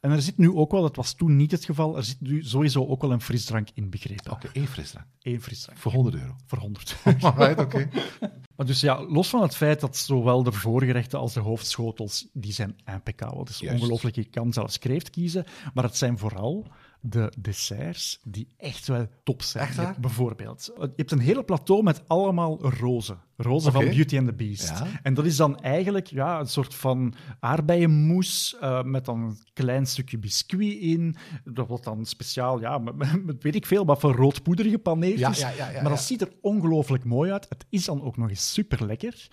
En 0.03 0.11
er 0.11 0.23
zit 0.23 0.39
nu 0.39 0.53
ook 0.53 0.71
wel, 0.71 0.83
dat 0.83 0.97
was 0.97 1.13
toen 1.13 1.37
niet 1.37 1.51
het 1.51 1.65
geval, 1.65 1.97
er 1.97 2.05
zit 2.05 2.21
nu 2.21 2.43
sowieso 2.43 2.87
ook 2.87 3.03
wel 3.03 3.13
een 3.13 3.21
frisdrank 3.21 3.69
inbegrepen. 3.75 4.33
Oké, 4.33 4.49
één 4.53 4.67
frisdrank. 4.67 5.07
Eén 5.23 5.43
frisdrank. 5.43 5.79
Voor 5.79 5.93
100 5.93 6.15
euro. 6.15 6.37
Voor 6.47 6.59
100 6.59 6.97
Alright, 7.21 7.61
oké. 7.61 7.89
Maar 8.57 8.67
dus 8.67 8.81
ja, 8.81 9.05
los 9.05 9.29
van 9.29 9.43
het 9.43 9.57
feit 9.57 9.81
dat 9.81 9.97
zowel 9.97 10.43
de 10.43 10.53
voorgerechten 10.53 11.19
als 11.19 11.33
de 11.33 11.41
hoofdschotels, 11.41 12.29
die 12.33 12.53
zijn 12.53 12.77
impeccabel. 12.85 13.39
Het 13.39 13.49
is 13.49 13.63
ongelooflijk, 13.63 14.15
je 14.17 14.25
kan 14.25 14.53
zelfs 14.53 14.79
kreeft 14.79 15.11
kiezen. 15.11 15.45
Maar 15.75 15.85
het 15.85 15.97
zijn 15.97 16.19
vooral 16.19 16.67
de 17.03 17.33
desserts 17.39 18.21
die 18.25 18.49
echt 18.57 18.87
wel 18.87 19.07
top 19.25 19.43
zijn. 19.43 19.65
Echt 19.65 19.75
Je 19.75 19.81
hebt 19.81 19.93
waar? 19.93 20.01
bijvoorbeeld, 20.01 20.71
je 20.77 20.93
hebt 20.97 21.11
een 21.11 21.19
hele 21.19 21.45
plateau 21.45 21.83
met 21.83 22.03
allemaal 22.07 22.71
rozen. 22.71 23.21
Rozen 23.43 23.75
Oké. 23.75 23.83
van 23.85 23.95
Beauty 23.95 24.19
and 24.19 24.27
the 24.27 24.33
Beast. 24.33 24.69
Ja. 24.69 24.87
En 25.03 25.15
dat 25.15 25.25
is 25.25 25.37
dan 25.37 25.59
eigenlijk 25.61 26.07
ja, 26.07 26.41
een 26.41 26.47
soort 26.47 26.75
van 26.75 27.15
aardbeienmousse 27.41 28.59
eh, 28.59 28.83
met 28.83 29.05
dan 29.05 29.21
een 29.23 29.37
klein 29.53 29.87
stukje 29.87 30.19
biscuit 30.19 30.79
in. 30.79 31.17
Dat 31.45 31.69
wordt 31.69 31.85
dan 31.85 32.05
speciaal, 32.07 32.61
ja, 32.61 32.79
met, 32.79 33.43
weet 33.43 33.55
ik 33.55 33.67
veel, 33.67 33.85
wat 33.85 34.01
voor 34.01 34.15
rood 34.15 34.43
poeder 34.43 34.65
gepaneerd 34.67 35.19
Ja, 35.19 35.31
is. 35.31 35.39
ja, 35.39 35.51
ja, 35.51 35.71
ja, 35.71 35.83
maar 35.83 35.91
dat 35.91 36.01
ziet 36.03 36.21
er 36.21 36.33
ongelooflijk 36.41 37.05
mooi 37.05 37.33
uit. 37.33 37.47
Het 37.49 37.65
is 37.69 37.85
dan 37.85 38.03
ook 38.03 38.17
nog 38.17 38.29
eens 38.29 38.53
super 38.53 38.87
lekker. 38.87 39.29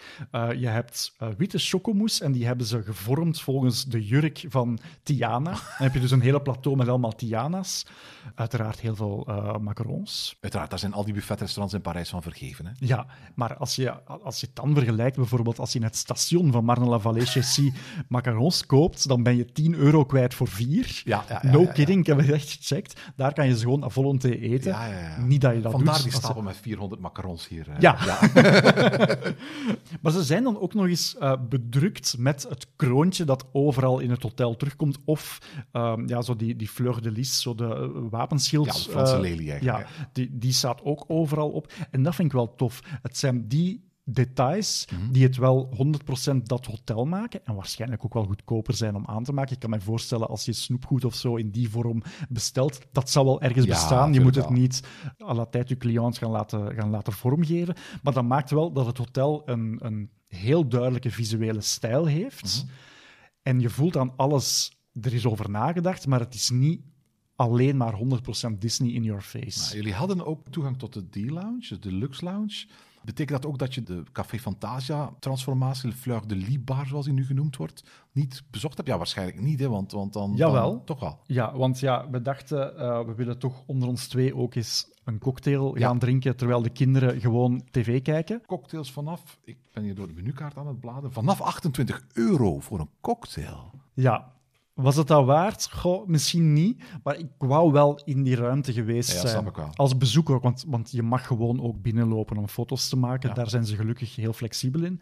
je 0.58 0.68
hebt 0.68 1.14
eh, 1.18 1.28
witte 1.38 1.58
chocomousse 1.58 2.24
en 2.24 2.32
die 2.32 2.46
hebben 2.46 2.66
ze 2.66 2.84
gevormd 2.84 3.42
volgens 3.42 3.86
de 3.86 4.06
jurk 4.06 4.46
van 4.50 4.80
Tiana. 5.04 5.52
Dan 5.52 5.60
heb 5.78 5.94
je 5.94 6.00
dus 6.00 6.12
een 6.12 6.22
hele 6.22 6.42
plateau 6.42 6.78
met 6.78 6.88
allemaal 6.88 7.16
Tiana's. 7.16 7.86
Uiteraard 8.36 8.80
heel 8.80 8.96
veel 8.96 9.26
eh, 9.28 9.58
macarons. 9.58 10.38
Uiteraard, 10.42 10.70
daar 10.70 10.80
zijn 10.80 10.94
al 10.94 11.04
die 11.04 11.14
buffetrestaurants 11.14 11.74
in 11.74 11.82
Parijs 11.82 12.10
van 12.10 12.22
vergeven. 12.22 12.66
Hè? 12.66 12.72
Ja, 12.80 13.06
maar 13.36 13.58
als 13.58 13.76
je, 13.76 13.94
als 14.06 14.40
je 14.40 14.46
het 14.46 14.56
dan 14.56 14.74
vergelijkt, 14.74 15.16
bijvoorbeeld 15.18 15.60
als 15.60 15.72
je 15.74 15.80
in 15.80 15.86
het 15.86 15.96
station 15.96 16.52
van 16.52 16.66
Marne-la-Vallée-Chessy 16.66 17.72
macarons 18.08 18.66
koopt, 18.66 19.08
dan 19.08 19.24
ben 19.24 19.36
je 19.38 19.52
10 19.52 19.76
euro 19.76 20.06
kwijt 20.06 20.34
voor 20.34 20.48
vier. 20.48 21.02
Ja, 21.06 21.24
ja, 21.30 21.40
ja, 21.44 21.52
no 21.52 21.66
kidding, 21.66 22.00
ik 22.00 22.06
heb 22.06 22.18
het 22.18 22.30
echt 22.32 22.52
gecheckt. 22.52 23.00
Daar 23.16 23.34
kan 23.34 23.48
je 23.48 23.54
ze 23.58 23.64
gewoon 23.64 23.84
à 23.84 23.90
volonté 23.90 24.30
eten. 24.30 24.72
Ja, 24.72 24.86
ja, 24.86 25.00
ja. 25.00 25.22
Niet 25.24 25.42
dat 25.42 25.54
je 25.54 25.62
dat 25.62 25.72
Vandaar 25.72 25.94
doet. 25.94 26.04
die 26.04 26.12
je- 26.12 26.18
stapel 26.18 26.42
met 26.42 26.58
400 26.58 27.02
macarons 27.02 27.48
hier. 27.48 27.66
hè. 27.70 27.76
Ja. 27.80 27.98
maar 30.02 30.12
ze 30.12 30.24
zijn 30.24 30.44
dan 30.44 30.60
ook 30.60 30.74
nog 30.74 30.88
eens 30.88 31.18
eh, 31.18 31.34
bedrukt 31.50 32.16
met 32.18 32.46
het 32.50 32.68
kroontje 32.76 33.26
dat 33.26 33.46
overal 33.52 34.00
in 34.00 34.10
het 34.10 34.24
hotel 34.24 34.56
terugkomt. 34.56 34.98
Of 35.06 35.40
ehm, 35.72 36.08
ja, 36.08 36.22
zo 36.22 36.36
die, 36.36 36.56
die 36.56 36.68
fleur 36.68 37.02
de 37.02 37.12
lis, 37.12 37.42
zo 37.42 37.56
de 37.56 37.66
eh, 37.66 38.02
wapenschild. 38.10 38.66
Ja, 38.66 38.72
de 38.74 38.80
Franse 38.80 39.14
eh, 39.14 39.20
lelie 39.20 39.52
eigenlijk, 39.52 39.88
Ja, 39.88 40.08
die, 40.14 40.38
die 40.38 40.54
staat 40.54 40.82
ook 40.84 41.04
overal 41.08 41.50
op. 41.50 41.72
En 41.92 42.04
dat 42.04 42.16
vind 42.16 42.28
ik 42.28 42.34
wel 42.34 42.56
tof. 42.56 42.80
Het 43.02 43.18
zijn 43.18 43.48
die 43.48 43.88
details 44.12 44.88
Mhm. 44.94 45.12
die 45.12 45.24
het 45.24 45.38
wel 45.38 45.70
100% 45.76 46.48
dat 46.48 46.66
hotel 46.66 47.06
maken 47.06 47.46
en 47.46 47.56
waarschijnlijk 47.56 48.06
ook 48.06 48.14
wel 48.14 48.26
goedkoper 48.26 48.74
zijn 48.74 48.96
om 48.96 49.06
aan 49.06 49.24
te 49.24 49.34
maken. 49.34 49.54
Ik 49.54 49.60
kan 49.60 49.70
me 49.70 49.82
voorstellen 49.82 50.28
als 50.28 50.46
je 50.46 50.54
snoepgoed 50.54 51.06
of 51.06 51.16
zo 51.16 51.36
in 51.36 51.50
die 51.52 51.70
vorm 51.70 52.02
bestelt, 52.30 52.80
dat 52.92 53.10
zal 53.10 53.26
wel 53.26 53.42
ergens 53.42 53.66
Ja, 53.66 53.72
bestaan. 53.72 54.14
Je 54.14 54.22
moet 54.22 54.36
het 54.36 54.50
niet 54.50 54.84
à 55.22 55.34
la 55.34 55.46
tijd 55.46 55.70
je 55.70 55.78
cliënt 55.78 56.18
gaan 56.18 56.32
laten, 56.32 56.74
gaan 56.76 56.90
laten 56.90 57.14
vormgeven. 57.14 57.76
Maar 58.04 58.14
dat 58.14 58.24
maakt 58.24 58.50
wel 58.50 58.72
dat 58.72 58.86
het 58.86 58.98
hotel 58.98 59.42
een, 59.46 59.80
een 59.82 60.10
heel 60.28 60.68
duidelijke 60.68 61.12
visuele 61.12 61.62
stijl 61.62 62.06
heeft. 62.06 62.64
Mhm. 62.66 62.74
En 63.42 63.60
je 63.60 63.70
voelt 63.70 63.98
aan 63.98 64.14
alles, 64.16 64.78
er 65.02 65.14
is 65.14 65.26
over 65.26 65.50
nagedacht, 65.50 66.08
maar 66.08 66.20
het 66.20 66.34
is 66.34 66.50
niet 66.50 66.82
alleen 67.36 67.78
maar 67.78 67.94
100% 67.94 68.62
Disney 68.62 68.92
in 68.92 69.04
your 69.04 69.22
face. 69.22 69.60
Nou, 69.60 69.76
jullie 69.76 69.94
hadden 69.94 70.26
ook 70.26 70.48
toegang 70.50 70.78
tot 70.78 70.94
de 70.94 71.10
D-Lounge, 71.10 71.68
de 71.68 71.80
Deluxe 71.80 72.24
Lounge. 72.24 72.66
Betekent 73.04 73.42
dat 73.42 73.52
ook 73.52 73.58
dat 73.58 73.74
je 73.74 73.84
de 73.84 74.04
Café 74.12 74.40
Fantasia 74.40 75.14
transformatie, 75.20 75.90
de 75.90 75.96
Fleur 75.96 76.28
de 76.28 76.36
Lis 76.36 76.64
bar 76.64 76.86
zoals 76.86 77.06
die 77.06 77.14
nu 77.14 77.26
genoemd 77.26 77.56
wordt, 77.56 77.84
niet 78.12 78.44
bezocht 78.52 78.78
hebt? 78.78 78.90
Ja, 78.90 78.98
waarschijnlijk 78.98 79.40
niet, 79.42 79.60
hè, 79.60 79.70
want, 79.70 79.92
want 79.92 80.14
dan, 80.14 80.34
Jawel. 80.36 80.72
dan 80.72 80.84
toch 80.84 81.00
wel. 81.00 81.20
Ja, 81.26 81.58
want 81.58 81.80
ja, 81.80 82.10
we 82.10 82.22
dachten, 82.22 82.78
eh, 82.78 83.06
we 83.06 83.16
willen 83.16 83.40
toch 83.40 83.64
onder 83.66 83.88
ons 83.88 84.08
twee 84.08 84.36
ook 84.36 84.56
eens 84.56 84.88
een 85.04 85.20
cocktail 85.20 85.72
gaan 85.74 86.00
drinken 86.00 86.36
terwijl 86.36 86.62
de 86.62 86.70
kinderen 86.70 87.20
gewoon 87.20 87.62
tv 87.72 88.02
kijken. 88.02 88.42
Cocktails 88.46 88.92
vanaf, 88.92 89.40
ik 89.44 89.58
ben 89.74 89.84
hier 89.84 89.96
door 89.96 90.08
de 90.08 90.14
menukaart 90.14 90.58
aan 90.58 90.68
het 90.68 90.80
bladeren, 90.80 91.12
vanaf 91.12 91.42
28 91.42 92.06
euro 92.14 92.60
voor 92.60 92.80
een 92.80 92.90
cocktail. 93.02 93.72
Ja, 93.94 94.34
was 94.82 94.96
het 94.96 95.08
dat 95.08 95.26
waard? 95.26 95.70
Goh, 95.72 96.08
misschien 96.08 96.54
niet, 96.54 96.84
maar 97.04 97.18
ik 97.18 97.30
wou 97.38 97.72
wel 97.72 98.02
in 98.06 98.24
die 98.24 98.36
ruimte 98.36 98.74
geweest 98.74 99.12
Ja, 99.12 99.28
zijn. 99.28 99.54
Als 99.76 99.98
bezoeker 99.98 100.40
want, 100.40 100.66
want 100.68 100.92
je 100.92 101.04
mag 101.04 101.28
gewoon 101.28 101.62
ook 101.62 101.82
binnenlopen 101.82 102.38
om 102.38 102.48
foto's 102.48 102.90
te 102.90 102.98
maken. 102.98 103.30
Ja. 103.30 103.36
Daar 103.36 103.50
zijn 103.50 103.66
ze 103.66 103.76
gelukkig 103.76 104.16
heel 104.16 104.34
flexibel 104.34 104.84
in. 104.84 105.02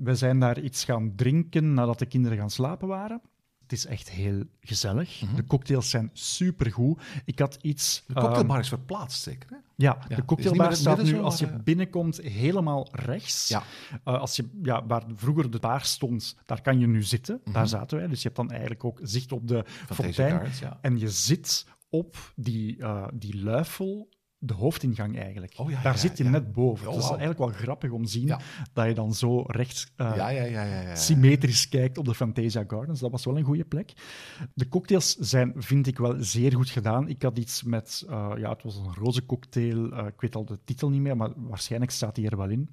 We 0.00 0.14
zijn 0.14 0.38
daar 0.38 0.60
iets 0.60 0.84
gaan 0.84 1.12
drinken 1.16 1.74
nadat 1.74 1.98
de 1.98 2.06
kinderen 2.06 2.38
gaan 2.38 2.50
slapen 2.50 2.88
waren. 2.88 3.20
Het 3.72 3.80
is 3.80 3.86
echt 3.86 4.10
heel 4.10 4.42
gezellig. 4.60 5.22
De 5.34 5.44
cocktails 5.46 5.90
zijn 5.90 6.10
supergoed. 6.12 7.02
Ik 7.24 7.38
had 7.38 7.58
iets... 7.60 8.04
Mhm. 8.06 8.14
De 8.14 8.24
cocktailbar 8.24 8.58
is 8.58 8.68
verplaatst, 8.68 9.22
zeker? 9.22 9.50
Hè? 9.50 9.56
ja, 9.76 9.98
de 10.08 10.24
cocktailbar 10.24 10.76
staat 10.76 11.02
nu, 11.02 11.20
als 11.20 11.38
je 11.38 11.46
eh, 11.46 11.56
binnenkomt, 11.64 12.16
helemaal 12.16 12.88
rechts. 12.92 13.48
Ja. 13.48 13.62
Eh, 14.04 14.20
als 14.20 14.36
je, 14.36 14.48
ja, 14.62 14.86
waar 14.86 15.02
vroeger 15.14 15.50
de 15.50 15.58
bar 15.58 15.84
stond, 15.84 16.36
daar 16.46 16.62
kan 16.62 16.78
je 16.78 16.86
nu 16.86 17.02
zitten. 17.02 17.40
Mhm. 17.44 17.52
Daar 17.52 17.68
zaten 17.68 17.98
wij. 17.98 18.06
Dus 18.06 18.18
je 18.18 18.24
hebt 18.24 18.36
dan 18.36 18.50
eigenlijk 18.50 18.84
ook 18.84 18.98
zicht 19.02 19.32
op 19.32 19.48
de 19.48 19.64
Fantasia 19.66 20.28
fontein. 20.28 20.52
Ja. 20.60 20.78
En 20.80 20.98
je 20.98 21.10
zit 21.10 21.66
op 21.90 22.32
die, 22.36 22.78
eh, 22.78 23.06
die 23.14 23.42
luifel, 23.42 24.08
de 24.44 24.54
hoofdingang 24.54 25.18
eigenlijk. 25.18 25.54
Oh, 25.56 25.70
ja, 25.70 25.82
daar 25.82 25.92
ja, 25.92 25.98
zit 25.98 26.18
je 26.18 26.24
ja. 26.24 26.30
net 26.30 26.52
boven. 26.52 26.86
Oh, 26.86 26.92
Het 26.94 27.02
is 27.02 27.08
eigenlijk 27.08 27.38
wel 27.38 27.48
grappig 27.48 27.90
om 27.90 28.04
te 28.04 28.10
zien 28.10 28.34
dat 28.72 28.86
je 28.86 28.94
dan 28.94 29.14
zo 29.14 29.42
recht 29.46 29.92
ja, 29.96 30.14
ja, 30.14 30.28
ja, 30.28 30.64
ja, 30.64 30.80
ja. 30.80 30.94
symmetrisch 30.96 31.68
kijkt 31.68 31.98
op 31.98 32.04
de 32.04 32.14
Fantasia 32.14 32.64
Gardens. 32.66 33.00
Dat 33.00 33.10
was 33.10 33.24
wel 33.24 33.36
een 33.36 33.44
goede 33.44 33.64
plek. 33.64 33.92
De 34.54 34.68
cocktails 34.68 35.16
zijn, 35.16 35.52
vind 35.56 35.86
ik, 35.86 35.98
wel 35.98 36.14
zeer 36.18 36.52
goed 36.52 36.70
gedaan. 36.70 37.08
Ik 37.08 37.22
had 37.22 37.38
iets 37.38 37.62
met, 37.62 38.04
eh, 38.08 38.32
ja, 38.36 38.50
het 38.50 38.62
was 38.62 38.76
een 38.76 38.94
roze 38.94 39.26
cocktail. 39.26 39.92
eh, 39.92 40.06
ik 40.06 40.20
weet 40.20 40.34
al 40.34 40.44
de 40.44 40.58
titel 40.64 40.90
niet 40.90 41.00
meer, 41.00 41.16
maar 41.16 41.30
waarschijnlijk 41.36 41.92
staat 41.92 42.14
die 42.14 42.30
er 42.30 42.36
wel 42.36 42.48
in. 42.48 42.68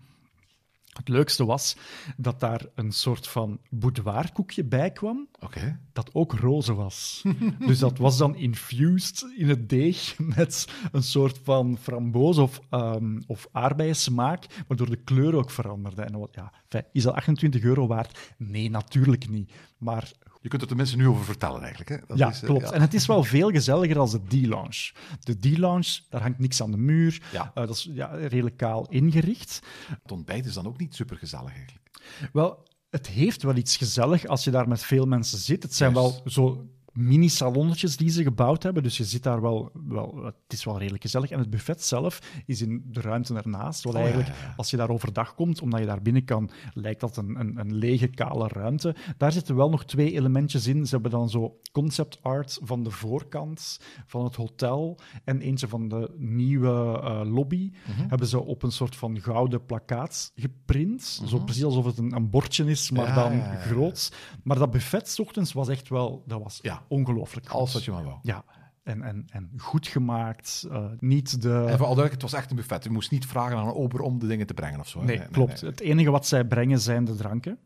Het 0.99 1.07
leukste 1.07 1.45
was 1.45 1.75
dat 2.17 2.39
daar 2.39 2.65
een 2.75 2.91
soort 2.91 3.27
van 3.27 3.59
boudoirkoekje 3.69 4.63
bij 4.63 4.91
kwam 4.91 5.27
Oké. 5.39 5.79
dat 5.93 6.09
ook 6.13 6.33
roze 6.33 6.73
was. 6.73 7.23
dus 7.67 7.79
dat 7.79 7.97
was 7.97 8.17
dan 8.17 8.35
infused 8.35 9.25
in 9.37 9.49
het 9.49 9.69
deeg 9.69 10.15
met 10.17 10.67
een 10.91 11.03
soort 11.03 11.39
van 11.43 11.77
framboos 11.81 12.37
of, 12.37 12.59
ehm 12.69 13.19
of 13.27 13.47
aardbeiensmaak, 13.51 14.63
waardoor 14.67 14.89
de 14.89 15.03
kleur 15.03 15.35
ook 15.35 15.51
veranderde. 15.51 16.01
En 16.01 16.19
wat, 16.19 16.35
ja, 16.35 16.53
is 16.91 17.03
dat 17.03 17.13
28 17.13 17.61
euro 17.61 17.87
waard? 17.87 18.33
Nee, 18.37 18.69
natuurlijk 18.69 19.29
niet. 19.29 19.51
Maar 19.77 20.11
Je 20.41 20.49
kunt 20.49 20.61
er 20.61 20.67
de 20.67 20.75
mensen 20.75 20.97
nu 20.97 21.07
over 21.07 21.25
vertellen, 21.25 21.61
eigenlijk. 21.61 21.89
Hè? 21.89 21.97
Dat 22.07 22.17
ja, 22.17 22.29
is, 22.29 22.41
eh, 22.41 22.49
klopt. 22.49 22.69
ja. 22.69 22.71
En 22.71 22.81
het 22.81 22.93
is 22.93 23.05
wel 23.05 23.23
veel 23.23 23.49
gezelliger 23.49 23.95
dan 23.95 24.09
de 24.09 24.41
D-Lounge. 24.41 24.91
De 25.19 25.37
D-Lounge, 25.39 25.99
daar 26.09 26.21
hangt 26.21 26.39
niks 26.39 26.61
aan 26.61 26.71
de 26.71 26.77
muur. 26.77 27.21
Ja. 27.31 27.51
Eh, 27.53 27.67
dat 27.67 27.75
is 27.75 27.89
ja, 27.91 28.05
redelijk 28.15 28.57
kaal 28.57 28.87
ingericht. 28.89 29.59
Het 30.03 30.11
ontbijt 30.11 30.45
is 30.45 30.53
dan 30.53 30.67
ook 30.67 30.79
niet 30.79 30.95
super 30.95 31.17
gezellig, 31.17 31.53
eigenlijk. 31.55 31.87
Wel, 32.33 32.67
het 32.89 33.07
heeft 33.07 33.43
wel 33.43 33.55
iets 33.55 33.77
gezellig 33.77 34.25
als 34.25 34.43
je 34.43 34.51
daar 34.51 34.67
met 34.67 34.83
veel 34.83 35.05
mensen 35.05 35.37
zit. 35.37 35.63
Het 35.63 35.75
zijn 35.75 35.93
wel 35.93 36.21
zo 36.25 36.69
mini-salonnetjes 36.93 37.97
die 37.97 38.09
ze 38.09 38.23
gebouwd 38.23 38.63
hebben, 38.63 38.83
dus 38.83 38.97
je 38.97 39.03
zit 39.03 39.23
daar 39.23 39.41
wel, 39.41 39.71
wel... 39.87 40.23
Het 40.23 40.53
is 40.57 40.63
wel 40.63 40.77
redelijk 40.77 41.03
gezellig. 41.03 41.29
En 41.29 41.39
het 41.39 41.49
buffet 41.49 41.83
zelf 41.83 42.19
is 42.45 42.61
in 42.61 42.83
de 42.85 43.01
ruimte 43.01 43.33
ernaast, 43.33 43.83
wat 43.83 43.93
Oh, 43.93 43.99
eigenlijk, 43.99 44.29
ja, 44.29 44.35
ja. 44.41 44.53
als 44.57 44.69
je 44.69 44.77
daar 44.77 44.89
overdag 44.89 45.35
komt, 45.35 45.61
omdat 45.61 45.79
je 45.79 45.85
daar 45.85 46.01
binnen 46.01 46.25
kan, 46.25 46.49
lijkt 46.73 46.99
dat 46.99 47.17
een, 47.17 47.39
een, 47.39 47.59
een 47.59 47.73
lege, 47.73 48.07
kale 48.07 48.47
ruimte. 48.47 48.95
Daar 49.17 49.31
zitten 49.31 49.55
wel 49.55 49.69
nog 49.69 49.85
twee 49.85 50.11
elementjes 50.13 50.67
in. 50.67 50.85
Ze 50.85 50.93
hebben 50.93 51.11
dan 51.11 51.29
zo 51.29 51.59
concept 51.71 52.23
art 52.23 52.59
van 52.61 52.83
de 52.83 52.91
voorkant 52.91 53.79
van 54.05 54.23
het 54.23 54.35
hotel 54.35 54.99
en 55.23 55.41
eentje 55.41 55.67
van 55.67 55.87
de 55.87 56.13
nieuwe 56.17 56.99
eh, 57.03 57.21
lobby. 57.25 57.71
Hebben 58.07 58.27
ze 58.27 58.39
op 58.39 58.63
een 58.63 58.71
soort 58.71 58.95
van 58.95 59.21
gouden 59.21 59.65
plakkaat 59.65 60.31
geprint. 60.35 61.21
Zo 61.27 61.39
precies 61.39 61.63
alsof 61.63 61.85
het 61.85 61.97
een, 61.97 62.15
een 62.15 62.29
bordje 62.29 62.65
is, 62.65 62.91
maar 62.91 63.07
Ja, 63.07 63.15
dan 63.15 63.41
groots. 63.41 64.11
Maar 64.43 64.57
dat 64.57 64.71
buffet 64.71 65.17
ochtends 65.19 65.53
was 65.53 65.67
echt 65.67 65.89
wel... 65.89 66.23
Dat 66.27 66.43
was 66.43 66.59
Ja. 66.61 66.78
Ongelooflijk. 66.87 67.47
Alles 67.47 67.73
wat 67.73 67.83
je 67.83 67.91
maar 67.91 68.03
wou. 68.03 68.17
Ja. 68.21 68.43
En, 68.83 69.01
en, 69.01 69.25
en 69.29 69.51
goed 69.57 69.87
gemaakt. 69.87 70.67
eh, 70.71 70.85
niet 70.99 71.41
de... 71.41 71.53
En 71.53 71.77
voor 71.77 71.87
al 71.87 71.95
duidelijk, 71.95 72.11
het 72.11 72.21
was 72.21 72.33
echt 72.33 72.49
een 72.49 72.55
buffet. 72.55 72.83
Je 72.83 72.89
moest 72.89 73.11
niet 73.11 73.25
vragen 73.25 73.57
aan 73.57 73.67
een 73.67 73.73
ober 73.73 74.01
om 74.01 74.19
de 74.19 74.27
dingen 74.27 74.47
te 74.47 74.53
brengen 74.53 74.79
of 74.79 74.87
zo. 74.87 75.03
Nee, 75.03 75.27
klopt. 75.31 75.61
Het 75.61 75.79
enige 75.79 76.11
wat 76.11 76.27
zij 76.27 76.45
brengen 76.45 76.79
zijn 76.79 77.05
de 77.05 77.15
dranken. 77.15 77.59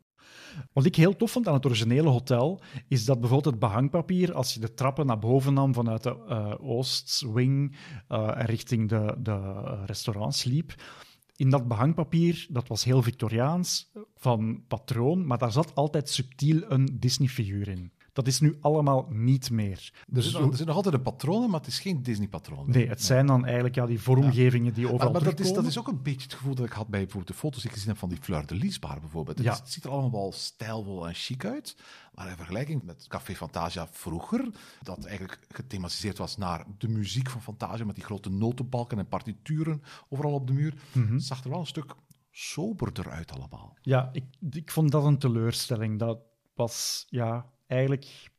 Wat 0.74 0.86
ik 0.86 0.96
heel 0.96 1.16
tof 1.16 1.32
vond 1.32 1.48
aan 1.48 1.54
het 1.54 1.66
originele 1.66 2.10
hotel, 2.10 2.62
is 2.88 3.06
dat 3.06 3.20
bijvoorbeeld 3.20 3.56
het 3.56 3.64
behangpapier, 3.64 4.34
als 4.34 4.54
je 4.54 4.60
de 4.60 4.74
trappen 4.74 5.06
naar 5.06 5.20
boven 5.20 5.54
nam 5.54 5.74
vanuit 5.74 6.04
de 6.04 6.26
eh, 6.28 6.54
Oostwing 6.60 7.78
eh, 8.08 8.40
en 8.40 8.46
richting 8.46 8.90
de, 8.90 9.16
de 9.20 9.62
restaurants 9.86 10.44
liep, 10.44 10.76
in 11.36 11.50
dat 11.50 11.68
behangpapier, 11.68 12.48
dat 12.50 12.68
was 12.68 12.84
heel 12.84 13.02
Victoriaans, 13.02 13.92
van 14.16 14.64
patroon, 14.68 15.26
maar 15.26 15.38
daar 15.38 15.52
zat 15.52 15.76
altijd 15.76 16.10
subtiel 16.10 16.62
een 16.68 16.98
Disney-figuur 17.00 17.68
in. 17.68 17.92
Dat 18.14 18.28
is 18.28 18.40
nu 18.40 18.58
allemaal 18.62 19.08
niet 19.10 19.52
meer. 19.52 19.92
Er 20.08 20.14
Dus 20.14 20.34
er 20.34 20.56
zit 20.56 20.66
nog 20.68 20.76
altijd 20.76 20.96
een 20.96 21.02
patroon, 21.02 21.50
maar 21.50 21.60
het 21.60 21.68
is 21.70 21.80
geen 21.80 22.04
Disney-patroon. 22.04 22.70
nee, 22.70 22.88
het 22.88 23.04
zijn 23.04 23.26
dan 23.26 23.44
eigenlijk 23.46 23.76
ja, 23.76 23.86
die 23.86 24.00
vormgevingen 24.02 24.74
die 24.74 24.84
Maar, 24.84 24.94
overal 24.94 25.12
maar 25.12 25.24
dat, 25.24 25.40
is, 25.40 25.54
dat 25.54 25.66
is 25.66 25.80
ook 25.80 25.88
een 25.88 26.02
beetje 26.02 26.22
het 26.24 26.34
gevoel 26.34 26.56
dat 26.56 26.66
ik 26.66 26.72
had 26.72 26.88
bij 26.88 27.00
bijvoorbeeld 27.00 27.28
de 27.34 27.40
foto's 27.40 27.58
die 27.62 27.68
ik 27.70 27.74
gezien 27.76 27.90
heb 27.90 27.98
van 27.98 28.10
die 28.10 28.18
Fleur 28.22 28.46
de 28.46 28.56
Lis 28.56 28.80
bar 28.80 29.00
bijvoorbeeld. 29.00 29.38
Het, 29.38 29.46
Ja. 29.48 29.54
is- 29.54 29.60
het 29.60 29.72
ziet 29.72 29.84
er 29.84 29.90
allemaal 29.90 30.12
wel 30.12 30.32
stijlvol 30.32 31.08
en 31.08 31.14
chic 31.14 31.46
uit. 31.46 31.76
Maar 32.14 32.30
in 32.30 32.36
vergelijking 32.38 32.84
met 32.84 33.06
Café 33.08 33.36
Fantasia 33.36 33.88
vroeger, 33.92 34.48
dat 34.82 35.06
eigenlijk 35.06 35.40
gethematiseerd 35.50 36.18
was 36.18 36.38
naar 36.38 36.66
de 36.78 36.88
muziek 36.88 37.30
van 37.30 37.42
Fantasia 37.42 37.86
met 37.86 37.96
die 37.96 38.04
grote 38.04 38.30
notenbalken 38.30 38.98
en 39.00 39.08
partituren 39.08 39.82
overal 40.10 40.34
op 40.34 40.48
de 40.48 40.54
muur, 40.54 40.74
Mhm. 40.94 41.20
zag 41.20 41.44
er 41.44 41.50
wel 41.50 41.60
een 41.60 41.66
stuk 41.66 41.94
soberder 42.32 43.10
uit 43.10 43.32
allemaal. 43.32 43.78
Ja, 43.82 44.10
ik, 44.12 44.24
ik 44.52 44.72
vond 44.72 44.92
dat 44.92 45.04
een 45.04 45.18
teleurstelling. 45.18 46.00
Dat 46.00 46.20
was, 46.56 47.06
ja, 47.10 47.46
eigenlijk... 47.74 48.32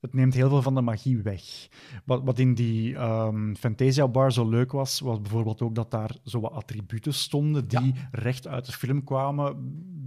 Het 0.00 0.14
neemt 0.14 0.34
heel 0.34 0.48
veel 0.48 0.62
van 0.62 0.74
de 0.74 0.80
magie 0.80 1.22
weg. 1.22 1.68
Wat, 2.04 2.22
wat 2.24 2.38
in 2.38 2.54
die 2.54 2.96
ehm, 2.96 3.54
Fantasia 3.54 4.08
Bar 4.08 4.32
zo 4.32 4.48
leuk 4.48 4.72
was, 4.72 5.00
was 5.00 5.20
bijvoorbeeld 5.20 5.62
ook 5.62 5.74
dat 5.74 5.90
daar 5.90 6.16
zo 6.24 6.40
wat 6.40 6.52
attributen 6.52 7.14
stonden 7.14 7.68
die 7.68 7.94
recht 8.10 8.46
uit 8.46 8.66
de 8.66 8.72
film 8.72 9.04
kwamen. 9.04 9.56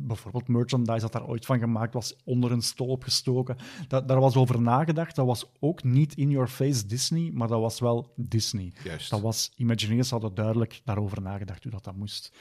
Bijvoorbeeld 0.08 0.48
merchandise 0.48 1.00
dat 1.00 1.12
daar 1.12 1.28
ooit 1.28 1.46
van 1.46 1.60
gemaakt 1.60 1.94
was, 1.94 2.16
onder 2.24 2.52
een 2.52 2.62
stol 2.62 2.88
opgestoken. 2.88 3.58
Dat, 3.88 4.08
daar 4.08 4.20
was 4.20 4.36
over 4.36 4.62
nagedacht. 4.62 5.16
Dat 5.16 5.26
was 5.26 5.52
ook 5.60 5.84
niet 5.84 6.16
in 6.16 6.30
your 6.30 6.48
face 6.48 6.86
Disney, 6.86 7.32
maar 7.34 7.48
dat 7.48 7.62
was 7.62 7.80
wel 7.80 8.14
Disney. 8.16 8.74
Juist. 8.84 9.10
Dat 9.10 9.22
was, 9.22 9.52
Imagineers 9.56 10.10
hadden 10.10 10.34
duidelijk 10.34 10.82
daarover 10.84 11.22
nagedacht 11.22 11.64
hoe 11.64 11.72
dat, 11.72 11.84
dat 11.84 11.96
moest. 11.96 12.32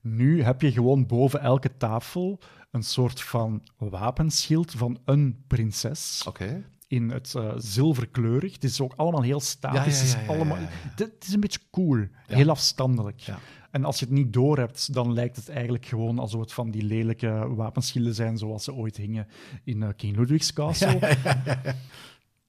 Nu 0.00 0.42
heb 0.42 0.60
je 0.60 0.72
gewoon 0.72 1.06
boven 1.06 1.40
elke 1.40 1.76
tafel 1.76 2.40
een 2.70 2.82
soort 2.82 3.22
van 3.22 3.62
wapenschild 3.76 4.70
van 4.70 4.98
een 5.04 5.44
prinses. 5.46 6.24
Oké. 6.28 6.64
In 6.86 7.10
het 7.10 7.34
eh, 7.34 7.52
zilverkleurig. 7.56 8.52
Het 8.52 8.64
is 8.64 8.80
ook 8.80 8.92
allemaal 8.96 9.22
heel 9.22 9.40
statisch. 9.40 10.00
Ja, 10.00 10.06
ja, 10.06 10.12
ja, 10.12 10.18
Het 10.18 10.28
is 10.28 10.28
allemaal-. 10.28 10.68
Het 10.96 11.24
is 11.26 11.32
een 11.32 11.40
beetje 11.40 11.60
cool. 11.70 12.06
Heel 12.26 12.50
afstandelijk. 12.50 13.20
Ja. 13.20 13.38
En 13.70 13.84
als 13.84 13.98
je 13.98 14.04
het 14.04 14.14
niet 14.14 14.32
doorhebt, 14.32 14.94
dan 14.94 15.12
lijkt 15.12 15.36
het 15.36 15.48
eigenlijk 15.48 15.86
gewoon 15.86 16.18
alsof 16.18 16.40
het 16.40 16.52
van 16.52 16.70
die 16.70 16.82
lelijke 16.82 17.54
wapenschilden 17.54 18.14
zijn 18.14 18.38
zoals 18.38 18.64
ze 18.64 18.74
ooit 18.74 18.96
hingen 18.96 19.26
in 19.64 19.82
eh, 19.82 19.88
King 19.96 20.16
Ludwig's 20.16 20.52
Castle. 20.60 21.16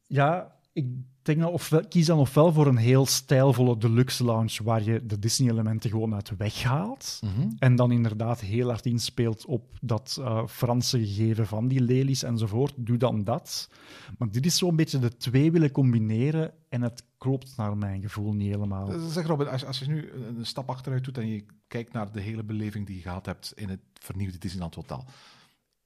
Ja, 0.08 0.56
ik 0.74 0.86
denk 1.22 1.40
dan 1.40 1.52
ofwel, 1.52 1.88
kies 1.88 2.06
dan 2.06 2.20
ofwel 2.20 2.54
voor 2.54 2.68
een 2.68 2.78
heel 2.78 3.06
stijlvolle 3.06 3.78
deluxe 3.78 4.24
lounge 4.24 4.64
waar 4.64 4.84
je 4.84 5.06
de 5.06 5.20
Disney-elementen 5.20 5.90
gewoon 5.90 6.14
uit 6.14 6.38
weghaalt. 6.38 7.20
Mhm. 7.24 7.50
En 7.60 7.76
dan 7.76 7.92
inderdaad 7.92 8.40
heel 8.40 8.68
hard 8.68 8.86
inspeelt 8.86 9.46
op 9.46 9.78
dat 9.82 10.18
eh, 10.20 10.48
Franse 10.48 11.00
gegeven 11.00 11.48
van 11.48 11.68
die 11.68 11.82
lelies 11.82 12.24
enzovoort. 12.24 12.74
Doe 12.78 12.98
dan 12.98 13.24
dat. 13.24 13.70
Maar 14.18 14.32
dit 14.32 14.46
is 14.46 14.58
zo'n 14.58 14.76
beetje 14.76 15.00
de 15.00 15.18
twee 15.18 15.52
willen 15.52 15.72
combineren 15.72 16.54
en 16.70 16.82
het 16.82 17.04
klopt 17.18 17.58
naar 17.58 17.78
mijn 17.78 18.02
gevoel 18.02 18.34
niet 18.34 18.52
helemaal. 18.52 18.92
Eh, 18.92 19.08
Zeg 19.08 19.26
Robin, 19.26 19.48
als, 19.48 19.66
als 19.66 19.80
je 19.80 19.88
nu 19.88 20.12
een, 20.12 20.38
een 20.38 20.46
stap 20.46 20.70
achteruit 20.70 21.04
doet 21.04 21.18
en 21.18 21.28
je 21.28 21.46
kijkt 21.68 21.94
naar 21.94 22.12
de 22.12 22.22
hele 22.22 22.44
beleving 22.44 22.86
die 22.86 22.96
je 22.96 23.02
gehad 23.02 23.26
hebt 23.26 23.54
in 23.56 23.70
het 23.70 23.82
vernieuwde 23.94 24.38
Disneyland 24.38 24.76
Hotel, 24.76 25.06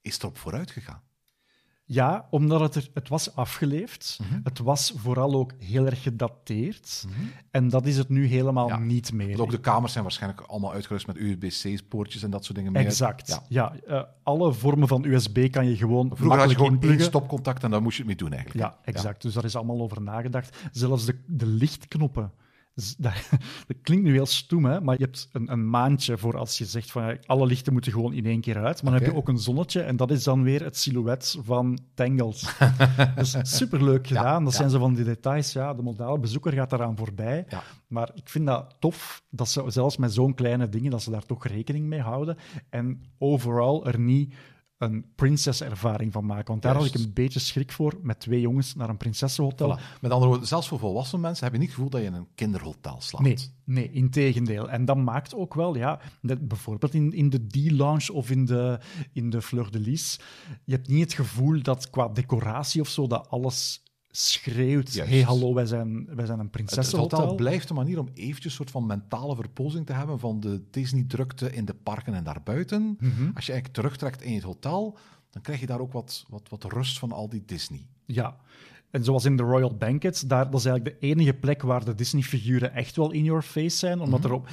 is 0.01 0.13
het 0.13 0.23
erop 0.23 0.37
vooruit 0.37 0.71
gegaan? 0.71 1.01
Ja, 1.87 2.27
omdat 2.29 2.59
het, 2.59 2.75
er, 2.75 2.89
het 2.93 3.09
was 3.09 3.35
afgeleefd. 3.35 4.19
Het 4.43 4.59
was 4.59 4.93
vooral 4.97 5.33
ook 5.33 5.51
heel 5.59 5.85
erg 5.85 6.03
gedateerd. 6.03 7.05
En 7.51 7.69
dat 7.69 7.85
is 7.85 7.97
het 7.97 8.09
nu 8.09 8.25
helemaal 8.25 8.67
Ja. 8.67 8.77
niet 8.77 9.13
meer. 9.13 9.27
Want 9.27 9.39
ook 9.39 9.51
de 9.51 9.59
kamers 9.59 9.91
zijn 9.91 10.03
waarschijnlijk 10.03 10.41
allemaal 10.41 10.71
uitgerust 10.73 11.07
met 11.07 11.17
USB-C-poortjes 11.17 12.23
en 12.23 12.29
dat 12.29 12.45
soort 12.45 12.57
dingen 12.57 12.71
meer. 12.71 12.85
Exact. 12.85 13.27
Ja. 13.27 13.43
Ja, 13.49 13.75
eh, 13.87 14.03
alle 14.23 14.53
vormen 14.53 14.87
van 14.87 15.03
USB 15.05 15.51
kan 15.51 15.69
je 15.69 15.75
gewoon 15.77 16.11
Vroeger 16.13 16.39
had 16.39 16.49
je 16.49 16.55
gewoon 16.55 16.81
één 16.81 16.99
stopcontact 17.01 17.63
en 17.63 17.71
daar 17.71 17.81
moest 17.81 17.97
je 17.97 18.03
het 18.03 18.07
mee 18.07 18.17
doen 18.29 18.37
eigenlijk. 18.37 18.65
Ja, 18.65 18.77
exact. 18.83 19.21
Dus 19.21 19.33
daar 19.33 19.43
is 19.45 19.55
allemaal 19.55 19.81
over 19.81 20.01
nagedacht. 20.01 20.57
Zelfs 20.71 21.05
de, 21.05 21.19
de 21.27 21.45
lichtknoppen. 21.45 22.31
Dat, 22.97 23.13
dat 23.67 23.77
klinkt 23.81 24.03
nu 24.03 24.11
heel 24.11 24.25
stoem, 24.25 24.65
hè? 24.65 24.81
maar 24.81 24.97
je 24.97 25.03
hebt 25.03 25.29
een, 25.31 25.51
een 25.51 25.69
maandje 25.69 26.17
voor 26.17 26.37
als 26.37 26.57
je 26.57 26.65
zegt 26.65 26.91
van 26.91 27.17
alle 27.25 27.45
lichten 27.45 27.73
moeten 27.73 27.91
gewoon 27.91 28.13
in 28.13 28.25
één 28.25 28.41
keer 28.41 28.57
uit. 28.57 28.83
Maar 28.83 28.91
dan 28.91 29.01
heb 29.01 29.11
je 29.11 29.17
ook 29.17 29.27
een 29.27 29.37
zonnetje 29.37 29.81
en 29.81 29.95
dat 29.95 30.11
is 30.11 30.23
dan 30.23 30.43
weer 30.43 30.63
het 30.63 30.77
silhouet 30.77 31.37
van 31.43 31.79
Tangled. 31.93 32.55
dat 33.15 33.35
is 33.43 33.57
superleuk 33.57 34.07
gedaan. 34.07 34.43
dat 34.43 34.53
ja. 34.53 34.59
zijn 34.59 34.69
zo 34.69 34.79
van 34.79 34.93
die 34.93 35.03
details. 35.03 35.53
Ja, 35.53 35.73
de 35.73 35.81
modale 35.81 36.19
bezoeker 36.19 36.53
gaat 36.53 36.69
daaraan 36.69 36.97
voorbij. 36.97 37.45
Ja. 37.49 37.63
Maar 37.87 38.11
ik 38.13 38.29
vind 38.29 38.45
dat 38.45 38.75
tof 38.79 39.23
dat 39.29 39.49
ze 39.49 39.63
zelfs 39.67 39.97
met 39.97 40.13
zo'n 40.13 40.33
kleine 40.33 40.69
dingen, 40.69 40.91
dat 40.91 41.01
ze 41.01 41.11
daar 41.11 41.25
toch 41.25 41.47
rekening 41.47 41.85
mee 41.85 42.01
houden. 42.01 42.37
En 42.69 43.01
overal 43.17 43.85
er 43.85 43.99
niet 43.99 44.33
een 44.77 45.05
prinseservaring 45.15 46.13
van 46.13 46.25
maken. 46.25 46.47
Want 46.47 46.61
daar 46.61 46.75
had 46.75 46.85
ik 46.85 46.93
een 46.93 47.13
beetje 47.13 47.39
schrik 47.39 47.71
voor 47.71 47.99
met 48.01 48.19
twee 48.19 48.41
jongens 48.41 48.75
naar 48.75 48.89
een 48.89 48.97
prinsessenhotel. 48.97 49.77
Voilà. 49.77 50.01
Met 50.01 50.11
andere 50.11 50.29
woorden, 50.29 50.47
zelfs 50.47 50.67
voor 50.67 50.79
volwassen 50.79 51.19
mensen 51.19 51.43
heb 51.43 51.53
je 51.53 51.59
niet 51.59 51.67
het 51.67 51.77
gevoel 51.77 51.91
dat 51.91 52.01
je 52.01 52.07
in 52.07 52.13
een 52.13 52.27
kinderhotel 52.35 53.01
slaapt. 53.01 53.25
Nee, 53.25 53.37
nee, 53.63 53.91
integendeel. 53.91 54.69
En 54.69 54.85
dat 54.85 54.97
maakt 54.97 55.35
ook 55.35 55.53
wel, 55.53 55.75
ja, 55.75 55.99
bijvoorbeeld 56.39 56.93
in, 56.93 57.13
in 57.13 57.29
de 57.29 57.47
D-lounge 57.47 58.13
of 58.13 58.29
in 58.29 58.45
de, 58.45 58.79
in 59.13 59.29
de 59.29 59.41
Fleur 59.41 59.71
de 59.71 59.79
Lis, 59.79 60.19
je 60.63 60.73
hebt 60.73 60.87
niet 60.87 61.01
het 61.01 61.13
gevoel 61.13 61.61
dat 61.61 61.89
qua 61.89 62.07
decoratie 62.07 62.81
of 62.81 62.89
zo, 62.89 63.07
dat 63.07 63.29
alles 63.29 63.83
schreeuwt, 64.17 64.93
Juist. 64.93 65.11
hey, 65.11 65.21
hallo, 65.21 65.53
wij 65.53 65.65
zijn, 65.65 66.05
wij 66.15 66.25
zijn 66.25 66.29
een 66.29 66.29
Het, 66.29 66.39
het 66.39 66.51
prinsessenhotel. 66.51 67.19
hotel 67.19 67.35
blijft 67.35 67.69
een 67.69 67.75
manier 67.75 67.99
om 67.99 68.09
eventjes 68.13 68.45
een 68.45 68.51
soort 68.51 68.71
van 68.71 68.85
mentale 68.85 69.35
verpozing 69.35 69.85
te 69.85 69.93
hebben 69.93 70.19
van 70.19 70.39
de 70.39 70.63
Disney-drukte 70.71 71.51
in 71.51 71.65
de 71.65 71.73
parken 71.73 72.13
en 72.13 72.23
daarbuiten. 72.23 72.81
Mhm. 72.99 73.31
Als 73.35 73.45
je 73.45 73.51
eigenlijk 73.51 73.73
terugtrekt 73.73 74.21
in 74.21 74.33
het 74.33 74.43
hotel, 74.43 74.97
dan 75.29 75.41
krijg 75.41 75.59
je 75.59 75.65
daar 75.65 75.79
ook 75.79 75.93
wat, 75.93 76.25
wat, 76.29 76.49
wat 76.49 76.63
rust 76.63 76.99
van 76.99 77.11
al 77.11 77.29
die 77.29 77.43
Disney. 77.45 77.87
Ja. 78.05 78.37
En 78.95 79.03
zoals 79.03 79.25
in 79.25 79.35
de 79.37 79.43
Royal 79.43 79.75
Banquets, 79.77 80.21
daar, 80.21 80.49
dat 80.49 80.59
is 80.59 80.65
eigenlijk 80.65 80.99
de 81.01 81.07
enige 81.07 81.33
plek 81.33 81.61
waar 81.61 81.85
de 81.85 81.95
Disney-figuren 81.95 82.73
echt 82.73 82.95
wel 82.95 83.11
in 83.11 83.23
your 83.23 83.41
face 83.41 83.77
zijn, 83.77 83.99
omdat 83.99 84.19
Mhm. 84.19 84.27
er 84.29 84.33
op, 84.35 84.47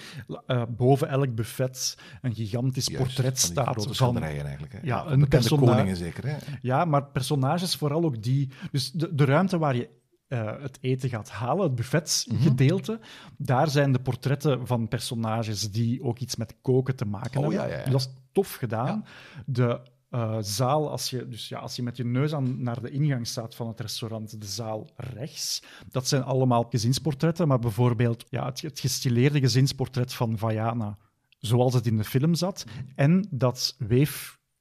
eh, 0.47 0.63
boven 0.69 1.09
elk 1.09 1.35
buffet 1.35 1.97
een 2.23 2.35
gigantisch 2.35 2.87
Juist, 2.87 3.05
portret 3.05 3.41
van 3.41 3.51
staat 3.51 3.97
van 3.97 4.23
eigenlijk. 4.23 4.73
Hè. 4.73 4.79
ja, 4.83 5.03
van 5.03 5.13
een 5.13 5.21
bekende 5.21 5.49
persona- 5.49 5.73
koningen 5.73 5.97
zeker. 5.97 6.27
Hè. 6.29 6.37
Ja, 6.63 6.85
maar 6.85 7.05
personages 7.05 7.77
vooral 7.77 8.05
ook 8.05 8.23
die... 8.23 8.51
Dus 8.71 8.91
de, 8.93 9.15
de 9.15 9.25
ruimte 9.25 9.59
waar 9.59 9.77
je 9.77 9.89
eh, 10.29 10.53
het 10.61 10.79
eten 10.81 11.09
gaat 11.09 11.31
halen, 11.31 11.63
het 11.65 11.75
buffetsgedeelte, 11.75 13.01
daar 13.37 13.69
zijn 13.69 13.93
de 13.93 13.99
portretten 14.01 14.67
van 14.67 14.89
personages 14.89 15.71
die 15.71 16.03
ook 16.03 16.19
iets 16.19 16.37
met 16.37 16.55
koken 16.63 16.97
te 16.97 17.05
maken 17.05 17.41
Oh, 17.41 17.49
hebben. 17.49 17.69
ja, 17.69 17.75
ja, 17.77 17.85
ja. 17.85 17.91
Dat 17.91 18.01
is 18.01 18.09
tof 18.33 18.55
gedaan. 18.55 19.05
De 19.47 19.81
eh, 20.13 20.37
zaal, 20.41 20.91
als 20.91 21.11
je, 21.11 21.29
dus 21.29 21.49
ja, 21.49 21.59
als 21.59 21.77
je 21.77 21.83
met 21.83 21.97
je 21.97 22.05
neus 22.05 22.35
aan, 22.35 22.63
naar 22.63 22.83
de 22.83 22.91
ingang 22.91 23.27
staat 23.27 23.55
van 23.55 23.69
het 23.69 23.81
restaurant, 23.81 24.41
de 24.41 24.47
zaal 24.47 24.91
rechts, 24.97 25.63
dat 25.91 26.09
zijn 26.09 26.23
allemaal 26.23 26.67
gezinsportretten, 26.71 27.49
maar 27.49 27.59
bijvoorbeeld 27.59 28.25
ja, 28.29 28.45
het, 28.45 28.61
het 28.61 28.81
gestileerde 28.81 29.41
gezinsportret 29.41 30.15
van 30.15 30.39
Vaiana, 30.39 30.99
zoals 31.39 31.75
het 31.75 31.87
in 31.87 31.97
de 31.97 32.05
film 32.05 32.35
zat, 32.35 32.65
en 32.95 33.27
dat 33.31 33.77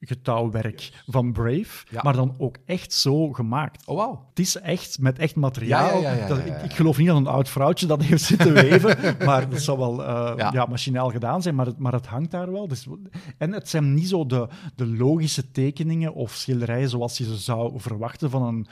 weefgetouwwerk 0.01 0.91
van 1.07 1.31
Brave, 1.31 1.85
Ja. 1.89 2.01
maar 2.03 2.13
dan 2.13 2.35
ook 2.37 2.55
echt 2.65 2.93
zo 2.93 3.31
gemaakt. 3.33 3.87
Oh, 3.87 3.95
wauw. 3.97 4.25
Het 4.29 4.39
is 4.39 4.55
echt 4.55 4.99
met 4.99 5.19
echt 5.19 5.35
materiaal. 5.35 6.01
Ja, 6.01 6.13
ja, 6.13 6.27
Dat-. 6.27 6.37
Ik, 6.45 6.61
ik 6.63 6.73
geloof 6.73 6.97
niet 6.97 7.07
dat 7.07 7.17
een 7.17 7.27
oud 7.27 7.49
vrouwtje 7.49 7.85
dat 7.85 8.03
heeft 8.03 8.23
zitten 8.23 8.53
weven, 8.53 8.97
maar 9.25 9.49
dat 9.49 9.61
zal 9.61 9.77
wel 9.77 10.01
Ja. 10.37 10.49
ja. 10.53 10.65
machinaal 10.65 11.09
gedaan 11.09 11.41
zijn, 11.41 11.55
maar 11.55 11.65
het, 11.65 11.77
maar 11.77 11.93
het 11.93 12.07
hangt 12.07 12.31
daar 12.31 12.51
wel. 12.51 12.67
Dus, 12.67 12.87
en 13.37 13.53
het 13.53 13.69
zijn 13.69 13.93
niet 13.93 14.07
zo 14.09 14.25
de, 14.25 14.47
de 14.75 14.87
logische 14.87 15.51
tekeningen 15.51 16.13
of 16.13 16.31
schilderijen 16.33 16.89
zoals 16.89 17.17
je 17.17 17.23
ze 17.23 17.35
zou 17.35 17.79
verwachten 17.79 18.29
van 18.29 18.43
een 18.43 18.67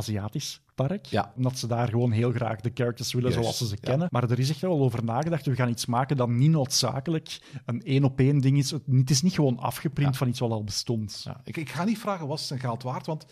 Aziatisch 0.00 0.60
park. 0.74 1.06
Ja. 1.06 1.32
Omdat 1.36 1.58
ze 1.58 1.66
daar 1.66 1.88
gewoon 1.88 2.10
heel 2.10 2.32
graag 2.32 2.60
de 2.60 2.70
characters 2.74 3.12
willen 3.12 3.30
Juist, 3.30 3.44
zoals 3.44 3.58
ze 3.58 3.66
ze 3.66 3.76
ja. 3.80 3.88
kennen. 3.88 4.08
Maar 4.10 4.30
er 4.30 4.38
is 4.38 4.50
echt 4.50 4.60
wel 4.60 4.80
over 4.80 5.04
nagedacht. 5.04 5.46
We 5.46 5.54
gaan 5.54 5.68
iets 5.68 5.86
maken 5.86 6.16
dat 6.16 6.28
niet 6.28 6.50
noodzakelijk 6.50 7.40
een 7.64 7.82
één-op-één 7.82 8.40
ding 8.40 8.58
is. 8.58 8.70
Het, 8.70 9.10
is 9.10 9.22
niet 9.22 9.34
gewoon 9.34 9.58
afgeprint 9.58 10.12
Ja. 10.12 10.18
van 10.18 10.28
iets 10.28 10.40
wat 10.40 10.50
al 10.50 10.64
bestond. 10.64 11.20
Ja, 11.24 11.40
ik, 11.44 11.56
ik 11.56 11.70
ga 11.70 11.84
niet 11.84 11.98
vragen, 11.98 12.26
was 12.26 12.38
het 12.38 12.48
zijn 12.48 12.60
geld 12.60 12.82
waard? 12.82 13.06
Want 13.06 13.26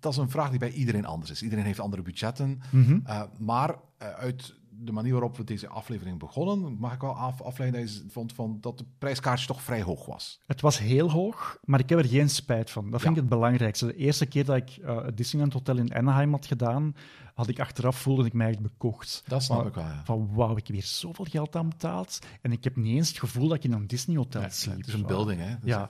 dat 0.00 0.12
is 0.12 0.18
een 0.18 0.30
vraag 0.30 0.50
die 0.50 0.58
bij 0.58 0.70
iedereen 0.70 1.04
anders 1.04 1.30
is. 1.30 1.42
Iedereen 1.42 1.64
heeft 1.64 1.80
andere 1.80 2.02
budgetten. 2.02 2.60
Mhm. 2.70 2.98
Eh, 3.04 3.22
maar 3.38 3.74
eh, 3.98 4.08
uit 4.08 4.54
de 4.78 4.92
manier 4.92 5.12
waarop 5.12 5.36
we 5.36 5.44
deze 5.44 5.68
aflevering 5.68 6.18
begonnen, 6.18 6.76
mag 6.78 6.94
ik 6.94 7.00
wel 7.00 7.14
af, 7.16 7.42
afleiden 7.42 7.80
dat 7.80 7.94
je 7.94 8.04
vond 8.08 8.32
van 8.32 8.58
dat 8.60 8.78
de 8.78 8.84
prijskaartje 8.98 9.46
toch 9.46 9.62
vrij 9.62 9.82
hoog 9.82 10.06
was. 10.06 10.40
Het 10.46 10.60
was 10.60 10.78
heel 10.78 11.10
hoog, 11.10 11.58
maar 11.64 11.80
ik 11.80 11.88
heb 11.88 11.98
er 11.98 12.04
geen 12.04 12.28
spijt 12.30 12.70
van. 12.70 12.82
Dat 12.90 13.00
vind 13.00 13.02
Ja. 13.02 13.10
ik 13.10 13.16
het 13.16 13.38
belangrijkste. 13.38 13.86
De 13.86 13.96
eerste 13.96 14.26
keer 14.26 14.44
dat 14.44 14.56
ik 14.56 14.70
eh, 14.76 15.04
het 15.04 15.16
Disneyland 15.16 15.52
Hotel 15.52 15.76
in 15.76 15.94
Anaheim 15.94 16.30
had 16.32 16.46
gedaan, 16.46 16.94
had 17.34 17.48
ik 17.48 17.60
achteraf 17.60 17.96
voelde 17.96 18.24
ik 18.24 18.32
mij 18.32 18.48
echt 18.48 18.60
bekocht. 18.60 19.22
Dat 19.26 19.42
snap 19.42 19.58
Van- 19.58 19.66
ik 19.66 19.74
wel, 19.74 19.84
ja. 19.84 20.02
Van 20.04 20.28
wauw, 20.34 20.56
ik 20.56 20.66
heb 20.66 20.76
hier 20.76 20.84
zoveel 20.84 21.24
geld 21.24 21.56
aan 21.56 21.68
betaald 21.68 22.18
en 22.42 22.52
ik 22.52 22.64
heb 22.64 22.76
niet 22.76 22.96
eens 22.96 23.08
het 23.08 23.18
gevoel 23.18 23.48
dat 23.48 23.56
ik 23.56 23.64
in 23.64 23.72
een 23.72 23.86
Disney 23.86 24.16
Hotel 24.16 24.40
Ja, 24.40 24.48
sliep. 24.48 24.76
het 24.76 24.86
is 24.86 24.92
een 24.94 25.06
building, 25.06 25.40
hè? 25.40 25.50
Dat 25.50 25.58
is- 25.64 25.70
Ja. 25.70 25.88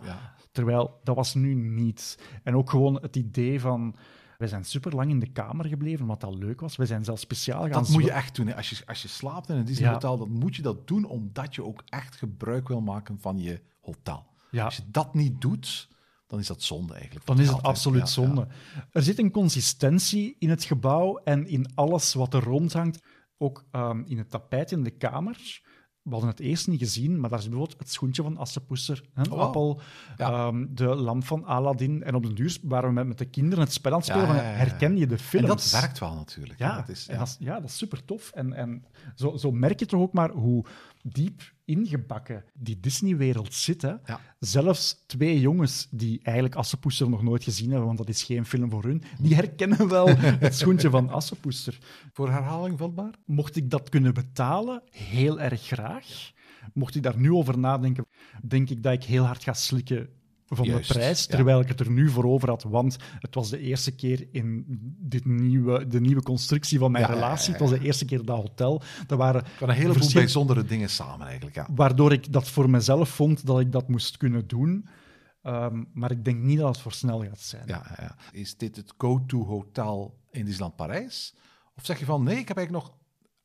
Terwijl 0.52 1.00
dat 1.02 1.16
was 1.16 1.34
nu 1.34 1.54
niet. 1.54 2.18
En 2.42 2.56
ook 2.56 2.70
gewoon 2.70 2.94
het 3.02 3.16
idee 3.16 3.60
van. 3.60 3.94
Wij 4.38 4.48
zijn 4.48 4.64
super 4.64 4.94
lang 4.94 5.10
in 5.10 5.18
de 5.18 5.32
kamer 5.32 5.66
gebleven, 5.66 6.06
wat 6.06 6.24
al 6.24 6.36
leuk 6.38 6.60
was. 6.60 6.76
We 6.76 6.86
zijn 6.86 7.04
zelfs 7.04 7.20
speciaal 7.22 7.60
gaan 7.62 7.70
Dat 7.70 7.88
moet 7.88 8.04
je 8.04 8.10
echt 8.10 8.36
doen. 8.36 8.46
Hè. 8.46 8.56
Als, 8.56 8.70
je, 8.70 8.82
als 8.86 9.02
je 9.02 9.08
slaapt 9.08 9.48
in 9.48 9.56
een 9.56 9.64
Disney 9.64 9.86
Ja. 9.88 9.92
hotel, 9.92 10.18
dan 10.18 10.30
moet 10.30 10.56
je 10.56 10.62
dat 10.62 10.86
doen 10.88 11.04
omdat 11.04 11.54
je 11.54 11.64
ook 11.64 11.82
echt 11.88 12.16
gebruik 12.16 12.68
wil 12.68 12.80
maken 12.80 13.18
van 13.20 13.38
je 13.38 13.60
hotel. 13.80 14.26
Ja. 14.50 14.64
Als 14.64 14.76
je 14.76 14.82
dat 14.86 15.14
niet 15.14 15.40
doet, 15.40 15.88
dan 16.26 16.38
is 16.38 16.46
dat 16.46 16.62
zonde 16.62 16.94
eigenlijk. 16.94 17.26
Dan 17.26 17.40
is 17.40 17.48
het 17.48 17.62
absoluut 17.62 18.00
Ja, 18.00 18.06
zonde. 18.06 18.46
Er 18.90 19.02
zit 19.02 19.18
een 19.18 19.30
consistentie 19.30 20.36
in 20.38 20.50
het 20.50 20.64
gebouw 20.64 21.16
en 21.16 21.46
in 21.46 21.74
alles 21.74 22.14
wat 22.14 22.34
er 22.34 22.42
rondhangt. 22.42 23.02
Ook 23.38 23.64
ehm, 23.70 24.02
in 24.06 24.18
het 24.18 24.30
tapijt 24.30 24.72
in 24.72 24.82
de 24.82 24.90
kamer. 24.90 25.62
We 26.04 26.10
hadden 26.10 26.28
het 26.30 26.40
eerst 26.40 26.66
niet 26.68 26.78
gezien, 26.80 27.20
maar 27.20 27.30
daar 27.30 27.38
is 27.38 27.48
bijvoorbeeld 27.48 27.78
het 27.78 27.90
schoentje 27.92 28.22
van 28.22 28.36
Assepoester, 28.36 29.02
een 29.14 29.30
Oh, 29.30 29.38
appel, 29.38 29.80
Ja. 30.16 30.30
ehm, 30.30 30.66
de 30.70 30.84
lamp 30.94 31.24
van 31.24 31.44
Aladdin. 31.44 32.02
En 32.02 32.14
op 32.14 32.22
de 32.22 32.32
duur 32.32 32.58
waren 32.62 32.88
we 32.88 32.94
met, 32.94 33.06
met 33.06 33.18
de 33.18 33.24
kinderen 33.24 33.64
het 33.64 33.72
spel 33.72 33.92
aan 33.92 33.98
het 33.98 34.06
spelen. 34.06 34.26
Ja, 34.26 34.34
van. 34.34 34.42
Herken 34.44 34.96
je 34.96 35.06
de 35.06 35.14
En 35.14 35.20
films? 35.20 35.46
dat 35.70 35.80
werkt 35.80 35.98
wel 35.98 36.14
natuurlijk. 36.14 36.58
Ja, 36.58 36.76
dat 36.76 36.88
is, 36.88 37.08
en 37.08 37.18
dat 37.18 37.26
is, 37.28 37.36
ja, 37.38 37.54
dat 37.60 37.68
is 37.70 37.76
super 37.76 38.04
tof. 38.04 38.30
En, 38.34 38.52
en 38.52 38.84
zo, 39.14 39.36
zo 39.36 39.52
merk 39.52 39.78
je 39.78 39.86
toch 39.86 40.00
ook 40.00 40.12
maar 40.12 40.30
hoe 40.30 40.64
diep 41.02 41.42
ingebakken 41.64 42.44
die 42.54 42.80
Disney-wereld 42.80 43.54
zit. 43.54 43.82
Hè? 43.82 43.88
Ja. 43.88 44.20
Zelfs 44.38 45.04
twee 45.06 45.40
jongens 45.40 45.88
die 45.90 46.20
eigenlijk 46.22 46.56
Assepoester 46.56 47.08
nog 47.08 47.22
nooit 47.22 47.44
gezien 47.44 47.68
hebben, 47.68 47.86
want 47.86 47.98
dat 47.98 48.08
is 48.08 48.22
geen 48.22 48.46
film 48.46 48.70
voor 48.70 48.82
hun, 48.82 49.02
die 49.18 49.34
herkennen 49.34 49.88
wel 49.88 50.08
het 50.18 50.54
schoentje 50.54 50.90
van 50.90 51.08
Assepoester. 51.10 51.78
Voor 52.12 52.30
herhaling 52.30 52.78
vatbaar? 52.78 53.14
Mocht 53.26 53.56
ik 53.56 53.70
dat 53.70 53.88
kunnen 53.88 54.14
betalen, 54.14 54.82
heel 54.90 55.40
erg 55.40 55.62
graag. 55.62 56.32
Mocht 56.72 56.94
ik 56.94 57.02
daar 57.02 57.18
nu 57.18 57.32
over 57.32 57.58
nadenken, 57.58 58.06
denk 58.42 58.70
ik 58.70 58.82
dat 58.82 58.92
ik 58.92 59.04
heel 59.04 59.24
hard 59.24 59.42
ga 59.42 59.52
slikken 59.52 60.08
van 60.46 60.66
Juist, 60.66 60.88
de 60.88 60.94
prijs, 60.94 61.24
ja. 61.24 61.34
terwijl 61.36 61.60
ik 61.60 61.68
het 61.68 61.80
er 61.80 61.90
nu 61.90 62.08
voor 62.10 62.24
over 62.24 62.48
had, 62.48 62.62
want 62.62 62.96
het 63.18 63.34
was 63.34 63.50
de 63.50 63.58
eerste 63.58 63.94
keer 63.94 64.28
in 64.32 64.64
dit 65.00 65.24
nieuwe, 65.24 65.86
de 65.86 66.00
nieuwe 66.00 66.22
constructie 66.22 66.78
van 66.78 66.90
mijn 66.92 67.04
Ja, 67.04 67.12
relatie. 67.12 67.52
ja. 67.52 67.58
Het 67.58 67.68
was 67.70 67.78
de 67.78 67.84
eerste 67.84 68.04
keer 68.04 68.24
dat 68.24 68.36
hotel. 68.36 68.82
Er 69.08 69.16
waren 69.16 69.44
een 69.60 69.70
heleboel 69.70 69.92
verschil- 69.94 70.20
bijzondere 70.20 70.64
dingen 70.64 70.88
samen 70.90 71.26
eigenlijk. 71.26 71.56
Ja. 71.56 71.68
Waardoor 71.74 72.12
ik 72.12 72.32
dat 72.32 72.48
voor 72.48 72.70
mezelf 72.70 73.08
vond 73.08 73.46
dat 73.46 73.60
ik 73.60 73.72
dat 73.72 73.88
moest 73.88 74.16
kunnen 74.16 74.46
doen. 74.46 74.86
Ehm, 75.42 75.82
maar 75.92 76.10
ik 76.10 76.24
denk 76.24 76.42
niet 76.42 76.58
dat 76.58 76.68
het 76.68 76.78
voor 76.78 76.92
snel 76.92 77.22
gaat 77.24 77.40
zijn. 77.40 77.62
Ja. 77.66 78.16
Is 78.32 78.56
dit 78.56 78.76
het 78.76 78.92
go-to 78.98 79.44
hotel 79.44 80.18
in 80.30 80.44
Disneyland 80.44 80.76
Parijs? 80.76 81.34
Of 81.76 81.84
zeg 81.84 81.98
je 81.98 82.04
van 82.04 82.22
nee, 82.22 82.38
ik 82.38 82.48
heb 82.48 82.56
eigenlijk 82.56 82.86
nog 82.86 82.96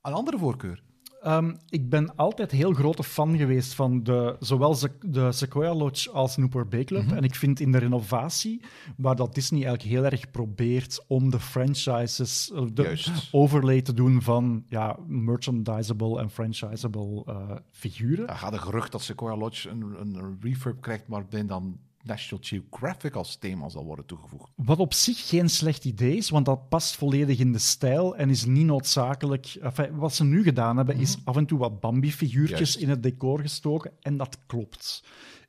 een 0.01 0.13
andere 0.13 0.37
voorkeur? 0.37 0.83
Ehm, 1.21 1.53
ik 1.69 1.89
ben 1.89 2.15
altijd 2.15 2.51
heel 2.51 2.73
grote 2.73 3.03
fan 3.03 3.37
geweest 3.37 3.73
van 3.73 4.03
de, 4.03 4.35
zowel 4.39 4.75
de 5.01 5.31
Sequoia 5.31 5.75
Lodge 5.75 6.11
als 6.11 6.37
Newport 6.37 6.69
Bay 6.69 6.83
Club. 6.83 7.05
Mhm. 7.05 7.15
En 7.15 7.23
ik 7.23 7.35
vind 7.35 7.59
in 7.59 7.71
de 7.71 7.77
renovatie, 7.77 8.61
waar 8.97 9.15
dat 9.15 9.35
Disney 9.35 9.65
eigenlijk 9.65 9.95
heel 9.95 10.05
erg 10.05 10.31
probeert 10.31 11.03
om 11.07 11.29
de 11.29 11.39
franchises, 11.39 12.51
eh, 12.51 12.61
de 12.73 12.81
Juist. 12.81 13.29
overlay 13.31 13.81
te 13.81 13.93
doen 13.93 14.21
van 14.21 14.63
ja, 14.67 14.97
merchandisable 15.07 16.19
en 16.19 16.29
franchisable 16.29 17.23
eh, 17.25 17.51
figuren. 17.71 18.25
Ja, 18.25 18.35
gaat 18.35 18.53
een 18.53 18.59
gerucht 18.59 18.91
dat 18.91 19.01
Sequoia 19.01 19.37
Lodge 19.37 19.69
een, 19.69 19.81
een, 19.99 20.37
refurb 20.41 20.81
krijgt, 20.81 21.07
maar 21.07 21.25
waarin 21.29 21.47
dan 21.47 21.79
National 22.03 22.43
Geographic 22.43 23.15
als 23.15 23.35
thema 23.35 23.69
zal 23.69 23.85
worden 23.85 24.05
toegevoegd. 24.05 24.51
Wat 24.55 24.79
op 24.79 24.93
zich 24.93 25.27
geen 25.27 25.49
slecht 25.49 25.85
idee 25.85 26.15
is, 26.15 26.29
want 26.29 26.45
dat 26.45 26.69
past 26.69 26.95
volledig 26.95 27.39
in 27.39 27.51
de 27.51 27.59
stijl 27.59 28.15
en 28.15 28.29
is 28.29 28.45
niet 28.45 28.65
noodzakelijk. 28.65 29.57
Enfin, 29.61 29.95
wat 29.95 30.13
ze 30.13 30.23
nu 30.23 30.43
gedaan 30.43 30.77
hebben, 30.77 30.95
is 30.95 31.17
af 31.23 31.37
en 31.37 31.45
toe 31.45 31.59
wat 31.59 31.79
Bambi-figuurtjes 31.79 32.77
in 32.77 32.89
het 32.89 33.03
decor 33.03 33.39
gestoken 33.39 33.91
en 33.99 34.17
dat 34.17 34.37
klopt. 34.45 35.03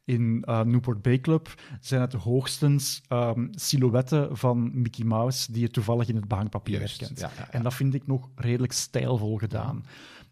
In 0.05 0.43
eh, 0.45 0.61
Newport 0.61 1.03
Bay 1.03 1.21
Club 1.21 1.55
zijn 1.81 2.01
het 2.01 2.13
hoogstens 2.13 3.03
ehm, 3.09 3.47
silhouetten 3.51 4.37
van 4.37 4.71
Mickey 4.81 5.05
Mouse 5.05 5.53
die 5.53 5.61
je 5.61 5.71
toevallig 5.71 6.09
in 6.09 6.17
het 6.17 6.29
behangpapier 6.29 6.79
Juist, 6.79 7.01
herkent. 7.01 7.21
ja, 7.21 7.31
ja, 7.37 7.43
ja. 7.43 7.53
En 7.53 7.63
dat 7.63 7.75
vind 7.75 7.95
ik 7.95 8.07
nog 8.07 8.29
redelijk 8.35 8.73
stijlvol 8.73 9.37
gedaan. 9.37 9.85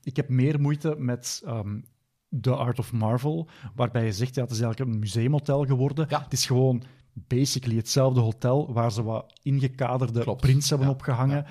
Ik 0.02 0.16
heb 0.16 0.28
meer 0.28 0.60
moeite 0.60 0.94
met 0.98 1.42
ehm 1.44 1.76
The 2.40 2.54
Art 2.54 2.78
of 2.78 2.92
Marvel, 2.92 3.48
waarbij 3.74 4.04
je 4.04 4.12
zegt, 4.12 4.34
ja, 4.34 4.42
het 4.42 4.50
is 4.50 4.60
eigenlijk 4.60 4.90
een 4.90 4.98
museumhotel 4.98 5.64
geworden. 5.64 6.06
Ja. 6.08 6.22
Het 6.22 6.32
is 6.32 6.46
gewoon 6.46 6.82
basically 7.12 7.76
hetzelfde 7.76 8.20
hotel 8.20 8.72
waar 8.72 8.92
ze 8.92 9.02
wat 9.02 9.32
ingekaderde 9.42 10.20
Klopt, 10.20 10.40
prints 10.40 10.68
hebben 10.68 10.86
ja, 10.86 10.92
opgehangen. 10.92 11.46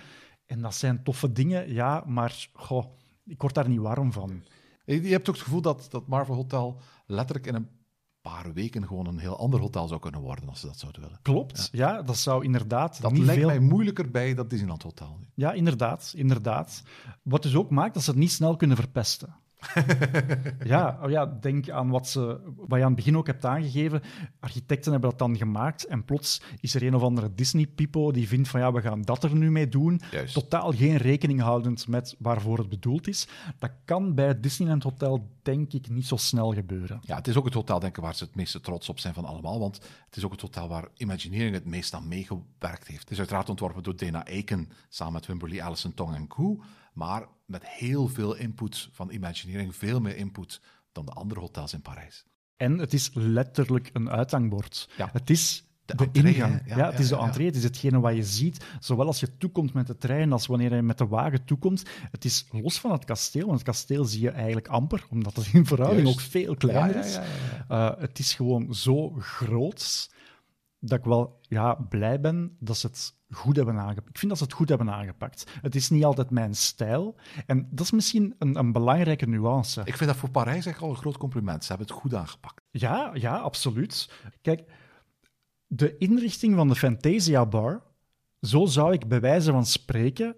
En 0.45 0.61
dat 0.61 0.75
zijn 0.75 1.03
toffe 1.03 1.31
dingen, 1.31 1.73
ja, 1.73 2.03
maar 2.05 2.47
goh, 2.53 2.85
ik 3.25 3.41
word 3.41 3.53
daar 3.53 3.69
niet 3.69 3.79
warm 3.79 4.11
van. 4.11 4.43
Je 4.85 5.01
hebt 5.01 5.29
ook 5.29 5.35
het 5.35 5.43
gevoel 5.43 5.61
dat 5.61 5.87
dat 5.89 6.07
Marvel 6.07 6.35
Hotel 6.35 6.79
letterlijk 7.05 7.47
in 7.47 7.55
een 7.55 7.69
paar 8.21 8.53
weken 8.53 8.87
gewoon 8.87 9.07
een 9.07 9.17
heel 9.17 9.37
ander 9.37 9.59
hotel 9.59 9.87
zou 9.87 9.99
kunnen 9.99 10.21
worden 10.21 10.49
als 10.49 10.59
ze 10.59 10.65
dat 10.65 10.79
zouden 10.79 11.01
willen. 11.01 11.19
Klopt, 11.21 11.69
ja, 11.71 12.01
dat 12.01 12.17
zou 12.17 12.43
inderdaad 12.43 13.01
Dat 13.01 13.11
niet 13.11 13.23
lijkt 13.23 13.41
veel... 13.41 13.49
mij 13.49 13.59
moeilijker 13.59 14.11
bij 14.11 14.33
dat 14.33 14.49
Disneyland 14.49 14.83
Hotel. 14.83 15.19
Ja, 15.33 15.51
inderdaad, 15.51 16.13
inderdaad. 16.15 16.83
Wat 17.21 17.43
dus 17.43 17.55
ook 17.55 17.69
maakt 17.69 17.93
dat 17.93 18.03
ze 18.03 18.09
het 18.09 18.19
niet 18.19 18.31
snel 18.31 18.55
kunnen 18.55 18.77
verpesten. 18.77 19.35
ja, 20.63 20.99
oh 21.03 21.09
ja, 21.09 21.25
denk 21.25 21.69
aan 21.69 21.89
wat, 21.89 22.07
ze, 22.07 22.39
wat 22.55 22.77
je 22.77 22.83
aan 22.85 22.93
het 22.93 22.95
begin 22.95 23.17
ook 23.17 23.27
hebt 23.27 23.45
aangegeven. 23.45 24.01
Architecten 24.39 24.91
hebben 24.91 25.09
dat 25.09 25.19
dan 25.19 25.37
gemaakt 25.37 25.85
en 25.85 26.05
plots 26.05 26.41
is 26.59 26.75
er 26.75 26.83
een 26.83 26.95
of 26.95 27.01
andere 27.01 27.33
Disney-pipo 27.33 28.11
die 28.11 28.27
vindt 28.27 28.49
van 28.49 28.59
ja, 28.59 28.71
we 28.71 28.81
gaan 28.81 29.01
dat 29.01 29.23
er 29.23 29.35
nu 29.35 29.51
mee 29.51 29.67
doen. 29.67 30.01
Juist. 30.11 30.33
Totaal 30.33 30.71
geen 30.71 30.97
rekening 30.97 31.41
houdend 31.41 31.87
met 31.87 32.15
waarvoor 32.19 32.57
het 32.57 32.69
bedoeld 32.69 33.07
is. 33.07 33.27
Dat 33.59 33.71
kan 33.85 34.15
bij 34.15 34.27
het 34.27 34.43
Disneyland 34.43 34.83
Hotel 34.83 35.27
denk 35.41 35.73
ik 35.73 35.89
niet 35.89 36.07
zo 36.07 36.15
snel 36.15 36.53
gebeuren. 36.53 36.99
Ja, 37.01 37.15
het 37.15 37.27
is 37.27 37.35
ook 37.35 37.45
het 37.45 37.53
hotel 37.53 37.79
denk 37.79 37.97
ik, 37.97 38.03
waar 38.03 38.15
ze 38.15 38.23
het 38.23 38.35
meeste 38.35 38.59
trots 38.59 38.89
op 38.89 38.99
zijn 38.99 39.13
van 39.13 39.25
allemaal, 39.25 39.59
want 39.59 39.75
het 40.05 40.17
is 40.17 40.23
ook 40.23 40.31
het 40.31 40.41
hotel 40.41 40.67
waar 40.67 40.87
Imagineering 40.97 41.53
het 41.53 41.65
meest 41.65 41.93
aan 41.93 42.07
meegewerkt 42.07 42.87
heeft. 42.87 43.01
Het 43.01 43.11
is 43.11 43.17
uiteraard 43.17 43.49
ontworpen 43.49 43.83
door 43.83 43.95
Dana 43.95 44.25
Aiken 44.25 44.69
samen 44.89 45.13
met 45.13 45.25
Wimberley, 45.25 45.63
Allison 45.63 45.93
Tong 45.93 46.15
en 46.15 46.27
Koo, 46.27 46.61
maar 46.93 47.27
met 47.45 47.65
heel 47.65 48.07
veel 48.07 48.35
input 48.35 48.89
van 48.91 49.09
Imagineering, 49.09 49.56
veel 49.73 49.99
meer 49.99 50.15
input 50.15 50.61
dan 50.91 51.05
de 51.05 51.11
andere 51.11 51.39
hotels 51.39 51.73
in 51.73 51.81
Parijs. 51.81 52.25
En 52.55 52.77
het 52.77 52.93
is 52.93 53.09
letterlijk 53.13 53.89
een 53.93 54.09
uithangbord. 54.09 54.89
Ja. 54.97 55.09
Het 55.13 55.29
is 55.29 55.63
De 55.85 55.95
de, 55.95 56.03
entree, 56.03 56.33
ingang. 56.33 56.61
Ja, 56.65 56.77
Ja, 56.77 56.89
het 56.91 56.99
is 56.99 57.07
de 57.07 57.17
entree. 57.17 57.45
Het 57.45 57.55
is 57.55 57.63
hetgene 57.63 57.99
wat 57.99 58.15
je 58.15 58.23
ziet, 58.23 58.65
zowel 58.79 59.05
als 59.05 59.19
je 59.19 59.37
toekomt 59.37 59.73
met 59.73 59.87
de 59.87 59.97
trein 59.97 60.31
als 60.31 60.47
wanneer 60.47 60.75
je 60.75 60.81
met 60.81 60.97
de 60.97 61.07
wagen 61.07 61.45
toekomt. 61.45 61.83
Het 62.11 62.25
is 62.25 62.47
los 62.51 62.79
van 62.79 62.91
het 62.91 63.05
kasteel, 63.05 63.45
want 63.45 63.57
het 63.57 63.67
kasteel 63.67 64.05
zie 64.05 64.21
je 64.21 64.29
eigenlijk 64.29 64.67
amper, 64.67 65.05
omdat 65.09 65.35
het 65.35 65.49
in 65.53 65.65
verhouding 65.65 66.03
Juist. 66.07 66.19
ook 66.19 66.25
veel 66.25 66.55
kleiner 66.55 67.05
is. 67.05 67.19
Eh, 67.67 67.91
het 67.97 68.19
is 68.19 68.33
gewoon 68.33 68.73
zo 68.75 69.09
groot 69.19 70.09
dat 70.87 70.99
ik 70.99 71.05
wel 71.05 71.39
ja, 71.41 71.73
blij 71.73 72.19
ben 72.19 72.57
dat 72.59 72.77
ze 72.77 72.87
het 72.87 73.15
goed 73.29 73.55
hebben 73.55 73.77
aangepakt. 73.77 74.09
Ik 74.09 74.17
vind 74.17 74.29
dat 74.29 74.37
ze 74.37 74.43
het 74.43 74.53
goed 74.53 74.69
hebben 74.69 74.89
aangepakt. 74.89 75.51
Het 75.61 75.75
is 75.75 75.89
niet 75.89 76.03
altijd 76.03 76.29
mijn 76.29 76.55
stijl. 76.55 77.15
En 77.45 77.67
dat 77.71 77.85
is 77.85 77.91
misschien 77.91 78.35
een, 78.39 78.55
een 78.55 78.71
belangrijke 78.71 79.27
nuance. 79.27 79.81
Ik 79.85 79.97
vind 79.97 80.09
dat 80.09 80.19
voor 80.19 80.29
Parijs 80.29 80.65
echt 80.65 80.81
al 80.81 80.89
een 80.89 80.95
groot 80.95 81.17
compliment. 81.17 81.63
Ze 81.63 81.69
hebben 81.69 81.87
het 81.87 81.97
goed 81.97 82.13
aangepakt. 82.13 82.61
Ja, 82.71 83.11
ja, 83.13 83.37
absoluut. 83.37 84.11
Kijk, 84.41 84.71
de 85.67 85.97
inrichting 85.97 86.55
van 86.55 86.67
de 86.67 86.75
Fantasia 86.75 87.45
Bar, 87.45 87.83
zo 88.41 88.65
zou 88.65 88.93
ik 88.93 89.07
bij 89.07 89.19
wijze 89.19 89.51
van 89.51 89.65
spreken 89.65 90.35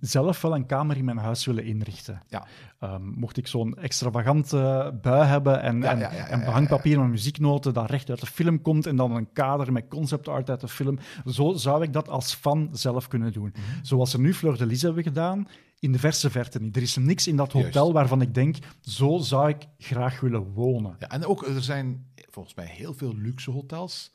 zelf 0.00 0.40
wel 0.40 0.54
een 0.54 0.66
kamer 0.66 0.96
in 0.96 1.04
mijn 1.04 1.18
huis 1.18 1.44
willen 1.44 1.64
inrichten. 1.64 2.22
Ja. 2.28 2.46
Ehm, 2.78 3.02
mocht 3.02 3.36
ik 3.36 3.46
zo'n 3.46 3.76
extravagante 3.76 4.92
bui 5.02 5.24
hebben 5.24 5.62
en, 5.62 5.80
Ja, 5.80 5.90
en, 5.90 5.98
ja, 5.98 6.44
behangpapier 6.44 7.00
met 7.00 7.08
muzieknoten 7.08 7.74
dat 7.74 7.90
recht 7.90 8.10
uit 8.10 8.20
de 8.20 8.26
film 8.26 8.62
komt 8.62 8.86
en 8.86 8.96
dan 8.96 9.16
een 9.16 9.32
kader 9.32 9.72
met 9.72 9.88
concept 9.88 10.28
art 10.28 10.50
uit 10.50 10.60
de 10.60 10.68
film, 10.68 10.98
zo 11.26 11.52
zou 11.52 11.82
ik 11.82 11.92
dat 11.92 12.08
als 12.08 12.34
fan 12.34 12.68
zelf 12.72 13.08
kunnen 13.08 13.32
doen. 13.32 13.52
Mhm. 13.52 13.84
Zoals 13.84 14.10
ze 14.10 14.20
nu 14.20 14.34
Fleur 14.34 14.56
de 14.56 14.66
Lis 14.66 14.82
hebben 14.82 15.02
gedaan, 15.02 15.48
in 15.78 15.92
de 15.92 15.98
verse 15.98 16.30
verte 16.30 16.60
niet. 16.60 16.76
Er 16.76 16.82
is 16.82 16.96
niks 16.96 17.26
in 17.26 17.36
dat 17.36 17.52
hotel 17.52 17.70
Juist. 17.72 17.92
waarvan 17.92 18.20
ik 18.20 18.34
denk, 18.34 18.56
zo 18.80 19.18
zou 19.18 19.48
ik 19.48 19.66
graag 19.78 20.20
willen 20.20 20.52
wonen. 20.52 20.96
Ja, 20.98 21.08
en 21.08 21.26
ook, 21.26 21.46
er 21.46 21.62
zijn 21.62 22.06
volgens 22.30 22.54
mij 22.54 22.66
heel 22.66 22.94
veel 22.94 23.14
luxe 23.16 23.50
hotels 23.50 24.12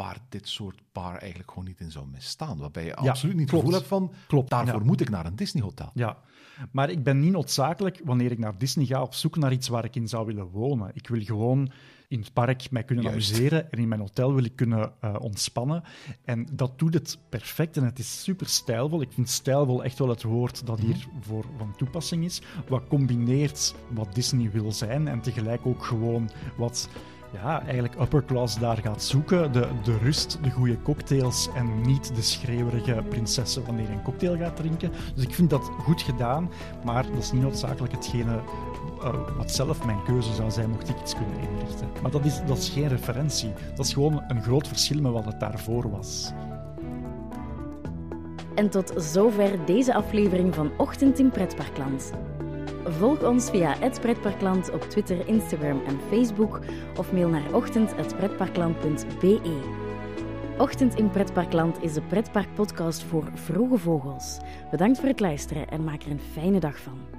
waar 0.00 0.18
dit 0.28 0.48
soort 0.48 0.82
bar 0.92 1.16
eigenlijk 1.16 1.50
gewoon 1.50 1.64
niet 1.64 1.80
in 1.80 1.90
zou 1.90 2.06
misstaan. 2.06 2.58
Waarbij 2.58 2.84
je 2.84 2.94
absoluut 2.94 3.36
niet 3.36 3.50
het 3.50 3.58
gevoel 3.58 3.74
hebt 3.74 3.86
van, 3.86 4.12
Klopt, 4.26 4.50
daarvoor 4.50 4.80
ja. 4.80 4.86
moet 4.86 5.00
ik 5.00 5.10
naar 5.10 5.26
een 5.26 5.36
Disney-hotel. 5.36 5.90
Ja, 5.94 6.18
maar 6.70 6.90
ik 6.90 7.02
ben 7.02 7.20
niet 7.20 7.32
noodzakelijk, 7.32 8.00
wanneer 8.04 8.30
ik 8.30 8.38
naar 8.38 8.58
Disney 8.58 8.86
ga, 8.86 9.02
op 9.02 9.14
zoek 9.14 9.36
naar 9.36 9.52
iets 9.52 9.68
waar 9.68 9.84
ik 9.84 9.96
in 9.96 10.08
zou 10.08 10.26
willen 10.26 10.46
wonen. 10.46 10.90
Ik 10.94 11.08
wil 11.08 11.22
gewoon 11.22 11.70
in 12.08 12.20
het 12.20 12.32
park 12.32 12.70
mij 12.70 12.84
kunnen 12.84 13.04
Juist. 13.04 13.32
amuseren 13.32 13.72
en 13.72 13.78
in 13.78 13.88
mijn 13.88 14.00
hotel 14.00 14.34
wil 14.34 14.44
ik 14.44 14.56
kunnen 14.56 14.92
eh, 15.00 15.14
ontspannen. 15.18 15.82
En 16.24 16.46
dat 16.52 16.78
doet 16.78 16.94
het 16.94 17.18
perfect 17.28 17.76
en 17.76 17.84
het 17.84 17.98
is 17.98 18.22
super 18.22 18.46
stijlvol. 18.46 19.00
Ik 19.00 19.12
vind 19.12 19.28
stijlvol 19.28 19.84
echt 19.84 19.98
wel 19.98 20.08
het 20.08 20.22
woord 20.22 20.66
dat 20.66 20.80
hier 20.80 21.06
voor 21.20 21.44
van 21.58 21.76
toepassing 21.76 22.24
is. 22.24 22.42
Wat 22.68 22.88
combineert 22.88 23.74
wat 23.90 24.14
Disney 24.14 24.50
wil 24.50 24.72
zijn 24.72 25.08
en 25.08 25.20
tegelijk 25.20 25.66
ook 25.66 25.84
gewoon 25.84 26.30
wat 26.56 26.88
ja, 27.32 27.62
eigenlijk 27.62 28.00
upper 28.00 28.24
class 28.24 28.58
daar 28.58 28.76
gaat 28.76 29.02
zoeken. 29.02 29.52
De, 29.52 29.68
de 29.82 29.98
rust, 29.98 30.38
de 30.42 30.50
goede 30.50 30.82
cocktails 30.82 31.48
en 31.54 31.80
niet 31.80 32.14
de 32.14 32.22
schreeuwerige 32.22 33.02
prinsessen 33.08 33.64
wanneer 33.64 33.86
je 33.86 33.92
een 33.92 34.02
cocktail 34.02 34.36
gaat 34.36 34.56
drinken. 34.56 34.92
Dus 35.14 35.24
ik 35.24 35.34
vind 35.34 35.50
dat 35.50 35.70
goed 35.78 36.02
gedaan, 36.02 36.50
maar 36.84 37.06
dat 37.06 37.18
is 37.22 37.32
niet 37.32 37.42
noodzakelijk 37.42 37.92
hetgene 37.92 38.40
eh, 39.02 39.14
wat 39.36 39.50
zelf 39.50 39.84
mijn 39.84 40.02
keuze 40.02 40.34
zou 40.34 40.50
zijn 40.50 40.70
mocht 40.70 40.88
ik 40.88 41.00
iets 41.00 41.14
kunnen 41.14 41.50
inrichten. 41.50 41.88
Maar 42.02 42.10
dat 42.10 42.24
is, 42.24 42.40
dat 42.46 42.58
is 42.58 42.68
geen 42.68 42.88
referentie. 42.88 43.52
Dat 43.76 43.86
is 43.86 43.92
gewoon 43.92 44.22
een 44.28 44.42
groot 44.42 44.68
verschil 44.68 45.00
met 45.00 45.12
wat 45.12 45.24
het 45.24 45.40
daarvoor 45.40 45.90
was. 45.90 46.32
En 48.54 48.70
tot 48.70 48.92
zover 48.96 49.64
deze 49.66 49.94
aflevering 49.94 50.54
van 50.54 50.70
Ochtend 50.76 51.18
in 51.18 51.30
Pretparkland. 51.30 52.12
Volg 52.84 53.22
ons 53.22 53.50
via 53.50 53.74
het 53.78 54.00
Pretparkland 54.00 54.72
op 54.72 54.80
Twitter, 54.80 55.28
Instagram 55.28 55.82
en 55.86 56.00
Facebook 56.08 56.60
of 56.96 57.12
mail 57.12 57.28
naar 57.28 57.54
ochtend.pretparkland.be. 57.54 59.60
Ochtend 60.58 60.94
in 60.94 61.10
Pretparkland 61.10 61.82
is 61.82 61.92
de 61.92 62.02
pretparkpodcast 62.02 63.02
voor 63.02 63.30
vroege 63.34 63.78
vogels. 63.78 64.38
Bedankt 64.70 64.98
voor 64.98 65.08
het 65.08 65.20
luisteren 65.20 65.68
en 65.68 65.84
maak 65.84 66.02
er 66.02 66.10
een 66.10 66.20
fijne 66.32 66.60
dag 66.60 66.78
van. 66.78 67.09